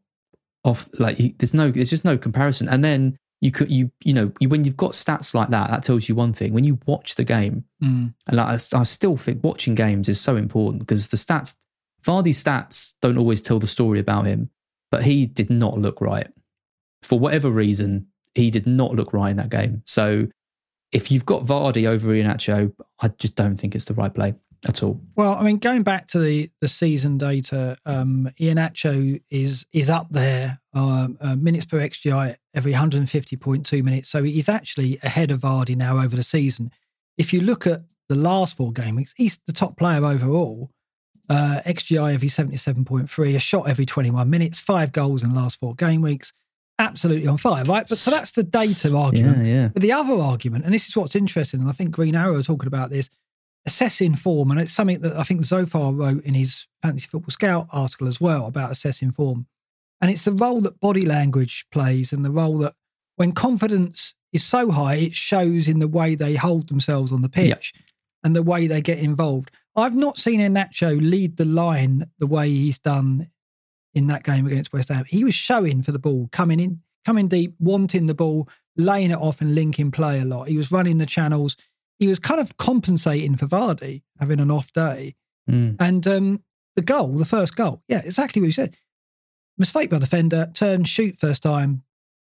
off 0.68 0.88
like 0.98 1.16
he, 1.16 1.34
there's 1.38 1.54
no 1.54 1.70
there's 1.70 1.90
just 1.90 2.04
no 2.04 2.16
comparison. 2.18 2.68
And 2.68 2.84
then 2.84 3.16
you 3.40 3.50
could 3.50 3.70
you 3.70 3.90
you 4.04 4.12
know 4.12 4.30
you, 4.40 4.48
when 4.48 4.64
you've 4.64 4.76
got 4.76 4.92
stats 4.92 5.34
like 5.34 5.48
that 5.50 5.70
that 5.70 5.82
tells 5.82 6.08
you 6.08 6.14
one 6.14 6.32
thing. 6.32 6.52
When 6.52 6.64
you 6.64 6.78
watch 6.86 7.14
the 7.16 7.24
game 7.24 7.64
Mm. 7.82 8.12
and 8.26 8.36
like, 8.36 8.48
I, 8.48 8.80
I 8.80 8.82
still 8.82 9.16
think 9.16 9.44
watching 9.44 9.76
games 9.76 10.08
is 10.08 10.20
so 10.20 10.34
important 10.36 10.80
because 10.80 11.08
the 11.08 11.16
stats 11.16 11.54
Vardy's 12.04 12.42
stats 12.42 12.94
don't 13.00 13.18
always 13.18 13.40
tell 13.40 13.58
the 13.60 13.66
story 13.68 14.00
about 14.00 14.26
him 14.26 14.50
but 14.90 15.04
he 15.04 15.26
did 15.26 15.50
not 15.50 15.78
look 15.78 16.00
right. 16.00 16.28
For 17.02 17.18
whatever 17.18 17.50
reason 17.50 18.08
he 18.34 18.50
did 18.50 18.66
not 18.66 18.94
look 18.94 19.12
right 19.12 19.30
in 19.30 19.36
that 19.36 19.50
game. 19.50 19.82
So 19.86 20.26
if 20.92 21.10
you've 21.12 21.26
got 21.26 21.44
Vardy 21.44 21.86
over 21.86 22.08
Iheanacho 22.08 22.72
I 23.00 23.08
just 23.08 23.36
don't 23.36 23.56
think 23.56 23.74
it's 23.74 23.84
the 23.84 23.94
right 23.94 24.12
play 24.12 24.34
at 24.66 24.82
all 24.82 25.00
Well, 25.14 25.34
I 25.34 25.42
mean, 25.42 25.59
going 25.59 25.82
back 25.82 26.06
to 26.09 26.18
the 26.18 26.50
the 26.61 26.68
season 26.68 27.18
data, 27.18 27.76
um, 27.86 28.30
Iheanacho 28.40 29.20
is 29.30 29.66
is 29.72 29.88
up 29.90 30.09
there, 30.11 30.61
um, 30.74 31.16
uh, 31.20 31.36
minutes 31.36 31.66
per 31.66 31.78
xGI 31.78 32.36
every 32.54 32.72
150.2 32.72 33.84
minutes. 33.84 34.09
So 34.09 34.22
he's 34.22 34.48
actually 34.48 34.98
ahead 35.02 35.30
of 35.30 35.40
Vardy 35.40 35.76
now 35.76 35.98
over 35.98 36.16
the 36.16 36.22
season. 36.22 36.72
If 37.16 37.32
you 37.32 37.40
look 37.40 37.66
at 37.66 37.82
the 38.09 38.16
last 38.16 38.56
four 38.56 38.72
game 38.72 38.96
weeks, 38.96 39.14
he's 39.16 39.38
the 39.46 39.52
top 39.52 39.76
player 39.76 40.04
overall. 40.04 40.70
Uh, 41.30 41.61
xGI 41.66 42.14
every 42.14 42.28
77.3, 42.28 43.34
a 43.34 43.38
shot 43.38 43.68
every 43.68 43.84
21 43.84 44.30
minutes, 44.30 44.61
five 44.61 44.92
goals 44.92 45.22
in 45.22 45.34
the 45.34 45.38
last 45.38 45.61
four 45.61 45.74
game 45.74 46.00
weeks. 46.00 46.32
Absolutely 46.78 47.26
on 47.26 47.36
fire, 47.36 47.64
right? 47.64 47.86
But 47.86 47.98
so 47.98 48.11
that's 48.11 48.32
the 48.32 48.44
data 48.44 48.96
argument. 48.96 49.44
yeah 49.44 49.52
yeah 49.52 49.68
But 49.68 49.82
the 49.82 49.92
other 49.92 50.14
argument, 50.14 50.64
and 50.64 50.72
this 50.72 50.88
is 50.88 50.96
what's 50.96 51.14
interesting, 51.14 51.61
and 51.61 51.68
I 51.68 51.72
think 51.72 51.90
Green 51.90 52.14
Arrow 52.14 52.36
are 52.36 52.42
talking 52.42 52.68
about 52.68 52.88
this, 52.90 53.11
assessing 53.68 54.16
form, 54.16 54.50
and 54.50 54.58
it's 54.58 54.72
something 54.72 55.00
that 55.02 55.14
I 55.16 55.22
think 55.24 55.42
Zophar 55.44 55.92
wrote 55.92 56.24
in 56.24 56.32
his 56.32 56.66
Fantasy 56.80 57.06
Football 57.06 57.30
Scout 57.30 57.68
article 57.70 58.08
as 58.08 58.18
well 58.18 58.46
about 58.46 58.70
assessing 58.70 59.12
form. 59.12 59.46
And 60.00 60.10
it's 60.10 60.22
the 60.22 60.32
role 60.32 60.62
that 60.62 60.80
body 60.80 61.04
language 61.04 61.66
plays 61.70 62.10
and 62.10 62.24
the 62.24 62.30
role 62.30 62.56
that 62.58 62.72
when 63.16 63.32
confidence 63.32 64.14
is 64.32 64.42
so 64.42 64.70
high, 64.70 64.94
it 64.94 65.14
shows 65.14 65.68
in 65.68 65.80
the 65.80 65.88
way 65.88 66.14
they 66.14 66.34
hold 66.34 66.68
themselves 66.68 67.12
on 67.12 67.20
the 67.20 67.28
pitch 67.28 67.74
and 68.24 68.34
the 68.34 68.42
way 68.42 68.66
they 68.66 68.80
get 68.80 69.00
involved. 69.00 69.50
I've 69.76 69.94
not 69.94 70.16
seen 70.16 70.40
Nacho 70.40 70.98
lead 70.98 71.36
the 71.36 71.44
line 71.44 72.10
the 72.18 72.26
way 72.26 72.48
he's 72.48 72.78
done 72.78 73.28
in 73.94 74.06
that 74.06 74.24
game 74.24 74.46
against 74.46 74.72
West 74.72 74.88
Ham. 74.88 75.04
He 75.06 75.24
was 75.24 75.34
showing 75.34 75.82
for 75.82 75.92
the 75.92 75.98
ball, 75.98 76.28
coming 76.32 76.58
in, 76.58 76.80
coming 77.04 77.28
deep, 77.28 77.54
wanting 77.58 78.06
the 78.06 78.14
ball, 78.14 78.48
laying 78.76 79.10
it 79.10 79.18
off 79.18 79.40
and 79.40 79.54
linking 79.54 79.90
play 79.90 80.20
a 80.20 80.24
lot. 80.24 80.48
He 80.48 80.56
was 80.56 80.72
running 80.72 80.98
the 80.98 81.06
channels. 81.06 81.56
He 81.99 82.07
was 82.07 82.18
kind 82.18 82.40
of 82.40 82.57
compensating 82.59 83.36
for 83.36 83.46
Vardy 83.46 84.03
having 84.20 84.40
an 84.40 84.51
off 84.51 84.72
day. 84.72 85.16
Mm. 85.51 85.76
And 85.80 86.07
um, 86.07 86.42
the 86.76 86.82
goal, 86.82 87.09
the 87.09 87.24
first 87.24 87.57
goal, 87.57 87.82
yeah, 87.88 88.03
exactly 88.05 88.40
what 88.40 88.46
you 88.46 88.53
said. 88.53 88.76
Mistake 89.57 89.90
by 89.90 89.99
defender, 89.99 90.51
turn, 90.55 90.84
shoot 90.84 91.16
first 91.16 91.42
time, 91.42 91.82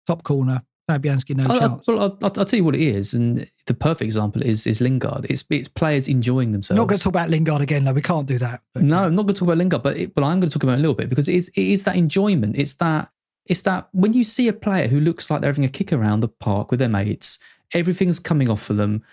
top 0.06 0.22
corner. 0.22 0.62
Fabianski, 0.90 1.36
no 1.36 1.44
I, 1.44 1.56
I, 1.56 1.58
chance. 1.58 1.86
well, 1.86 2.00
I'll, 2.00 2.18
I'll 2.22 2.30
tell 2.30 2.56
you 2.56 2.64
what 2.64 2.74
it 2.74 2.80
is, 2.80 3.14
and 3.14 3.48
the 3.66 3.74
perfect 3.74 4.02
example 4.02 4.42
is 4.42 4.66
is 4.66 4.80
Lingard. 4.80 5.26
It's 5.30 5.44
it's 5.50 5.68
players 5.68 6.08
enjoying 6.08 6.50
themselves. 6.50 6.78
Not 6.78 6.88
going 6.88 6.98
to 6.98 7.04
talk 7.04 7.12
about 7.12 7.30
Lingard 7.30 7.60
again, 7.60 7.84
though. 7.84 7.92
We 7.92 8.02
can't 8.02 8.26
do 8.26 8.38
that. 8.38 8.62
But- 8.74 8.82
No, 8.82 9.04
I'm 9.04 9.14
not 9.14 9.22
going 9.22 9.34
to 9.34 9.38
talk 9.38 9.46
about 9.46 9.58
Lingard, 9.58 9.82
but 9.84 9.96
it, 9.96 10.14
but 10.14 10.24
I'm 10.24 10.40
going 10.40 10.50
to 10.50 10.58
talk 10.58 10.64
about 10.64 10.72
it 10.72 10.78
a 10.78 10.82
little 10.82 10.94
bit 10.94 11.08
because 11.08 11.28
it 11.28 11.36
is 11.36 11.48
it 11.50 11.62
is 11.62 11.84
that 11.84 11.94
enjoyment. 11.94 12.56
It's 12.56 12.74
that 12.76 13.10
it's 13.46 13.62
that 13.62 13.88
when 13.92 14.14
you 14.14 14.24
see 14.24 14.48
a 14.48 14.52
player 14.52 14.88
who 14.88 15.00
looks 15.00 15.30
like 15.30 15.40
they're 15.42 15.50
having 15.50 15.64
a 15.64 15.68
kick 15.68 15.92
around 15.92 16.20
the 16.20 16.28
park 16.28 16.70
with 16.70 16.80
their 16.80 16.88
mates, 16.88 17.38
everything's 17.72 18.18
coming 18.18 18.48
off 18.50 18.62
for 18.62 18.74
them. 18.74 19.04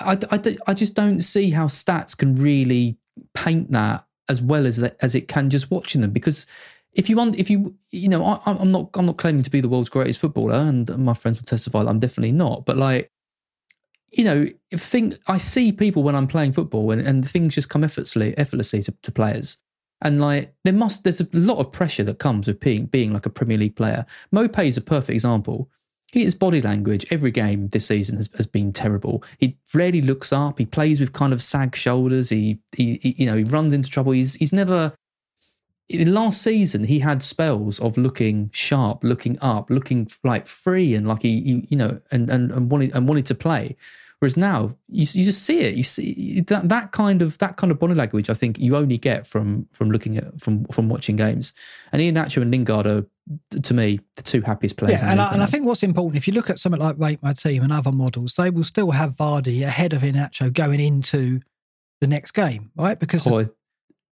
I, 0.00 0.18
I, 0.30 0.56
I 0.66 0.74
just 0.74 0.94
don't 0.94 1.20
see 1.20 1.50
how 1.50 1.66
stats 1.66 2.16
can 2.16 2.36
really 2.36 2.96
paint 3.34 3.72
that 3.72 4.06
as 4.28 4.40
well 4.40 4.66
as 4.66 4.76
that, 4.78 4.96
as 5.02 5.14
it 5.14 5.28
can 5.28 5.50
just 5.50 5.70
watching 5.70 6.00
them 6.00 6.12
because 6.12 6.46
if 6.94 7.08
you 7.10 7.16
want 7.16 7.38
if 7.38 7.50
you 7.50 7.74
you 7.90 8.08
know 8.08 8.24
I, 8.24 8.40
I'm 8.46 8.68
not 8.68 8.90
I'm 8.94 9.06
not 9.06 9.16
claiming 9.16 9.42
to 9.42 9.50
be 9.50 9.60
the 9.60 9.68
world's 9.68 9.88
greatest 9.88 10.20
footballer 10.20 10.54
and 10.54 10.96
my 10.98 11.14
friends 11.14 11.38
will 11.38 11.44
testify 11.44 11.82
that 11.82 11.88
I'm 11.88 11.98
definitely 11.98 12.32
not 12.32 12.64
but 12.64 12.76
like 12.76 13.10
you 14.12 14.24
know, 14.24 14.46
think 14.70 15.14
I 15.26 15.38
see 15.38 15.72
people 15.72 16.02
when 16.02 16.14
I'm 16.14 16.26
playing 16.26 16.52
football 16.52 16.90
and, 16.90 17.00
and 17.00 17.28
things 17.28 17.54
just 17.54 17.70
come 17.70 17.82
effortlessly, 17.82 18.36
effortlessly 18.36 18.82
to, 18.82 18.94
to 19.02 19.10
players. 19.10 19.56
And 20.02 20.20
like 20.20 20.54
there 20.64 20.74
must 20.74 21.04
there's 21.04 21.20
a 21.20 21.28
lot 21.32 21.58
of 21.58 21.72
pressure 21.72 22.02
that 22.04 22.18
comes 22.18 22.46
with 22.46 22.60
being 22.60 22.86
being 22.86 23.12
like 23.12 23.24
a 23.24 23.30
Premier 23.30 23.56
League 23.56 23.76
player. 23.76 24.04
Mopé 24.34 24.66
is 24.66 24.76
a 24.76 24.82
perfect 24.82 25.14
example. 25.14 25.70
His 26.12 26.34
body 26.34 26.60
language 26.60 27.06
every 27.10 27.30
game 27.30 27.68
this 27.68 27.86
season 27.86 28.18
has, 28.18 28.28
has 28.36 28.46
been 28.46 28.72
terrible. 28.72 29.24
He 29.38 29.56
rarely 29.74 30.02
looks 30.02 30.32
up. 30.32 30.58
He 30.58 30.66
plays 30.66 31.00
with 31.00 31.12
kind 31.12 31.32
of 31.32 31.42
sag 31.42 31.74
shoulders. 31.74 32.28
He, 32.28 32.58
he, 32.76 32.98
he 33.02 33.14
you 33.18 33.26
know 33.26 33.36
he 33.36 33.44
runs 33.44 33.72
into 33.72 33.90
trouble. 33.90 34.12
He's 34.12 34.34
he's 34.34 34.52
never. 34.52 34.92
In 35.88 36.14
last 36.14 36.40
season, 36.40 36.84
he 36.84 37.00
had 37.00 37.22
spells 37.22 37.78
of 37.80 37.98
looking 37.98 38.50
sharp, 38.52 39.02
looking 39.02 39.38
up, 39.40 39.68
looking 39.68 40.08
like 40.22 40.46
free, 40.46 40.94
and 40.94 41.08
like 41.08 41.22
he, 41.22 41.40
he 41.42 41.66
you 41.70 41.76
know, 41.76 42.00
and 42.10 42.30
and 42.30 42.52
and 42.52 42.70
wanted 42.70 42.94
and 42.94 43.08
wanted 43.08 43.26
to 43.26 43.34
play. 43.34 43.76
Whereas 44.22 44.36
now, 44.36 44.76
you, 44.86 45.00
you 45.14 45.24
just 45.24 45.42
see 45.42 45.58
it. 45.62 45.74
You 45.74 45.82
see 45.82 46.42
that 46.46 46.68
that 46.68 46.92
kind 46.92 47.22
of 47.22 47.38
that 47.38 47.56
kind 47.56 47.72
of 47.72 47.80
body 47.80 47.94
language. 47.94 48.30
I 48.30 48.34
think 48.34 48.56
you 48.60 48.76
only 48.76 48.96
get 48.96 49.26
from 49.26 49.66
from 49.72 49.90
looking 49.90 50.16
at 50.16 50.40
from 50.40 50.64
from 50.66 50.88
watching 50.88 51.16
games. 51.16 51.52
And 51.90 52.00
Iheanacho 52.00 52.40
and 52.40 52.52
Lingard 52.52 52.86
are, 52.86 53.04
to 53.62 53.74
me, 53.74 53.98
the 54.14 54.22
two 54.22 54.40
happiest 54.42 54.76
players. 54.76 55.02
Yeah, 55.02 55.10
and 55.10 55.20
I, 55.20 55.32
and 55.32 55.42
I 55.42 55.46
think 55.46 55.64
what's 55.66 55.82
important, 55.82 56.16
if 56.18 56.28
you 56.28 56.34
look 56.34 56.50
at 56.50 56.60
something 56.60 56.80
like 56.80 56.94
Rate 57.00 57.20
My 57.20 57.32
Team 57.32 57.64
and 57.64 57.72
other 57.72 57.90
models, 57.90 58.34
they 58.36 58.48
will 58.48 58.62
still 58.62 58.92
have 58.92 59.16
Vardy 59.16 59.64
ahead 59.64 59.92
of 59.92 60.02
Iheanacho 60.02 60.52
going 60.52 60.78
into 60.78 61.40
the 62.00 62.06
next 62.06 62.30
game, 62.30 62.70
right? 62.76 63.00
Because 63.00 63.26
Oh, 63.26 63.44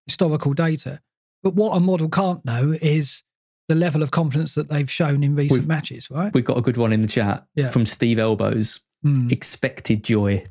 historical 0.08 0.54
data. 0.54 1.00
But 1.44 1.54
what 1.54 1.76
a 1.76 1.80
model 1.80 2.08
can't 2.08 2.44
know 2.44 2.74
is 2.82 3.22
the 3.68 3.76
level 3.76 4.02
of 4.02 4.10
confidence 4.10 4.56
that 4.56 4.68
they've 4.68 4.90
shown 4.90 5.22
in 5.22 5.36
recent 5.36 5.60
We've- 5.60 5.68
matches, 5.68 6.10
right? 6.10 6.34
we've 6.34 6.44
got 6.44 6.58
a 6.58 6.62
good 6.62 6.76
one 6.76 6.92
in 6.92 7.00
the 7.00 7.06
chat 7.08 7.46
Yeah. 7.54 7.68
from 7.70 7.86
Steve 7.86 8.18
Elbows. 8.18 8.80
Mm. 9.04 9.32
Expected 9.32 10.02
joy. 10.04 10.46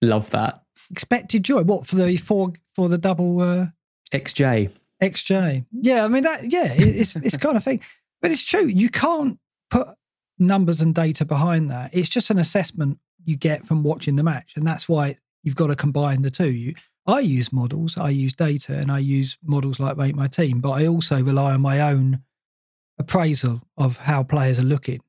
Love 0.00 0.30
that. 0.30 0.62
Expected 0.90 1.42
joy. 1.42 1.62
What 1.62 1.86
for 1.86 1.96
the 1.96 2.16
for 2.16 2.52
for 2.74 2.88
the 2.88 2.98
double 2.98 3.40
uh, 3.40 3.66
XJ. 4.12 4.70
XJ? 5.02 5.66
Yeah, 5.72 6.04
I 6.04 6.08
mean 6.08 6.22
that. 6.22 6.50
Yeah, 6.50 6.72
it- 6.72 6.80
it's 7.00 7.16
it's 7.16 7.36
kind 7.36 7.56
of 7.56 7.64
thing. 7.64 7.80
But 8.22 8.30
it's 8.30 8.42
true. 8.42 8.66
You 8.66 8.88
can't 8.90 9.38
put 9.70 9.88
numbers 10.38 10.80
and 10.80 10.94
data 10.94 11.24
behind 11.24 11.70
that. 11.70 11.90
It's 11.94 12.08
just 12.08 12.30
an 12.30 12.38
assessment 12.38 12.98
you 13.24 13.36
get 13.36 13.66
from 13.66 13.82
watching 13.82 14.16
the 14.16 14.22
match, 14.22 14.54
and 14.56 14.66
that's 14.66 14.88
why 14.88 15.16
you've 15.42 15.56
got 15.56 15.68
to 15.68 15.76
combine 15.76 16.22
the 16.22 16.30
two. 16.30 16.50
You, 16.50 16.74
I 17.06 17.20
use 17.20 17.52
models, 17.52 17.96
I 17.98 18.10
use 18.10 18.34
data, 18.34 18.74
and 18.76 18.90
I 18.90 18.98
use 18.98 19.36
models 19.44 19.78
like 19.80 19.96
Rate 19.96 20.14
My 20.14 20.26
Team, 20.28 20.60
but 20.60 20.70
I 20.72 20.86
also 20.86 21.22
rely 21.22 21.52
on 21.52 21.60
my 21.60 21.80
own 21.80 22.22
appraisal 22.98 23.62
of 23.76 23.96
how 23.98 24.22
players 24.22 24.58
are 24.58 24.62
looking 24.64 25.00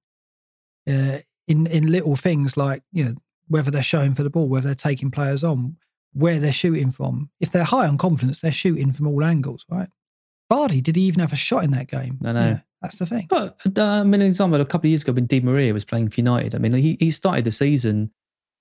uh, 0.89 1.19
in 1.51 1.67
in 1.67 1.91
little 1.91 2.15
things 2.15 2.55
like 2.55 2.83
you 2.91 3.03
know 3.03 3.15
whether 3.47 3.69
they're 3.69 3.83
showing 3.83 4.13
for 4.13 4.23
the 4.23 4.29
ball, 4.29 4.47
whether 4.47 4.67
they're 4.67 4.75
taking 4.75 5.11
players 5.11 5.43
on, 5.43 5.75
where 6.13 6.39
they're 6.39 6.53
shooting 6.53 6.89
from. 6.89 7.29
If 7.41 7.51
they're 7.51 7.65
high 7.65 7.87
on 7.87 7.97
confidence, 7.97 8.39
they're 8.39 8.51
shooting 8.51 8.93
from 8.93 9.07
all 9.07 9.23
angles, 9.23 9.65
right? 9.69 9.89
Vardy, 10.51 10.81
did 10.81 10.95
he 10.95 11.03
even 11.03 11.19
have 11.19 11.33
a 11.33 11.37
shot 11.37 11.63
in 11.63 11.71
that 11.71 11.87
game? 11.87 12.17
I 12.23 12.31
know. 12.31 12.59
that's 12.81 12.97
the 12.97 13.05
thing. 13.05 13.27
But 13.29 13.59
uh, 13.77 13.83
I 13.83 14.03
mean, 14.03 14.21
an 14.21 14.27
example 14.27 14.59
a 14.59 14.65
couple 14.65 14.87
of 14.87 14.91
years 14.91 15.03
ago 15.03 15.13
when 15.13 15.25
Di 15.25 15.41
Maria 15.41 15.73
was 15.73 15.85
playing 15.85 16.09
for 16.09 16.19
United. 16.21 16.55
I 16.55 16.59
mean, 16.59 16.73
he, 16.73 16.97
he 16.99 17.11
started 17.11 17.45
the 17.45 17.51
season 17.51 18.11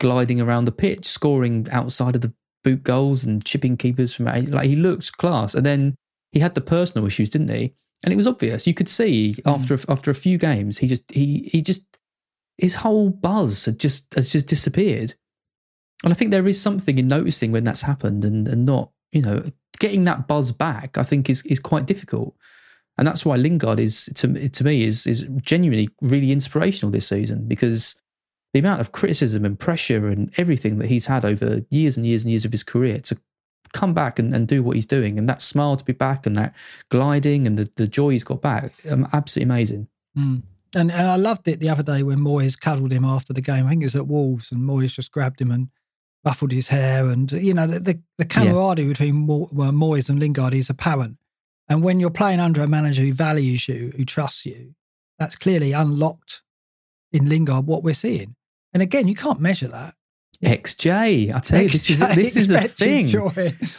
gliding 0.01 0.41
around 0.41 0.65
the 0.65 0.73
pitch, 0.73 1.07
scoring 1.07 1.69
outside 1.71 2.17
of 2.17 2.23
the 2.23 2.33
boot 2.65 2.83
goals 2.83 3.25
and 3.25 3.45
chipping 3.45 3.77
keepers 3.77 4.15
from 4.15 4.27
like 4.27 4.67
he 4.67 4.77
looked 4.77 5.17
class. 5.19 5.55
And 5.55 5.65
then 5.65 5.95
he 6.33 6.41
had 6.41 6.55
the 6.55 6.61
personal 6.61 7.07
issues, 7.07 7.31
didn't 7.31 7.51
he? 7.51 7.75
And 8.05 8.13
it 8.13 8.17
was 8.17 8.27
obvious. 8.27 8.67
You 8.67 8.75
could 8.75 8.89
see 8.89 9.37
after 9.45 9.79
after 9.89 10.11
a 10.11 10.15
few 10.15 10.39
games, 10.39 10.79
he 10.79 10.87
just 10.87 11.03
he 11.13 11.49
he 11.53 11.61
just 11.63 11.83
his 12.61 12.77
whole 12.77 13.11
buzz 13.11 13.65
had 13.65 13.79
just 13.79 14.13
has 14.15 14.31
just 14.31 14.47
disappeared. 14.47 15.15
And 16.05 16.13
I 16.13 16.17
think 16.17 16.31
there 16.31 16.49
is 16.49 16.61
something 16.61 16.99
in 16.99 17.09
noticing 17.09 17.53
when 17.53 17.65
that's 17.65 17.83
happened 17.83 18.25
and, 18.25 18.49
and 18.49 18.65
not, 18.65 18.91
you 19.13 19.23
know, 19.23 19.45
getting 19.79 20.05
that 20.05 20.27
buzz 20.27 20.53
back, 20.53 20.99
I 20.99 21.03
think 21.03 21.29
is 21.29 21.43
is 21.43 21.61
quite 21.61 21.87
difficult. 21.87 22.35
And 22.99 23.07
that's 23.07 23.25
why 23.25 23.37
Lingard 23.37 23.81
is 23.81 24.11
to 24.17 24.49
to 24.49 24.65
me 24.65 24.85
is 24.85 25.07
is 25.07 25.27
genuinely 25.41 25.89
really 26.01 26.33
inspirational 26.33 26.91
this 26.91 27.09
season 27.09 27.49
because 27.49 27.97
the 28.53 28.61
amount 28.61 28.81
of 28.81 28.93
criticism 28.93 29.45
and 29.45 29.59
pressure 29.59 30.09
and 30.09 30.33
everything 30.37 30.79
that 30.79 30.89
he's 30.89 31.07
had 31.07 31.25
over 31.25 31.61
years 31.71 31.97
and 31.97 32.07
years 32.07 32.25
and 32.25 32.31
years 32.31 32.45
of 32.45 32.53
his 32.53 32.63
career 32.63 32.99
to 32.99 33.17
come 33.73 33.95
back 33.95 34.19
and, 34.19 34.35
and 34.35 34.49
do 34.49 34.63
what 34.63 34.75
he's 34.75 34.87
doing 34.87 35.19
and 35.19 35.29
that 35.29 35.41
smile 35.41 35.77
to 35.77 35.85
be 35.85 35.93
back 35.93 36.27
and 36.27 36.37
that 36.37 36.53
gliding 36.89 37.47
and 37.47 37.57
the, 37.57 37.71
the 37.77 37.87
joy 37.87 38.11
he's 38.11 38.25
got 38.25 38.43
back, 38.43 38.73
um, 38.91 39.09
absolutely 39.13 39.45
amazing. 39.53 39.87
Mm. 40.19 40.43
And, 40.75 40.93
and 40.93 41.07
I 41.07 41.17
loved 41.17 41.49
it 41.49 41.61
the 41.61 41.69
other 41.69 41.83
day 41.83 42.03
when 42.03 42.19
Moyes 42.19 42.59
cuddled 42.59 42.93
him 42.93 43.05
after 43.05 43.33
the 43.33 43.41
game. 43.41 43.67
I 43.67 43.71
think 43.71 43.83
it 43.83 43.87
was 43.87 43.97
at 43.97 44.07
Wolves, 44.07 44.53
and 44.53 44.63
Moyes 44.63 44.95
just 44.95 45.11
grabbed 45.11 45.41
him 45.41 45.51
and 45.51 45.69
ruffled 46.25 46.53
his 46.53 46.69
hair. 46.69 47.09
And, 47.09 47.31
you 47.33 47.55
know, 47.55 47.67
the, 47.67 47.81
the, 47.81 48.01
the 48.19 48.25
camaraderie 48.25 48.87
yeah. 48.87 48.93
between 48.93 49.27
Mo- 49.27 49.49
well, 49.53 49.73
Moyes 49.73 50.09
and 50.09 50.21
Lingard 50.21 50.55
is 50.55 50.71
apparent. 50.71 51.17
And 51.69 51.83
when 51.83 52.01
you're 52.01 52.11
playing 52.11 52.41
under 52.41 52.63
a 52.63 52.69
manager 52.69 53.03
who 53.03 53.13
values 53.13 53.69
you, 53.69 53.93
who 53.97 54.05
trusts 54.05 54.47
you, 54.47 54.75
that's 55.19 55.37
clearly 55.37 55.73
unlocked 55.73 56.43
in 57.13 57.29
Lingard 57.29 57.67
what 57.67 57.83
we're 57.83 57.95
seeing. 57.95 58.37
And 58.73 58.83
again, 58.83 59.09
you 59.09 59.15
can't 59.15 59.41
measure 59.41 59.69
that. 59.69 59.95
XJ, 60.43 61.35
I 61.35 61.39
tell 61.41 61.63
you, 61.63 61.69
this 61.69 61.91
is 61.91 61.99
this 61.99 62.37
is 62.37 62.51
a 62.51 62.63
thing. 62.69 63.07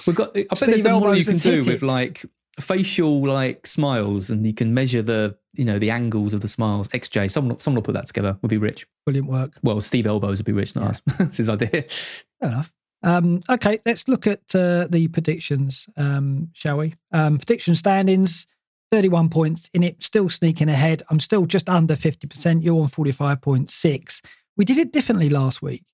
We've 0.05 0.15
got. 0.15 0.29
I 0.37 0.43
bet 0.43 0.59
there's 0.59 0.85
a 0.85 0.91
model 0.91 1.15
you 1.15 1.25
can 1.25 1.39
do 1.39 1.63
with 1.65 1.81
like 1.81 2.23
facial 2.59 3.21
like 3.25 3.65
smiles, 3.65 4.29
and 4.29 4.45
you 4.45 4.53
can 4.53 4.73
measure 4.73 5.01
the 5.01 5.37
you 5.53 5.65
know 5.65 5.79
the 5.79 5.91
angles 5.91 6.33
of 6.33 6.41
the 6.41 6.47
smiles. 6.47 6.87
XJ, 6.89 7.31
someone 7.31 7.59
someone 7.59 7.77
will 7.77 7.83
put 7.83 7.93
that 7.93 8.07
together. 8.07 8.37
Would 8.41 8.49
be 8.49 8.57
rich. 8.57 8.85
Brilliant 9.05 9.27
work. 9.27 9.57
Well, 9.63 9.79
Steve 9.81 10.05
Elbows 10.05 10.39
would 10.39 10.45
be 10.45 10.51
rich. 10.51 10.75
Nice. 10.75 11.01
Yeah. 11.07 11.13
That's 11.19 11.37
his 11.37 11.49
idea. 11.49 11.69
Fair 11.69 12.49
enough. 12.49 12.71
Um, 13.03 13.41
okay, 13.49 13.79
let's 13.85 14.07
look 14.07 14.27
at 14.27 14.53
uh, 14.53 14.87
the 14.87 15.07
predictions, 15.07 15.87
um, 15.97 16.49
shall 16.53 16.77
we? 16.77 16.93
Um, 17.11 17.39
prediction 17.39 17.73
standings 17.73 18.45
31 18.91 19.29
points 19.29 19.69
in 19.73 19.83
it, 19.83 20.03
still 20.03 20.29
sneaking 20.29 20.69
ahead. 20.69 21.01
I'm 21.09 21.19
still 21.19 21.45
just 21.45 21.69
under 21.69 21.95
50%. 21.95 22.63
You're 22.63 22.81
on 22.81 22.89
45.6. 22.89 24.21
We 24.57 24.65
did 24.65 24.77
it 24.77 24.91
differently 24.91 25.29
last 25.29 25.61
week. 25.61 25.85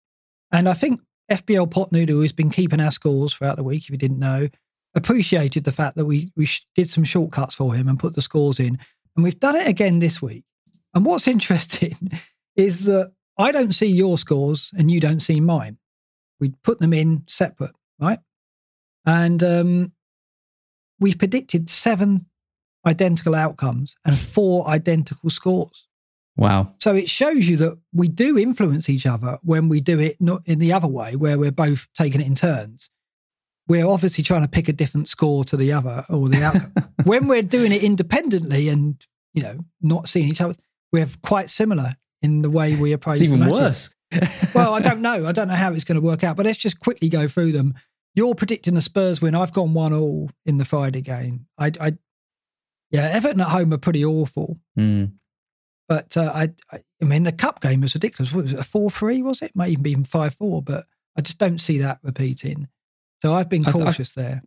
And 0.51 0.67
I 0.67 0.73
think 0.73 1.01
FPL 1.31 1.69
Pot 1.69 1.91
Noodle, 1.91 2.15
who's 2.15 2.31
been 2.31 2.49
keeping 2.49 2.81
our 2.81 2.91
scores 2.91 3.34
throughout 3.34 3.57
the 3.57 3.63
week, 3.63 3.84
if 3.84 3.91
you 3.91 3.97
didn't 3.97 4.19
know, 4.19 4.47
appreciated 4.98 5.64
the 5.64 5.72
fact 5.72 5.95
that 5.95 6.06
we, 6.06 6.32
we 6.36 6.49
did 6.76 6.90
some 6.90 7.03
shortcuts 7.03 7.56
for 7.56 7.74
him 7.74 7.88
and 7.88 7.99
put 7.99 8.15
the 8.15 8.22
scores 8.22 8.60
in. 8.60 8.78
And 9.15 9.24
we've 9.24 9.40
done 9.40 9.56
it 9.56 9.68
again 9.68 9.99
this 9.99 10.22
week. 10.22 10.44
And 10.94 11.06
what's 11.06 11.28
interesting 11.36 11.98
is 12.56 12.86
that 12.86 13.14
I 13.38 13.52
don't 13.52 13.74
see 13.74 13.88
your 13.88 14.18
scores 14.18 14.72
and 14.78 14.90
you 14.90 14.99
don't 14.99 15.19
see 15.19 15.40
mine. 15.40 15.78
We 16.40 16.53
put 16.64 16.80
them 16.80 16.94
in 16.94 17.24
separate, 17.28 17.76
right? 17.99 18.19
And 19.06 19.41
um, 19.44 19.94
we've 20.99 21.18
predicted 21.18 21.69
seven 21.69 22.26
identical 22.86 23.36
outcomes 23.36 23.95
and 24.06 24.18
four 24.18 24.68
identical 24.68 25.30
scores. 25.30 25.88
Wow. 26.36 26.72
So 26.80 26.95
it 26.95 27.10
shows 27.10 27.48
you 27.48 27.57
that 27.57 27.80
we 27.94 28.07
do 28.07 28.38
influence 28.38 28.90
each 28.90 29.06
other 29.06 29.40
when 29.41 29.69
we 29.69 29.82
do 29.82 29.99
it 29.99 30.22
not 30.22 30.41
in 30.45 30.60
the 30.60 30.74
other 30.74 30.88
way, 30.88 31.15
where 31.15 31.38
we're 31.38 31.52
both 31.52 31.88
taking 31.95 32.22
it 32.22 32.28
in 32.28 32.36
turns. 32.36 32.90
We're 33.68 33.85
obviously 33.85 34.23
trying 34.23 34.44
to 34.44 34.48
pick 34.48 34.69
a 34.69 34.73
different 34.73 35.10
score 35.10 35.44
to 35.45 35.57
the 35.57 35.73
other 35.73 36.06
or 36.10 36.27
the 36.27 36.44
outcome. 36.44 36.73
when 37.03 37.27
we're 37.27 37.41
doing 37.41 37.72
it 37.72 37.84
independently 37.84 38.69
and, 38.69 39.06
you 39.34 39.44
know, 39.44 39.60
not 39.81 40.07
seeing 40.07 40.30
each 40.30 40.41
other, 40.41 40.53
we're 40.91 41.07
quite 41.22 41.49
similar 41.49 41.95
in 42.22 42.41
the 42.41 42.49
way 42.49 42.76
we 42.76 42.94
approach 42.94 43.22
It's 43.22 43.31
even 43.31 43.49
worse. 43.49 43.94
well, 44.53 44.73
I 44.73 44.80
don't 44.80 45.02
know. 45.02 45.27
I 45.27 45.31
don't 45.31 45.48
know 45.48 45.56
how 45.56 45.73
it's 45.73 45.84
going 45.84 45.99
to 45.99 46.06
work 46.06 46.23
out, 46.23 46.38
but 46.38 46.45
let's 46.45 46.57
just 46.57 46.80
quickly 46.80 47.10
go 47.10 47.27
through 47.27 47.52
them. 47.52 47.73
You're 48.15 48.35
predicting 48.35 48.73
the 48.73 48.81
Spurs 48.81 49.22
win. 49.22 49.35
I've 49.35 49.53
gone 49.53 49.73
one 49.73 49.94
all 49.94 50.31
in 50.45 50.57
the 50.57 50.65
Friday 50.65 51.02
game. 51.02 51.48
I, 51.57 51.72
I 51.80 51.98
yeah, 52.89 53.10
Everton 53.10 53.41
at 53.41 53.49
home 53.49 53.73
are 53.73 53.77
pretty 53.77 54.03
awful. 54.03 54.60
Mm. 54.80 55.14
But 55.88 56.18
uh, 56.18 56.31
I, 56.34 56.49
I, 56.72 57.06
mean, 57.06 57.23
the 57.23 57.31
cup 57.31 57.61
game 57.61 57.81
was 57.81 57.94
ridiculous. 57.94 58.34
What 58.34 58.44
was 58.44 58.53
it, 58.53 58.60
a 58.60 58.64
four-three? 58.64 59.22
Was 59.22 59.41
it? 59.41 59.56
Might 59.56 59.69
even 59.69 59.84
be 59.84 59.95
five-four. 59.95 60.61
But 60.61 60.85
I 61.15 61.22
just 61.22 61.38
don't 61.38 61.60
see 61.60 61.80
that 61.80 61.99
repeating. 62.03 62.68
So 63.22 63.34
I've 63.34 63.49
been 63.49 63.64
cautious 63.64 64.18
I, 64.18 64.22
I, 64.22 64.23
there. 64.23 64.44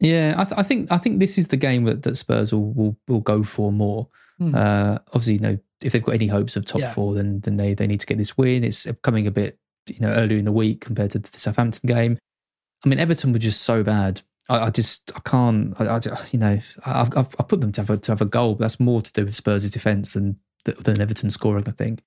Yeah, 0.00 0.34
I, 0.36 0.44
th- 0.44 0.58
I, 0.58 0.62
think 0.62 0.90
I 0.90 0.98
think 0.98 1.20
this 1.20 1.38
is 1.38 1.48
the 1.48 1.56
game 1.56 1.84
that, 1.84 2.02
that 2.02 2.16
Spurs 2.16 2.52
will, 2.52 2.72
will, 2.72 2.96
will 3.06 3.20
go 3.20 3.44
for 3.44 3.70
more. 3.70 4.08
Mm. 4.40 4.54
Uh, 4.54 4.98
obviously, 5.08 5.34
you 5.34 5.40
know, 5.40 5.58
if 5.80 5.92
they've 5.92 6.02
got 6.02 6.14
any 6.14 6.26
hopes 6.26 6.56
of 6.56 6.64
top 6.64 6.80
yeah. 6.80 6.92
four, 6.92 7.14
then 7.14 7.40
then 7.40 7.56
they 7.56 7.74
they 7.74 7.86
need 7.86 8.00
to 8.00 8.06
get 8.06 8.18
this 8.18 8.36
win. 8.36 8.64
It's 8.64 8.86
coming 9.02 9.26
a 9.26 9.30
bit 9.30 9.58
you 9.88 10.00
know 10.00 10.12
earlier 10.12 10.38
in 10.38 10.44
the 10.44 10.52
week 10.52 10.80
compared 10.80 11.10
to 11.12 11.18
the 11.18 11.28
Southampton 11.28 11.86
game. 11.86 12.18
I 12.84 12.88
mean, 12.88 12.98
Everton 12.98 13.32
were 13.32 13.38
just 13.38 13.62
so 13.62 13.82
bad. 13.82 14.22
I, 14.48 14.66
I 14.66 14.70
just 14.70 15.12
I 15.14 15.20
can't. 15.20 15.80
I, 15.80 15.96
I 15.96 16.00
you 16.30 16.38
know 16.38 16.58
I've, 16.84 17.16
I've, 17.16 17.34
i 17.38 17.42
put 17.42 17.60
them 17.60 17.72
to 17.72 17.80
have 17.80 17.90
a, 17.90 17.96
to 17.96 18.12
have 18.12 18.20
a 18.20 18.26
goal. 18.26 18.54
But 18.54 18.64
that's 18.64 18.80
more 18.80 19.02
to 19.02 19.12
do 19.12 19.24
with 19.24 19.34
Spurs' 19.34 19.70
defence 19.70 20.14
than 20.14 20.38
than 20.64 21.00
Everton 21.00 21.30
scoring. 21.30 21.64
I 21.66 21.72
think. 21.72 22.02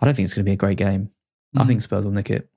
I 0.00 0.06
don't 0.06 0.14
think 0.14 0.24
it's 0.24 0.34
going 0.34 0.44
to 0.44 0.48
be 0.48 0.54
a 0.54 0.56
great 0.56 0.78
game. 0.78 1.10
Mm. 1.56 1.62
I 1.62 1.66
think 1.66 1.82
Spurs 1.82 2.04
will 2.04 2.12
nick 2.12 2.30
it. 2.30 2.48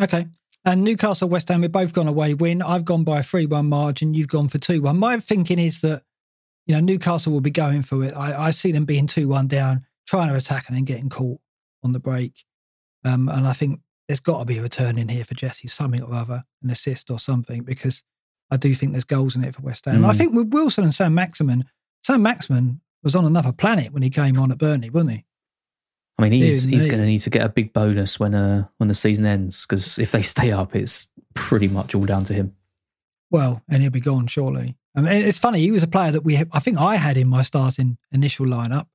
Okay. 0.00 0.26
And 0.68 0.84
Newcastle 0.84 1.30
West 1.30 1.48
Ham, 1.48 1.62
we've 1.62 1.72
both 1.72 1.94
gone 1.94 2.08
away 2.08 2.34
win. 2.34 2.60
I've 2.60 2.84
gone 2.84 3.02
by 3.02 3.20
a 3.20 3.22
3 3.22 3.46
1 3.46 3.66
margin. 3.66 4.12
You've 4.12 4.28
gone 4.28 4.48
for 4.48 4.58
2 4.58 4.82
1. 4.82 4.98
My 4.98 5.18
thinking 5.18 5.58
is 5.58 5.80
that, 5.80 6.02
you 6.66 6.74
know, 6.74 6.80
Newcastle 6.80 7.32
will 7.32 7.40
be 7.40 7.50
going 7.50 7.80
for 7.80 8.04
it. 8.04 8.12
I, 8.14 8.48
I 8.48 8.50
see 8.50 8.70
them 8.70 8.84
being 8.84 9.06
2 9.06 9.28
1 9.28 9.48
down, 9.48 9.86
trying 10.06 10.28
to 10.28 10.34
attack 10.34 10.68
and 10.68 10.76
then 10.76 10.84
getting 10.84 11.08
caught 11.08 11.40
on 11.82 11.92
the 11.92 11.98
break. 11.98 12.44
Um, 13.02 13.30
and 13.30 13.46
I 13.46 13.54
think 13.54 13.80
there's 14.08 14.20
got 14.20 14.40
to 14.40 14.44
be 14.44 14.58
a 14.58 14.62
return 14.62 14.98
in 14.98 15.08
here 15.08 15.24
for 15.24 15.32
Jesse, 15.32 15.68
something 15.68 16.02
or 16.02 16.14
other, 16.14 16.44
an 16.62 16.68
assist 16.68 17.10
or 17.10 17.18
something, 17.18 17.62
because 17.62 18.02
I 18.50 18.58
do 18.58 18.74
think 18.74 18.92
there's 18.92 19.04
goals 19.04 19.36
in 19.36 19.44
it 19.44 19.54
for 19.54 19.62
West 19.62 19.86
Ham. 19.86 20.02
Mm. 20.02 20.10
I 20.10 20.12
think 20.12 20.34
with 20.34 20.52
Wilson 20.52 20.84
and 20.84 20.94
Saint-Maximin, 20.94 21.64
Sam 22.02 22.22
Maximan 22.22 22.80
was 23.02 23.16
on 23.16 23.24
another 23.24 23.52
planet 23.52 23.94
when 23.94 24.02
he 24.02 24.10
came 24.10 24.38
on 24.38 24.52
at 24.52 24.58
Burnley, 24.58 24.90
wasn't 24.90 25.12
he? 25.12 25.24
I 26.18 26.22
mean, 26.22 26.32
he's 26.32 26.64
he's 26.64 26.84
going 26.84 26.98
to 26.98 27.06
need 27.06 27.20
to 27.20 27.30
get 27.30 27.44
a 27.44 27.48
big 27.48 27.72
bonus 27.72 28.18
when 28.18 28.34
uh 28.34 28.64
when 28.78 28.88
the 28.88 28.94
season 28.94 29.24
ends 29.24 29.66
because 29.66 29.98
if 29.98 30.10
they 30.12 30.22
stay 30.22 30.50
up, 30.50 30.74
it's 30.74 31.06
pretty 31.34 31.68
much 31.68 31.94
all 31.94 32.04
down 32.04 32.24
to 32.24 32.34
him. 32.34 32.54
Well, 33.30 33.62
and 33.68 33.82
he'll 33.82 33.92
be 33.92 34.00
gone 34.00 34.26
shortly. 34.26 34.76
I 34.96 35.00
mean, 35.02 35.12
it's 35.12 35.38
funny. 35.38 35.60
He 35.60 35.70
was 35.70 35.82
a 35.82 35.88
player 35.88 36.10
that 36.10 36.24
we 36.24 36.36
I 36.52 36.58
think 36.58 36.78
I 36.78 36.96
had 36.96 37.16
in 37.16 37.28
my 37.28 37.42
starting 37.42 37.98
initial 38.10 38.46
lineup. 38.46 38.86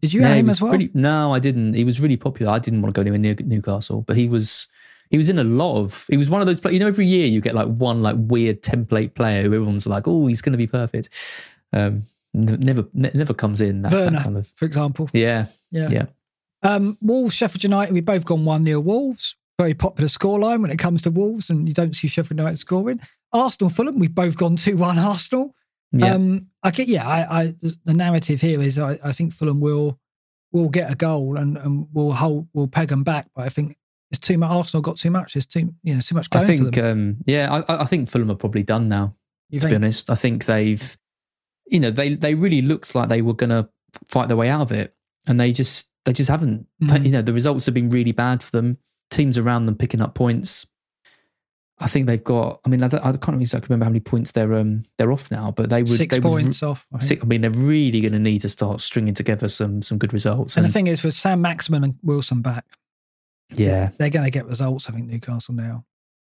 Did 0.00 0.12
you 0.12 0.22
have 0.22 0.36
him 0.36 0.50
as 0.50 0.60
well? 0.60 0.70
Pretty, 0.70 0.90
no, 0.94 1.32
I 1.32 1.38
didn't. 1.38 1.74
He 1.74 1.84
was 1.84 2.00
really 2.00 2.16
popular. 2.16 2.50
I 2.50 2.58
didn't 2.58 2.82
want 2.82 2.92
to 2.92 2.98
go 2.98 3.02
anywhere 3.02 3.20
near 3.20 3.36
Newcastle, 3.44 4.02
but 4.02 4.16
he 4.16 4.28
was 4.28 4.66
he 5.10 5.16
was 5.16 5.30
in 5.30 5.38
a 5.38 5.44
lot 5.44 5.78
of. 5.78 6.06
He 6.10 6.16
was 6.16 6.28
one 6.28 6.40
of 6.40 6.48
those. 6.48 6.58
Players 6.58 6.74
you 6.74 6.80
know, 6.80 6.88
every 6.88 7.06
year 7.06 7.26
you 7.26 7.40
get 7.40 7.54
like 7.54 7.68
one 7.68 8.02
like 8.02 8.16
weird 8.18 8.62
template 8.62 9.14
player 9.14 9.42
who 9.42 9.54
everyone's 9.54 9.86
like, 9.86 10.08
oh, 10.08 10.26
he's 10.26 10.42
going 10.42 10.52
to 10.52 10.58
be 10.58 10.66
perfect. 10.66 11.10
Um, 11.72 12.02
never 12.34 12.88
never 12.92 13.34
comes 13.34 13.60
in. 13.60 13.82
That, 13.82 13.92
Werner, 13.92 14.10
that 14.10 14.24
kind 14.24 14.36
of, 14.36 14.48
for 14.48 14.64
example. 14.64 15.08
Yeah, 15.12 15.46
yeah, 15.70 15.88
yeah. 15.90 16.06
Um, 16.62 16.96
Wolves, 17.00 17.34
Sheffield 17.34 17.64
United. 17.64 17.92
We've 17.92 18.04
both 18.04 18.24
gone 18.24 18.44
one 18.44 18.64
0 18.64 18.80
Wolves. 18.80 19.36
Very 19.58 19.74
popular 19.74 20.08
scoreline 20.08 20.62
when 20.62 20.70
it 20.70 20.78
comes 20.78 21.02
to 21.02 21.10
Wolves, 21.10 21.50
and 21.50 21.68
you 21.68 21.74
don't 21.74 21.94
see 21.94 22.08
Sheffield 22.08 22.38
United 22.38 22.58
scoring. 22.58 23.00
Arsenal, 23.32 23.70
Fulham. 23.70 23.98
We've 23.98 24.14
both 24.14 24.36
gone 24.36 24.56
two 24.56 24.76
one 24.76 24.98
Arsenal. 24.98 25.54
Yeah. 25.92 26.14
Um, 26.14 26.48
I 26.62 26.70
get. 26.70 26.88
Yeah, 26.88 27.06
I, 27.06 27.42
I, 27.42 27.54
the 27.84 27.94
narrative 27.94 28.40
here 28.40 28.62
is 28.62 28.78
I, 28.78 28.98
I 29.04 29.12
think 29.12 29.32
Fulham 29.32 29.60
will 29.60 29.98
will 30.52 30.68
get 30.68 30.92
a 30.92 30.94
goal 30.94 31.38
and, 31.38 31.56
and 31.56 31.86
we'll 31.92 32.12
hold 32.12 32.48
we'll 32.52 32.68
peg 32.68 32.88
them 32.88 33.04
back. 33.04 33.28
But 33.34 33.46
I 33.46 33.48
think 33.48 33.76
it's 34.10 34.18
too 34.18 34.38
much. 34.38 34.50
Arsenal 34.50 34.82
got 34.82 34.96
too 34.96 35.10
much. 35.10 35.34
There's 35.34 35.46
too 35.46 35.74
you 35.82 35.94
know 35.94 36.00
too 36.00 36.14
much. 36.14 36.28
I 36.32 36.44
think 36.44 36.78
um, 36.78 37.16
yeah, 37.26 37.62
I, 37.68 37.82
I, 37.82 37.84
think 37.84 38.08
Fulham 38.08 38.30
are 38.30 38.36
probably 38.36 38.62
done 38.62 38.88
now. 38.88 39.14
You 39.50 39.60
to 39.60 39.68
think? 39.68 39.72
be 39.72 39.76
honest, 39.76 40.10
I 40.10 40.14
think 40.14 40.46
they've 40.46 40.96
you 41.66 41.80
know 41.80 41.90
they 41.90 42.14
they 42.14 42.34
really 42.34 42.62
looked 42.62 42.94
like 42.94 43.08
they 43.08 43.22
were 43.22 43.34
going 43.34 43.50
to 43.50 43.68
fight 44.06 44.28
their 44.28 44.36
way 44.36 44.48
out 44.48 44.62
of 44.62 44.72
it, 44.72 44.94
and 45.26 45.38
they 45.38 45.52
just 45.52 45.88
they 46.04 46.12
just 46.12 46.30
haven't. 46.30 46.66
Mm. 46.82 47.04
You 47.04 47.10
know 47.10 47.22
the 47.22 47.32
results 47.32 47.66
have 47.66 47.74
been 47.74 47.90
really 47.90 48.12
bad 48.12 48.42
for 48.42 48.50
them. 48.50 48.78
Teams 49.10 49.38
around 49.38 49.66
them 49.66 49.76
picking 49.76 50.00
up 50.00 50.14
points. 50.14 50.66
I 51.78 51.88
think 51.88 52.06
they've 52.06 52.22
got. 52.22 52.60
I 52.64 52.68
mean, 52.68 52.82
I, 52.82 52.86
I 52.86 53.12
can't 53.16 53.40
exactly 53.40 53.66
remember 53.68 53.84
how 53.84 53.90
many 53.90 54.00
points 54.00 54.32
they're 54.32 54.54
um 54.54 54.84
they're 54.98 55.12
off 55.12 55.30
now, 55.30 55.50
but 55.50 55.68
they 55.68 55.82
would 55.82 55.88
six 55.88 56.14
they 56.14 56.20
points 56.20 56.60
would, 56.62 56.68
off. 56.68 56.86
I, 56.94 56.98
six, 57.00 57.22
I, 57.22 57.26
mean, 57.26 57.40
they're 57.40 57.50
really 57.50 58.00
going 58.00 58.12
to 58.12 58.18
need 58.18 58.40
to 58.42 58.48
start 58.48 58.80
stringing 58.80 59.14
together 59.14 59.48
some 59.48 59.82
some 59.82 59.98
good 59.98 60.12
results. 60.12 60.56
And, 60.56 60.64
and 60.64 60.70
the 60.70 60.72
thing 60.72 60.86
is, 60.86 61.02
with 61.02 61.14
Saint-Maximin 61.14 61.84
and 61.84 61.94
Wilson 62.02 62.40
back, 62.40 62.64
yeah, 63.50 63.90
they're 63.98 64.10
going 64.10 64.24
to 64.24 64.30
get 64.30 64.46
results. 64.46 64.88
I 64.88 64.92
think 64.92 65.08
Newcastle 65.08 65.54
now. 65.54 65.84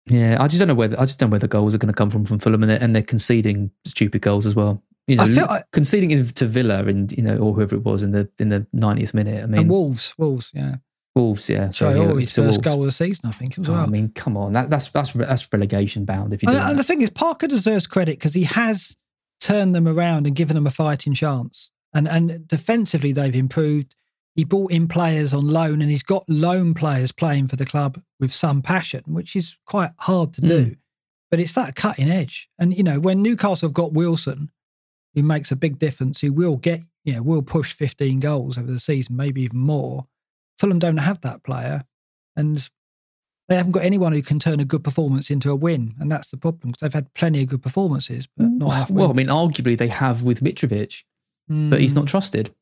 Yeah, 0.06 0.36
I 0.38 0.48
just 0.48 0.58
don't 0.58 0.68
know 0.68 0.74
where 0.74 0.88
the, 0.88 1.00
I 1.00 1.06
just 1.06 1.18
don't 1.18 1.30
know 1.30 1.32
where 1.32 1.40
the 1.40 1.48
goals 1.48 1.74
are 1.74 1.78
going 1.78 1.92
to 1.92 1.96
come 1.96 2.10
from 2.10 2.26
from 2.26 2.38
Fulham, 2.38 2.62
and 2.62 2.70
they're, 2.70 2.82
and 2.82 2.94
they're 2.94 3.02
conceding 3.02 3.70
stupid 3.86 4.20
goals 4.20 4.44
as 4.44 4.54
well. 4.54 4.82
You 5.06 5.16
know, 5.16 5.24
like, 5.24 5.64
conceding 5.72 6.26
to 6.26 6.46
Villa 6.46 6.84
and 6.86 7.12
you 7.12 7.22
know 7.22 7.36
or 7.36 7.52
whoever 7.52 7.74
it 7.74 7.84
was 7.84 8.02
in 8.02 8.12
the 8.12 8.28
in 8.38 8.48
the 8.48 8.66
90th 8.74 9.12
minute. 9.12 9.42
I 9.42 9.46
mean, 9.46 9.62
and 9.62 9.70
Wolves, 9.70 10.14
Wolves, 10.16 10.50
yeah, 10.54 10.76
Wolves, 11.14 11.48
yeah. 11.50 11.70
Sorry, 11.70 11.96
so 11.96 12.16
his 12.16 12.32
first 12.32 12.38
Wolves. 12.38 12.58
goal 12.58 12.80
of 12.80 12.86
the 12.86 12.92
season, 12.92 13.28
I 13.28 13.32
think. 13.32 13.58
As 13.58 13.68
well. 13.68 13.80
Oh, 13.80 13.82
I 13.82 13.86
mean, 13.86 14.10
come 14.14 14.36
on, 14.36 14.52
that, 14.52 14.70
that's 14.70 14.88
that's 14.90 15.12
that's 15.12 15.52
relegation 15.52 16.06
bound. 16.06 16.32
If 16.32 16.42
you 16.42 16.48
and, 16.48 16.56
and 16.56 16.78
the 16.78 16.84
thing 16.84 17.02
is, 17.02 17.10
Parker 17.10 17.46
deserves 17.46 17.86
credit 17.86 18.18
because 18.18 18.32
he 18.32 18.44
has 18.44 18.96
turned 19.40 19.74
them 19.74 19.86
around 19.86 20.26
and 20.26 20.34
given 20.34 20.54
them 20.54 20.66
a 20.66 20.70
fighting 20.70 21.12
chance. 21.12 21.70
And 21.92 22.08
and 22.08 22.48
defensively, 22.48 23.12
they've 23.12 23.34
improved. 23.34 23.94
He 24.36 24.44
brought 24.44 24.72
in 24.72 24.88
players 24.88 25.34
on 25.34 25.46
loan, 25.46 25.82
and 25.82 25.90
he's 25.90 26.02
got 26.02 26.24
loan 26.28 26.72
players 26.72 27.12
playing 27.12 27.48
for 27.48 27.56
the 27.56 27.66
club 27.66 28.00
with 28.18 28.32
some 28.32 28.62
passion, 28.62 29.02
which 29.06 29.36
is 29.36 29.58
quite 29.66 29.90
hard 29.98 30.32
to 30.34 30.40
do. 30.40 30.64
Mm. 30.64 30.76
But 31.30 31.40
it's 31.40 31.52
that 31.54 31.74
cutting 31.74 32.10
edge. 32.10 32.48
And, 32.58 32.76
you 32.76 32.82
know, 32.82 33.00
when 33.00 33.22
Newcastle 33.22 33.68
have 33.68 33.74
got 33.74 33.92
Wilson, 33.92 34.50
who 35.14 35.22
makes 35.22 35.50
a 35.50 35.56
big 35.56 35.78
difference, 35.78 36.20
who 36.20 36.32
will 36.32 36.56
get, 36.56 36.82
you 37.04 37.14
know, 37.14 37.22
will 37.22 37.42
push 37.42 37.72
15 37.72 38.20
goals 38.20 38.58
over 38.58 38.70
the 38.70 38.78
season, 38.78 39.16
maybe 39.16 39.42
even 39.42 39.58
more. 39.58 40.06
Fulham 40.58 40.78
don't 40.78 40.96
have 40.96 41.20
that 41.22 41.42
player. 41.42 41.84
And 42.36 42.68
they 43.48 43.56
haven't 43.56 43.72
got 43.72 43.84
anyone 43.84 44.12
who 44.12 44.22
can 44.22 44.38
turn 44.38 44.60
a 44.60 44.64
good 44.64 44.82
performance 44.82 45.30
into 45.30 45.50
a 45.50 45.56
win. 45.56 45.94
And 46.00 46.10
that's 46.10 46.28
the 46.28 46.36
problem 46.36 46.70
because 46.72 46.80
they've 46.80 46.94
had 46.94 47.12
plenty 47.14 47.42
of 47.42 47.48
good 47.48 47.62
performances, 47.62 48.26
but 48.36 48.50
not 48.50 48.72
enough 48.72 48.90
well, 48.90 49.10
I 49.10 49.12
mean, 49.12 49.28
arguably 49.28 49.76
they 49.76 49.88
have 49.88 50.22
with 50.22 50.40
Mitrovic, 50.40 51.04
but 51.48 51.80
he's 51.80 51.94
not 51.94 52.04
Mm, 52.04 52.08
trusted. 52.08 52.54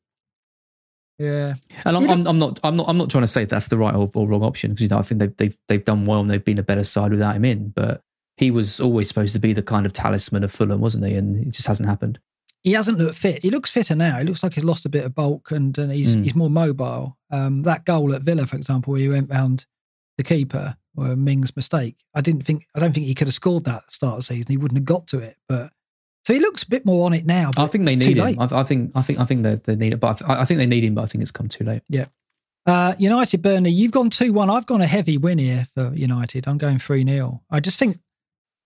Yeah. 1.19 1.55
And 1.85 1.97
I'm, 1.97 2.09
I'm, 2.09 2.27
I'm 2.27 2.39
not, 2.39 2.59
I'm 2.63 2.75
not, 2.75 2.89
I'm 2.89 2.97
not 2.97 3.09
trying 3.09 3.23
to 3.23 3.27
say 3.27 3.45
that's 3.45 3.67
the 3.67 3.77
right 3.77 3.93
or, 3.93 4.11
or 4.13 4.27
wrong 4.27 4.43
option 4.43 4.71
because 4.71 4.83
you 4.83 4.89
know 4.89 4.97
I 4.97 5.03
think 5.03 5.19
they've, 5.19 5.37
they've 5.37 5.57
they've 5.67 5.85
done 5.85 6.05
well 6.05 6.19
and 6.19 6.29
they've 6.29 6.43
been 6.43 6.59
a 6.59 6.63
better 6.63 6.83
side 6.83 7.11
without 7.11 7.35
him 7.35 7.45
in. 7.45 7.69
But 7.69 8.01
he 8.37 8.51
was 8.51 8.81
always 8.81 9.07
supposed 9.07 9.33
to 9.33 9.39
be 9.39 9.53
the 9.53 9.61
kind 9.61 9.85
of 9.85 9.93
talisman 9.93 10.43
of 10.43 10.51
Fulham, 10.51 10.81
wasn't 10.81 11.05
he? 11.05 11.13
And 11.13 11.47
it 11.47 11.51
just 11.51 11.67
hasn't 11.67 11.87
happened. 11.87 12.19
He 12.63 12.71
hasn't 12.73 12.97
looked 12.97 13.15
fit. 13.17 13.41
He 13.41 13.49
looks 13.49 13.69
fitter 13.71 13.95
now. 13.95 14.19
He 14.19 14.23
looks 14.25 14.41
like 14.43 14.53
he's 14.53 14.63
lost 14.63 14.85
a 14.85 14.89
bit 14.89 15.03
of 15.05 15.13
bulk 15.13 15.51
and, 15.51 15.77
and 15.77 15.91
he's 15.91 16.15
Mm. 16.15 16.23
he's 16.23 16.35
more 16.35 16.49
mobile. 16.49 17.17
Um, 17.29 17.63
that 17.63 17.83
goal 17.85 18.13
at 18.13 18.21
Villa, 18.21 18.45
for 18.45 18.55
example, 18.55 18.91
where 18.93 19.01
he 19.01 19.09
went 19.09 19.29
round 19.29 19.65
the 20.17 20.23
keeper, 20.23 20.77
or 20.95 21.15
Ming's 21.15 21.55
mistake. 21.55 21.97
I 22.13 22.21
didn't 22.21 22.43
think. 22.45 22.67
I 22.75 22.79
don't 22.79 22.93
think 22.93 23.05
he 23.07 23.15
could 23.15 23.27
have 23.27 23.33
scored 23.33 23.65
that 23.65 23.91
start 23.91 24.13
of 24.13 24.19
the 24.19 24.23
season. 24.23 24.45
He 24.47 24.57
wouldn't 24.57 24.77
have 24.77 24.85
got 24.85 25.07
to 25.07 25.19
it. 25.19 25.37
But 25.49 25.71
so 26.23 26.33
he 26.33 26.39
looks 26.39 26.63
a 26.63 26.69
bit 26.69 26.85
more 26.85 27.05
on 27.05 27.13
it 27.13 27.25
now. 27.25 27.49
I 27.57 27.67
think 27.67 27.83
they 27.85 27.95
need 27.97 28.15
him. 28.17 28.39
I, 28.39 28.47
I 28.51 28.63
think, 28.63 28.91
I 28.95 29.01
think, 29.01 29.19
I 29.19 29.25
think 29.25 29.43
they, 29.43 29.55
they 29.55 29.75
need 29.75 29.93
it. 29.93 29.99
But 29.99 30.21
I, 30.21 30.41
I 30.41 30.45
think 30.45 30.59
they 30.59 30.67
need 30.67 30.83
him. 30.85 30.95
But 30.95 31.01
I 31.01 31.05
think 31.07 31.21
it's 31.21 31.31
come 31.31 31.47
too 31.49 31.63
late. 31.65 31.81
Yeah. 31.89 32.05
Uh, 32.65 32.93
United, 32.97 33.41
Burnley, 33.41 33.71
you've 33.71 33.91
gone 33.91 34.09
2 34.09 34.31
1. 34.31 34.49
I've 34.49 34.65
gone 34.65 34.79
a 34.81 34.87
heavy 34.87 35.17
win 35.17 35.37
here 35.37 35.67
for 35.73 35.93
United. 35.93 36.47
I'm 36.47 36.57
going 36.57 36.79
3 36.79 37.03
0. 37.05 37.41
I 37.49 37.59
just 37.59 37.77
think 37.77 37.97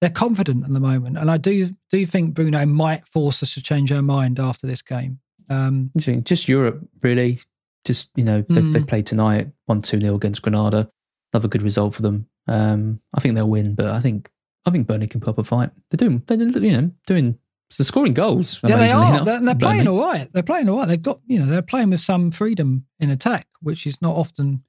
they're 0.02 0.10
confident 0.10 0.64
at 0.64 0.72
the 0.72 0.80
moment. 0.80 1.18
And 1.18 1.30
I 1.32 1.38
do 1.38 1.70
do 1.90 2.06
think 2.06 2.34
Bruno 2.36 2.66
might 2.66 3.08
force 3.08 3.42
us 3.44 3.54
to 3.56 3.62
change 3.62 3.92
our 3.92 4.02
mind 4.02 4.40
after 4.40 4.68
this 4.68 4.82
game. 4.82 5.20
Um, 5.50 5.92
Just 5.98 6.48
Europe, 6.48 6.88
really. 7.02 7.40
Just 7.86 8.10
you 8.16 8.24
know, 8.24 8.42
they've, 8.50 8.64
Mm. 8.64 8.74
they've 8.74 8.88
played 8.88 9.06
tonight, 9.06 9.50
one 9.66 9.82
two 9.82 10.00
0 10.00 10.16
against 10.16 10.42
Granada. 10.42 10.90
Another 11.34 11.48
good 11.48 11.62
result 11.62 11.94
for 11.96 12.02
them. 12.02 12.28
Um, 12.48 13.00
I 13.14 13.20
think 13.22 13.36
they'll 13.36 13.50
win, 13.50 13.76
but 13.76 13.88
I 13.88 14.00
think 14.00 14.30
I 14.66 14.70
think 14.72 14.88
Burnley 14.88 15.08
can 15.08 15.22
put 15.22 15.30
up 15.30 15.38
a 15.38 15.44
fight. 15.44 15.70
They're 15.90 15.98
doing, 16.08 16.22
they're 16.28 16.38
you 16.64 16.72
know, 16.82 16.92
doing. 17.06 17.38
They're 17.78 17.84
scoring 17.86 18.14
goals. 18.14 18.62
yeah, 18.64 18.78
they 18.78 18.92
are. 18.92 19.10
enough, 19.14 19.26
They're, 19.26 19.42
they're 19.42 19.56
playing 19.56 19.88
all 19.90 20.00
right. 20.00 20.32
They're 20.32 20.42
playing 20.44 20.70
all 20.70 20.78
right. 20.80 20.88
They've 20.88 21.02
got, 21.02 21.20
you 21.28 21.38
know, 21.40 21.46
they're 21.48 21.62
playing 21.62 21.90
with 21.90 22.00
some 22.00 22.32
freedom 22.32 22.86
in 23.00 23.10
attack, 23.10 23.46
which 23.62 23.86
is 23.86 24.02
not 24.02 24.16
often 24.16 24.64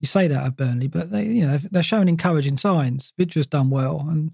you 0.00 0.06
say 0.06 0.28
that 0.28 0.46
of 0.46 0.56
Burnley, 0.56 0.86
but 0.88 1.10
they, 1.10 1.24
you 1.26 1.46
know, 1.46 1.58
they're 1.58 1.82
showing 1.82 2.08
encouraging 2.08 2.56
signs. 2.56 3.12
Vydra's 3.20 3.46
done 3.46 3.68
well. 3.68 4.06
And 4.08 4.30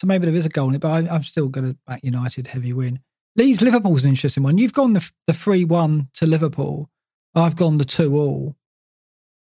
so 0.00 0.06
maybe 0.06 0.26
there 0.26 0.34
is 0.34 0.46
a 0.46 0.50
goal 0.50 0.68
in 0.68 0.74
it, 0.76 0.80
but 0.80 0.90
I, 0.90 1.14
I'm 1.14 1.22
still 1.22 1.48
going 1.48 1.72
to 1.72 1.78
back 1.86 2.02
United 2.04 2.46
heavy 2.48 2.72
win. 2.72 3.00
Leeds 3.36 3.62
Liverpool's 3.62 4.04
an 4.04 4.10
interesting 4.10 4.42
one. 4.42 4.58
You've 4.58 4.72
gone 4.72 4.92
the 4.94 5.10
the 5.26 5.32
three 5.34 5.64
one 5.64 6.08
to 6.14 6.26
Liverpool. 6.26 6.90
I've 7.34 7.56
gone 7.56 7.78
the 7.78 7.84
two 7.84 8.16
all. 8.16 8.56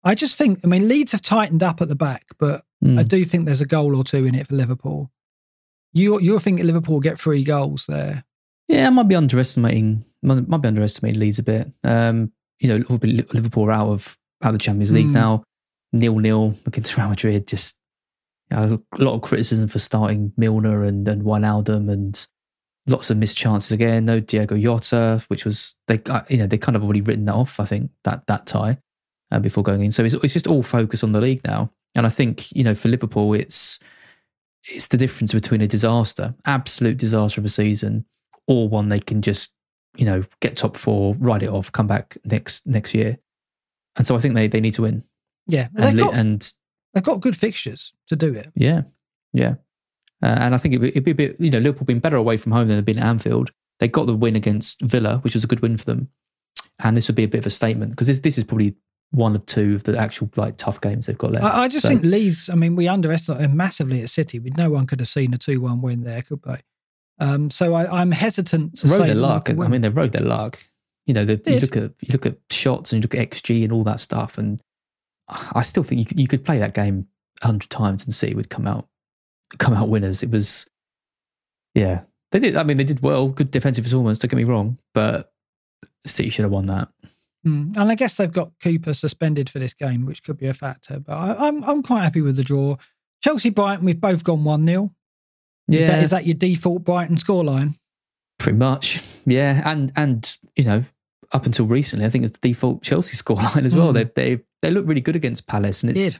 I 0.03 0.15
just 0.15 0.35
think, 0.35 0.59
I 0.63 0.67
mean, 0.67 0.87
Leeds 0.87 1.11
have 1.11 1.21
tightened 1.21 1.61
up 1.61 1.81
at 1.81 1.87
the 1.87 1.95
back, 1.95 2.25
but 2.39 2.63
Mm. 2.83 2.97
I 2.99 3.03
do 3.03 3.23
think 3.25 3.45
there's 3.45 3.61
a 3.61 3.65
goal 3.67 3.95
or 3.95 4.03
two 4.03 4.25
in 4.25 4.33
it 4.33 4.47
for 4.47 4.55
Liverpool. 4.55 5.11
You 5.93 6.19
you 6.19 6.39
think 6.39 6.59
Liverpool 6.63 6.99
get 6.99 7.19
three 7.19 7.43
goals 7.43 7.85
there? 7.87 8.23
Yeah, 8.67 8.87
I 8.87 8.89
might 8.89 9.07
be 9.07 9.15
underestimating. 9.15 10.03
Might 10.23 10.47
might 10.47 10.61
be 10.63 10.67
underestimating 10.67 11.19
Leeds 11.19 11.37
a 11.37 11.43
bit. 11.43 11.67
Um, 11.83 12.31
you 12.59 12.69
know, 12.69 12.77
Liverpool 12.77 13.11
Liverpool 13.35 13.65
are 13.65 13.71
out 13.71 13.89
of 13.89 14.17
out 14.43 14.49
of 14.49 14.53
the 14.53 14.59
Champions 14.63 14.91
League 14.91 15.07
Mm. 15.07 15.11
now. 15.13 15.43
Nil 15.93 16.17
nil 16.19 16.55
against 16.65 16.97
Real 16.97 17.09
Madrid. 17.09 17.45
Just 17.47 17.77
you 18.51 18.57
know, 18.57 18.81
a 18.99 19.03
lot 19.03 19.15
of 19.15 19.21
criticism 19.21 19.67
for 19.67 19.79
starting 19.79 20.33
Milner 20.37 20.83
and 20.83 21.07
and 21.07 21.23
Wijnaldum 21.23 21.91
and 21.91 22.27
lots 22.87 23.09
of 23.09 23.17
missed 23.17 23.37
chances 23.37 23.71
again. 23.71 24.05
No 24.05 24.19
Diogo 24.19 24.57
Jota, 24.57 25.23
which 25.27 25.45
was 25.45 25.75
they 25.87 26.01
uh, 26.09 26.21
you 26.29 26.37
know 26.37 26.47
they 26.47 26.57
kind 26.57 26.75
of 26.75 26.83
already 26.83 27.01
written 27.01 27.25
that 27.25 27.35
off. 27.35 27.59
I 27.59 27.65
think 27.65 27.91
that 28.03 28.27
that 28.27 28.45
tie 28.45 28.77
uh, 29.31 29.39
before 29.39 29.63
going 29.63 29.81
in. 29.81 29.91
So 29.91 30.03
it's 30.03 30.15
it's 30.15 30.33
just 30.33 30.47
all 30.47 30.63
focus 30.63 31.03
on 31.03 31.11
the 31.11 31.21
league 31.21 31.41
now. 31.45 31.71
And 31.95 32.05
I 32.05 32.09
think 32.09 32.51
you 32.55 32.63
know 32.63 32.75
for 32.75 32.89
Liverpool, 32.89 33.33
it's 33.33 33.79
it's 34.69 34.87
the 34.87 34.97
difference 34.97 35.33
between 35.33 35.61
a 35.61 35.67
disaster, 35.67 36.35
absolute 36.45 36.97
disaster 36.97 37.41
of 37.41 37.45
a 37.45 37.49
season, 37.49 38.05
or 38.47 38.69
one 38.69 38.89
they 38.89 38.99
can 38.99 39.21
just 39.21 39.53
you 39.97 40.05
know 40.05 40.23
get 40.41 40.57
top 40.57 40.75
four, 40.75 41.15
ride 41.15 41.43
it 41.43 41.49
off, 41.49 41.71
come 41.71 41.87
back 41.87 42.17
next 42.25 42.67
next 42.67 42.93
year. 42.93 43.17
And 43.97 44.05
so 44.05 44.15
I 44.15 44.19
think 44.19 44.35
they 44.35 44.47
they 44.47 44.61
need 44.61 44.73
to 44.75 44.83
win. 44.83 45.03
Yeah, 45.47 45.67
And, 45.75 45.97
got, 45.97 46.13
and 46.13 46.53
they've 46.93 47.03
got 47.03 47.21
good 47.21 47.35
fixtures 47.37 47.93
to 48.07 48.15
do 48.15 48.33
it. 48.33 48.51
yeah, 48.55 48.83
yeah. 49.33 49.55
Uh, 50.23 50.37
and 50.39 50.53
I 50.53 50.57
think 50.59 50.75
it'd 50.75 50.81
be, 50.83 50.89
it'd 50.89 51.03
be 51.03 51.11
a 51.11 51.15
bit, 51.15 51.39
you 51.39 51.49
know, 51.49 51.57
Liverpool 51.57 51.85
been 51.85 51.99
better 51.99 52.15
away 52.17 52.37
from 52.37 52.51
home 52.51 52.67
than 52.67 52.77
they've 52.77 52.85
been 52.85 52.99
at 52.99 53.05
Anfield. 53.07 53.49
They 53.79 53.87
got 53.87 54.05
the 54.05 54.13
win 54.15 54.35
against 54.35 54.79
Villa, 54.81 55.17
which 55.23 55.33
was 55.33 55.43
a 55.43 55.47
good 55.47 55.61
win 55.61 55.77
for 55.77 55.85
them. 55.85 56.09
And 56.83 56.95
this 56.95 57.07
would 57.07 57.15
be 57.15 57.23
a 57.23 57.27
bit 57.27 57.39
of 57.39 57.47
a 57.47 57.49
statement 57.49 57.91
because 57.93 58.05
this, 58.05 58.19
this 58.19 58.37
is 58.37 58.43
probably 58.43 58.75
one 59.09 59.35
of 59.35 59.45
two 59.47 59.73
of 59.75 59.83
the 59.83 59.97
actual 59.97 60.29
like 60.35 60.57
tough 60.57 60.79
games 60.79 61.07
they've 61.07 61.17
got 61.17 61.31
left. 61.31 61.43
I, 61.45 61.63
I 61.63 61.67
just 61.67 61.81
So- 61.83 61.89
think 61.89 62.03
Leeds. 62.03 62.49
I 62.49 62.55
mean, 62.55 62.75
we 62.75 62.87
underestimated 62.87 63.49
them 63.49 63.57
massively 63.57 64.03
at 64.03 64.11
City. 64.11 64.37
We, 64.37 64.51
no 64.51 64.69
one 64.69 64.85
could 64.85 64.99
have 64.99 65.09
seen 65.09 65.33
a 65.33 65.37
two-one 65.39 65.81
win 65.81 66.01
there, 66.01 66.21
could 66.21 66.43
they? 66.43 66.59
Um, 67.19 67.49
so 67.51 67.73
I, 67.73 68.01
I'm 68.01 68.11
hesitant 68.11 68.77
to 68.79 68.87
rode 68.87 68.97
say 68.97 69.05
their 69.07 69.15
luck. 69.15 69.49
I 69.49 69.53
mean, 69.53 69.81
they 69.81 69.89
rode 69.89 70.11
their 70.11 70.25
luck. 70.25 70.63
You 71.07 71.13
know, 71.15 71.25
the, 71.25 71.41
you 71.51 71.59
look 71.59 71.75
at 71.75 71.93
you 72.01 72.09
look 72.11 72.25
at 72.27 72.37
shots 72.51 72.93
and 72.93 72.99
you 72.99 73.01
look 73.01 73.15
at 73.15 73.27
XG 73.29 73.63
and 73.63 73.71
all 73.73 73.83
that 73.85 73.99
stuff, 73.99 74.37
and 74.37 74.61
I 75.53 75.61
still 75.61 75.83
think 75.83 75.99
you 75.99 76.05
could, 76.05 76.19
you 76.19 76.27
could 76.27 76.43
play 76.43 76.59
that 76.59 76.73
game 76.73 77.07
a 77.41 77.47
hundred 77.47 77.69
times 77.69 78.03
and 78.05 78.13
City 78.13 78.35
would 78.35 78.49
come 78.49 78.67
out 78.67 78.87
come 79.57 79.73
out 79.73 79.89
winners. 79.89 80.23
It 80.23 80.31
was, 80.31 80.67
yeah, 81.73 82.01
they 82.31 82.39
did. 82.39 82.55
I 82.55 82.63
mean, 82.63 82.77
they 82.77 82.83
did 82.83 83.01
well, 83.01 83.27
good 83.27 83.51
defensive 83.51 83.83
performance. 83.83 84.19
Don't 84.19 84.29
get 84.29 84.37
me 84.37 84.43
wrong, 84.43 84.77
but 84.93 85.31
City 86.05 86.29
should 86.29 86.43
have 86.43 86.51
won 86.51 86.67
that. 86.67 86.89
Mm. 87.45 87.75
And 87.77 87.91
I 87.91 87.95
guess 87.95 88.17
they've 88.17 88.31
got 88.31 88.51
Cooper 88.61 88.93
suspended 88.93 89.49
for 89.49 89.59
this 89.59 89.73
game, 89.73 90.05
which 90.05 90.23
could 90.23 90.37
be 90.37 90.47
a 90.47 90.53
factor. 90.53 90.99
But 90.99 91.13
I, 91.13 91.47
I'm 91.47 91.63
I'm 91.63 91.83
quite 91.83 92.03
happy 92.03 92.21
with 92.21 92.35
the 92.35 92.43
draw. 92.43 92.77
Chelsea 93.23 93.49
Brighton, 93.49 93.85
we've 93.85 94.01
both 94.01 94.23
gone 94.23 94.43
one 94.43 94.65
0 94.65 94.91
Yeah, 95.67 95.79
Is, 95.81 95.87
that, 95.87 96.03
is 96.03 96.09
that 96.09 96.25
your 96.25 96.35
default 96.35 96.83
Brighton 96.83 97.17
scoreline? 97.17 97.75
pretty 98.39 98.57
much. 98.57 99.03
Yeah, 99.25 99.61
and 99.65 99.91
and 99.95 100.37
you 100.55 100.63
know, 100.63 100.83
up 101.33 101.45
until 101.45 101.65
recently, 101.65 102.05
I 102.05 102.09
think 102.09 102.25
it's 102.25 102.37
the 102.37 102.49
default 102.49 102.81
Chelsea 102.83 103.15
scoreline 103.21 103.65
as 103.65 103.75
well. 103.75 103.93
Mm. 103.93 104.13
They 104.15 104.35
they 104.35 104.43
they 104.61 104.71
look 104.71 104.85
really 104.87 105.01
good 105.01 105.15
against 105.15 105.47
Palace, 105.47 105.83
and 105.83 105.95
it's. 105.95 106.19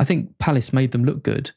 I 0.00 0.04
think 0.04 0.36
Palace 0.38 0.72
made 0.72 0.90
them 0.90 1.04
look 1.04 1.22
good 1.22 1.52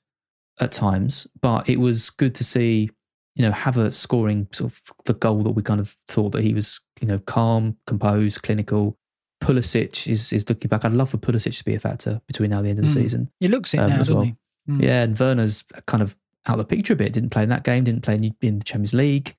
at 0.60 0.72
times, 0.72 1.26
but 1.42 1.68
it 1.68 1.80
was 1.80 2.12
good 2.12 2.36
to 2.36 2.44
see, 2.44 2.90
you 3.36 3.42
know, 3.44 3.52
Havertz 3.52 3.94
scoring 3.94 4.48
sort 4.52 4.72
of 4.72 4.82
the 5.06 5.14
goal 5.16 5.42
that 5.44 5.52
we 5.52 5.64
kind 5.64 5.80
of 5.80 5.98
thought 6.08 6.32
that 6.34 6.44
he 6.44 6.54
was, 6.54 6.80
you 7.02 7.08
know, 7.08 7.18
calm, 7.20 7.78
composed, 7.88 8.44
clinical. 8.44 8.96
Pulisic 9.44 10.08
is 10.08 10.32
is 10.34 10.48
looking 10.50 10.68
back. 10.70 10.86
I'd 10.86 10.92
love 10.94 11.10
for 11.10 11.18
Pulisic 11.18 11.58
to 11.58 11.64
be 11.66 11.76
a 11.76 11.80
factor 11.80 12.22
between 12.28 12.50
now 12.52 12.58
and 12.58 12.66
the 12.68 12.70
end 12.72 12.80
of 12.80 12.86
the 12.86 12.92
Mm. 12.92 13.04
season. 13.04 13.32
He 13.40 13.48
looks 13.48 13.74
it 13.74 13.80
Um, 13.80 13.90
now, 13.90 13.96
as 13.96 14.08
doesn't 14.08 14.16
well. 14.16 14.24
he? 14.26 14.36
Mm. 14.70 14.84
Yeah, 14.84 15.04
and 15.04 15.20
Werner's 15.20 15.64
kind 15.88 16.02
of 16.04 16.16
out 16.48 16.60
of 16.60 16.68
the 16.68 16.76
picture 16.76 16.94
a 16.94 16.96
bit. 16.96 17.14
Didn't 17.14 17.30
play 17.32 17.44
in 17.44 17.50
that 17.50 17.64
game. 17.64 17.84
Didn't 17.84 18.02
play 18.04 18.16
in, 18.16 18.36
in 18.42 18.60
the 18.60 18.66
Champions 18.66 18.94
League. 18.94 19.36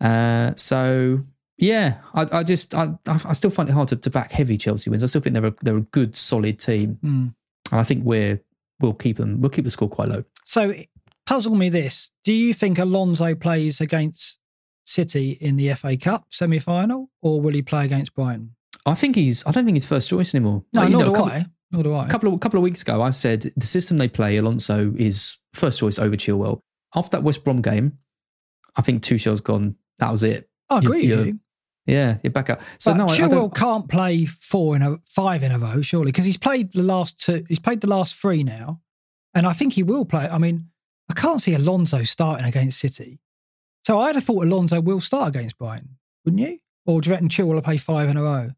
Uh, 0.00 0.52
so 0.56 1.20
yeah, 1.62 1.98
I, 2.14 2.26
I 2.40 2.42
just 2.42 2.74
I 2.74 2.90
I 3.06 3.32
still 3.32 3.50
find 3.50 3.68
it 3.68 3.72
hard 3.72 3.88
to, 3.88 3.96
to 3.96 4.10
back 4.10 4.32
heavy 4.32 4.58
Chelsea 4.58 4.90
wins. 4.90 5.02
I 5.02 5.06
still 5.06 5.20
think 5.20 5.34
they're 5.34 5.46
a, 5.46 5.54
they're 5.62 5.76
a 5.78 5.82
good 5.82 6.16
solid 6.16 6.58
team, 6.58 6.98
Mm. 7.04 7.34
and 7.70 7.80
I 7.80 7.84
think 7.84 8.04
we're 8.04 8.40
we'll 8.80 8.94
keep 8.94 9.16
them 9.16 9.40
we'll 9.40 9.50
keep 9.50 9.64
the 9.64 9.70
score 9.70 9.88
quite 9.88 10.08
low. 10.08 10.24
So 10.44 10.74
puzzle 11.26 11.54
me 11.54 11.68
this: 11.68 12.10
Do 12.24 12.32
you 12.32 12.52
think 12.52 12.78
Alonso 12.78 13.34
plays 13.36 13.80
against 13.80 14.38
City 14.84 15.38
in 15.40 15.56
the 15.56 15.72
FA 15.74 15.96
Cup 15.96 16.26
semi 16.30 16.58
final, 16.58 17.10
or 17.22 17.40
will 17.40 17.52
he 17.54 17.62
play 17.62 17.84
against 17.84 18.14
Brighton? 18.14 18.54
I 18.84 18.94
think 18.94 19.14
he's. 19.14 19.46
I 19.46 19.52
don't 19.52 19.64
think 19.64 19.76
he's 19.76 19.86
first 19.86 20.10
choice 20.10 20.34
anymore. 20.34 20.64
No, 20.72 20.80
Like, 20.80 20.90
nor 20.90 21.00
know, 21.00 21.06
do 21.10 21.14
couple, 21.14 21.30
I. 21.32 21.46
Nor 21.70 21.82
do 21.84 21.94
I. 21.94 22.04
A 22.06 22.08
couple 22.08 22.34
of 22.34 22.40
couple 22.40 22.58
of 22.58 22.64
weeks 22.64 22.82
ago, 22.82 23.00
I 23.00 23.10
said 23.12 23.52
the 23.56 23.66
system 23.66 23.98
they 23.98 24.08
play, 24.08 24.36
Alonso 24.38 24.92
is 24.96 25.38
first 25.54 25.78
choice 25.78 25.98
over 26.00 26.16
Chilwell. 26.16 26.60
After 26.96 27.16
that 27.16 27.22
West 27.22 27.44
Brom 27.44 27.62
game, 27.62 27.98
I 28.76 28.82
think 28.82 29.02
Tuchel's 29.04 29.40
gone. 29.40 29.76
That 30.00 30.10
was 30.10 30.24
it. 30.24 30.48
I 30.68 30.78
agree 30.78 31.06
you- 31.06 31.16
with 31.16 31.26
you. 31.28 31.40
Yeah, 31.86 32.18
you're 32.22 32.30
back 32.30 32.48
up. 32.48 32.60
So 32.78 32.92
but 32.92 32.98
no, 32.98 33.06
Chilwell 33.06 33.54
can't 33.54 33.88
play 33.88 34.24
four 34.24 34.76
in 34.76 34.82
a 34.82 34.98
five 35.04 35.42
in 35.42 35.50
a 35.50 35.58
row, 35.58 35.82
surely, 35.82 36.12
because 36.12 36.24
he's 36.24 36.38
played 36.38 36.72
the 36.72 36.82
last 36.82 37.18
two. 37.18 37.44
He's 37.48 37.58
played 37.58 37.80
the 37.80 37.88
last 37.88 38.14
three 38.14 38.44
now, 38.44 38.80
and 39.34 39.46
I 39.46 39.52
think 39.52 39.72
he 39.72 39.82
will 39.82 40.04
play. 40.04 40.28
I 40.28 40.38
mean, 40.38 40.68
I 41.10 41.14
can't 41.14 41.42
see 41.42 41.54
Alonso 41.54 42.04
starting 42.04 42.46
against 42.46 42.78
City, 42.78 43.18
so 43.84 43.98
I'd 44.00 44.14
have 44.14 44.24
thought 44.24 44.44
Alonso 44.44 44.80
will 44.80 45.00
start 45.00 45.34
against 45.34 45.58
Brighton, 45.58 45.96
wouldn't 46.24 46.40
you? 46.40 46.58
Or 46.86 47.00
do 47.00 47.10
you 47.10 47.14
reckon 47.14 47.28
Chilwell 47.28 47.54
will 47.54 47.62
play 47.62 47.78
five 47.78 48.08
in 48.08 48.16
a 48.16 48.22
row? 48.22 48.50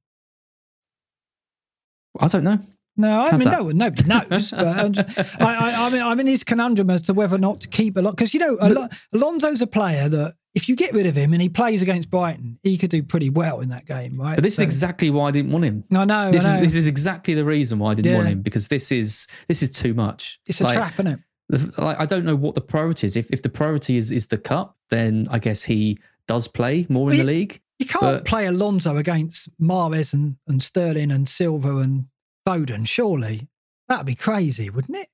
I 2.21 2.29
don't 2.29 2.45
know. 2.45 2.59
No, 2.97 3.21
I 3.23 3.31
How's 3.31 3.45
mean, 3.45 3.51
that? 3.51 3.61
no, 3.61 3.71
nobody 3.71 4.09
knows. 4.09 4.51
but 4.53 4.67
I'm, 4.67 4.93
just, 4.93 5.19
I, 5.41 5.55
I, 5.73 5.87
I 5.87 5.91
mean, 5.91 6.03
I'm 6.03 6.21
in 6.21 6.27
this 6.27 6.45
conundrum 6.45 6.91
as 6.91 7.03
to 7.03 7.15
whether 7.15 7.35
or 7.35 7.41
not 7.41 7.61
to 7.63 7.69
keep 7.69 7.97
a 7.97 8.01
lot 8.01 8.13
because 8.13 8.33
you 8.33 8.41
know, 8.41 8.89
Alonso's 9.13 9.61
a 9.63 9.67
player 9.67 10.09
that 10.09 10.35
if 10.55 10.69
you 10.69 10.77
get 10.77 10.93
rid 10.93 11.07
of 11.07 11.17
him 11.17 11.33
and 11.33 11.43
he 11.43 11.49
plays 11.49 11.83
against 11.83 12.11
Brighton, 12.11 12.59
he 12.63 12.77
could 12.79 12.91
do 12.91 13.03
pretty 13.03 13.29
well 13.31 13.61
in 13.61 13.71
that 13.71 13.87
game, 13.87 14.21
right? 14.21 14.37
But 14.37 14.45
this 14.45 14.57
So- 14.57 14.63
is 14.63 14.67
exactly 14.67 15.11
why 15.11 15.29
I 15.29 15.31
didn't 15.33 15.51
want 15.53 15.65
him. 15.65 15.85
I 15.93 16.05
know. 16.05 16.31
This 16.31 16.45
I 16.45 16.57
know. 16.59 16.63
is 16.63 16.73
this 16.75 16.77
is 16.77 16.87
exactly 16.87 17.35
the 17.35 17.45
reason 17.45 17.79
why 17.79 17.91
I 17.91 17.95
didn't 17.95 18.15
want 18.15 18.29
him 18.29 18.43
because 18.43 18.69
this 18.69 18.93
is 18.93 19.27
this 19.49 19.63
is 19.63 19.71
too 19.71 19.95
much. 19.95 20.39
it's 20.47 20.61
a 20.61 20.65
Like, 20.65 20.77
trap, 20.77 20.93
isn't 20.95 21.07
it? 21.09 21.79
like, 21.79 21.99
I 22.01 22.07
don't 22.07 22.25
know 22.25 22.37
what 22.37 22.55
the 22.55 22.61
priority 22.61 23.07
is. 23.07 23.17
If 23.17 23.31
if 23.31 23.43
the 23.43 23.49
priority 23.49 23.97
is 23.97 24.11
is 24.11 24.29
the 24.29 24.39
cup, 24.39 24.77
then 24.91 25.27
I 25.31 25.39
guess 25.39 25.65
he 25.65 25.99
does 26.29 26.49
play 26.49 26.87
more 26.89 27.11
in 27.11 27.19
Well, 27.19 27.27
the 27.27 27.33
league. 27.33 27.61
You 27.81 27.87
can't 27.87 28.03
But- 28.03 28.25
play 28.25 28.47
Alonso 28.47 28.97
against 28.97 29.49
Mahrez 29.61 30.15
and, 30.15 30.37
and 30.47 30.63
Sterling 30.63 31.11
and 31.11 31.29
Silva 31.29 31.79
and 31.79 32.07
Bowden, 32.47 32.85
surely. 32.85 33.49
That'd 33.89 34.07
be 34.07 34.15
crazy, 34.15 34.71
wouldn't 34.71 34.97
it? 34.97 35.09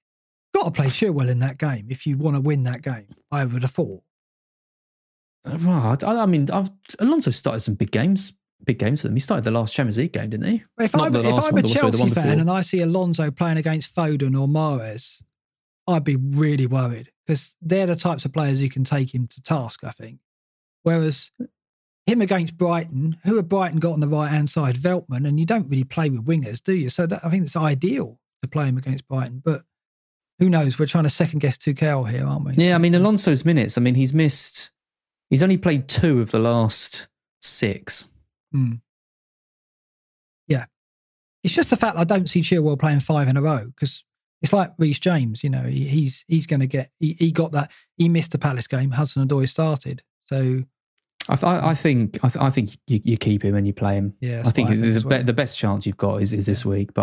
Got 0.55 0.65
to 0.67 0.71
play 0.71 0.87
Chilwell 0.87 1.29
in 1.29 1.39
that 1.41 1.59
game 1.59 1.87
if 1.89 2.07
you 2.07 2.17
want 2.19 2.37
to 2.37 2.41
win 2.41 2.65
that 2.65 2.83
game, 2.83 3.07
I 3.33 3.45
would 3.45 3.63
have 3.63 3.71
thought. 3.71 4.03
Right. 5.47 6.03
I, 6.05 6.23
I 6.23 6.27
mean, 6.27 6.51
I've, 6.51 6.71
Alonso 6.99 7.31
started 7.31 7.61
some 7.61 7.75
big 7.75 7.91
games. 7.91 8.33
Big 8.65 8.79
games 8.79 9.01
for 9.01 9.09
them. 9.09 9.17
He 9.17 9.21
started 9.21 9.45
the 9.45 9.51
last 9.51 9.73
Champions 9.73 9.97
League 9.97 10.13
game, 10.13 10.29
didn't 10.29 10.47
he? 10.47 10.63
If 10.79 10.95
Not 10.95 11.07
I'm, 11.07 11.17
if 11.17 11.25
I'm 11.25 11.25
one, 11.25 11.33
a 11.33 11.33
but 11.33 11.43
sorry, 11.43 11.63
the 11.63 11.69
Chelsea 11.69 11.99
fan 11.99 12.09
before. 12.09 12.31
and 12.33 12.51
I 12.51 12.61
see 12.61 12.81
Alonso 12.83 13.31
playing 13.31 13.57
against 13.57 13.95
Foden 13.95 14.39
or 14.39 14.47
Mahrez, 14.47 15.23
I'd 15.87 16.05
be 16.05 16.17
really 16.17 16.67
worried 16.67 17.11
because 17.27 17.57
they're 17.63 17.87
the 17.87 17.97
types 17.97 18.27
of 18.27 18.35
players 18.35 18.61
who 18.61 18.69
can 18.69 18.85
take 18.85 19.15
him 19.15 19.27
to 19.29 19.41
task, 19.41 19.81
I 19.83 19.93
think. 19.93 20.19
Whereas 20.83 21.31
him 22.07 22.21
against 22.21 22.59
Brighton, 22.59 23.17
who 23.25 23.37
have 23.37 23.49
Brighton 23.49 23.79
got 23.81 23.93
on 23.93 24.01
the 24.01 24.09
right 24.09 24.29
hand 24.29 24.51
side? 24.51 24.77
Veltman, 24.77 25.27
and 25.27 25.41
you 25.41 25.47
don't 25.47 25.69
really 25.69 25.85
play 25.85 26.11
with 26.11 26.27
wingers, 26.27 26.63
do 26.63 26.75
you? 26.75 26.91
So 26.91 27.07
that, 27.07 27.25
I 27.25 27.31
think 27.31 27.45
it's 27.45 27.57
ideal 27.57 28.19
to 28.43 28.49
play 28.49 28.67
him 28.67 28.77
against 28.77 29.09
Brighton. 29.09 29.41
But 29.45 29.63
who 30.39 30.51
knows? 30.51 30.79
We're 30.79 30.87
trying 30.87 31.05
to 31.05 31.11
second 31.11 31.39
guess 31.39 31.57
Tuchel 31.57 32.09
here, 32.11 32.27
aren't 32.27 32.45
we? 32.45 32.53
Yeah, 32.55 32.75
I 32.75 32.79
mean 32.79 32.95
Alonso's 32.95 33.45
minutes. 33.45 33.79
I 33.79 33.81
mean 33.81 33.95
he's 33.95 34.13
missed. 34.13 34.71
He's 35.31 35.43
only 35.43 35.57
played 35.57 35.89
two 35.89 36.21
of 36.21 36.31
the 36.33 36.39
last 36.41 37.09
six. 37.41 38.09
Hmm. 38.53 38.75
Yeah. 40.49 40.65
It's 41.45 41.55
just 41.55 41.71
the 41.71 41.77
fact 41.77 41.97
I 41.97 42.05
don't 42.05 42.29
see 42.29 42.43
Chilwell 42.43 42.79
playing 42.79 43.01
five 43.01 43.29
in 43.29 43.37
a 43.37 43.43
row 43.43 43.67
because 43.67 44.05
it's 44.43 44.53
like 44.53 44.73
Reece 44.79 44.99
James, 44.99 45.45
you 45.45 45.51
know, 45.51 45.63
he, 45.63 45.87
he's 45.87 46.25
he's 46.27 46.47
going 46.47 46.61
to 46.61 46.67
get, 46.67 46.91
he, 46.99 47.13
he 47.19 47.31
got 47.31 47.53
that, 47.53 47.71
he 47.97 48.09
missed 48.09 48.33
the 48.33 48.39
Palace 48.39 48.67
game, 48.67 48.91
Hudson 48.91 49.27
Odoi 49.27 49.49
started. 49.49 50.03
So, 50.29 50.65
I, 51.29 51.37
th- 51.37 51.45
I 51.45 51.69
I 51.71 51.75
think 51.75 52.19
I, 52.25 52.29
th- 52.29 52.43
I 52.43 52.51
think 52.51 52.71
you, 52.87 53.01
you 53.05 53.17
keep 53.17 53.45
him 53.45 53.55
and 53.55 53.67
you 53.67 53.73
play 53.73 53.95
him. 53.95 54.15
yeah. 54.21 54.43
I 54.45 54.51
think, 54.51 54.71
that's 54.71 55.05
what 55.05 55.11
the, 55.11 55.19
be- 55.19 55.23
the 55.25 55.33
best 55.33 55.59
chance 55.59 55.87
you've 55.87 55.97
got 55.99 56.23
is, 56.23 56.33
is 56.33 56.47
this 56.47 56.65
week, 56.65 56.93
but 56.95 57.03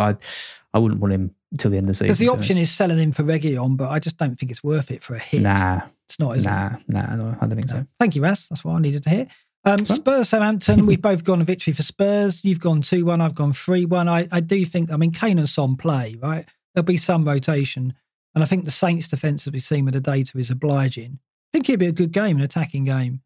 I, 0.74 0.78
I 0.78 0.80
wouldn't 0.80 0.99
want 0.99 1.14
him 1.14 1.34
till 1.58 1.72
the 1.72 1.78
end 1.78 1.86
of 1.86 1.90
the 1.90 1.94
season. 1.94 2.08
Because 2.08 2.18
the 2.20 2.30
option 2.30 2.58
is 2.58 2.72
selling 2.72 2.98
him 2.98 3.12
for 3.12 3.24
Reguilon, 3.24 3.78
but 3.78 3.90
I 3.90 3.99
just 3.99 4.18
don't 4.18 4.38
think 4.38 4.52
it's 4.52 4.64
worth 4.64 4.91
it 4.91 5.02
for 5.04 5.16
a 5.16 5.20
hit. 5.20 5.41
nah, 5.44 5.82
It's 6.08 6.20
not, 6.20 6.38
is 6.38 6.46
it? 6.46 6.50
nah, 6.50 6.78
nah, 6.88 7.16
no, 7.16 7.38
I 7.42 7.48
don't 7.48 7.56
think 7.56 7.70
so. 7.70 7.86
Thank 8.00 8.16
you, 8.16 8.22
Raz. 8.22 8.48
That's 8.50 8.64
what 8.64 8.74
I 8.74 8.80
needed 8.80 9.04
to 9.04 9.10
hear. 9.10 9.28
Um. 9.66 9.80
Spurs 9.80 10.30
Southampton, 10.30 10.86
we've 10.86 11.02
both 11.02 11.24
gone 11.24 11.42
a 11.42 11.44
victory 11.44 11.74
for 11.74 11.84
Spurs. 11.84 12.42
You've 12.44 12.60
gone 12.60 12.82
2 12.82 13.04
1, 13.04 13.20
I've 13.20 13.36
gone 13.36 13.52
3 13.52 13.86
1. 13.86 14.08
I, 14.08 14.28
I 14.32 14.40
do 14.40 14.64
think, 14.66 14.92
I 14.92 14.98
mean, 14.98 15.12
Kane 15.12 15.38
and 15.38 15.50
Son 15.50 15.76
play, 15.76 16.18
right? 16.22 16.46
There'll 16.74 16.86
be 16.86 16.98
some 16.98 17.26
rotation. 17.26 17.94
And 18.34 18.44
I 18.44 18.48
think 18.48 18.66
the 18.66 18.72
Saints' 18.72 19.08
defensively 19.08 19.60
seen 19.60 19.84
with 19.86 19.96
the 19.96 20.00
data 20.00 20.38
is 20.38 20.50
obliging. 20.50 21.20
I 21.22 21.58
think 21.58 21.70
it'd 21.70 21.80
be 21.80 21.88
a 21.88 21.92
good 21.92 22.12
game, 22.12 22.38
an 22.38 22.44
attacking 22.44 22.86
game. 22.86 23.22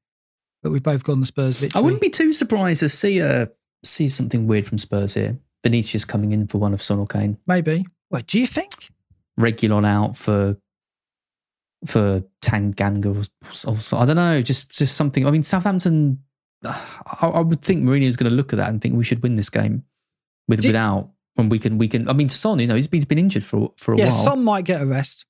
But 0.63 0.71
we've 0.71 0.81
both 0.81 1.03
gone 1.03 1.19
the 1.19 1.25
Spurs 1.25 1.59
victory. 1.59 1.77
I 1.77 1.83
wouldn't 1.83 2.01
be 2.01 2.09
too 2.09 2.33
surprised 2.33 2.79
to 2.79 2.89
see 2.89 3.21
uh, 3.21 3.47
see 3.83 4.09
something 4.09 4.47
weird 4.47 4.65
from 4.65 4.77
Spurs 4.77 5.15
here. 5.15 5.37
Vinicius 5.63 6.05
coming 6.05 6.31
in 6.31 6.47
for 6.47 6.59
one 6.59 6.73
of 6.73 6.81
Son 6.81 6.99
or 6.99 7.07
Kane. 7.07 7.37
Maybe. 7.45 7.85
What 8.09 8.27
do 8.27 8.39
you 8.39 8.47
think? 8.47 8.89
Reguilon 9.39 9.85
out 9.85 10.17
for 10.17 10.57
for 11.85 12.23
Tanganga 12.41 13.07
or, 13.07 13.97
I 13.97 14.05
don't 14.05 14.15
know, 14.15 14.41
just 14.41 14.77
just 14.77 14.95
something. 14.95 15.25
I 15.25 15.31
mean, 15.31 15.43
Southampton. 15.43 16.21
I, 16.63 17.27
I 17.27 17.39
would 17.39 17.63
think 17.63 17.83
Mourinho 17.83 18.03
is 18.03 18.15
going 18.15 18.29
to 18.29 18.35
look 18.35 18.53
at 18.53 18.57
that 18.57 18.69
and 18.69 18.79
think 18.79 18.95
we 18.95 19.03
should 19.03 19.23
win 19.23 19.35
this 19.35 19.49
game 19.49 19.83
with 20.47 20.63
without 20.63 21.09
when 21.35 21.49
we 21.49 21.57
can 21.57 21.77
we 21.77 21.87
can. 21.87 22.07
I 22.07 22.13
mean, 22.13 22.29
Son, 22.29 22.59
you 22.59 22.67
know, 22.67 22.75
he's 22.75 22.87
been, 22.87 22.99
he's 22.99 23.05
been 23.05 23.17
injured 23.17 23.43
for 23.43 23.73
for 23.77 23.93
a 23.93 23.95
while. 23.95 24.05
Yeah, 24.05 24.13
while, 24.13 24.23
Son 24.23 24.43
might 24.43 24.65
get 24.65 24.81
a 24.81 24.85
rest. 24.85 25.25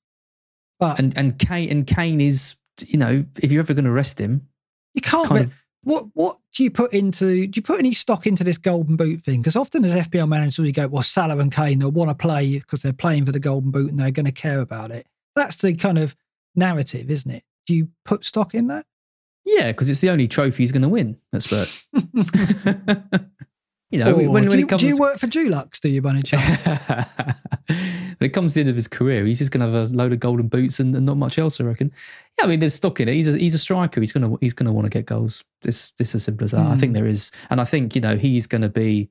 But 0.78 0.98
and 0.98 1.16
and 1.16 1.38
Kane 1.38 1.70
and 1.70 1.86
Kane 1.86 2.20
is 2.20 2.56
you 2.86 2.98
know 2.98 3.24
if 3.40 3.50
you're 3.50 3.62
ever 3.62 3.72
going 3.74 3.84
to 3.84 3.92
rest 3.92 4.20
him, 4.20 4.48
you 4.94 5.00
can't. 5.00 5.30
Re- 5.30 5.40
of- 5.42 5.54
what 5.84 6.06
what 6.14 6.38
do 6.54 6.62
you 6.62 6.70
put 6.70 6.92
into? 6.92 7.46
Do 7.46 7.58
you 7.58 7.62
put 7.62 7.78
any 7.78 7.92
stock 7.92 8.26
into 8.26 8.44
this 8.44 8.58
golden 8.58 8.96
boot 8.96 9.20
thing? 9.22 9.40
Because 9.40 9.56
often 9.56 9.84
as 9.84 10.06
FPL 10.06 10.28
managers, 10.28 10.58
we 10.58 10.70
go, 10.70 10.86
well, 10.86 11.02
Salah 11.02 11.38
and 11.38 11.52
Kane 11.52 11.80
they'll 11.80 11.90
want 11.90 12.10
to 12.10 12.14
play 12.14 12.58
because 12.58 12.82
they're 12.82 12.92
playing 12.92 13.26
for 13.26 13.32
the 13.32 13.40
golden 13.40 13.70
boot 13.70 13.90
and 13.90 13.98
they're 13.98 14.10
going 14.10 14.26
to 14.26 14.32
care 14.32 14.60
about 14.60 14.90
it. 14.90 15.06
That's 15.34 15.56
the 15.56 15.74
kind 15.74 15.98
of 15.98 16.14
narrative, 16.54 17.10
isn't 17.10 17.30
it? 17.30 17.44
Do 17.66 17.74
you 17.74 17.88
put 18.04 18.24
stock 18.24 18.54
in 18.54 18.66
that? 18.68 18.86
yeah, 19.44 19.68
because 19.68 19.90
it's 19.90 20.00
the 20.00 20.08
only 20.10 20.28
trophy 20.28 20.62
he's 20.62 20.70
going 20.72 20.82
to 20.82 20.88
win 20.88 21.16
at 21.32 21.42
Spurs. 21.42 21.84
you 23.90 23.98
know, 23.98 24.14
Or 24.14 24.30
when, 24.30 24.48
do, 24.48 24.58
you, 24.58 24.66
comes 24.66 24.80
do 24.82 24.86
you 24.88 24.96
work 24.96 25.18
for 25.18 25.26
Dulux? 25.26 25.80
Do 25.80 25.88
you, 25.88 26.00
by 26.00 26.10
any 26.10 26.22
chance? 26.22 26.64
when 27.66 28.16
it 28.20 28.32
comes 28.32 28.52
to 28.52 28.54
the 28.56 28.60
end 28.60 28.70
of 28.70 28.76
his 28.76 28.88
career, 28.88 29.24
he's 29.26 29.38
just 29.40 29.50
going 29.50 29.60
to 29.60 29.66
have 29.78 29.90
a 29.90 29.94
load 29.94 30.12
of 30.12 30.20
golden 30.20 30.48
boots 30.48 30.80
and, 30.80 30.94
and 30.96 31.04
not 31.04 31.16
much 31.16 31.38
else. 31.38 31.60
I 31.60 31.64
reckon. 31.64 31.92
Yeah, 32.38 32.44
I 32.44 32.48
mean, 32.48 32.60
there's 32.60 32.74
stock 32.74 33.00
in 33.00 33.08
it. 33.08 33.14
He's 33.14 33.28
a, 33.28 33.36
he's 33.36 33.54
a 33.54 33.58
striker. 33.58 34.00
He's 34.00 34.12
gonna 34.12 34.36
he's 34.40 34.54
gonna 34.54 34.72
want 34.72 34.86
to 34.86 34.90
get 34.90 35.06
goals. 35.06 35.44
It's 35.64 35.92
it's 35.98 36.14
as 36.14 36.24
simple 36.24 36.44
as 36.44 36.52
that. 36.52 36.60
I 36.60 36.74
Hmm. 36.74 36.78
think 36.80 36.94
there 36.94 37.06
is, 37.06 37.30
and 37.50 37.60
I 37.60 37.64
think 37.64 37.94
you 37.94 38.00
know 38.00 38.16
he's 38.16 38.46
going 38.46 38.62
to 38.62 38.68
be 38.70 39.10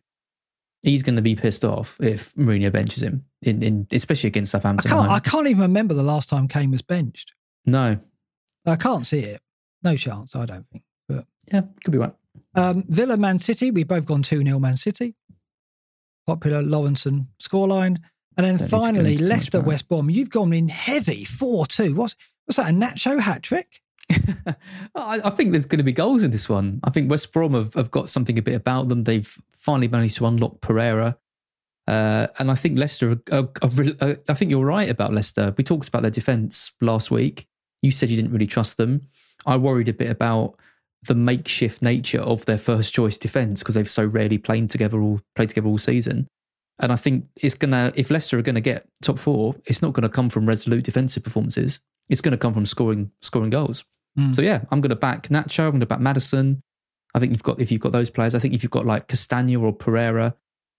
he's 0.81 1.03
going 1.03 1.15
to 1.15 1.21
be 1.21 1.35
pissed 1.35 1.63
off 1.63 1.97
if 1.99 2.33
Mourinho 2.35 2.71
benches 2.71 3.03
him 3.03 3.25
in, 3.41 3.61
in 3.61 3.87
especially 3.91 4.27
against 4.27 4.51
Southampton. 4.51 4.89
at 4.89 4.95
can't. 4.95 5.09
I 5.09 5.19
can't 5.19 5.47
even 5.47 5.61
remember 5.63 5.93
the 5.93 6.03
last 6.03 6.29
time 6.29 6.47
Kane 6.47 6.71
was 6.71 6.81
benched. 6.81 7.33
no, 7.65 7.97
I 8.65 8.75
can't 8.75 9.05
see 9.05 9.19
it. 9.19 9.41
No 9.83 9.95
chance. 9.95 10.35
I 10.35 10.45
don't 10.45 10.67
think. 10.69 10.83
But 11.07 11.25
yeah, 11.51 11.61
could 11.83 11.91
be 11.91 11.97
right. 11.97 12.13
Um, 12.55 12.83
Villa 12.87 13.17
Man 13.17 13.39
City, 13.39 13.71
we've 13.71 13.87
both 13.87 14.05
gone 14.05 14.23
2 14.23 14.43
0 14.43 14.59
Man 14.59 14.77
City. 14.77 15.15
Popular 16.27 16.61
Lawrenson 16.61 17.27
scoreline. 17.41 17.97
And 18.37 18.45
then 18.45 18.57
Don't 18.57 18.61
need 18.61 18.65
to 18.65 18.71
go 18.71 18.81
finally, 18.81 19.11
into 19.11 19.23
too 19.23 19.29
much 19.29 19.37
Leicester. 19.37 19.61
West 19.61 19.87
Brom. 19.87 20.09
You've 20.09 20.29
gone 20.29 20.53
in 20.53 20.69
heavy 20.69 21.25
4 21.25 21.65
2. 21.65 21.95
What's, 21.95 22.15
what's 22.45 22.57
that, 22.57 22.69
a 22.69 22.73
Nacho 22.73 23.19
hat 23.19 23.43
trick? 23.43 23.81
I, 24.95 25.21
I 25.23 25.29
think 25.29 25.51
there's 25.51 25.65
going 25.65 25.79
to 25.79 25.83
be 25.83 25.91
goals 25.91 26.23
in 26.23 26.31
this 26.31 26.49
one. 26.49 26.79
I 26.83 26.89
think 26.89 27.09
West 27.09 27.31
Brom 27.31 27.53
have, 27.53 27.73
have 27.73 27.91
got 27.91 28.09
something 28.09 28.37
a 28.37 28.41
bit 28.41 28.55
about 28.55 28.89
them. 28.89 29.03
They've 29.03 29.37
finally 29.51 29.87
managed 29.87 30.17
to 30.17 30.25
unlock 30.25 30.61
Pereira. 30.61 31.17
Uh, 31.87 32.27
and 32.39 32.51
I 32.51 32.55
think 32.55 32.77
Leicester, 32.77 33.11
are, 33.11 33.21
are, 33.31 33.49
are 33.61 33.69
re- 33.69 33.95
I 34.29 34.33
think 34.33 34.51
you're 34.51 34.65
right 34.65 34.89
about 34.89 35.13
Leicester. 35.13 35.53
We 35.57 35.63
talked 35.63 35.87
about 35.87 36.03
their 36.03 36.11
defence 36.11 36.71
last 36.81 37.11
week. 37.11 37.47
You 37.81 37.91
said 37.91 38.09
you 38.09 38.15
didn't 38.15 38.31
really 38.31 38.47
trust 38.47 38.77
them. 38.77 39.01
I 39.45 39.57
worried 39.57 39.89
a 39.89 39.93
bit 39.93 40.09
about 40.09 40.55
the 41.03 41.15
makeshift 41.15 41.81
nature 41.81 42.21
of 42.21 42.45
their 42.45 42.57
first 42.57 42.93
choice 42.93 43.17
defence 43.17 43.61
because 43.61 43.75
they've 43.75 43.89
so 43.89 44.05
rarely 44.05 44.37
played 44.37 44.69
together 44.69 45.01
all 45.01 45.19
played 45.35 45.49
together 45.49 45.67
all 45.67 45.77
season. 45.77 46.27
And 46.79 46.91
I 46.91 46.95
think 46.95 47.25
it's 47.35 47.55
gonna 47.55 47.91
if 47.95 48.11
Leicester 48.11 48.37
are 48.37 48.43
gonna 48.43 48.61
get 48.61 48.87
top 49.01 49.17
four, 49.17 49.55
it's 49.65 49.81
not 49.81 49.93
gonna 49.93 50.09
come 50.09 50.29
from 50.29 50.45
resolute 50.45 50.83
defensive 50.83 51.23
performances. 51.23 51.79
It's 52.09 52.21
gonna 52.21 52.37
come 52.37 52.53
from 52.53 52.65
scoring 52.65 53.11
scoring 53.21 53.49
goals. 53.49 53.83
Mm. 54.17 54.35
So 54.35 54.41
yeah, 54.41 54.61
I'm 54.71 54.81
gonna 54.81 54.95
back 54.95 55.29
Nacho. 55.29 55.65
I'm 55.65 55.71
gonna 55.71 55.85
back 55.85 55.99
Maddison. 55.99 56.61
I 57.13 57.19
think 57.19 57.31
you've 57.31 57.43
got 57.43 57.59
if 57.59 57.71
you've 57.71 57.81
got 57.81 57.91
those 57.91 58.09
players. 58.09 58.35
I 58.35 58.39
think 58.39 58.53
if 58.53 58.63
you've 58.63 58.71
got 58.71 58.85
like 58.85 59.07
Castagna 59.07 59.59
or 59.59 59.73
Pereira, 59.73 60.35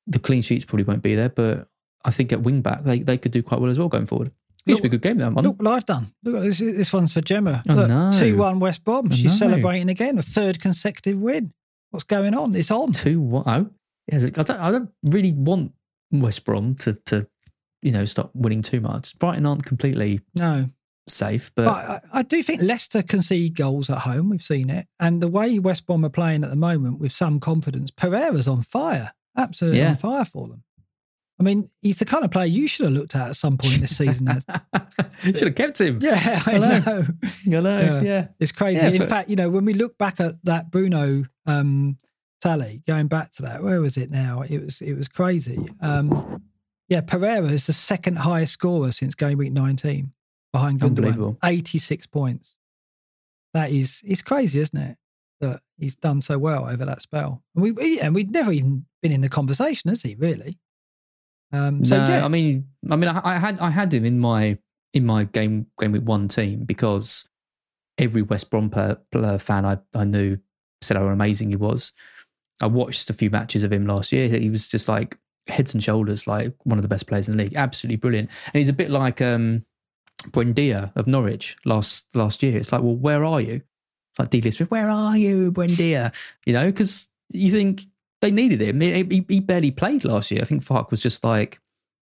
the 0.07 0.19
clean 0.19 0.43
sheets 0.43 0.65
probably 0.65 0.85
won't 0.85 1.03
be 1.03 1.15
there. 1.15 1.29
But 1.29 1.69
I 2.05 2.11
think 2.11 2.33
at 2.33 2.43
wing 2.43 2.63
back 2.63 2.85
they, 2.85 3.01
they 3.01 3.19
could 3.19 3.33
do 3.33 3.43
quite 3.43 3.61
well 3.61 3.71
as 3.71 3.79
well 3.79 3.89
going 3.89 4.07
forward. 4.07 4.33
It 4.65 4.77
should 4.77 4.83
be 4.83 4.89
a 4.89 4.91
good 4.91 5.03
game 5.03 5.19
that 5.19 5.33
one. 5.33 5.45
Look 5.45 5.61
what 5.61 5.73
I've 5.73 5.87
done. 5.87 6.15
Look, 6.23 6.45
this, 6.45 6.59
this 6.59 6.93
one's 6.93 7.13
for 7.13 7.21
Gemma. 7.21 7.65
Oh, 7.69 7.75
Look, 7.75 7.89
no. 7.89 8.11
2 8.13 8.37
1 8.37 8.61
West 8.61 8.85
Brom. 8.85 9.09
Oh, 9.11 9.15
She's 9.15 9.41
no. 9.41 9.49
celebrating 9.49 9.89
again. 9.89 10.19
A 10.19 10.23
third 10.23 10.61
consecutive 10.61 11.19
win. 11.19 11.53
What's 11.91 12.05
going 12.05 12.33
on? 12.35 12.55
It's 12.55 12.71
on. 12.71 12.93
two 12.93 13.21
one 13.21 13.45
oh. 13.47 13.71
Yeah, 14.11 14.19
I 14.37 14.43
don't 14.43 14.51
I 14.51 14.71
don't 14.71 14.91
really 15.03 15.33
want 15.33 15.73
West 16.11 16.45
Brom 16.45 16.75
to 16.77 16.95
to 17.07 17.27
you 17.83 17.93
know 17.93 18.05
stop 18.05 18.31
winning 18.35 18.63
too 18.63 18.81
much. 18.81 19.19
Brighton 19.19 19.47
aren't 19.47 19.65
completely 19.67 20.21
No. 20.35 20.71
Safe, 21.09 21.51
but, 21.55 21.65
But 21.65 21.73
I, 21.75 22.01
I 22.21 22.23
do 22.23 22.43
think 22.43 22.63
Leicester 22.63 23.03
concede 23.03 23.57
goals 23.57 23.91
at 23.91 23.99
home. 23.99 24.29
We've 24.31 24.43
seen 24.43 24.71
it. 24.71 24.87
And 25.01 25.21
the 25.21 25.29
way 25.29 25.59
West 25.59 25.87
Brom 25.87 26.05
are 26.05 26.09
playing 26.11 26.45
at 26.45 26.51
the 26.51 26.57
moment 26.57 26.99
with 27.01 27.13
some 27.13 27.41
confidence, 27.41 27.91
Pereira's 27.91 28.47
on 28.49 28.63
fire. 28.63 29.13
Absolutely 29.37 29.81
Yeah. 29.81 29.91
on 29.91 29.97
fire 29.97 30.25
for 30.25 30.49
them. 30.49 30.63
I 31.41 31.43
mean, 31.45 31.71
he's 31.81 31.99
the 31.99 32.05
kind 32.05 32.25
of 32.25 32.31
player 32.31 32.47
you 32.47 32.69
should 32.69 32.85
have 32.85 32.93
looked 32.95 33.17
at 33.17 33.29
at 33.31 33.37
some 33.37 33.57
point 33.59 33.81
this 33.81 33.97
season. 33.97 34.29
Ed. 34.29 34.45
should 35.25 35.41
have 35.49 35.55
kept 35.57 35.81
him. 35.81 35.99
yeah, 36.01 36.43
I 36.47 36.53
I 36.55 36.59
know. 36.79 37.07
know. 37.61 37.79
Yeah. 37.79 38.03
Yeah. 38.03 38.27
It's 38.39 38.53
crazy. 38.53 38.81
Yeah, 38.81 38.91
In 38.91 39.01
for- 39.03 39.07
fact, 39.09 39.29
you 39.29 39.35
know, 39.37 39.51
when 39.51 39.65
we 39.65 39.75
look 39.75 39.99
back 39.99 40.21
at 40.21 40.35
that 40.45 40.71
Bruno 40.71 41.25
um, 41.47 41.97
tally, 42.41 42.83
going 42.87 43.09
back 43.09 43.33
to 43.33 43.43
that, 43.43 43.65
where 43.65 43.81
was 43.81 43.97
it 43.97 44.11
now? 44.11 44.43
It 44.43 44.63
was 44.63 44.81
it 44.83 44.93
was 44.95 45.09
crazy. 45.09 45.59
Um, 45.81 46.43
yeah, 46.89 47.01
Pereira 47.01 47.47
is 47.49 47.67
the 47.67 47.73
second 47.73 48.19
highest 48.19 48.53
scorer 48.53 48.93
since 48.93 49.15
game 49.17 49.39
week 49.39 49.53
19 49.53 50.13
behind 50.53 50.81
Gundogan. 50.81 51.37
86 51.45 52.07
points. 52.07 52.55
That 53.55 53.71
is 53.71 54.01
it's 54.05 54.23
crazy, 54.23 54.61
isn't 54.61 54.79
it? 54.79 54.97
That 55.41 55.61
he's 55.77 55.97
done 55.97 56.21
so 56.21 56.39
well 56.39 56.69
over 56.69 56.85
that 56.85 57.03
spell. 57.03 57.43
And 57.55 57.63
we, 57.63 57.73
we 57.73 58.01
and 58.01 58.15
we'd 58.15 58.33
never 58.33 58.53
even 58.53 58.87
been 59.03 59.13
in 59.13 59.21
the 59.21 59.29
conversation, 59.29 59.91
has 59.91 60.03
he, 60.03 60.15
really? 60.15 60.59
Um, 61.53 61.85
so 61.85 61.99
no, 61.99 62.09
yeah, 62.09 62.25
I 62.25 62.29
mean, 62.29 62.69
I 62.91 62.97
mean, 62.97 63.11
I, 63.11 63.21
I 63.23 63.39
had 63.39 63.59
I 63.61 63.71
had 63.71 63.93
him 63.93 64.05
in 64.05 64.19
my 64.19 64.57
in 64.95 65.05
my 65.05 65.25
game 65.25 65.67
game 65.79 65.93
with 65.93 66.05
one 66.05 66.29
team 66.29 66.65
because 66.65 67.29
every 67.99 68.23
West 68.23 68.51
Brom 68.51 68.71
fan 68.71 69.67
I, 69.67 69.79
I 69.95 70.05
knew 70.05 70.39
said 70.81 70.97
how 70.97 71.07
amazing 71.07 71.51
he 71.51 71.57
was. 71.57 71.93
I 72.63 72.67
watched 72.67 73.11
a 73.11 73.15
few 73.15 73.29
matches 73.29 73.65
of 73.65 73.73
him 73.73 73.87
last 73.87 74.13
year. 74.13 74.29
He 74.29 74.49
was 74.49 74.69
just 74.69 74.89
like 74.89 75.19
heads 75.49 75.75
and 75.75 75.83
shoulders 75.83 76.27
like 76.27 76.55
one 76.65 76.79
of 76.79 76.83
the 76.83 76.89
best 76.89 77.07
players 77.07 77.29
in 77.29 77.37
the 77.37 77.45
league. 77.45 77.55
Absolutely 77.55 77.97
brilliant. 77.97 78.31
And 78.47 78.59
he's 78.59 78.69
a 78.69 78.75
bit 78.75 78.91
like 78.91 79.21
um, 79.21 79.65
Buendia 80.31 80.93
of 80.97 81.07
Norwich 81.07 81.57
last 81.65 82.07
last 82.15 82.43
year. 82.43 82.57
It's 82.57 82.73
like, 82.73 82.83
well, 82.83 82.97
where 82.97 83.25
are 83.25 83.41
you? 83.41 83.63
It's 84.11 84.19
like 84.19 84.31
D. 84.31 84.51
Smith, 84.51 84.71
where 84.71 84.91
are 84.91 85.17
you, 85.17 85.53
Buendia? 85.53 86.15
You 86.45 86.53
know, 86.53 86.67
because 86.67 87.09
you 87.31 87.51
think 87.51 87.87
they 88.21 88.31
needed 88.31 88.61
him. 88.61 88.81
He, 88.81 89.25
he, 89.29 89.41
barely 89.41 89.71
played 89.71 90.05
last 90.05 90.31
year. 90.31 90.43
I 90.43 90.45
think 90.45 90.65
Farke 90.65 90.91
was 90.91 91.03
just 91.03 91.25
like, 91.25 91.61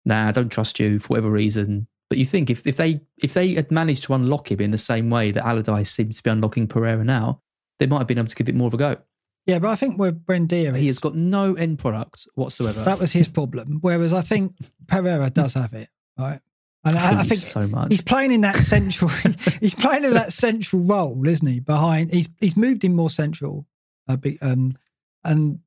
nah, 0.06 0.28
I 0.28 0.32
don't 0.32 0.52
trust 0.52 0.80
you 0.80 1.00
for 1.00 1.10
whatever 1.10 1.30
reason. 1.30 1.88
But 2.10 2.18
you 2.18 2.26
think 2.26 2.50
if, 2.50 2.66
if 2.66 2.78
they 2.78 3.02
if 3.22 3.34
they 3.34 3.54
had 3.54 3.72
managed 3.72 4.04
to 4.04 4.14
unlock 4.14 4.50
him 4.50 4.62
in 4.62 4.72
the 4.72 4.78
same 4.78 5.10
way 5.10 5.32
that 5.32 5.46
Allardyce 5.46 5.92
seems 5.92 6.18
to 6.18 6.24
be 6.24 6.30
unlocking 6.30 6.68
Pereira 6.68 7.04
now, 7.04 7.42
they 7.80 7.88
might 7.88 8.00
have 8.00 8.08
been 8.08 8.18
able 8.18 8.30
to 8.30 8.36
give 8.36 8.48
it 8.48 8.56
more 8.56 8.68
of 8.68 8.74
a 8.74 8.78
go. 8.78 8.98
Yeah, 9.46 9.60
but 9.60 9.70
I 9.70 9.76
think 9.76 9.98
with 9.98 10.26
Buendia, 10.26 10.76
he 10.76 10.88
has 10.88 11.00
got 11.00 11.16
no 11.16 11.54
end 11.54 11.80
product 11.80 12.28
whatsoever. 12.36 12.84
That 12.84 13.00
was 13.00 13.14
his 13.14 13.28
problem. 13.30 13.80
Whereas 13.82 14.12
I 14.12 14.22
think 14.22 14.56
Pereira 14.88 15.30
does 15.30 15.54
have 15.54 15.74
it, 15.74 15.90
right? 16.18 16.42
And 16.88 16.98
I, 16.98 17.22
I, 17.22 17.24
think 17.24 17.40
so 17.40 17.68
much. 17.68 17.92
he's 17.92 18.02
playing 18.02 18.32
in 18.32 18.42
that 18.42 18.56
central. 18.56 19.10
he's 19.60 19.76
playing 19.76 20.06
in 20.06 20.14
that 20.14 20.34
central 20.34 20.84
role, 20.84 21.28
isn't 21.28 21.48
he? 21.48 21.60
Behind, 21.60 22.12
he's 22.12 22.30
he's 22.40 22.56
moved 22.56 22.84
in 22.84 22.96
more 22.96 23.10
central, 23.10 23.66
uh, 24.08 24.18
um, 24.42 24.78
and 25.24 25.60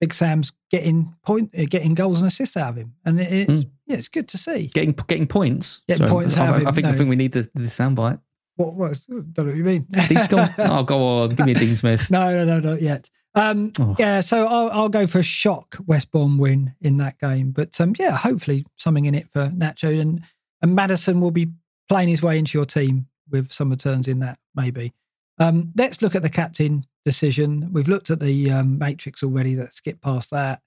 Big 0.00 0.14
Sam's 0.14 0.52
getting 0.70 1.14
point, 1.24 1.54
uh, 1.58 1.64
getting 1.68 1.94
goals 1.94 2.20
and 2.20 2.28
assists 2.28 2.56
out 2.56 2.70
of 2.70 2.76
him, 2.76 2.94
and 3.04 3.20
it's 3.20 3.64
mm. 3.64 3.70
yeah, 3.86 3.96
it's 3.96 4.08
good 4.08 4.28
to 4.28 4.38
see. 4.38 4.68
Getting 4.68 4.92
getting 4.92 5.26
points, 5.26 5.82
getting 5.88 6.08
points 6.08 6.36
out 6.36 6.48
I, 6.48 6.56
of 6.56 6.62
him. 6.62 6.68
I 6.68 6.72
think 6.72 6.86
no. 6.86 6.92
I 6.92 6.96
think 6.96 7.10
we 7.10 7.16
need 7.16 7.32
the 7.32 7.48
the 7.54 7.64
soundbite. 7.64 8.20
What 8.56 8.74
was? 8.74 8.98
Don't 9.08 9.36
know 9.36 9.44
what 9.46 9.56
you 9.56 9.64
mean. 9.64 9.86
oh, 10.58 10.82
go 10.84 11.22
on. 11.22 11.30
Give 11.30 11.46
me 11.46 11.52
a 11.52 11.54
Dean 11.56 11.74
Smith. 11.74 12.10
no, 12.10 12.32
no, 12.32 12.44
no, 12.44 12.70
not 12.70 12.82
yet. 12.82 13.10
Um, 13.34 13.72
oh. 13.80 13.96
Yeah, 13.98 14.20
so 14.20 14.46
I'll, 14.46 14.70
I'll 14.70 14.88
go 14.88 15.06
for 15.06 15.18
a 15.18 15.24
shock 15.24 15.76
West 15.86 16.10
Brom 16.12 16.38
win 16.38 16.74
in 16.80 16.98
that 16.98 17.18
game. 17.18 17.50
But 17.50 17.80
um, 17.80 17.94
yeah, 17.98 18.12
hopefully 18.12 18.64
something 18.76 19.06
in 19.06 19.14
it 19.14 19.28
for 19.30 19.48
Nacho 19.48 20.00
and 20.00 20.22
and 20.64 20.74
Maddison 20.74 21.20
will 21.20 21.30
be 21.30 21.50
playing 21.90 22.08
his 22.08 22.22
way 22.22 22.38
into 22.38 22.56
your 22.56 22.64
team 22.64 23.06
with 23.30 23.52
some 23.52 23.68
returns 23.68 24.08
in 24.08 24.20
that 24.20 24.38
maybe. 24.54 24.94
Um, 25.38 25.72
let's 25.76 26.00
look 26.00 26.14
at 26.14 26.22
the 26.22 26.30
captain 26.30 26.86
decision. 27.04 27.70
We've 27.70 27.86
looked 27.86 28.08
at 28.08 28.18
the 28.18 28.50
um, 28.50 28.78
matrix 28.78 29.22
already. 29.22 29.56
Let's 29.56 29.76
skip 29.76 30.00
past 30.00 30.30
that. 30.30 30.62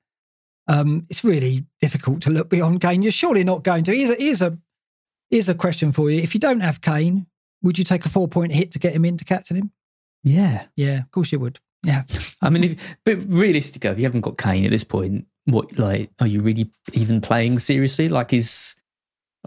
Um, 0.68 1.08
it's 1.10 1.24
really 1.24 1.66
difficult 1.82 2.22
to 2.22 2.30
look 2.30 2.48
beyond 2.48 2.80
Kane. 2.80 3.02
You're 3.02 3.12
surely 3.12 3.44
not 3.44 3.64
going 3.64 3.86
to. 3.86 3.96
Here's 3.96 4.12
a, 4.12 4.16
here's 4.16 4.42
a 4.44 4.60
here's 5.32 5.50
a 5.50 5.56
question 5.56 5.92
for 5.92 6.12
you. 6.12 6.22
If 6.22 6.36
you 6.36 6.40
don't 6.40 6.60
have 6.60 6.82
Kane, 6.82 7.26
would 7.64 7.80
you 7.80 7.84
take 7.84 8.06
a 8.06 8.10
four 8.10 8.28
point 8.28 8.52
hit 8.52 8.70
to 8.74 8.80
get 8.80 8.94
him 8.94 9.04
in 9.04 9.18
to 9.18 9.26
captain 9.26 9.58
him? 9.58 9.72
Yeah, 10.24 10.66
yeah, 10.76 11.00
of 11.00 11.10
course 11.10 11.32
you 11.32 11.40
would. 11.40 11.60
Yeah, 11.84 12.04
I 12.44 12.52
mean, 12.52 12.66
if, 12.66 12.98
but 13.04 13.18
realistically, 13.28 13.90
if 13.90 13.98
you 13.98 14.04
haven't 14.04 14.22
got 14.22 14.38
Kane 14.38 14.64
at 14.64 14.70
this 14.70 14.84
point, 14.84 15.26
what 15.46 15.80
like 15.80 16.12
are 16.22 16.28
you 16.28 16.42
really 16.42 16.70
even 16.94 17.20
playing 17.20 17.58
seriously? 17.58 18.10
Like, 18.10 18.32
is 18.32 18.76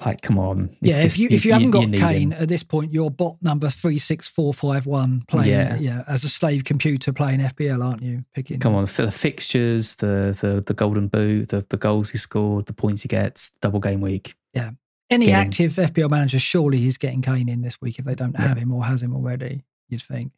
like, 0.04 0.22
come 0.22 0.38
on. 0.38 0.70
yeah, 0.80 1.02
just, 1.02 1.04
if 1.04 1.18
you 1.18 1.28
if 1.30 1.44
you, 1.44 1.50
you 1.50 1.52
haven't 1.52 1.70
got 1.70 1.92
Kane 1.92 2.32
at 2.32 2.48
this 2.48 2.62
point, 2.62 2.92
you're 2.92 3.10
bot 3.10 3.36
number 3.42 3.68
three 3.68 3.98
six 3.98 4.28
four 4.28 4.54
five 4.54 4.86
one 4.86 5.22
playing 5.28 5.50
yeah. 5.50 5.76
yeah 5.76 6.04
as 6.06 6.24
a 6.24 6.28
slave 6.28 6.64
computer 6.64 7.12
playing 7.12 7.40
FPL, 7.40 7.84
aren't 7.84 8.02
you? 8.02 8.24
Picking 8.34 8.60
come 8.60 8.74
on 8.74 8.84
the 8.84 9.12
fixtures, 9.12 9.96
the 9.96 10.36
the 10.40 10.62
the 10.66 10.74
golden 10.74 11.08
boot, 11.08 11.48
the 11.48 11.64
the 11.68 11.76
goals 11.76 12.10
he 12.10 12.18
scored, 12.18 12.66
the 12.66 12.72
points 12.72 13.02
he 13.02 13.08
gets, 13.08 13.50
double 13.60 13.80
game 13.80 14.00
week. 14.00 14.34
Yeah, 14.54 14.70
any 15.10 15.32
active 15.32 15.72
FPL 15.72 16.10
manager 16.10 16.38
surely 16.38 16.78
he's 16.78 16.96
getting 16.96 17.20
Kane 17.20 17.48
in 17.48 17.62
this 17.62 17.80
week 17.80 17.98
if 17.98 18.04
they 18.04 18.14
don't 18.14 18.38
have 18.38 18.56
him 18.56 18.72
or 18.72 18.84
has 18.84 19.02
him 19.02 19.14
already. 19.14 19.64
You'd 19.88 20.02
think. 20.02 20.32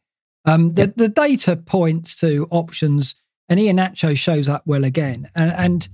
Um, 0.45 0.73
the 0.73 0.81
yep. 0.81 0.95
the 0.95 1.09
data 1.09 1.55
points 1.55 2.15
to 2.17 2.47
options, 2.51 3.15
and 3.47 3.59
Iheanacho 3.59 4.17
shows 4.17 4.49
up 4.49 4.63
well 4.65 4.83
again, 4.83 5.29
and 5.35 5.51
and 5.51 5.89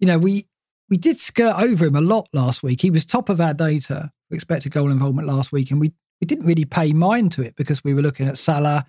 you 0.00 0.06
know 0.06 0.18
we 0.18 0.47
we 0.88 0.96
did 0.96 1.18
skirt 1.18 1.54
over 1.58 1.86
him 1.86 1.96
a 1.96 2.00
lot 2.00 2.28
last 2.32 2.62
week. 2.62 2.80
He 2.80 2.90
was 2.90 3.04
top 3.04 3.28
of 3.28 3.40
our 3.40 3.54
data 3.54 4.10
for 4.28 4.34
expected 4.34 4.72
goal 4.72 4.90
involvement 4.90 5.28
last 5.28 5.52
week, 5.52 5.70
and 5.70 5.80
we, 5.80 5.92
we 6.20 6.26
didn't 6.26 6.46
really 6.46 6.64
pay 6.64 6.92
mind 6.92 7.32
to 7.32 7.42
it 7.42 7.56
because 7.56 7.84
we 7.84 7.94
were 7.94 8.02
looking 8.02 8.28
at 8.28 8.38
Salah. 8.38 8.86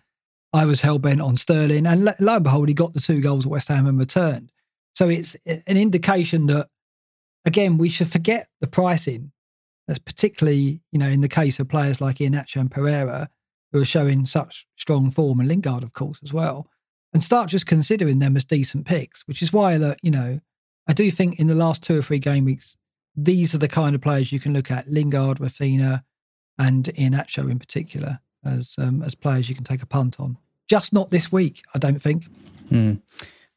I 0.52 0.66
was 0.66 0.82
hell 0.82 1.00
bent 1.00 1.22
on 1.22 1.38
Sterling, 1.38 1.86
and 1.86 2.06
lo, 2.06 2.14
lo 2.20 2.36
and 2.36 2.44
behold, 2.44 2.68
he 2.70 2.74
got 2.74 2.94
the 2.94 3.00
two 3.00 3.22
goals 3.22 3.46
at 3.46 3.52
West 3.52 3.68
Ham 3.68 3.88
and 3.88 4.00
returned. 4.00 4.52
So 4.96 5.08
it's 5.10 5.36
an 5.46 5.78
indication 5.78 6.48
that, 6.48 6.68
again, 7.46 7.78
we 7.78 7.90
should 7.90 8.12
forget 8.12 8.48
the 8.60 8.68
pricing. 8.68 9.32
That's 9.88 10.00
particularly, 10.00 10.82
you 10.92 11.00
know, 11.00 11.08
in 11.08 11.22
the 11.22 11.30
case 11.30 11.60
of 11.60 11.68
players 11.68 12.02
like 12.02 12.18
Iheanacho 12.18 12.62
and 12.62 12.72
Pereira, 12.72 13.30
who 13.72 13.82
are 13.82 13.86
showing 13.86 14.26
such 14.26 14.68
strong 14.76 15.12
form, 15.12 15.40
and 15.40 15.48
Lingard, 15.48 15.84
of 15.84 15.94
course, 15.94 16.20
as 16.24 16.34
well, 16.34 16.68
and 17.14 17.24
start 17.24 17.50
just 17.50 17.68
considering 17.68 18.20
them 18.20 18.36
as 18.36 18.46
decent 18.46 18.86
picks. 18.86 19.28
Which 19.28 19.42
is 19.42 19.54
why, 19.54 19.76
you 20.02 20.12
know, 20.12 20.40
I 20.90 20.94
do 20.94 21.12
think 21.12 21.40
in 21.40 21.46
the 21.46 21.56
last 21.56 21.84
two 21.84 22.00
or 22.00 22.02
three 22.02 22.18
game 22.18 22.46
weeks, 22.46 22.76
these 23.16 23.54
are 23.54 23.60
the 23.60 23.68
kind 23.68 23.94
of 23.94 24.02
players 24.02 24.32
you 24.32 24.40
can 24.40 24.54
look 24.54 24.72
at: 24.72 24.90
Lingard, 24.90 25.38
Raphinha, 25.38 26.04
and 26.58 26.86
Iheanacho 26.86 27.50
in 27.50 27.60
particular 27.60 28.20
as 28.44 28.74
um, 28.80 29.04
as 29.04 29.14
players 29.14 29.48
you 29.48 29.56
can 29.56 29.64
take 29.64 29.84
a 29.84 29.86
punt 29.86 30.20
on. 30.20 30.38
Just 30.68 30.92
not 30.92 31.12
this 31.12 31.32
week, 31.32 31.64
I 31.76 31.78
don't 31.80 32.02
think. 32.02 32.26
Hmm. 32.70 32.96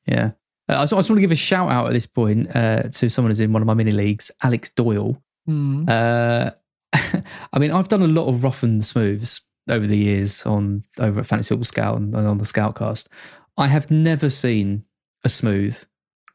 Yeah. 0.07 0.33
Uh, 0.69 0.75
I, 0.75 0.83
just, 0.83 0.93
I, 0.93 0.97
just, 0.99 1.11
want 1.11 1.19
to 1.19 1.23
give 1.23 1.33
a 1.33 1.37
shout 1.37 1.73
out 1.73 1.87
at 1.87 1.93
this 1.93 2.07
point 2.07 2.55
uh, 2.55 2.83
to 2.83 3.09
someone 3.09 3.31
who's 3.31 3.41
in 3.41 3.53
one 3.53 3.63
of 3.63 3.67
my 3.67 3.75
mini 3.75 3.93
leagues, 3.93 4.31
Alex 4.43 4.71
Doyle. 4.71 5.21
Mm. 5.49 5.89
Uh, 5.89 6.51
I 7.53 7.59
mean, 7.59 7.71
I've 7.71 7.89
done 7.89 8.03
a 8.03 8.09
lot 8.09 8.29
of 8.29 8.45
rough 8.45 8.63
and 8.63 8.85
smooths 8.85 9.41
over 9.71 9.87
the 9.87 9.97
years 9.97 10.45
on 10.45 10.83
over 10.99 11.21
at 11.21 11.27
Fantasy 11.27 11.49
Football 11.49 11.65
Scout 11.65 11.97
and, 11.97 12.15
and 12.15 12.27
on 12.27 12.39
the 12.39 12.45
Scoutcast. 12.45 13.09
I 13.57 13.69
have 13.69 13.91
never 13.91 14.29
seen 14.31 14.85
a 15.25 15.29
smooth 15.29 15.83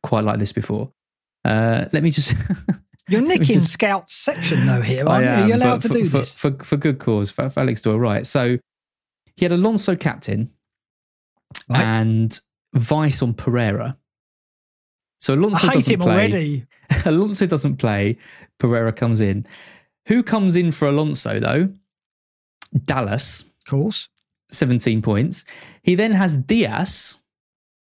quite 0.04 0.24
like 0.24 0.40
this 0.40 0.52
before. 0.52 0.92
Uh, 1.44 1.86
let 1.92 2.04
me 2.04 2.12
just. 2.12 2.34
You're 3.10 3.22
nicking 3.22 3.60
just, 3.60 3.72
Scout's 3.72 4.14
section 4.14 4.66
though 4.66 4.82
here, 4.82 5.08
aren't 5.08 5.26
am, 5.26 5.48
you? 5.48 5.54
Are 5.54 5.58
allowed 5.58 5.82
to 5.84 5.88
for, 5.88 5.94
do 5.94 6.10
for, 6.10 6.18
this? 6.18 6.34
For, 6.34 6.52
for, 6.52 6.76
good 6.76 7.00
cause, 7.00 7.32
for, 7.32 7.50
for 7.50 7.62
Alex 7.62 7.82
Doyle, 7.82 7.98
right. 7.98 8.28
So 8.28 8.58
he 9.38 9.46
had 9.46 9.54
Alonso 9.54 9.96
captain 9.96 10.50
right. 11.70 11.82
and 11.82 12.38
Vice 12.74 13.22
on 13.22 13.34
Pereira. 13.34 13.98
So 15.20 15.36
Alonso 15.36 15.70
doesn't 15.70 16.00
play. 16.00 16.14
Already. 16.14 16.66
Alonso 17.06 17.46
doesn't 17.46 17.78
play. 17.78 18.18
Pereira 18.60 18.92
comes 18.92 19.22
in. 19.22 19.46
Who 20.08 20.22
comes 20.22 20.56
in 20.56 20.72
for 20.72 20.88
Alonso 20.88 21.40
though? 21.40 21.70
Dallas. 22.86 23.42
Of 23.42 23.66
course. 23.70 24.10
17 24.52 25.02
points. 25.02 25.46
He 25.84 25.96
then 25.96 26.12
has 26.12 26.38
Dias. 26.38 27.22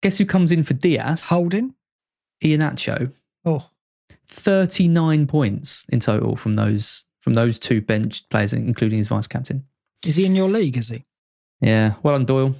Guess 0.03 0.19
who 0.19 0.27
comes 0.27 0.53
in 0.53 0.63
for 0.63 0.75
Dias? 0.75 1.29
Holding. 1.29 1.75
Iheanacho. 2.43 3.15
Oh. 3.45 3.69
39 4.29 5.27
points 5.27 5.87
in 5.91 6.01
total 6.01 6.37
from 6.37 6.55
those 6.55 7.05
from 7.21 7.35
those 7.35 7.59
two 7.59 7.81
bench 7.81 8.29
players, 8.31 8.53
including 8.53 8.99
his 8.99 9.09
vice 9.09 9.29
captain. 9.29 9.65
Is 10.05 10.17
he 10.17 10.27
in 10.27 10.35
your 10.35 10.49
league, 10.49 10.77
is 10.77 10.89
he? 10.89 11.05
Yeah. 11.61 11.95
Well 12.03 12.15
done, 12.15 12.25
Doyle. 12.25 12.55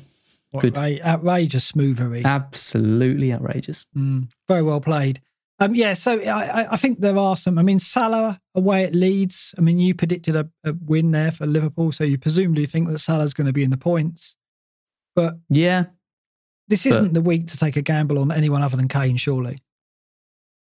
What, 0.53 0.61
Good. 0.61 0.79
Outrageous 0.79 1.73
smoothery. 1.73 2.25
Absolutely 2.25 3.33
outrageous. 3.33 3.87
Mm, 3.97 4.31
very 4.47 4.63
well 4.63 4.81
played. 4.81 5.21
Um, 5.59 5.75
yeah, 5.75 5.95
so 5.95 6.21
I, 6.21 6.73
I, 6.73 6.77
think 6.77 7.01
there 7.01 7.17
are 7.17 7.37
some. 7.37 7.59
I 7.59 7.63
mean, 7.63 7.79
Salah 7.79 8.41
away 8.55 8.85
at 8.85 8.95
Leeds. 8.95 9.55
I 9.57 9.61
mean, 9.61 9.79
you 9.79 9.95
predicted 9.95 10.35
a, 10.35 10.49
a 10.65 10.75
win 10.75 11.13
there 11.13 11.31
for 11.31 11.47
Liverpool, 11.47 11.93
so 11.93 12.05
you 12.05 12.19
presumably 12.19 12.67
think 12.67 12.89
that 12.89 12.99
Salah's 12.99 13.33
going 13.33 13.47
to 13.47 13.53
be 13.53 13.63
in 13.63 13.71
the 13.71 13.77
points. 13.77 14.35
But 15.15 15.39
yeah, 15.51 15.87
this 16.69 16.85
isn't 16.87 17.09
but, 17.09 17.15
the 17.15 17.21
week 17.21 17.47
to 17.49 17.59
take 17.59 17.77
a 17.77 17.83
gamble 17.83 18.19
on 18.19 18.33
anyone 18.33 18.63
other 18.63 18.77
than 18.77 18.89
Kane, 18.89 19.17
surely. 19.17 19.59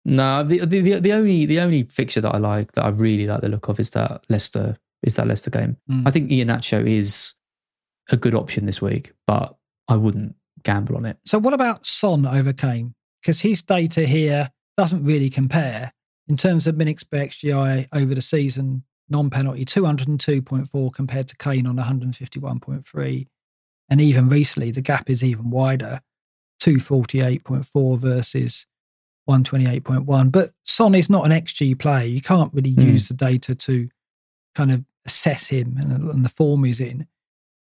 No, 0.05 0.43
the, 0.43 0.65
the 0.67 0.99
the 1.01 1.13
only 1.13 1.47
the 1.47 1.61
only 1.61 1.85
fixture 1.85 2.21
that 2.21 2.35
I 2.35 2.39
like 2.39 2.73
that 2.73 2.85
I 2.85 2.89
really 2.89 3.27
like 3.27 3.41
the 3.41 3.49
look 3.49 3.69
of 3.69 3.81
is 3.81 3.91
that 3.91 4.25
Leicester 4.29 4.77
is 5.03 5.17
that 5.17 5.27
Leicester 5.27 5.51
game. 5.51 5.77
Mm. 5.91 6.07
I 6.07 6.11
think 6.11 6.31
Ian 6.31 6.49
Iheanacho 6.49 6.87
is 6.87 7.35
a 8.11 8.17
good 8.17 8.35
option 8.35 8.67
this 8.67 8.83
week, 8.83 9.13
but 9.27 9.57
I 9.89 9.97
wouldn't 9.97 10.37
gamble 10.63 10.97
on 10.97 11.07
it. 11.07 11.19
So 11.25 11.39
what 11.39 11.55
about 11.55 11.87
Son 11.87 12.27
over 12.27 12.53
Kane? 12.53 12.95
Because 13.23 13.41
his 13.41 13.63
data 13.63 14.03
here 14.03 14.51
doesn't 14.77 15.05
really 15.05 15.31
compare 15.31 15.93
in 16.29 16.37
terms 16.37 16.67
of 16.67 16.77
minutes 16.77 17.05
per 17.05 17.19
XGI 17.19 17.89
over 17.93 18.15
the 18.15 18.23
season. 18.23 18.85
Non-penalty 19.11 19.67
202.4 19.67 20.93
compared 20.95 21.29
to 21.29 21.37
Kane 21.37 21.67
on 21.67 21.77
151.3. 21.77 23.27
And 23.91 24.01
even 24.01 24.29
recently, 24.29 24.71
the 24.71 24.81
gap 24.81 25.11
is 25.11 25.23
even 25.23 25.51
wider 25.51 26.01
248.4 26.63 27.99
versus 27.99 28.67
128.1. 29.29 30.31
But 30.31 30.51
Son 30.65 30.95
is 30.95 31.11
not 31.11 31.27
an 31.27 31.33
XG 31.33 31.79
player. 31.79 32.07
You 32.07 32.21
can't 32.21 32.53
really 32.53 32.75
mm. 32.75 32.85
use 32.85 33.09
the 33.09 33.15
data 33.15 33.55
to 33.55 33.89
kind 34.55 34.71
of 34.71 34.85
assess 35.07 35.47
him 35.47 35.77
and, 35.79 36.11
and, 36.11 36.25
the 36.25 36.29
form 36.29 36.65
he's 36.65 36.81
in. 36.81 37.07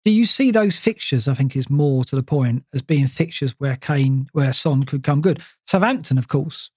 Do 0.04 0.10
you 0.10 0.26
see 0.26 0.50
those 0.50 0.78
fixtures? 0.78 1.26
I 1.26 1.34
think 1.34 1.56
is 1.56 1.70
more 1.70 2.04
to 2.04 2.16
the 2.16 2.22
point 2.22 2.64
as 2.74 2.82
being 2.82 3.06
fixtures 3.06 3.54
where 3.58 3.76
Kane, 3.76 4.28
where 4.32 4.52
Son 4.52 4.84
could 4.84 5.02
come 5.02 5.20
good. 5.20 5.40
Southampton, 5.66 6.18
of 6.18 6.28
course, 6.28 6.70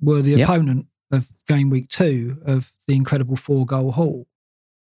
were 0.00 0.22
the 0.22 0.32
yep. 0.32 0.48
opponent 0.48 0.86
of 1.10 1.28
game 1.46 1.70
week 1.70 1.88
two 1.88 2.38
of 2.44 2.72
the 2.86 2.96
incredible 2.96 3.36
four 3.36 3.64
goal 3.64 3.92
haul. 3.92 4.26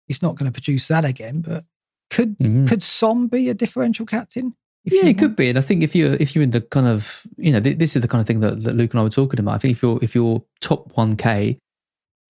He's 0.08 0.22
not 0.22 0.36
going 0.36 0.50
to 0.50 0.52
produce 0.52 0.88
that 0.88 1.04
again, 1.04 1.40
but 1.40 1.64
Could 2.08 2.38
Mhm. 2.38 2.68
could 2.68 2.84
Son 2.84 3.26
be 3.26 3.48
a 3.48 3.54
differential 3.54 4.06
captain? 4.06 4.54
Yeah, 4.86 5.06
it 5.06 5.18
could 5.18 5.34
be. 5.34 5.48
And 5.48 5.58
I 5.58 5.62
think 5.62 5.82
if 5.82 5.94
you're 5.96 6.14
if 6.14 6.34
you're 6.34 6.44
in 6.44 6.50
the 6.50 6.60
kind 6.60 6.86
of 6.86 7.26
you 7.36 7.52
know 7.52 7.60
th- 7.60 7.76
this 7.78 7.96
is 7.96 8.02
the 8.02 8.08
kind 8.08 8.20
of 8.20 8.26
thing 8.26 8.40
that, 8.40 8.62
that 8.62 8.76
Luke 8.76 8.92
and 8.92 9.00
I 9.00 9.02
were 9.02 9.10
talking 9.10 9.40
about. 9.40 9.54
I 9.54 9.58
think 9.58 9.72
if 9.72 9.82
you're 9.82 9.98
if 10.00 10.14
you're 10.14 10.42
top 10.60 10.96
one 10.96 11.16
k, 11.16 11.58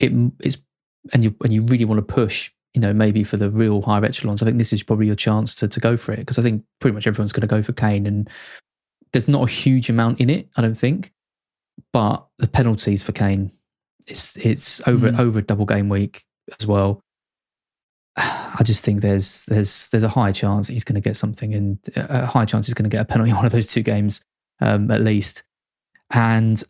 it 0.01 0.13
it's 0.41 0.57
and 1.13 1.23
you 1.23 1.35
and 1.45 1.53
you 1.53 1.63
really 1.63 1.85
want 1.85 1.99
to 2.07 2.15
push. 2.15 2.51
You 2.75 2.81
know, 2.81 2.93
maybe 2.93 3.25
for 3.25 3.37
the 3.39 3.49
real 3.49 3.81
higher 3.83 4.05
echelons, 4.05 4.43
I 4.43 4.47
think 4.47 4.59
this 4.59 4.73
is 4.73 4.83
probably 4.83 5.07
your 5.07 5.15
chance 5.17 5.55
to, 5.57 5.69
to 5.69 5.81
go 5.81 5.97
for 5.97 6.13
it 6.13 6.19
because 6.19 6.39
I 6.39 6.43
think 6.43 6.63
pretty 6.81 6.95
much 6.95 7.07
everyone's 7.07 7.33
going 7.33 7.41
to 7.43 7.47
go 7.47 7.63
for 7.63 7.73
Kane, 7.73 8.07
and 8.07 8.29
there's 9.13 9.29
not 9.29 9.49
a 9.49 9.51
huge 9.51 9.89
amount 9.89 10.21
in 10.21 10.29
it, 10.29 10.49
I 10.57 10.63
don't 10.63 10.75
think. 10.77 11.13
But 11.93 12.27
the 12.39 12.49
penalties 12.49 13.03
for 13.03 13.13
Kane, 13.13 13.51
it's 14.07 14.37
it's 14.39 14.87
over 14.87 15.11
Mm. 15.11 15.19
over 15.19 15.39
a 15.39 15.43
double 15.43 15.65
game 15.67 15.89
week 15.89 16.25
as 16.59 16.67
well. 16.67 17.01
I 18.17 18.63
just 18.65 18.85
think 18.85 19.03
there's 19.03 19.45
there's 19.47 19.89
there's 19.91 20.05
a 20.05 20.09
high 20.09 20.33
chance 20.33 20.69
he's 20.69 20.85
going 20.85 20.95
to 20.95 21.01
get 21.07 21.17
something, 21.17 21.55
and 21.55 21.79
a 21.97 22.25
high 22.27 22.45
chance 22.47 22.67
he's 22.67 22.75
going 22.75 22.89
to 22.89 22.95
get 22.95 23.03
a 23.03 23.05
penalty 23.05 23.31
in 23.31 23.37
one 23.37 23.45
of 23.47 23.53
those 23.53 23.67
two 23.67 23.83
games 23.83 24.23
um, 24.61 24.91
at 24.91 25.03
least. 25.03 25.43
And 26.11 26.63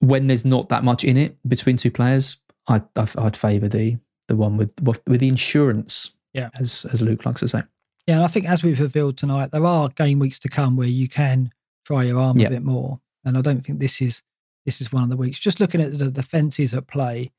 when 0.00 0.26
there's 0.26 0.44
not 0.44 0.68
that 0.70 0.82
much 0.82 1.04
in 1.04 1.16
it 1.16 1.36
between 1.48 1.76
two 1.76 1.90
players, 1.90 2.38
I'd 2.68 2.82
I'd, 2.96 3.16
I'd 3.16 3.36
favour 3.36 3.68
the 3.68 3.98
the 4.28 4.36
one 4.36 4.56
with 4.56 4.72
with 4.82 5.20
the 5.20 5.28
insurance. 5.28 6.10
Yeah. 6.32 6.50
as 6.60 6.84
as 6.92 7.02
Luke 7.02 7.26
likes 7.26 7.40
to 7.40 7.48
say. 7.48 7.62
Yeah, 8.06 8.16
and 8.16 8.24
I 8.24 8.28
think 8.28 8.48
as 8.48 8.62
we've 8.62 8.80
revealed 8.80 9.18
tonight, 9.18 9.50
there 9.50 9.66
are 9.66 9.88
game 9.90 10.18
weeks 10.20 10.38
to 10.40 10.48
come 10.48 10.76
where 10.76 10.86
you 10.88 11.08
can 11.08 11.50
try 11.84 12.04
your 12.04 12.18
arm 12.20 12.38
Yeah. 12.38 12.46
a 12.46 12.50
bit 12.50 12.62
more. 12.62 13.00
And 13.24 13.36
I 13.36 13.40
don't 13.42 13.64
think 13.64 13.78
this 13.80 14.00
is 14.00 14.22
this 14.64 14.80
is 14.80 14.92
one 14.92 15.02
of 15.02 15.10
the 15.10 15.16
weeks. 15.16 15.38
Just 15.38 15.60
looking 15.60 15.80
at 15.80 15.98
the 15.98 16.10
defences 16.10 16.72
at 16.74 16.86
play, 16.86 17.30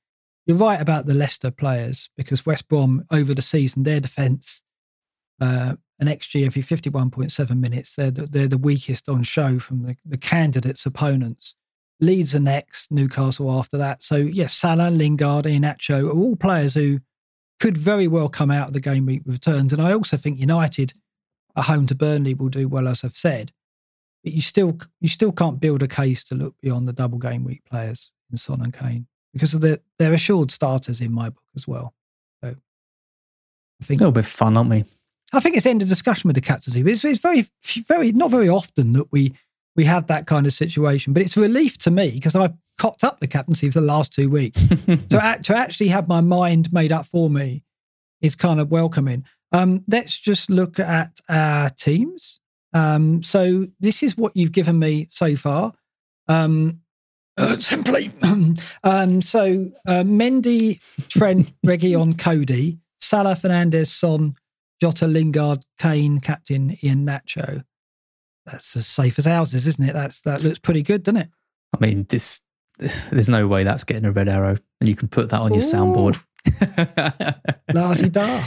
you're 0.51 0.59
right 0.59 0.81
about 0.81 1.05
the 1.05 1.13
Leicester 1.13 1.49
players 1.49 2.09
because 2.17 2.45
West 2.45 2.67
Brom 2.67 3.05
over 3.09 3.33
the 3.33 3.41
season, 3.41 3.83
their 3.83 4.01
defence, 4.01 4.61
uh, 5.39 5.75
an 5.97 6.07
XG 6.07 6.45
every 6.45 6.61
51.7 6.61 7.57
minutes, 7.57 7.95
they're 7.95 8.11
the, 8.11 8.25
they're 8.25 8.49
the 8.49 8.57
weakest 8.57 9.07
on 9.07 9.23
show 9.23 9.59
from 9.59 9.83
the, 9.83 9.95
the 10.03 10.17
candidates' 10.17 10.85
opponents. 10.85 11.55
Leeds 12.01 12.35
are 12.35 12.41
next, 12.41 12.91
Newcastle 12.91 13.49
after 13.57 13.77
that. 13.77 14.03
So 14.03 14.17
yes, 14.17 14.53
Salah, 14.53 14.89
Lingard, 14.89 15.45
Iheanacho 15.45 16.09
are 16.09 16.11
all 16.11 16.35
players 16.35 16.73
who 16.73 16.99
could 17.61 17.77
very 17.77 18.09
well 18.09 18.27
come 18.27 18.51
out 18.51 18.67
of 18.67 18.73
the 18.73 18.81
game 18.81 19.05
week 19.05 19.21
returns. 19.25 19.71
And 19.71 19.81
I 19.81 19.93
also 19.93 20.17
think 20.17 20.37
United 20.37 20.91
at 21.55 21.63
home 21.63 21.87
to 21.87 21.95
Burnley 21.95 22.33
will 22.33 22.49
do 22.49 22.67
well, 22.67 22.89
as 22.89 23.05
I've 23.05 23.15
said. 23.15 23.53
But 24.25 24.33
you 24.33 24.41
still 24.41 24.79
you 24.99 25.07
still 25.07 25.31
can't 25.31 25.61
build 25.61 25.81
a 25.81 25.87
case 25.87 26.25
to 26.25 26.35
look 26.35 26.55
beyond 26.61 26.89
the 26.89 26.93
double 26.93 27.19
game 27.19 27.45
week 27.45 27.63
players 27.63 28.11
in 28.29 28.37
Son 28.37 28.61
and 28.61 28.73
Kane 28.73 29.07
because 29.33 29.53
of 29.53 29.61
the, 29.61 29.81
they're 29.97 30.13
assured 30.13 30.51
starters 30.51 31.01
in 31.01 31.11
my 31.11 31.29
book 31.29 31.43
as 31.55 31.67
well. 31.67 31.93
So 32.43 32.49
I 32.49 33.85
think 33.85 34.01
it'll 34.01 34.11
be 34.11 34.21
fun, 34.21 34.57
aren't 34.57 34.69
we? 34.69 34.83
I 35.33 35.39
think 35.39 35.55
it's 35.55 35.65
end 35.65 35.81
of 35.81 35.87
discussion 35.87 36.27
with 36.27 36.35
the 36.35 36.41
captaincy. 36.41 36.83
But 36.83 36.93
it's, 36.93 37.05
it's 37.05 37.19
very, 37.19 37.45
very 37.87 38.11
not 38.11 38.31
very 38.31 38.49
often 38.49 38.93
that 38.93 39.11
we 39.11 39.33
we 39.75 39.85
have 39.85 40.07
that 40.07 40.27
kind 40.27 40.45
of 40.45 40.53
situation. 40.53 41.13
But 41.13 41.23
it's 41.23 41.37
a 41.37 41.41
relief 41.41 41.77
to 41.79 41.91
me 41.91 42.11
because 42.11 42.35
I've 42.35 42.53
cocked 42.77 43.03
up 43.03 43.19
the 43.19 43.27
captaincy 43.27 43.69
for 43.69 43.79
the 43.79 43.85
last 43.85 44.11
two 44.11 44.29
weeks. 44.29 44.59
so 45.09 45.17
act- 45.17 45.45
to 45.45 45.55
actually 45.55 45.87
have 45.89 46.07
my 46.07 46.21
mind 46.21 46.73
made 46.73 46.91
up 46.91 47.05
for 47.05 47.29
me 47.29 47.63
is 48.21 48.35
kind 48.35 48.59
of 48.59 48.71
welcoming. 48.71 49.25
Um, 49.53 49.83
let's 49.87 50.17
just 50.17 50.49
look 50.49 50.79
at 50.79 51.19
our 51.29 51.69
teams. 51.69 52.39
Um, 52.73 53.21
so 53.21 53.67
this 53.79 54.03
is 54.03 54.17
what 54.17 54.35
you've 54.35 54.51
given 54.51 54.79
me 54.79 55.07
so 55.09 55.35
far. 55.35 55.73
Um, 56.27 56.81
uh, 57.41 57.59
simply. 57.59 58.11
um, 58.83 59.21
so 59.21 59.71
uh, 59.87 60.03
Mendy, 60.03 60.79
Trent, 61.09 61.53
Reguilon, 61.65 62.17
Coady, 62.17 62.79
Salah, 62.99 63.35
Fernandes, 63.35 63.87
Son, 63.87 64.35
Jota, 64.79 65.07
Lingard, 65.07 65.63
Kane, 65.79 66.19
Captain, 66.19 66.71
Iheanacho. 66.71 67.63
That's 68.45 68.75
as 68.75 68.87
safe 68.87 69.19
as 69.19 69.25
houses, 69.25 69.67
isn't 69.67 69.83
it? 69.83 69.93
That's 69.93 70.21
that 70.21 70.43
looks 70.43 70.59
pretty 70.59 70.83
good, 70.83 71.03
doesn't 71.03 71.21
it? 71.21 71.29
I 71.75 71.85
mean, 71.85 72.05
this 72.09 72.41
there's 73.11 73.29
no 73.29 73.47
way 73.47 73.63
that's 73.63 73.83
getting 73.83 74.05
a 74.05 74.11
red 74.11 74.27
arrow, 74.27 74.57
and 74.79 74.89
you 74.89 74.95
can 74.95 75.07
put 75.07 75.29
that 75.29 75.39
on 75.39 75.53
your 75.53 75.61
soundboard. 75.61 76.19
La 77.73 77.93
di 77.93 78.09
da. 78.09 78.43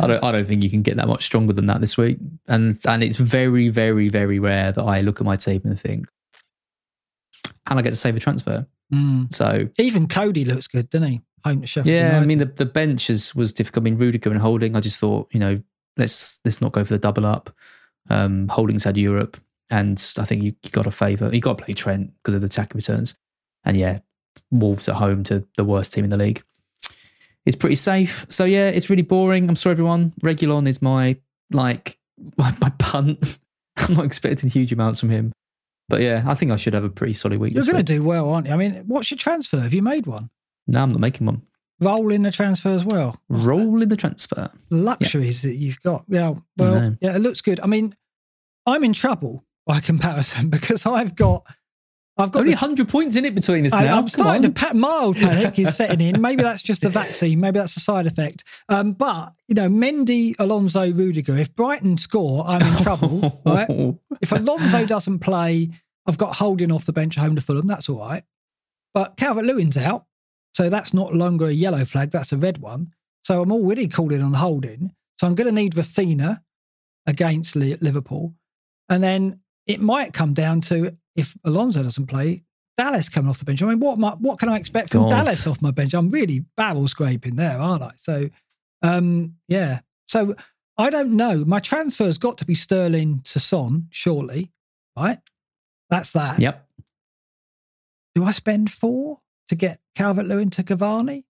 I 0.00 0.06
don't. 0.06 0.22
I 0.22 0.32
don't 0.32 0.44
think 0.44 0.62
you 0.62 0.70
can 0.70 0.82
get 0.82 0.96
that 0.96 1.08
much 1.08 1.24
stronger 1.24 1.52
than 1.52 1.66
that 1.66 1.80
this 1.80 1.98
week, 1.98 2.18
and 2.46 2.78
and 2.86 3.02
it's 3.02 3.16
very, 3.16 3.68
very, 3.68 4.08
very 4.08 4.38
rare 4.38 4.70
that 4.70 4.84
I 4.84 5.00
look 5.00 5.20
at 5.20 5.26
my 5.26 5.34
team 5.34 5.62
and 5.64 5.78
think, 5.78 6.06
and 7.70 7.78
I 7.78 7.82
get 7.82 7.90
to 7.90 7.96
save 7.96 8.16
a 8.16 8.20
transfer. 8.20 8.66
Mm. 8.92 9.32
So 9.32 9.68
Even 9.78 10.08
Coady 10.08 10.44
looks 10.44 10.66
good, 10.66 10.90
doesn't 10.90 11.08
he? 11.08 11.20
Home 11.44 11.62
to 11.62 11.66
Sheffield. 11.66 11.94
yeah, 11.94 12.18
I 12.20 12.26
mean 12.26 12.38
the 12.38 12.44
the 12.44 12.66
bench 12.66 13.08
is, 13.08 13.34
was 13.34 13.54
difficult. 13.54 13.82
I 13.82 13.84
mean 13.84 13.96
Rudiger 13.96 14.30
and 14.30 14.38
Holding. 14.38 14.76
I 14.76 14.80
just 14.80 15.00
thought 15.00 15.28
you 15.32 15.40
know 15.40 15.62
let's 15.96 16.40
let's 16.44 16.60
not 16.60 16.72
go 16.72 16.84
for 16.84 16.92
the 16.92 16.98
double 16.98 17.24
up. 17.24 17.50
Um, 18.10 18.48
Holding's 18.48 18.84
had 18.84 18.98
Europe, 18.98 19.38
and 19.70 20.12
I 20.18 20.24
think 20.24 20.42
you, 20.42 20.54
you 20.62 20.70
got 20.70 20.86
a 20.86 20.90
favour. 20.90 21.30
You 21.32 21.40
got 21.40 21.58
to 21.58 21.64
play 21.64 21.74
Trent 21.74 22.12
because 22.18 22.34
of 22.34 22.40
the 22.40 22.46
attacking 22.46 22.76
returns, 22.76 23.14
and 23.64 23.76
yeah, 23.76 24.00
Wolves 24.50 24.88
at 24.88 24.96
home 24.96 25.22
to 25.24 25.46
the 25.56 25.64
worst 25.64 25.94
team 25.94 26.04
in 26.04 26.10
the 26.10 26.18
league. 26.18 26.42
It's 27.46 27.56
pretty 27.56 27.76
safe. 27.76 28.26
So 28.28 28.44
yeah, 28.44 28.68
it's 28.68 28.90
really 28.90 29.02
boring. 29.02 29.48
I'm 29.48 29.56
sorry 29.56 29.72
everyone. 29.72 30.12
Reguilon 30.22 30.68
is 30.68 30.82
my 30.82 31.16
like 31.50 31.96
my, 32.36 32.54
my 32.60 32.70
punt. 32.78 33.38
I'm 33.76 33.94
not 33.94 34.04
expecting 34.04 34.50
huge 34.50 34.72
amounts 34.72 35.00
from 35.00 35.08
him. 35.10 35.32
But 35.90 36.00
yeah, 36.02 36.22
I 36.24 36.34
think 36.34 36.52
I 36.52 36.56
should 36.56 36.72
have 36.72 36.84
a 36.84 36.88
pretty 36.88 37.12
solid 37.12 37.40
week. 37.40 37.52
You're 37.52 37.64
going 37.64 37.76
to 37.76 37.82
do 37.82 38.02
well, 38.02 38.30
aren't 38.30 38.46
you? 38.46 38.54
I 38.54 38.56
mean, 38.56 38.84
what's 38.86 39.10
your 39.10 39.18
transfer? 39.18 39.58
Have 39.58 39.74
you 39.74 39.82
made 39.82 40.06
one? 40.06 40.30
No, 40.68 40.82
I'm 40.82 40.88
not 40.88 41.00
making 41.00 41.26
one. 41.26 41.42
Roll 41.82 42.12
in 42.12 42.22
the 42.22 42.30
transfer 42.30 42.68
as 42.68 42.84
well. 42.84 43.20
Roll 43.28 43.82
in 43.82 43.88
the 43.88 43.96
transfer. 43.96 44.50
Luxuries 44.70 45.42
that 45.42 45.56
you've 45.56 45.80
got. 45.82 46.04
Yeah, 46.08 46.34
well, 46.58 46.96
yeah, 47.00 47.16
it 47.16 47.20
looks 47.20 47.40
good. 47.40 47.58
I 47.60 47.66
mean, 47.66 47.94
I'm 48.66 48.84
in 48.84 48.92
trouble 48.92 49.44
by 49.66 49.80
comparison 49.90 50.48
because 50.48 50.86
I've 50.86 51.16
got, 51.16 51.44
I've 52.20 52.32
got 52.32 52.40
Only 52.40 52.52
the 52.52 52.58
100 52.58 52.88
points 52.88 53.16
in 53.16 53.24
it 53.24 53.34
between 53.34 53.66
us 53.66 53.72
I, 53.72 53.84
now. 53.84 53.96
Come 53.96 54.08
starting 54.08 54.42
to 54.42 54.48
on. 54.48 54.54
pa- 54.54 54.72
mild 54.74 55.16
panic 55.16 55.58
is 55.58 55.76
setting 55.76 56.00
in. 56.00 56.20
Maybe 56.20 56.42
that's 56.42 56.62
just 56.62 56.82
the 56.82 56.90
vaccine. 56.90 57.40
Maybe 57.40 57.58
that's 57.58 57.76
a 57.76 57.80
side 57.80 58.06
effect. 58.06 58.44
Um, 58.68 58.92
but 58.92 59.32
you 59.48 59.54
know, 59.54 59.68
Mendy, 59.68 60.34
Alonso, 60.38 60.92
Rudiger. 60.92 61.36
If 61.36 61.54
Brighton 61.54 61.98
score, 61.98 62.44
I'm 62.46 62.62
in 62.62 62.82
trouble. 62.82 63.40
right? 63.46 63.96
If 64.20 64.32
Alonso 64.32 64.86
doesn't 64.86 65.20
play, 65.20 65.70
I've 66.06 66.18
got 66.18 66.36
holding 66.36 66.70
off 66.70 66.84
the 66.84 66.92
bench 66.92 67.16
at 67.16 67.24
home 67.24 67.36
to 67.36 67.40
Fulham. 67.40 67.66
That's 67.66 67.88
all 67.88 67.98
right. 68.00 68.22
But 68.92 69.16
Calvert 69.16 69.44
Lewin's 69.44 69.76
out, 69.76 70.06
so 70.54 70.68
that's 70.68 70.92
not 70.92 71.14
longer 71.14 71.46
a 71.46 71.52
yellow 71.52 71.84
flag. 71.84 72.10
That's 72.10 72.32
a 72.32 72.36
red 72.36 72.58
one. 72.58 72.92
So 73.22 73.42
I'm 73.42 73.52
already 73.52 73.86
calling 73.86 74.22
on 74.22 74.34
holding. 74.34 74.92
So 75.20 75.26
I'm 75.26 75.34
going 75.34 75.46
to 75.46 75.54
need 75.54 75.74
Raphinha 75.74 76.42
against 77.06 77.54
Liverpool, 77.54 78.34
and 78.88 79.02
then 79.02 79.40
it 79.66 79.80
might 79.80 80.12
come 80.12 80.34
down 80.34 80.60
to 80.62 80.96
if 81.20 81.36
Alonso 81.44 81.82
doesn't 81.82 82.06
play, 82.06 82.42
Dallas 82.76 83.08
coming 83.08 83.28
off 83.28 83.38
the 83.38 83.44
bench. 83.44 83.62
I 83.62 83.66
mean, 83.66 83.78
what 83.78 84.20
what 84.20 84.38
can 84.38 84.48
I 84.48 84.56
expect 84.56 84.90
from 84.90 85.02
God. 85.02 85.10
Dallas 85.10 85.46
off 85.46 85.62
my 85.62 85.70
bench? 85.70 85.94
I'm 85.94 86.08
really 86.08 86.44
barrel 86.56 86.88
scraping 86.88 87.36
there, 87.36 87.58
aren't 87.58 87.82
I? 87.82 87.92
So, 87.96 88.30
um, 88.82 89.36
yeah. 89.48 89.80
So 90.08 90.34
I 90.78 90.90
don't 90.90 91.14
know. 91.16 91.44
My 91.44 91.60
transfer's 91.60 92.18
got 92.18 92.38
to 92.38 92.46
be 92.46 92.54
Sterling 92.54 93.20
to 93.24 93.38
Son, 93.38 93.88
surely, 93.90 94.50
right? 94.96 95.18
That's 95.90 96.12
that. 96.12 96.38
Yep. 96.40 96.66
Do 98.14 98.24
I 98.24 98.32
spend 98.32 98.70
four 98.70 99.20
to 99.48 99.54
get 99.54 99.80
Calvert 99.94 100.26
Lewin 100.26 100.50
to 100.50 100.62
Cavani? 100.62 101.24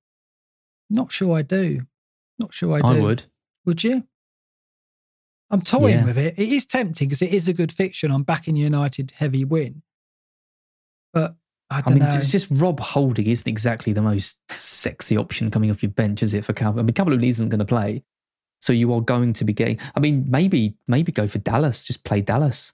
Not 0.88 1.10
sure 1.12 1.36
I 1.36 1.42
do. 1.42 1.82
Not 2.38 2.54
sure 2.54 2.74
I 2.76 2.80
do. 2.80 2.86
I 2.86 3.00
would. 3.00 3.24
Would 3.66 3.84
you? 3.84 4.06
I'm 5.51 5.62
toying 5.62 5.98
Yeah. 5.98 6.05
with 6.05 6.18
it. 6.18 6.39
It 6.39 6.48
is 6.48 6.64
tempting 6.66 7.09
because 7.09 7.22
it 7.22 7.32
is 7.32 7.48
a 7.48 7.52
good 7.52 7.72
fiction. 7.72 8.10
I'm 8.10 8.22
backing 8.22 8.56
United 8.56 9.12
heavy 9.16 9.44
win. 9.44 9.82
But 11.12 11.36
I 11.70 11.78
I 11.78 11.81
don't 11.82 11.94
mean, 11.94 12.09
know. 12.09 12.16
it's 12.16 12.31
just 12.31 12.48
Rob 12.51 12.81
Holding 12.81 13.27
isn't 13.27 13.48
exactly 13.48 13.93
the 13.93 14.02
most 14.02 14.39
sexy 14.59 15.16
option 15.16 15.51
coming 15.51 15.70
off 15.70 15.82
your 15.82 15.90
bench, 15.90 16.22
is 16.22 16.35
it, 16.35 16.44
for 16.44 16.52
Calvert? 16.52 16.81
I 16.81 16.82
mean, 16.85 16.94
Calvert 16.94 17.22
isn't 17.22 17.48
going 17.48 17.59
to 17.60 17.64
play. 17.64 18.02
So 18.60 18.72
you 18.72 18.93
are 18.93 19.01
going 19.01 19.32
to 19.35 19.44
be 19.44 19.52
getting. 19.55 19.78
I 19.97 20.01
mean, 20.01 20.27
maybe 20.28 20.74
maybe 20.86 21.12
go 21.12 21.27
for 21.27 21.39
Dallas. 21.39 21.82
Just 21.85 22.05
play 22.05 22.20
Dallas. 22.20 22.72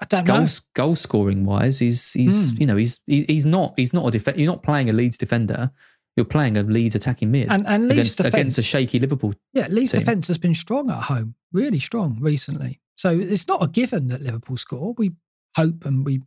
I 0.00 0.04
don't 0.06 0.26
know. 0.28 0.36
Goal 0.38 0.46
goal 0.74 0.96
scoring 0.96 1.44
wise, 1.44 1.78
he's 1.80 2.12
he's 2.12 2.50
Hmm. 2.52 2.56
you 2.60 2.66
know 2.66 2.76
he's 2.76 3.00
he, 3.06 3.24
he's 3.24 3.44
not 3.44 3.74
he's 3.76 3.92
not 3.92 4.06
a 4.06 4.10
def- 4.12 4.36
You're 4.36 4.46
not 4.50 4.62
playing 4.62 4.88
a 4.90 4.92
Leeds 4.92 5.18
defender. 5.18 5.70
You're 6.16 6.26
playing 6.26 6.56
a 6.58 6.62
Leeds 6.62 6.94
attacking 6.94 7.30
mid 7.30 7.50
And, 7.50 7.66
and 7.66 7.84
Leeds 7.88 7.92
against 7.98 8.16
defence, 8.18 8.34
against 8.34 8.58
a 8.58 8.62
shaky 8.62 8.98
Liverpool. 9.00 9.34
yeah, 9.54 9.66
Leeds 9.68 9.92
team. 9.92 10.00
defence 10.00 10.28
has 10.28 10.38
been 10.38 10.54
strong 10.54 10.90
at 10.90 11.04
home, 11.04 11.34
really 11.52 11.78
strong 11.78 12.18
recently. 12.20 12.80
So 12.96 13.18
it's 13.18 13.48
not 13.48 13.62
a 13.62 13.66
given 13.68 14.08
that 14.08 14.20
Liverpool 14.20 14.56
score. 14.56 14.94
We 14.98 15.12
hope 15.56 15.84
and 15.86 16.04
we 16.04 16.20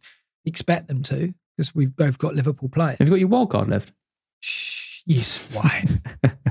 expect 0.46 0.88
them 0.88 1.04
to 1.04 1.34
because 1.56 1.74
we've 1.76 1.96
both 1.96 2.18
got 2.18 2.36
Liverpool 2.36 2.70
players. 2.70 2.98
Have 3.00 3.08
you 3.08 3.12
got 3.14 3.20
your 3.20 3.30
wild 3.30 3.52
card 3.52 3.68
left? 3.70 3.94
Shh, 4.42 5.02
you 5.06 5.22
swine. 5.22 6.02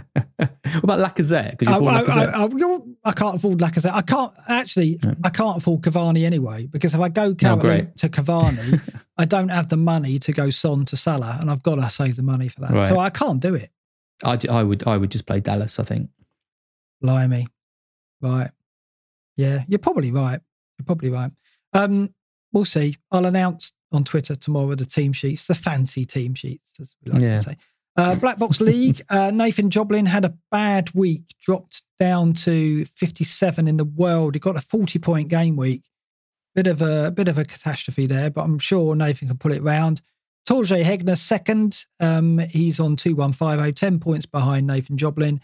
what 0.84 0.96
about 1.00 1.16
Lacazette? 1.16 1.56
Because 1.56 1.74
I, 1.74 1.78
you're 1.78 1.90
I, 1.90 2.02
Lacazette. 2.02 2.34
I, 2.34 3.06
I, 3.06 3.10
I 3.10 3.12
can't 3.12 3.36
afford 3.36 3.58
Lacazette. 3.58 3.92
I 3.92 4.02
can't 4.02 4.34
actually. 4.48 4.98
Yeah. 5.02 5.14
I 5.24 5.30
can't 5.30 5.56
afford 5.56 5.80
Cavani 5.80 6.26
anyway 6.26 6.66
because 6.66 6.94
if 6.94 7.00
I 7.00 7.08
go 7.08 7.32
great. 7.32 7.96
to 7.96 8.10
Cavani, 8.10 9.04
I 9.16 9.24
don't 9.24 9.48
have 9.48 9.70
the 9.70 9.78
money 9.78 10.18
to 10.18 10.32
go 10.32 10.50
Son 10.50 10.84
to 10.84 10.96
Salah, 10.98 11.38
and 11.40 11.50
I've 11.50 11.62
got 11.62 11.76
to 11.76 11.88
save 11.88 12.16
the 12.16 12.22
money 12.22 12.48
for 12.48 12.60
that. 12.60 12.70
Right. 12.72 12.88
So 12.88 12.98
I 12.98 13.08
can't 13.08 13.40
do 13.40 13.54
it. 13.54 13.70
I, 14.24 14.38
I 14.50 14.62
would 14.62 14.86
I 14.86 14.98
would 14.98 15.10
just 15.10 15.26
play 15.26 15.40
Dallas. 15.40 15.80
I 15.80 15.84
think. 15.84 16.10
Blimey. 17.00 17.46
Right. 18.20 18.50
Yeah, 19.38 19.64
you're 19.66 19.78
probably 19.78 20.12
right. 20.12 20.40
You're 20.78 20.84
probably 20.84 21.08
right. 21.08 21.30
Um, 21.72 22.12
we'll 22.52 22.66
see. 22.66 22.96
I'll 23.10 23.24
announce 23.24 23.72
on 23.90 24.04
Twitter 24.04 24.36
tomorrow 24.36 24.74
the 24.74 24.84
team 24.84 25.14
sheets, 25.14 25.46
the 25.46 25.54
fancy 25.54 26.04
team 26.04 26.34
sheets, 26.34 26.72
as 26.78 26.94
we 27.02 27.10
like 27.12 27.22
Yeah. 27.22 27.36
to 27.36 27.42
say. 27.42 27.56
Uh, 27.96 28.16
Black 28.16 28.38
Box 28.38 28.60
League, 28.60 29.02
uh, 29.08 29.30
Nathan 29.30 29.70
Joblin 29.70 30.06
had 30.06 30.24
a 30.24 30.34
bad 30.50 30.92
week, 30.94 31.34
dropped 31.40 31.82
down 31.98 32.34
to 32.34 32.84
57 32.86 33.68
in 33.68 33.76
the 33.76 33.84
world. 33.84 34.34
He 34.34 34.40
got 34.40 34.56
a 34.56 34.60
40 34.60 34.98
point 34.98 35.28
game 35.28 35.56
week. 35.56 35.84
Bit 36.54 36.66
of 36.66 36.82
a 36.82 37.10
bit 37.10 37.28
of 37.28 37.38
a 37.38 37.44
catastrophe 37.44 38.06
there, 38.06 38.30
but 38.30 38.42
I'm 38.42 38.58
sure 38.58 38.94
Nathan 38.94 39.28
can 39.28 39.38
pull 39.38 39.52
it 39.52 39.62
round. 39.62 40.00
Torje 40.48 40.82
Hegner 40.84 41.16
second. 41.16 41.84
Um, 42.00 42.38
he's 42.38 42.78
on 42.78 42.96
2150, 42.96 43.72
10 43.72 43.98
points 44.00 44.26
behind 44.26 44.66
Nathan 44.66 44.96
Joblin. 44.96 45.40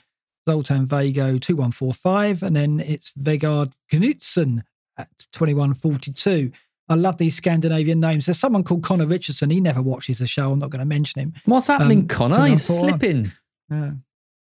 Zoltan 0.48 0.86
Vago 0.86 1.38
2145. 1.38 2.42
And 2.42 2.56
then 2.56 2.80
it's 2.80 3.12
Vegard 3.12 3.72
Knutsen 3.92 4.62
at 4.96 5.08
2142. 5.32 6.52
I 6.90 6.94
love 6.96 7.16
these 7.16 7.36
Scandinavian 7.36 8.00
names. 8.00 8.26
There's 8.26 8.38
someone 8.38 8.64
called 8.64 8.82
Connor 8.82 9.06
Richardson. 9.06 9.48
He 9.48 9.60
never 9.60 9.80
watches 9.80 10.18
the 10.18 10.26
show. 10.26 10.52
I'm 10.52 10.58
not 10.58 10.70
going 10.70 10.80
to 10.80 10.84
mention 10.86 11.20
him. 11.22 11.32
What's 11.46 11.68
happening, 11.68 12.00
Um, 12.00 12.06
Connor? 12.08 12.46
He's 12.46 12.64
slipping. 12.64 13.30
Yeah. 13.70 13.92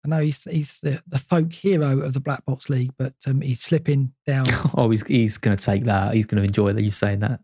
I 0.05 0.09
know 0.09 0.21
he's 0.21 0.45
he's 0.45 0.79
the, 0.79 1.03
the 1.09 1.19
folk 1.19 1.53
hero 1.53 1.99
of 2.01 2.15
the 2.15 2.21
Black 2.21 2.45
Box 2.47 2.71
League, 2.71 2.93
but 2.97 3.15
um, 3.27 3.41
he's 3.41 3.61
slipping 3.61 4.13
down. 4.27 4.45
Oh, 4.77 4.89
he's 4.89 5.05
he's 5.05 5.37
going 5.37 5.57
to 5.57 5.63
take 5.63 5.85
that. 5.85 6.15
He's 6.15 6.25
going 6.25 6.41
to 6.41 6.47
enjoy 6.47 6.73
that 6.73 6.83
you 6.85 6.93
saying 6.93 7.19
that. 7.19 7.41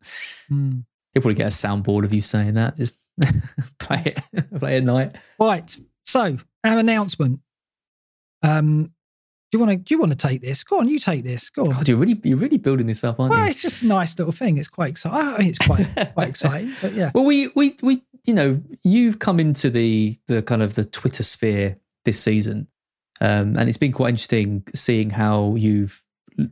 Hmm. 0.49 0.71
He'll 1.13 1.21
probably 1.23 1.35
get 1.35 1.47
a 1.47 1.51
soundboard 1.51 2.05
of 2.05 2.15
you 2.15 2.21
saying 2.21 2.55
that. 2.55 2.77
Just 2.77 2.95
play 3.81 4.03
it, 4.07 4.19
play 4.61 4.75
it 4.75 4.79
at 4.79 4.85
night. 4.85 5.17
Right. 5.41 5.77
So 6.07 6.39
our 6.63 6.79
announcement. 6.79 7.41
Um, 8.45 8.93
you 9.59 9.65
want 9.65 9.71
to 9.73 9.77
do 9.77 9.95
you 9.95 9.99
want 10.01 10.13
to 10.13 10.19
take 10.19 10.41
this? 10.43 10.63
Go 10.65 10.79
on, 10.81 10.89
you 10.89 10.99
take 10.99 11.25
this. 11.25 11.51
Go 11.51 11.63
on. 11.65 11.71
God, 11.71 11.89
you're 11.89 11.97
really 11.99 12.21
you're 12.25 12.39
really 12.39 12.59
building 12.59 12.87
this 12.87 13.05
up, 13.05 13.19
aren't 13.21 13.31
well, 13.33 13.45
you? 13.45 13.51
it's 13.51 13.63
just 13.63 13.83
a 13.83 13.87
nice 13.87 14.19
little 14.19 14.33
thing. 14.33 14.59
It's 14.59 14.69
quite 14.69 14.91
exciting. 14.91 15.19
I 15.19 15.37
think 15.39 15.49
it's 15.51 15.59
quite 15.67 16.13
quite 16.15 16.29
exciting. 16.29 16.73
But 16.81 16.93
yeah, 16.95 17.11
Well, 17.15 17.25
we 17.25 17.49
we 17.55 17.77
we 17.83 18.03
you 18.25 18.35
know 18.35 18.61
you've 18.85 19.19
come 19.19 19.39
into 19.41 19.71
the 19.71 20.17
the 20.29 20.43
kind 20.43 20.63
of 20.63 20.75
the 20.75 20.85
Twitter 20.85 21.23
sphere 21.23 21.79
this 22.05 22.21
season, 22.21 22.69
um, 23.21 23.57
and 23.57 23.69
it's 23.69 23.79
been 23.79 23.93
quite 23.93 24.11
interesting 24.11 24.63
seeing 24.75 25.11
how 25.11 25.55
you've 25.57 26.03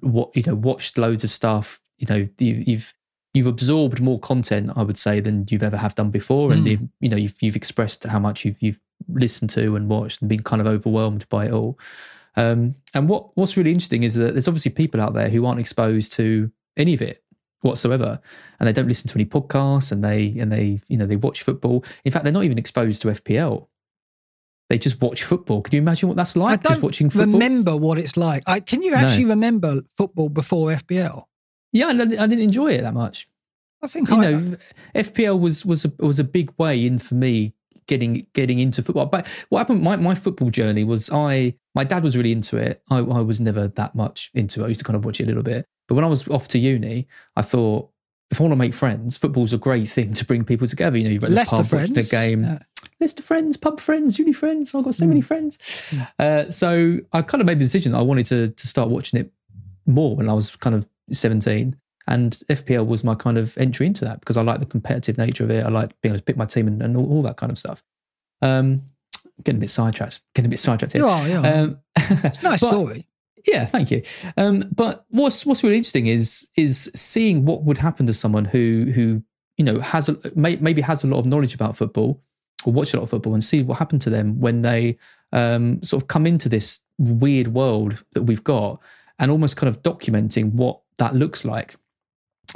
what 0.00 0.30
you 0.36 0.42
know 0.46 0.54
watched 0.54 0.98
loads 0.98 1.24
of 1.24 1.30
stuff. 1.30 1.80
You 1.98 2.06
know 2.08 2.26
you, 2.38 2.62
you've 2.66 2.94
you've 3.34 3.46
absorbed 3.46 3.98
more 4.00 4.20
content, 4.20 4.70
I 4.76 4.82
would 4.82 4.98
say, 4.98 5.18
than 5.20 5.46
you've 5.48 5.62
ever 5.62 5.78
have 5.78 5.94
done 5.94 6.10
before, 6.10 6.52
and 6.52 6.66
Mm. 6.66 6.70
you, 6.70 6.88
you 7.00 7.08
know 7.08 7.16
you've 7.16 7.40
you've 7.42 7.56
expressed 7.56 8.04
how 8.04 8.18
much 8.18 8.44
you've 8.44 8.60
you've 8.60 8.80
listened 9.08 9.50
to 9.50 9.74
and 9.74 9.88
watched 9.88 10.20
and 10.20 10.28
been 10.28 10.42
kind 10.42 10.60
of 10.60 10.66
overwhelmed 10.68 11.28
by 11.28 11.46
it 11.46 11.52
all. 11.52 11.78
Um, 12.36 12.74
and 12.94 13.08
what 13.08 13.36
what's 13.36 13.56
really 13.56 13.72
interesting 13.72 14.02
is 14.04 14.14
that 14.14 14.32
there's 14.34 14.48
obviously 14.48 14.72
people 14.72 15.00
out 15.00 15.12
there 15.14 15.28
who 15.28 15.44
aren't 15.46 15.60
exposed 15.60 16.12
to 16.14 16.50
any 16.76 16.94
of 16.94 17.02
it 17.02 17.22
whatsoever 17.60 18.18
and 18.58 18.66
they 18.66 18.72
don't 18.72 18.88
listen 18.88 19.08
to 19.08 19.14
any 19.14 19.24
podcasts 19.24 19.92
and 19.92 20.02
they 20.02 20.34
and 20.38 20.50
they 20.50 20.80
you 20.88 20.96
know 20.96 21.06
they 21.06 21.14
watch 21.16 21.42
football 21.44 21.84
in 22.04 22.10
fact 22.10 22.24
they're 22.24 22.32
not 22.32 22.42
even 22.42 22.58
exposed 22.58 23.00
to 23.02 23.08
fpl 23.08 23.68
they 24.68 24.78
just 24.78 25.00
watch 25.00 25.22
football 25.22 25.60
can 25.62 25.74
you 25.74 25.80
imagine 25.80 26.08
what 26.08 26.16
that's 26.16 26.36
I 26.36 26.40
like 26.40 26.62
don't 26.62 26.72
just 26.72 26.82
watching 26.82 27.08
football 27.10 27.34
remember 27.34 27.76
what 27.76 27.98
it's 27.98 28.16
like. 28.16 28.42
I, 28.46 28.58
can 28.60 28.82
you 28.82 28.90
No. 28.92 28.96
actually 28.96 29.26
remember 29.26 29.82
football 29.96 30.28
before 30.28 30.70
FPL? 30.70 31.24
yeah 31.72 31.86
I 31.88 31.92
didn't, 31.94 32.18
I 32.18 32.26
didn't 32.26 32.42
enjoy 32.44 32.72
it 32.72 32.80
that 32.82 32.94
much 32.94 33.28
I 33.82 33.86
think 33.86 34.08
you 34.08 34.16
I, 34.16 34.30
know 34.30 34.56
fpl 34.96 35.38
was 35.38 35.64
was 35.66 35.84
a 35.84 35.92
was 35.98 36.18
a 36.18 36.24
big 36.24 36.52
way 36.58 36.84
in 36.86 36.98
for 36.98 37.14
me 37.14 37.52
getting 37.86 38.26
getting 38.34 38.58
into 38.58 38.82
football 38.82 39.06
but 39.06 39.26
what 39.48 39.58
happened 39.58 39.82
my, 39.82 39.96
my 39.96 40.14
football 40.14 40.50
journey 40.50 40.84
was 40.84 41.10
i 41.10 41.54
my 41.74 41.84
dad 41.84 42.02
was 42.02 42.16
really 42.16 42.32
into 42.32 42.56
it 42.56 42.82
I, 42.90 42.98
I 42.98 43.20
was 43.20 43.40
never 43.40 43.68
that 43.68 43.94
much 43.94 44.30
into 44.34 44.62
it 44.62 44.64
i 44.64 44.68
used 44.68 44.80
to 44.80 44.84
kind 44.84 44.96
of 44.96 45.04
watch 45.04 45.20
it 45.20 45.24
a 45.24 45.26
little 45.26 45.42
bit 45.42 45.66
but 45.88 45.94
when 45.94 46.04
i 46.04 46.08
was 46.08 46.26
off 46.28 46.48
to 46.48 46.58
uni 46.58 47.06
i 47.36 47.42
thought 47.42 47.90
if 48.30 48.40
i 48.40 48.44
want 48.44 48.52
to 48.52 48.56
make 48.56 48.74
friends 48.74 49.16
football's 49.16 49.52
a 49.52 49.58
great 49.58 49.88
thing 49.88 50.12
to 50.14 50.24
bring 50.24 50.44
people 50.44 50.66
together 50.68 50.96
you 50.96 51.04
know 51.04 51.10
you've 51.10 51.24
at 51.24 51.30
the 51.30 51.36
pub 51.44 51.66
friends. 51.66 51.90
watching 51.90 51.98
a 51.98 52.08
game 52.08 52.42
Yeah. 52.44 52.58
Leicester 53.00 53.22
friends, 53.22 53.56
pub 53.56 53.80
friends, 53.80 54.16
uni 54.16 54.32
friends. 54.32 54.74
I've 54.74 54.84
got 54.84 54.94
so 54.94 55.06
many 55.06 55.20
friends. 55.20 55.58
Uh, 56.20 56.48
so 56.48 56.98
I 57.12 57.22
kind 57.22 57.40
of 57.40 57.46
made 57.48 57.58
the 57.58 57.64
decision 57.64 57.92
that 57.92 57.98
I 57.98 58.02
wanted 58.02 58.26
to 58.26 58.48
to 58.48 58.68
start 58.68 58.90
watching 58.90 59.18
it 59.18 59.32
more 59.86 60.14
when 60.14 60.28
I 60.28 60.34
was 60.34 60.54
kind 60.54 60.76
of 60.76 60.86
17. 61.10 61.76
And 62.06 62.32
FPL 62.48 62.86
was 62.86 63.04
my 63.04 63.14
kind 63.14 63.38
of 63.38 63.56
entry 63.58 63.86
into 63.86 64.04
that 64.04 64.20
because 64.20 64.36
I 64.36 64.42
like 64.42 64.60
the 64.60 64.66
competitive 64.66 65.18
nature 65.18 65.44
of 65.44 65.50
it. 65.50 65.64
I 65.64 65.68
like 65.68 65.98
being 66.00 66.12
able 66.12 66.20
to 66.20 66.24
pick 66.24 66.36
my 66.36 66.46
team 66.46 66.66
and, 66.66 66.82
and 66.82 66.96
all, 66.96 67.10
all 67.10 67.22
that 67.22 67.36
kind 67.36 67.52
of 67.52 67.58
stuff. 67.58 67.82
Um, 68.40 68.82
getting 69.44 69.58
a 69.58 69.60
bit 69.60 69.70
sidetracked. 69.70 70.20
Getting 70.34 70.48
a 70.48 70.50
bit 70.50 70.58
sidetracked 70.58 70.92
here. 70.92 71.02
You 71.02 71.08
are, 71.08 71.28
you 71.28 71.36
are. 71.38 71.46
Um, 71.46 71.78
it's 71.96 72.38
a 72.38 72.42
nice 72.42 72.60
but- 72.60 72.70
story. 72.70 73.06
yeah, 73.46 73.64
thank 73.64 73.90
you. 73.90 74.02
Um, 74.36 74.64
but 74.74 75.04
what's 75.10 75.46
what's 75.46 75.62
really 75.62 75.76
interesting 75.76 76.06
is 76.06 76.48
is 76.56 76.90
seeing 76.94 77.44
what 77.44 77.62
would 77.64 77.78
happen 77.78 78.06
to 78.06 78.14
someone 78.14 78.44
who 78.44 78.90
who 78.94 79.22
you 79.56 79.64
know 79.64 79.80
has 79.80 80.08
a, 80.08 80.16
may, 80.34 80.56
maybe 80.56 80.80
has 80.82 81.04
a 81.04 81.06
lot 81.06 81.18
of 81.18 81.26
knowledge 81.26 81.54
about 81.54 81.76
football 81.76 82.20
or 82.64 82.72
watch 82.72 82.94
a 82.94 82.96
lot 82.96 83.04
of 83.04 83.10
football 83.10 83.34
and 83.34 83.42
see 83.42 83.62
what 83.62 83.78
happened 83.78 84.02
to 84.02 84.10
them 84.10 84.40
when 84.40 84.62
they 84.62 84.96
um, 85.32 85.82
sort 85.82 86.02
of 86.02 86.08
come 86.08 86.26
into 86.26 86.48
this 86.48 86.80
weird 86.98 87.48
world 87.48 88.04
that 88.12 88.22
we've 88.22 88.44
got 88.44 88.80
and 89.18 89.30
almost 89.30 89.56
kind 89.56 89.68
of 89.68 89.82
documenting 89.82 90.52
what 90.52 90.80
that 90.98 91.14
looks 91.14 91.44
like. 91.44 91.74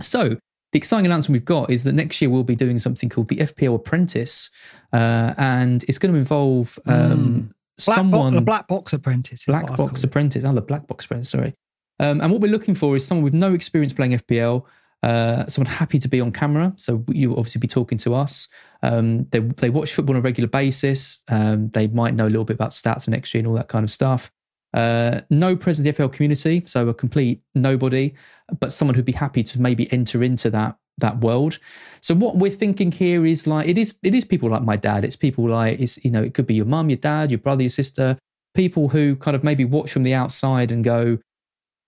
So 0.00 0.36
the 0.72 0.78
exciting 0.78 1.06
announcement 1.06 1.40
we've 1.40 1.44
got 1.44 1.70
is 1.70 1.84
that 1.84 1.94
next 1.94 2.20
year 2.20 2.30
we'll 2.30 2.44
be 2.44 2.56
doing 2.56 2.78
something 2.78 3.08
called 3.08 3.28
the 3.28 3.36
FPL 3.36 3.76
Apprentice, 3.76 4.50
uh, 4.92 5.34
and 5.38 5.82
it's 5.84 5.98
going 5.98 6.12
to 6.12 6.18
involve 6.18 6.78
um, 6.86 7.54
Black 7.84 7.96
someone 7.96 8.32
bo- 8.32 8.40
the 8.40 8.44
Black 8.44 8.68
Box 8.68 8.92
Apprentice. 8.92 9.44
Black 9.44 9.76
Box. 9.76 10.04
Apprentice. 10.04 10.44
Oh, 10.44 10.52
the 10.52 10.60
Black 10.60 10.86
Box 10.86 11.04
Apprentice. 11.04 11.30
Sorry. 11.30 11.54
Um, 11.98 12.20
and 12.20 12.30
what 12.30 12.40
we're 12.40 12.50
looking 12.50 12.74
for 12.74 12.96
is 12.96 13.06
someone 13.06 13.24
with 13.24 13.34
no 13.34 13.54
experience 13.54 13.92
playing 13.92 14.12
FPL, 14.12 14.64
uh, 15.02 15.46
someone 15.46 15.72
happy 15.72 15.98
to 15.98 16.08
be 16.08 16.20
on 16.20 16.32
camera. 16.32 16.72
So 16.76 17.04
you'll 17.08 17.38
obviously 17.38 17.58
be 17.58 17.68
talking 17.68 17.98
to 17.98 18.14
us. 18.14 18.48
Um, 18.82 19.24
they 19.30 19.40
they 19.40 19.70
watch 19.70 19.94
football 19.94 20.16
on 20.16 20.20
a 20.20 20.22
regular 20.22 20.48
basis. 20.48 21.20
Um, 21.28 21.70
they 21.70 21.86
might 21.88 22.14
know 22.14 22.26
a 22.26 22.28
little 22.28 22.44
bit 22.44 22.54
about 22.54 22.70
stats 22.70 23.06
and 23.06 23.16
XG 23.16 23.38
and 23.38 23.48
all 23.48 23.54
that 23.54 23.68
kind 23.68 23.84
of 23.84 23.90
stuff. 23.90 24.30
Uh, 24.74 25.20
no 25.30 25.56
presence 25.56 25.86
in 25.86 25.94
the 25.94 26.02
FPL 26.02 26.12
community, 26.12 26.62
so 26.66 26.88
a 26.88 26.94
complete 26.94 27.40
nobody, 27.54 28.14
but 28.60 28.72
someone 28.72 28.94
who'd 28.94 29.04
be 29.04 29.12
happy 29.12 29.42
to 29.42 29.60
maybe 29.60 29.90
enter 29.92 30.22
into 30.22 30.50
that 30.50 30.76
that 30.98 31.18
world. 31.18 31.58
So 32.00 32.14
what 32.14 32.36
we're 32.36 32.50
thinking 32.50 32.90
here 32.90 33.26
is 33.26 33.46
like 33.46 33.68
it 33.68 33.76
is 33.76 33.98
it 34.02 34.14
is 34.14 34.24
people 34.24 34.50
like 34.50 34.62
my 34.62 34.76
dad. 34.76 35.04
It's 35.04 35.16
people 35.16 35.48
like 35.48 35.78
it's 35.80 36.02
you 36.04 36.10
know 36.10 36.22
it 36.22 36.34
could 36.34 36.46
be 36.46 36.54
your 36.54 36.66
mum, 36.66 36.90
your 36.90 36.96
dad, 36.96 37.30
your 37.30 37.38
brother, 37.38 37.62
your 37.62 37.70
sister, 37.70 38.16
people 38.54 38.88
who 38.88 39.16
kind 39.16 39.34
of 39.34 39.44
maybe 39.44 39.64
watch 39.64 39.92
from 39.92 40.04
the 40.04 40.14
outside 40.14 40.70
and 40.70 40.82
go, 40.82 41.18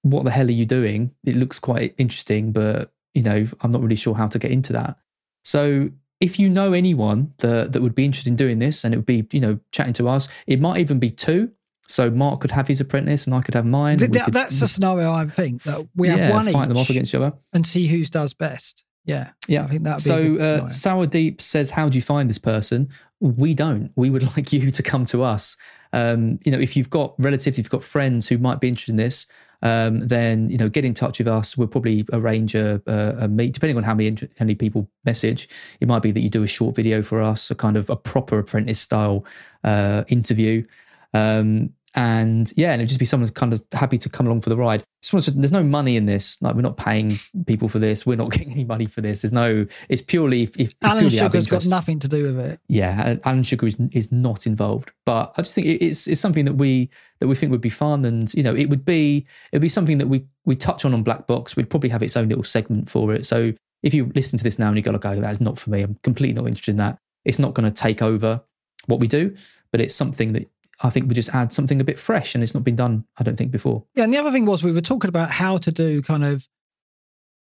"What 0.03 0.25
the 0.25 0.31
hell 0.31 0.49
are 0.49 0.51
you 0.51 0.67
doing?" 0.67 1.13
It 1.25 1.37
looks 1.37 1.59
quite 1.59 1.95
interesting, 1.99 2.53
but 2.53 2.93
you 3.15 3.23
know 3.23 3.47
I'm 3.61 3.71
not 3.71 3.83
really 3.83 3.97
sure 3.97 4.15
how 4.15 4.29
to 4.29 4.39
get 4.39 4.51
into 4.51 4.73
that. 4.75 4.99
So 5.45 5.91
if 6.21 6.39
you 6.39 6.51
know 6.51 6.73
anyone 6.73 7.33
that 7.39 7.73
that 7.73 7.81
would 7.81 7.95
be 7.95 8.05
interested 8.05 8.31
in 8.31 8.37
doing 8.37 8.59
this, 8.59 8.85
and 8.85 8.93
it 8.93 8.99
would 8.99 9.07
be 9.07 9.27
you 9.33 9.41
know 9.41 9.59
chatting 9.73 9.95
to 9.95 10.09
us, 10.09 10.29
it 10.47 10.61
might 10.61 10.79
even 10.79 10.99
be 10.99 11.11
two. 11.11 11.53
So 11.89 12.10
Mark 12.10 12.40
could 12.40 12.51
have 12.51 12.69
his 12.69 12.81
apprentice, 12.81 13.27
and 13.27 13.35
I 13.35 13.40
could 13.40 13.55
have 13.55 13.65
mine. 13.66 13.98
Th- 13.98 14.10
could- 14.10 14.35
that's 14.35 14.60
the 14.60 14.69
scenario 14.69 15.10
I 15.10 15.27
think 15.27 15.62
that 15.62 15.89
we 15.97 16.09
have 16.09 16.19
yeah, 16.19 16.31
one 16.31 16.47
fight 16.47 16.69
them 16.69 16.77
off 16.77 16.85
each 16.85 16.90
against 16.90 17.10
each 17.12 17.16
other. 17.16 17.32
and 17.55 17.66
see 17.66 17.86
who's 17.86 18.10
does 18.10 18.35
best. 18.35 18.85
Yeah, 19.05 19.31
Yeah. 19.48 19.65
I 19.65 19.69
think 19.69 19.85
that. 19.85 20.01
So 20.01 20.35
be 20.35 20.40
uh. 20.40 20.69
Sour 20.70 21.06
Deep 21.06 21.40
says, 21.40 21.70
"How 21.70 21.89
do 21.89 21.97
you 21.97 22.02
find 22.02 22.28
this 22.28 22.39
person?" 22.39 22.89
We 23.20 23.55
don't. 23.55 23.90
We 23.97 24.10
would 24.10 24.23
like 24.36 24.52
you 24.52 24.70
to 24.70 24.82
come 24.82 25.06
to 25.06 25.23
us. 25.23 25.56
Um, 25.94 26.39
you 26.44 26.52
know, 26.52 26.59
if 26.59 26.77
you've 26.77 26.90
got 26.90 27.15
relatives, 27.19 27.59
if 27.59 27.65
you've 27.65 27.70
got 27.70 27.82
friends 27.82 28.28
who 28.28 28.36
might 28.36 28.60
be 28.60 28.69
interested 28.69 28.93
in 28.93 28.97
this, 28.98 29.27
um, 29.62 30.06
then 30.06 30.51
you 30.51 30.59
know, 30.59 30.69
get 30.69 30.85
in 30.85 30.93
touch 30.93 31.19
with 31.19 31.27
us. 31.27 31.56
We'll 31.56 31.69
probably 31.69 32.05
arrange 32.12 32.55
a, 32.55 32.82
a, 32.86 33.24
a 33.24 33.28
meet, 33.28 33.55
depending 33.55 33.78
on 33.78 33.82
how 33.82 33.94
many 33.94 34.10
how 34.10 34.44
many 34.44 34.55
people 34.55 34.90
message. 35.06 35.48
It 35.81 35.89
might 35.89 36.02
be 36.02 36.10
that 36.10 36.20
you 36.20 36.28
do 36.28 36.43
a 36.43 36.47
short 36.47 36.77
video 36.77 37.02
for 37.02 37.23
us, 37.23 37.51
a 37.51 37.55
kind 37.55 37.78
of 37.78 37.89
a 37.89 37.97
proper 37.97 38.39
apprentice 38.39 38.78
style 38.78 39.24
uh, 39.65 40.05
interview. 40.09 40.66
Um, 41.15 41.70
and 41.99 42.53
yeah, 42.57 42.70
and 42.70 42.81
it'd 42.81 42.91
just 42.91 43.01
be 43.01 43.07
someone 43.07 43.29
kind 43.31 43.53
of 43.53 43.61
happy 43.73 43.99
to 43.99 44.09
come 44.09 44.25
along 44.25 44.43
for 44.43 44.51
the 44.51 44.57
ride. 44.57 44.85
Just 45.03 45.12
want 45.12 45.25
to, 45.25 45.33
there's 45.33 45.51
no 45.51 45.65
money 45.65 45.97
in 45.97 46.07
this. 46.07 46.41
Like 46.41 46.55
we're 46.55 46.62
not 46.62 46.77
paying 46.77 47.19
people 47.49 47.69
for 47.69 47.81
this. 47.81 48.07
We're 48.07 48.16
not 48.16 48.31
getting 48.33 48.53
any 48.53 48.62
money 48.62 48.87
for 48.87 49.01
this. 49.01 49.23
There's 49.23 49.33
no. 49.33 49.66
It's 49.89 50.01
purely 50.01 50.45
if, 50.45 50.57
if 50.61 50.75
Alan 50.81 51.09
Sugar's 51.09 51.49
got 51.49 51.66
nothing 51.66 51.99
to 51.99 52.07
do 52.07 52.23
with 52.23 52.39
it. 52.39 52.61
Yeah, 52.69 53.16
Alan 53.25 53.43
Sugar 53.43 53.66
is, 53.66 53.75
is 53.91 54.12
not 54.12 54.47
involved. 54.47 54.93
But 55.07 55.35
I 55.37 55.43
just 55.43 55.57
think 55.57 55.66
it's 55.66 56.07
it's 56.07 56.20
something 56.20 56.45
that 56.45 56.55
we 56.55 56.89
that 57.19 57.27
we 57.27 57.35
think 57.35 57.51
would 57.51 57.61
be 57.61 57.69
fun, 57.69 58.05
and 58.05 58.33
you 58.33 58.45
know, 58.45 58.55
it 58.55 58.70
would 58.70 58.85
be 58.85 59.27
it 59.51 59.57
would 59.57 59.62
be 59.62 59.69
something 59.69 59.99
that 59.99 60.07
we 60.07 60.25
we 60.45 60.55
touch 60.55 60.85
on 60.85 60.95
on 60.95 61.03
Black 61.03 61.27
Box. 61.27 61.57
We'd 61.57 61.69
probably 61.69 61.91
have 61.91 62.05
its 62.05 62.16
own 62.16 62.29
little 62.29 62.45
segment 62.45 62.89
for 62.89 63.12
it. 63.12 63.27
So 63.27 63.53
if 63.83 63.93
you 63.93 64.12
listen 64.15 64.39
to 64.39 64.45
this 64.45 64.57
now 64.57 64.69
and 64.69 64.77
you 64.77 64.83
go, 64.83 64.93
like, 64.93 65.05
oh, 65.05 65.20
that's 65.20 65.41
not 65.41 65.59
for 65.59 65.70
me. 65.70 65.83
I'm 65.83 65.97
completely 66.05 66.41
not 66.41 66.47
interested 66.47 66.73
in 66.73 66.77
that. 66.77 66.99
It's 67.25 67.41
not 67.41 67.55
going 67.55 67.69
to 67.69 67.75
take 67.75 68.03
over 68.03 68.41
what 68.87 69.01
we 69.01 69.09
do, 69.09 69.35
but 69.73 69.81
it's 69.81 69.97
something 69.97 70.33
that 70.35 70.49
I 70.81 70.91
think 70.91 71.09
we 71.09 71.15
just 71.15 71.35
add 71.35 71.53
something 71.53 71.81
a 71.81 71.85
bit 71.85 71.99
fresh, 71.99 72.35
and 72.35 72.45
it's 72.45 72.55
not 72.55 72.65
been 72.65 72.77
done. 72.77 73.05
I 73.19 73.25
don't 73.25 73.37
think 73.37 73.51
before. 73.51 73.85
Yeah, 73.95 74.05
and 74.05 74.13
the 74.13 74.19
other 74.19 74.31
thing 74.31 74.47
was 74.47 74.63
we 74.63 74.73
were 74.73 74.81
talking 74.81 75.09
about 75.09 75.31
how 75.31 75.59
to 75.59 75.73
do 75.73 76.03
kind 76.03 76.25
of 76.25 76.49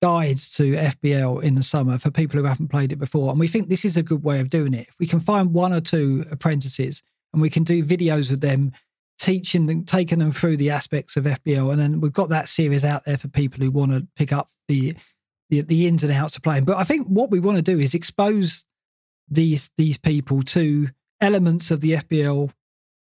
guides 0.03 0.53
to 0.55 0.73
FPL 0.73 1.43
in 1.43 1.55
the 1.55 1.63
summer 1.63 1.99
for 1.99 2.11
people 2.11 2.41
who 2.41 2.47
haven't 2.47 2.69
played 2.69 2.93
it 2.93 2.97
before. 2.97 3.31
And 3.31 3.39
we 3.39 3.49
think 3.49 3.69
this 3.69 3.85
is 3.85 3.97
a 3.97 4.03
good 4.03 4.25
way 4.25 4.41
of 4.41 4.49
doing 4.49 4.75
it. 4.75 4.89
If 4.89 4.95
we 4.99 5.07
can 5.07 5.21
find 5.21 5.53
one 5.53 5.73
or 5.73 5.81
two 5.81 6.25
apprentices 6.31 7.03
and 7.33 7.43
we 7.43 7.51
can 7.51 7.65
do 7.65 7.85
videos 7.85 8.31
with 8.31 8.41
them 8.41 8.73
teaching 9.19 9.67
them, 9.67 9.85
taking 9.85 10.19
them 10.19 10.33
through 10.33 10.57
the 10.57 10.71
aspects 10.71 11.17
of 11.17 11.25
FPL. 11.25 11.71
and 11.71 11.79
then 11.79 12.01
we've 12.01 12.13
got 12.13 12.31
that 12.31 12.49
series 12.49 12.85
out 12.85 13.05
there 13.05 13.19
for 13.19 13.29
people 13.29 13.63
who 13.63 13.71
want 13.71 13.93
to 13.93 14.07
pick 14.17 14.33
up 14.33 14.49
the, 14.67 14.95
the 15.51 15.61
the 15.61 15.87
ins 15.87 16.03
and 16.03 16.13
outs 16.13 16.37
of 16.37 16.43
playing. 16.43 16.65
But 16.65 16.79
I 16.79 16.85
think 16.85 17.07
what 17.07 17.31
we 17.31 17.39
want 17.39 17.57
to 17.57 17.63
do 17.63 17.79
is 17.79 17.93
expose 17.93 18.65
these 19.29 19.71
these 19.77 19.99
people 19.99 20.43
to 20.43 20.89
elements 21.21 21.71
of 21.71 21.83
the 21.83 21.93
FPL 21.93 22.51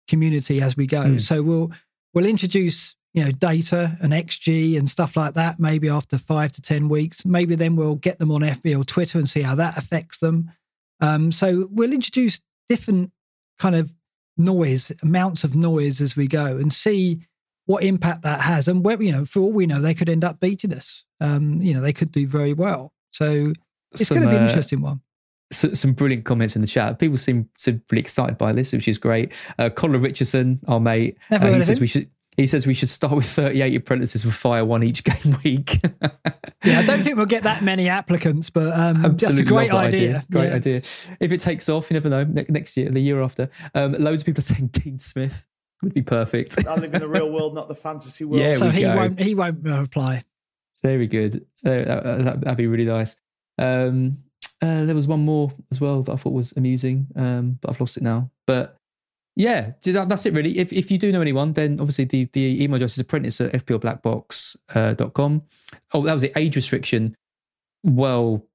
community 0.09 0.61
as 0.61 0.75
we 0.75 0.85
go. 0.85 1.03
Mm. 1.03 1.21
So 1.21 1.41
we'll 1.41 1.71
we'll 2.13 2.25
introduce 2.25 2.95
you 3.13 3.23
know 3.23 3.31
data 3.31 3.97
and 4.01 4.11
XG 4.11 4.77
and 4.77 4.89
stuff 4.89 5.15
like 5.15 5.35
that. 5.35 5.59
Maybe 5.59 5.87
after 5.87 6.17
five 6.17 6.51
to 6.53 6.61
ten 6.61 6.89
weeks, 6.89 7.25
maybe 7.25 7.55
then 7.55 7.75
we'll 7.75 7.95
get 7.95 8.19
them 8.19 8.31
on 8.31 8.41
FPL 8.41 8.85
Twitter 8.85 9.17
and 9.17 9.29
see 9.29 9.41
how 9.41 9.55
that 9.55 9.77
affects 9.77 10.19
them. 10.19 10.51
Um, 10.99 11.31
so 11.31 11.69
we'll 11.71 11.93
introduce 11.93 12.41
different 12.67 13.11
kind 13.57 13.75
of 13.75 13.95
noise, 14.35 14.91
amounts 15.01 15.43
of 15.43 15.55
noise 15.55 16.01
as 16.01 16.15
we 16.15 16.27
go, 16.27 16.57
and 16.57 16.73
see 16.73 17.21
what 17.65 17.83
impact 17.83 18.23
that 18.23 18.41
has. 18.41 18.67
And 18.67 18.83
where 18.83 19.01
you 19.01 19.11
know, 19.11 19.25
for 19.25 19.39
all 19.39 19.51
we 19.51 19.65
know, 19.65 19.81
they 19.81 19.93
could 19.93 20.09
end 20.09 20.23
up 20.23 20.39
beating 20.39 20.73
us. 20.73 21.05
Um, 21.21 21.61
you 21.61 21.73
know, 21.73 21.81
they 21.81 21.93
could 21.93 22.11
do 22.11 22.27
very 22.27 22.53
well. 22.53 22.91
So 23.11 23.53
it's 23.91 24.09
going 24.09 24.21
to 24.21 24.27
be 24.27 24.35
an 24.35 24.43
uh, 24.43 24.47
interesting 24.47 24.81
one 24.81 25.01
so, 25.51 25.73
some 25.73 25.93
brilliant 25.93 26.25
comments 26.25 26.55
in 26.55 26.61
the 26.61 26.67
chat. 26.67 26.99
People 26.99 27.17
seem, 27.17 27.49
seem 27.57 27.81
really 27.91 28.01
excited 28.01 28.37
by 28.37 28.53
this, 28.53 28.73
which 28.73 28.87
is 28.87 28.97
great. 28.97 29.33
Uh, 29.57 29.69
Colin 29.69 30.01
Richardson, 30.01 30.59
our 30.67 30.79
mate, 30.79 31.17
uh, 31.31 31.39
he 31.53 31.61
says 31.61 31.79
we 31.79 31.87
should. 31.87 32.09
He 32.37 32.47
says 32.47 32.65
we 32.65 32.73
should 32.73 32.87
start 32.87 33.13
with 33.13 33.25
38 33.25 33.75
apprentices 33.75 34.23
for 34.23 34.31
Fire 34.31 34.63
One 34.63 34.81
each 34.81 35.03
game 35.03 35.35
week. 35.43 35.81
yeah, 36.63 36.79
I 36.79 36.85
don't 36.85 37.03
think 37.03 37.17
we'll 37.17 37.25
get 37.25 37.43
that 37.43 37.63
many 37.63 37.89
applicants, 37.89 38.49
but 38.49 38.71
um, 38.71 39.17
that's 39.17 39.37
a 39.37 39.43
great 39.43 39.73
idea. 39.73 40.09
idea. 40.09 40.25
Great 40.31 40.47
yeah. 40.47 40.55
idea. 40.55 40.81
If 41.19 41.33
it 41.33 41.41
takes 41.41 41.67
off, 41.67 41.91
you 41.91 41.95
never 41.95 42.07
know. 42.07 42.23
Ne- 42.23 42.45
next 42.47 42.77
year, 42.77 42.89
the 42.91 43.01
year 43.01 43.21
after, 43.21 43.49
um, 43.75 43.91
loads 43.91 44.21
of 44.21 44.25
people 44.25 44.39
are 44.39 44.41
saying 44.55 44.67
Dean 44.67 44.99
Smith 44.99 45.45
would 45.81 45.93
be 45.93 46.01
perfect. 46.01 46.65
I 46.65 46.75
live 46.75 46.93
in 46.93 47.01
the 47.01 47.09
real 47.09 47.29
world, 47.29 47.55
not 47.55 47.67
the 47.67 47.75
fantasy 47.75 48.23
world. 48.23 48.41
Yeah, 48.41 48.53
so 48.53 48.69
he 48.69 48.83
go. 48.83 48.95
won't. 48.95 49.19
He 49.19 49.35
won't 49.35 49.67
apply. 49.67 50.23
Very 50.81 51.07
good. 51.07 51.45
Uh, 51.65 51.83
that, 51.83 52.43
would 52.45 52.57
be 52.57 52.67
really 52.67 52.85
nice. 52.85 53.19
Um, 53.57 54.23
uh, 54.61 54.83
there 54.85 54.95
was 54.95 55.07
one 55.07 55.21
more 55.21 55.51
as 55.71 55.79
well 55.79 56.01
that 56.03 56.11
I 56.11 56.15
thought 56.15 56.33
was 56.33 56.53
amusing, 56.57 57.07
um, 57.15 57.57
but 57.61 57.71
I've 57.71 57.79
lost 57.79 57.97
it 57.97 58.03
now. 58.03 58.29
But 58.45 58.77
yeah, 59.35 59.71
that's 59.83 60.25
it 60.25 60.33
really. 60.33 60.57
If, 60.57 60.73
if 60.73 60.91
you 60.91 60.97
do 60.97 61.11
know 61.11 61.21
anyone, 61.21 61.53
then 61.53 61.79
obviously 61.79 62.05
the, 62.05 62.25
the 62.33 62.61
email 62.61 62.75
address 62.75 62.93
is 62.93 62.99
apprentice 62.99 63.39
at 63.39 63.53
fplblackbox.com. 63.53 65.41
Uh, 65.41 65.77
oh, 65.93 66.01
that 66.03 66.13
was 66.13 66.21
the 66.21 66.37
age 66.37 66.55
restriction. 66.57 67.15
Well, 67.83 68.45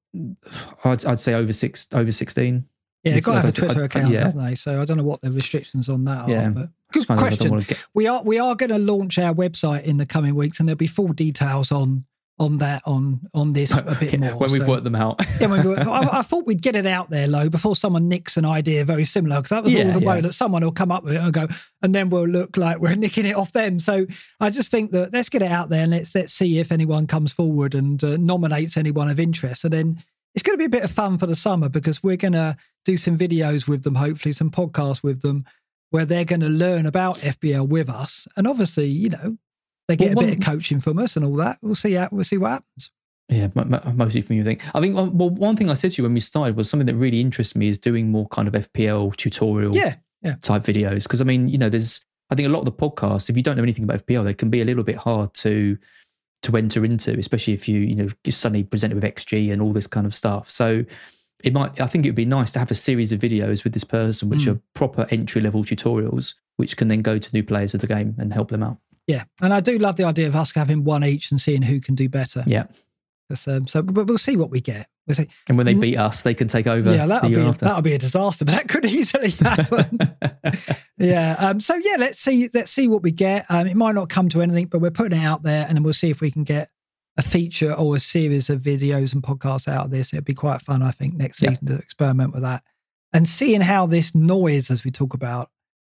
I'd, 0.85 1.05
I'd 1.06 1.20
say 1.20 1.35
over 1.35 1.52
six, 1.52 1.89
over 1.93 2.12
16. 2.12 2.66
Yeah, 3.02 3.12
they've 3.12 3.22
got 3.22 3.35
to 3.35 3.40
have 3.40 3.48
a 3.51 3.52
Twitter 3.52 3.82
I, 3.82 3.85
account, 3.85 4.12
yeah. 4.12 4.24
haven't 4.24 4.44
they? 4.44 4.55
So 4.55 4.81
I 4.81 4.85
don't 4.85 4.97
know 4.97 5.05
what 5.05 5.20
the 5.20 5.31
restrictions 5.31 5.89
on 5.89 6.05
that 6.05 6.28
yeah. 6.28 6.48
are. 6.48 6.51
But 6.51 6.68
good 6.93 7.06
question. 7.06 7.60
Get... 7.60 7.85
We 7.94 8.06
are 8.06 8.22
we 8.22 8.39
are 8.39 8.55
going 8.55 8.70
to 8.70 8.78
launch 8.78 9.18
our 9.18 9.35
website 9.35 9.85
in 9.85 9.98
the 9.98 10.06
coming 10.06 10.35
weeks, 10.35 10.59
and 10.59 10.66
there'll 10.68 10.76
be 10.76 10.86
full 10.86 11.09
details 11.09 11.70
on 11.70 12.06
on 12.39 12.59
that 12.59 12.82
on 12.85 13.20
on 13.32 13.52
this 13.52 13.70
a 13.70 13.97
bit 14.01 14.19
more 14.20 14.36
when 14.36 14.51
we've 14.51 14.66
worked 14.66 14.85
them 14.85 14.97
out. 14.97 15.20
yeah, 15.40 15.47
we, 15.47 15.74
I, 15.77 16.19
I, 16.19 16.23
thought 16.23 16.47
we'd 16.47 16.62
get 16.62 16.74
it 16.74 16.86
out 16.86 17.11
there, 17.11 17.28
low, 17.28 17.48
before 17.48 17.77
someone 17.77 18.09
nicks 18.09 18.36
an 18.36 18.44
idea 18.44 18.85
very 18.85 19.05
similar, 19.05 19.36
because 19.36 19.51
that 19.51 19.62
was 19.62 19.73
yeah, 19.73 19.81
always 19.81 19.94
the 19.94 20.01
yeah. 20.01 20.09
way 20.09 20.20
that 20.20 20.32
someone 20.32 20.65
will 20.65 20.73
come 20.73 20.90
up 20.90 21.05
with 21.05 21.15
it 21.15 21.20
and 21.20 21.32
go, 21.32 21.47
and 21.82 21.94
then 21.94 22.11
we'll 22.11 22.27
look 22.27 22.56
like 22.56 22.78
we're 22.78 22.94
nicking 22.97 23.27
it 23.27 23.36
off 23.36 23.52
them. 23.52 23.78
So 23.78 24.06
I 24.40 24.51
just 24.51 24.70
think 24.70 24.90
that 24.90 25.12
let's 25.12 25.28
get 25.28 25.43
it 25.43 25.51
out 25.51 25.69
there 25.69 25.82
and 25.82 25.93
let's 25.93 26.15
let's 26.15 26.32
see 26.32 26.59
if 26.59 26.73
anyone 26.73 27.06
comes 27.06 27.32
forward 27.32 27.74
and 27.74 28.02
uh, 28.02 28.16
nominates 28.16 28.77
anyone 28.77 29.09
of 29.09 29.20
interest, 29.20 29.65
and 29.65 29.73
then 29.73 30.02
it's 30.35 30.43
going 30.43 30.59
to 30.59 30.59
be 30.59 30.66
a 30.66 30.81
bit 30.81 30.85
of 30.85 30.90
fun 30.90 31.19
for 31.19 31.27
the 31.27 31.36
summer 31.36 31.69
because 31.69 32.02
we're 32.02 32.16
going 32.16 32.32
to 32.32 32.56
do 32.85 32.97
some 32.97 33.16
videos 33.16 33.69
with 33.69 33.85
them, 33.85 33.94
hopefully 33.94 34.32
some 34.32 34.51
podcasts 34.51 35.05
with 35.05 35.23
them, 35.23 35.44
where 35.90 36.05
they're 36.05 36.24
going 36.24 36.40
to 36.40 36.48
learn 36.48 36.85
about 36.86 37.19
FPL 37.19 37.69
with 37.69 37.89
us, 37.89 38.27
and 38.36 38.48
obviously, 38.48 38.86
you 38.86 39.11
know, 39.11 39.39
they 39.89 39.97
get 39.97 40.15
well, 40.15 40.24
a 40.24 40.28
bit 40.28 40.39
of 40.39 40.44
coaching 40.44 40.81
from 40.81 40.98
us 40.98 41.16
and 41.16 41.24
all 41.24 41.36
that. 41.36 41.59
We'll 41.62 41.74
see 41.74 41.93
how 41.93 42.09
we'll 42.11 42.24
see 42.24 42.39
what 42.39 42.51
happens. 42.51 42.90
Yeah, 43.28 43.48
mostly 43.55 44.20
from 44.20 44.36
you 44.36 44.44
think. 44.44 44.62
I 44.74 44.81
think 44.81 44.94
well, 44.97 45.31
one 45.31 45.56
thing 45.56 45.70
I 45.70 45.74
said 45.74 45.93
to 45.93 46.02
you 46.02 46.05
when 46.05 46.15
we 46.15 46.20
started 46.20 46.56
was 46.56 46.69
something 46.69 46.86
that 46.86 46.94
really 46.94 47.20
interests 47.20 47.56
me 47.56 47.69
is 47.69 47.78
doing 47.78 48.11
more 48.11 48.28
kind 48.28 48.47
of 48.47 48.55
FPL 48.55 49.16
tutorial 49.16 49.74
yeah, 49.74 49.97
yeah. 50.23 50.36
type 50.43 50.62
videos. 50.62 51.05
Because 51.05 51.20
I 51.20 51.24
mean, 51.24 51.48
you 51.48 51.56
know, 51.56 51.70
there's 51.70 52.05
I 52.31 52.35
think 52.35 52.48
a 52.48 52.52
lot 52.52 52.61
of 52.61 52.65
the 52.66 52.73
podcasts, 52.73 53.31
if 53.31 53.36
you 53.36 53.43
don't 53.43 53.56
know 53.56 53.62
anything 53.62 53.85
about 53.85 54.06
FPL, 54.06 54.24
they 54.24 54.35
can 54.35 54.51
be 54.51 54.61
a 54.61 54.65
little 54.65 54.85
bit 54.85 54.97
hard 54.97 55.32
to 55.35 55.78
to 56.43 56.56
enter 56.59 56.85
into, 56.85 57.19
especially 57.19 57.55
if 57.55 57.66
you 57.66 57.81
you 57.81 57.94
know 57.94 58.09
you're 58.24 58.32
suddenly 58.32 58.65
presented 58.65 58.94
with 58.94 59.05
XG 59.05 59.52
and 59.52 59.62
all 59.62 59.73
this 59.73 59.86
kind 59.86 60.06
of 60.06 60.15
stuff. 60.15 60.51
So 60.51 60.85
it 61.43 61.55
might 61.55 61.81
I 61.81 61.86
think 61.86 62.05
it 62.05 62.11
would 62.11 62.16
be 62.16 62.27
nice 62.27 62.52
to 62.52 62.59
have 62.59 62.70
a 62.70 62.74
series 62.74 63.11
of 63.12 63.20
videos 63.20 63.65
with 63.65 63.73
this 63.73 63.85
person, 63.85 64.28
which 64.28 64.40
mm. 64.40 64.55
are 64.55 64.61
proper 64.74 65.06
entry 65.11 65.40
level 65.40 65.65
tutorials, 65.65 66.35
which 66.56 66.77
can 66.77 66.89
then 66.89 67.01
go 67.01 67.19
to 67.19 67.31
new 67.32 67.43
players 67.43 67.73
of 67.73 67.81
the 67.81 67.86
game 67.86 68.15
and 68.19 68.35
help 68.35 68.51
them 68.51 68.62
out. 68.62 68.78
Yeah, 69.06 69.24
and 69.43 69.52
I 69.52 69.60
do 69.60 69.78
love 69.78 69.97
the 69.97 70.05
idea 70.05 70.26
of 70.26 70.36
us 70.36 70.52
having 70.52 70.85
one 70.85 71.05
each 71.05 71.31
and 71.31 71.40
seeing 71.40 71.62
who 71.62 71.81
can 71.81 71.94
do 71.94 72.09
better. 72.09 72.44
Yeah. 72.47 72.66
Um, 73.47 73.66
so, 73.66 73.82
but 73.82 74.06
we'll 74.06 74.18
see 74.18 74.36
what 74.36 74.51
we 74.51 74.60
get. 74.60 74.86
We'll 75.06 75.16
see. 75.16 75.28
And 75.48 75.56
when 75.56 75.66
they 75.66 75.74
beat 75.74 75.97
us, 75.97 76.22
they 76.22 76.35
can 76.35 76.47
take 76.47 76.66
over. 76.66 76.94
Yeah, 76.94 77.06
that'll 77.06 77.28
be 77.28 77.35
a, 77.35 77.52
that'll 77.52 77.82
be 77.82 77.94
a 77.94 77.98
disaster, 77.98 78.44
but 78.47 78.55
that 78.55 78.68
could 78.68 78.85
easily 78.85 79.31
happen. 79.31 79.98
yeah. 80.98 81.36
Um, 81.39 81.60
so 81.60 81.74
yeah, 81.74 81.97
let's 81.98 82.18
see. 82.18 82.48
Let's 82.55 82.70
see 82.70 82.86
what 82.86 83.02
we 83.02 83.10
get. 83.10 83.44
Um, 83.48 83.66
it 83.66 83.76
might 83.76 83.94
not 83.94 84.09
come 84.09 84.28
to 84.31 84.43
anything, 84.43 84.66
but 84.66 84.81
we're 84.81 84.90
putting 84.90 85.18
it 85.18 85.24
out 85.24 85.43
there, 85.43 85.66
and 85.66 85.76
then 85.76 85.82
we'll 85.82 85.94
see 85.94 86.10
if 86.10 86.20
we 86.20 86.31
can 86.31 86.44
get 86.44 86.70
a 87.16 87.22
feature 87.22 87.72
or 87.72 87.97
a 87.97 88.01
series 88.01 88.51
of 88.51 88.60
videos 88.60 89.12
and 89.12 89.22
podcasts 89.22 89.68
out 89.68 89.86
of 89.86 89.90
this. 89.90 90.12
It'd 90.12 90.24
be 90.24 90.35
quite 90.35 90.62
fun, 90.62 90.82
I 90.82 90.90
think, 90.90 91.14
next 91.14 91.39
season 91.39 91.59
yeah. 91.62 91.76
to 91.76 91.82
experiment 91.82 92.32
with 92.32 92.43
that 92.43 92.62
and 93.14 93.28
seeing 93.28 93.60
how 93.60 93.86
this 93.86 94.14
noise, 94.14 94.70
as 94.70 94.85
we 94.85 94.90
talk 94.90 95.14
about, 95.14 95.48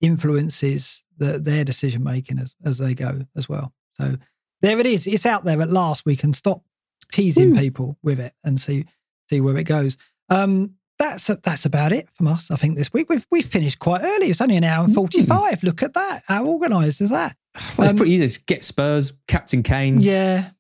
influences 0.06 1.04
the, 1.18 1.40
their 1.40 1.64
decision 1.64 2.04
making 2.04 2.40
as, 2.40 2.56
as 2.64 2.78
they 2.78 2.94
go 2.94 3.22
as 3.36 3.50
well. 3.50 3.74
So 4.00 4.18
there 4.62 4.80
it 4.80 4.86
is. 4.86 5.08
It's 5.08 5.26
out 5.26 5.46
there 5.46 5.62
at 5.62 5.70
last. 5.70 6.06
We 6.06 6.16
can 6.16 6.34
stop 6.34 6.64
teasing 7.12 7.56
Ooh. 7.56 7.60
people 7.60 7.98
with 8.04 8.20
it 8.20 8.34
and 8.44 8.60
see 8.60 8.86
see 9.30 9.42
where 9.42 9.58
it 9.58 9.64
goes. 9.64 9.98
Um, 10.30 10.76
that's 10.98 11.28
that's 11.28 11.66
about 11.66 11.92
it 11.92 12.10
from 12.14 12.28
us. 12.28 12.52
I 12.52 12.56
think 12.56 12.78
this 12.78 12.94
week 12.94 13.10
we've 13.10 13.26
we 13.32 13.42
finished 13.42 13.80
quite 13.80 14.02
early. 14.02 14.28
It's 14.28 14.42
only 14.42 14.56
an 14.56 14.64
hour 14.64 14.84
and 14.86 14.94
hmm. 14.94 14.96
forty 14.96 15.24
five. 15.24 15.60
Mm. 15.60 15.64
Look 15.64 15.84
at 15.84 15.94
that. 15.94 16.24
How 16.28 16.46
organised 16.46 17.02
is 17.02 17.10
that? 17.10 17.36
Well, 17.78 17.86
it's 17.86 17.92
um, 17.92 17.98
pretty 17.98 18.14
easy. 18.14 18.42
Get 18.46 18.64
Spurs, 18.64 19.14
Captain 19.28 19.64
Kane. 19.64 20.00
Yeah, 20.00 20.52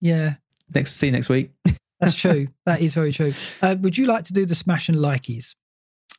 yeah. 0.00 0.34
Next, 0.74 0.92
see 0.96 1.06
you 1.06 1.12
next 1.12 1.28
week. 1.28 1.50
That's 2.00 2.14
true. 2.14 2.48
that 2.66 2.82
is 2.82 2.92
very 2.92 3.12
true. 3.12 3.32
Uh, 3.62 3.76
would 3.80 3.96
you 3.96 4.06
like 4.06 4.24
to 4.24 4.34
do 4.34 4.44
the 4.44 4.54
smash 4.54 4.90
and 4.90 4.98
likeys? 4.98 5.54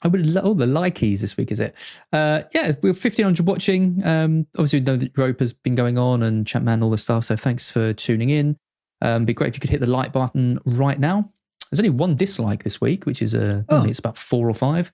I 0.03 0.07
would 0.07 0.25
love 0.25 0.45
oh, 0.45 0.53
the 0.53 0.65
likeys 0.65 1.21
this 1.21 1.37
week, 1.37 1.51
is 1.51 1.59
it? 1.59 1.75
Uh, 2.13 2.43
yeah, 2.53 2.73
we're 2.81 2.89
1500 2.89 3.47
watching. 3.47 4.05
Um, 4.05 4.47
obviously, 4.55 4.79
we 4.79 4.85
know 4.85 4.95
that 4.95 5.17
Rope 5.17 5.39
has 5.39 5.53
been 5.53 5.75
going 5.75 5.97
on 5.97 6.23
and 6.23 6.45
Chapman, 6.45 6.83
all 6.83 6.89
the 6.89 6.97
stuff. 6.97 7.25
So 7.25 7.35
thanks 7.35 7.71
for 7.71 7.93
tuning 7.93 8.29
in. 8.29 8.57
Um, 9.01 9.25
be 9.25 9.33
great 9.33 9.49
if 9.49 9.55
you 9.55 9.59
could 9.59 9.69
hit 9.69 9.81
the 9.81 9.87
like 9.87 10.11
button 10.11 10.59
right 10.65 10.99
now. 10.99 11.31
There's 11.71 11.79
only 11.79 11.89
one 11.89 12.15
dislike 12.15 12.63
this 12.63 12.79
week, 12.79 13.05
which 13.05 13.21
is 13.21 13.35
uh, 13.35 13.63
oh. 13.69 13.85
it's 13.85 13.99
about 13.99 14.17
four 14.17 14.49
or 14.49 14.53
five. 14.53 14.91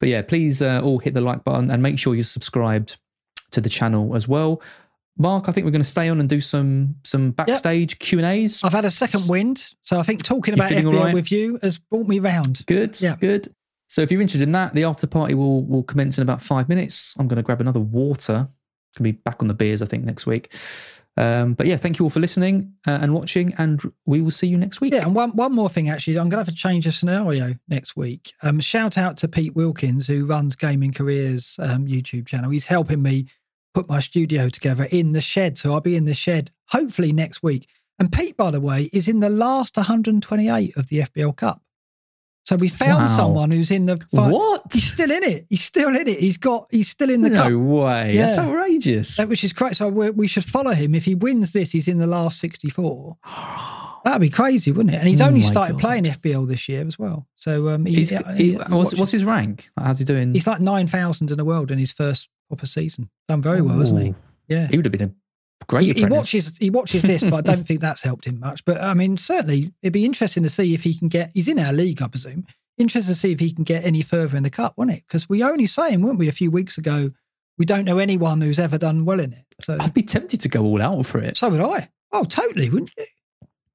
But 0.00 0.08
yeah, 0.08 0.22
please 0.22 0.60
uh, 0.60 0.80
all 0.82 0.98
hit 0.98 1.14
the 1.14 1.20
like 1.20 1.44
button 1.44 1.70
and 1.70 1.82
make 1.82 1.98
sure 1.98 2.14
you're 2.14 2.24
subscribed 2.24 2.98
to 3.52 3.60
the 3.60 3.68
channel 3.68 4.14
as 4.14 4.26
well. 4.26 4.62
Mark, 5.18 5.48
I 5.48 5.52
think 5.52 5.64
we're 5.64 5.70
going 5.70 5.82
to 5.82 5.88
stay 5.88 6.10
on 6.10 6.20
and 6.20 6.28
do 6.28 6.42
some 6.42 6.96
some 7.02 7.30
backstage 7.30 7.92
yep. 7.92 7.98
Q 8.00 8.18
and 8.18 8.26
A's. 8.26 8.62
I've 8.62 8.72
had 8.72 8.84
a 8.84 8.90
second 8.90 9.28
wind, 9.28 9.72
so 9.80 9.98
I 9.98 10.02
think 10.02 10.22
talking 10.22 10.52
about 10.52 10.70
FPL 10.70 10.98
right? 10.98 11.14
with 11.14 11.32
you 11.32 11.58
has 11.62 11.78
brought 11.78 12.06
me 12.06 12.18
round. 12.18 12.66
Good, 12.66 13.00
yeah, 13.00 13.16
good. 13.18 13.48
So 13.88 14.02
if 14.02 14.10
you're 14.10 14.20
interested 14.20 14.42
in 14.42 14.52
that, 14.52 14.74
the 14.74 14.84
after 14.84 15.06
party 15.06 15.34
will 15.34 15.64
will 15.64 15.82
commence 15.82 16.18
in 16.18 16.22
about 16.22 16.42
five 16.42 16.68
minutes. 16.68 17.14
I'm 17.18 17.28
going 17.28 17.36
to 17.36 17.42
grab 17.42 17.60
another 17.60 17.80
water. 17.80 18.48
Can 18.94 19.04
be 19.04 19.12
back 19.12 19.36
on 19.40 19.48
the 19.48 19.54
beers, 19.54 19.82
I 19.82 19.86
think, 19.86 20.04
next 20.04 20.26
week. 20.26 20.54
Um, 21.18 21.54
but 21.54 21.66
yeah, 21.66 21.76
thank 21.76 21.98
you 21.98 22.04
all 22.04 22.10
for 22.10 22.20
listening 22.20 22.74
uh, 22.86 22.98
and 23.00 23.14
watching, 23.14 23.54
and 23.54 23.80
we 24.04 24.20
will 24.20 24.30
see 24.30 24.46
you 24.46 24.58
next 24.58 24.80
week. 24.80 24.92
Yeah, 24.92 25.04
and 25.04 25.14
one, 25.14 25.30
one 25.30 25.54
more 25.54 25.70
thing, 25.70 25.88
actually, 25.88 26.18
I'm 26.18 26.28
going 26.28 26.44
to 26.44 26.50
have 26.50 26.54
to 26.54 26.54
change 26.54 26.84
the 26.84 26.92
scenario 26.92 27.54
next 27.68 27.96
week. 27.96 28.32
Um, 28.42 28.60
shout 28.60 28.98
out 28.98 29.16
to 29.18 29.28
Pete 29.28 29.54
Wilkins, 29.54 30.06
who 30.06 30.26
runs 30.26 30.56
Gaming 30.56 30.92
Careers 30.92 31.56
um, 31.58 31.86
YouTube 31.86 32.26
channel. 32.26 32.50
He's 32.50 32.66
helping 32.66 33.00
me 33.00 33.28
put 33.72 33.88
my 33.88 34.00
studio 34.00 34.50
together 34.50 34.88
in 34.90 35.12
the 35.12 35.22
shed, 35.22 35.56
so 35.56 35.72
I'll 35.72 35.80
be 35.80 35.96
in 35.96 36.04
the 36.04 36.14
shed 36.14 36.50
hopefully 36.68 37.12
next 37.12 37.42
week. 37.42 37.68
And 37.98 38.12
Pete, 38.12 38.36
by 38.36 38.50
the 38.50 38.60
way, 38.60 38.90
is 38.92 39.08
in 39.08 39.20
the 39.20 39.30
last 39.30 39.76
128 39.76 40.76
of 40.76 40.88
the 40.88 41.00
FPL 41.00 41.34
Cup. 41.36 41.62
So 42.46 42.54
we 42.54 42.68
found 42.68 43.06
wow. 43.06 43.16
someone 43.16 43.50
who's 43.50 43.72
in 43.72 43.86
the 43.86 43.96
fight. 44.14 44.32
What? 44.32 44.62
He's 44.72 44.92
still 44.92 45.10
in 45.10 45.24
it. 45.24 45.46
He's 45.50 45.64
still 45.64 45.88
in 45.88 46.06
it. 46.06 46.20
He's 46.20 46.36
got. 46.36 46.68
He's 46.70 46.88
still 46.88 47.10
in 47.10 47.22
the 47.22 47.30
no 47.30 47.42
cup. 47.42 47.52
way. 47.52 48.14
Yeah. 48.14 48.26
That's 48.26 48.38
outrageous. 48.38 49.16
That, 49.16 49.28
which 49.28 49.42
is 49.42 49.52
crazy. 49.52 49.74
So 49.74 49.88
we 49.88 50.28
should 50.28 50.44
follow 50.44 50.70
him. 50.70 50.94
If 50.94 51.06
he 51.06 51.16
wins 51.16 51.52
this, 51.52 51.72
he's 51.72 51.88
in 51.88 51.98
the 51.98 52.06
last 52.06 52.38
sixty-four. 52.38 53.16
That'd 54.04 54.20
be 54.20 54.30
crazy, 54.30 54.70
wouldn't 54.70 54.94
it? 54.94 54.98
And 54.98 55.08
he's 55.08 55.20
oh 55.20 55.26
only 55.26 55.42
started 55.42 55.72
God. 55.72 55.80
playing 55.80 56.04
FPL 56.04 56.46
this 56.46 56.68
year 56.68 56.86
as 56.86 56.96
well. 56.96 57.26
So 57.34 57.70
um, 57.70 57.84
he, 57.84 58.04
he, 58.04 58.16
he, 58.36 58.52
what's, 58.52 58.94
what's, 58.94 59.10
his 59.10 59.24
rank? 59.24 59.68
How's 59.76 59.98
he 59.98 60.04
doing? 60.04 60.32
He's 60.32 60.46
like 60.46 60.60
nine 60.60 60.86
thousand 60.86 61.32
in 61.32 61.36
the 61.36 61.44
world 61.44 61.72
in 61.72 61.78
his 61.78 61.90
first 61.90 62.28
proper 62.46 62.66
season. 62.66 63.10
Done 63.28 63.42
very 63.42 63.60
well, 63.60 63.80
hasn't 63.80 64.00
he? 64.00 64.14
Yeah, 64.46 64.68
he 64.68 64.76
would 64.76 64.86
have 64.86 64.92
been 64.92 65.02
a 65.02 65.10
Great. 65.68 65.96
He, 65.96 66.02
he, 66.02 66.06
watches. 66.06 66.56
He 66.58 66.70
watches 66.70 67.02
this, 67.02 67.22
but 67.22 67.34
I 67.34 67.40
don't 67.40 67.64
think 67.66 67.80
that's 67.80 68.02
helped 68.02 68.24
him 68.26 68.38
much. 68.40 68.64
But 68.64 68.80
I 68.80 68.94
mean, 68.94 69.16
certainly, 69.16 69.72
it'd 69.82 69.92
be 69.92 70.04
interesting 70.04 70.42
to 70.42 70.50
see 70.50 70.74
if 70.74 70.82
he 70.84 70.94
can 70.94 71.08
get. 71.08 71.30
He's 71.34 71.48
in 71.48 71.58
our 71.58 71.72
league, 71.72 72.00
I 72.02 72.08
presume 72.08 72.46
Interesting 72.78 73.14
to 73.14 73.18
see 73.18 73.32
if 73.32 73.40
he 73.40 73.52
can 73.52 73.64
get 73.64 73.84
any 73.84 74.02
further 74.02 74.36
in 74.36 74.42
the 74.42 74.50
cup, 74.50 74.74
wasn't 74.76 74.98
it? 74.98 75.04
Because 75.08 75.28
we 75.30 75.42
only 75.42 75.66
saying, 75.66 76.02
weren't 76.02 76.18
we, 76.18 76.28
a 76.28 76.32
few 76.32 76.50
weeks 76.50 76.76
ago 76.76 77.10
we 77.58 77.64
don't 77.64 77.84
know 77.84 77.98
anyone 77.98 78.40
who's 78.40 78.58
ever 78.58 78.78
done 78.78 79.04
well 79.04 79.20
in 79.20 79.32
it. 79.32 79.44
So 79.60 79.76
I'd 79.80 79.94
be 79.94 80.02
tempted 80.02 80.40
to 80.42 80.48
go 80.48 80.62
all 80.62 80.82
out 80.82 81.06
for 81.06 81.18
it. 81.18 81.36
so 81.36 81.48
would 81.48 81.60
I. 81.60 81.88
Oh, 82.12 82.24
totally, 82.24 82.68
wouldn't 82.68 82.92
you? 82.96 83.04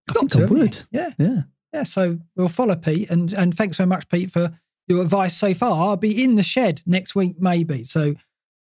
I 0.10 0.14
Got 0.14 0.20
think 0.20 0.32
to, 0.34 0.42
I 0.44 0.46
would. 0.46 0.84
Yeah, 0.92 1.10
Yeah. 1.18 1.42
yeah. 1.74 1.84
So 1.84 2.20
we'll 2.36 2.48
follow 2.48 2.76
Pete, 2.76 3.10
and 3.10 3.34
and 3.34 3.56
thanks 3.56 3.78
so 3.78 3.86
much, 3.86 4.08
Pete, 4.10 4.32
for 4.32 4.52
your 4.88 5.02
advice 5.02 5.36
so 5.36 5.54
far. 5.54 5.72
I'll 5.90 5.98
be 5.98 6.24
in 6.24 6.36
the 6.36 6.44
shed 6.44 6.82
next 6.86 7.16
week, 7.16 7.36
maybe. 7.40 7.84
So 7.84 8.16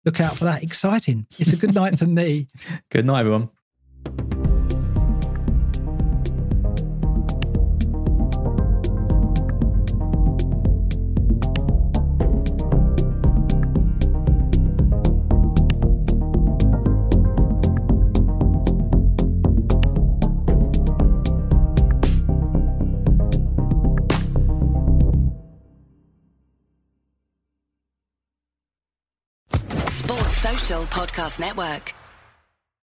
look 0.05 0.19
out 0.19 0.37
for 0.37 0.45
that. 0.45 0.63
Exciting. 0.63 1.27
It's 1.37 1.53
a 1.53 1.57
good 1.57 1.73
night 1.73 1.97
for 1.97 2.07
me. 2.07 2.47
Good 2.89 3.05
night, 3.05 3.21
everyone. 3.21 3.49
Podcast 31.01 31.39
Network. 31.39 32.00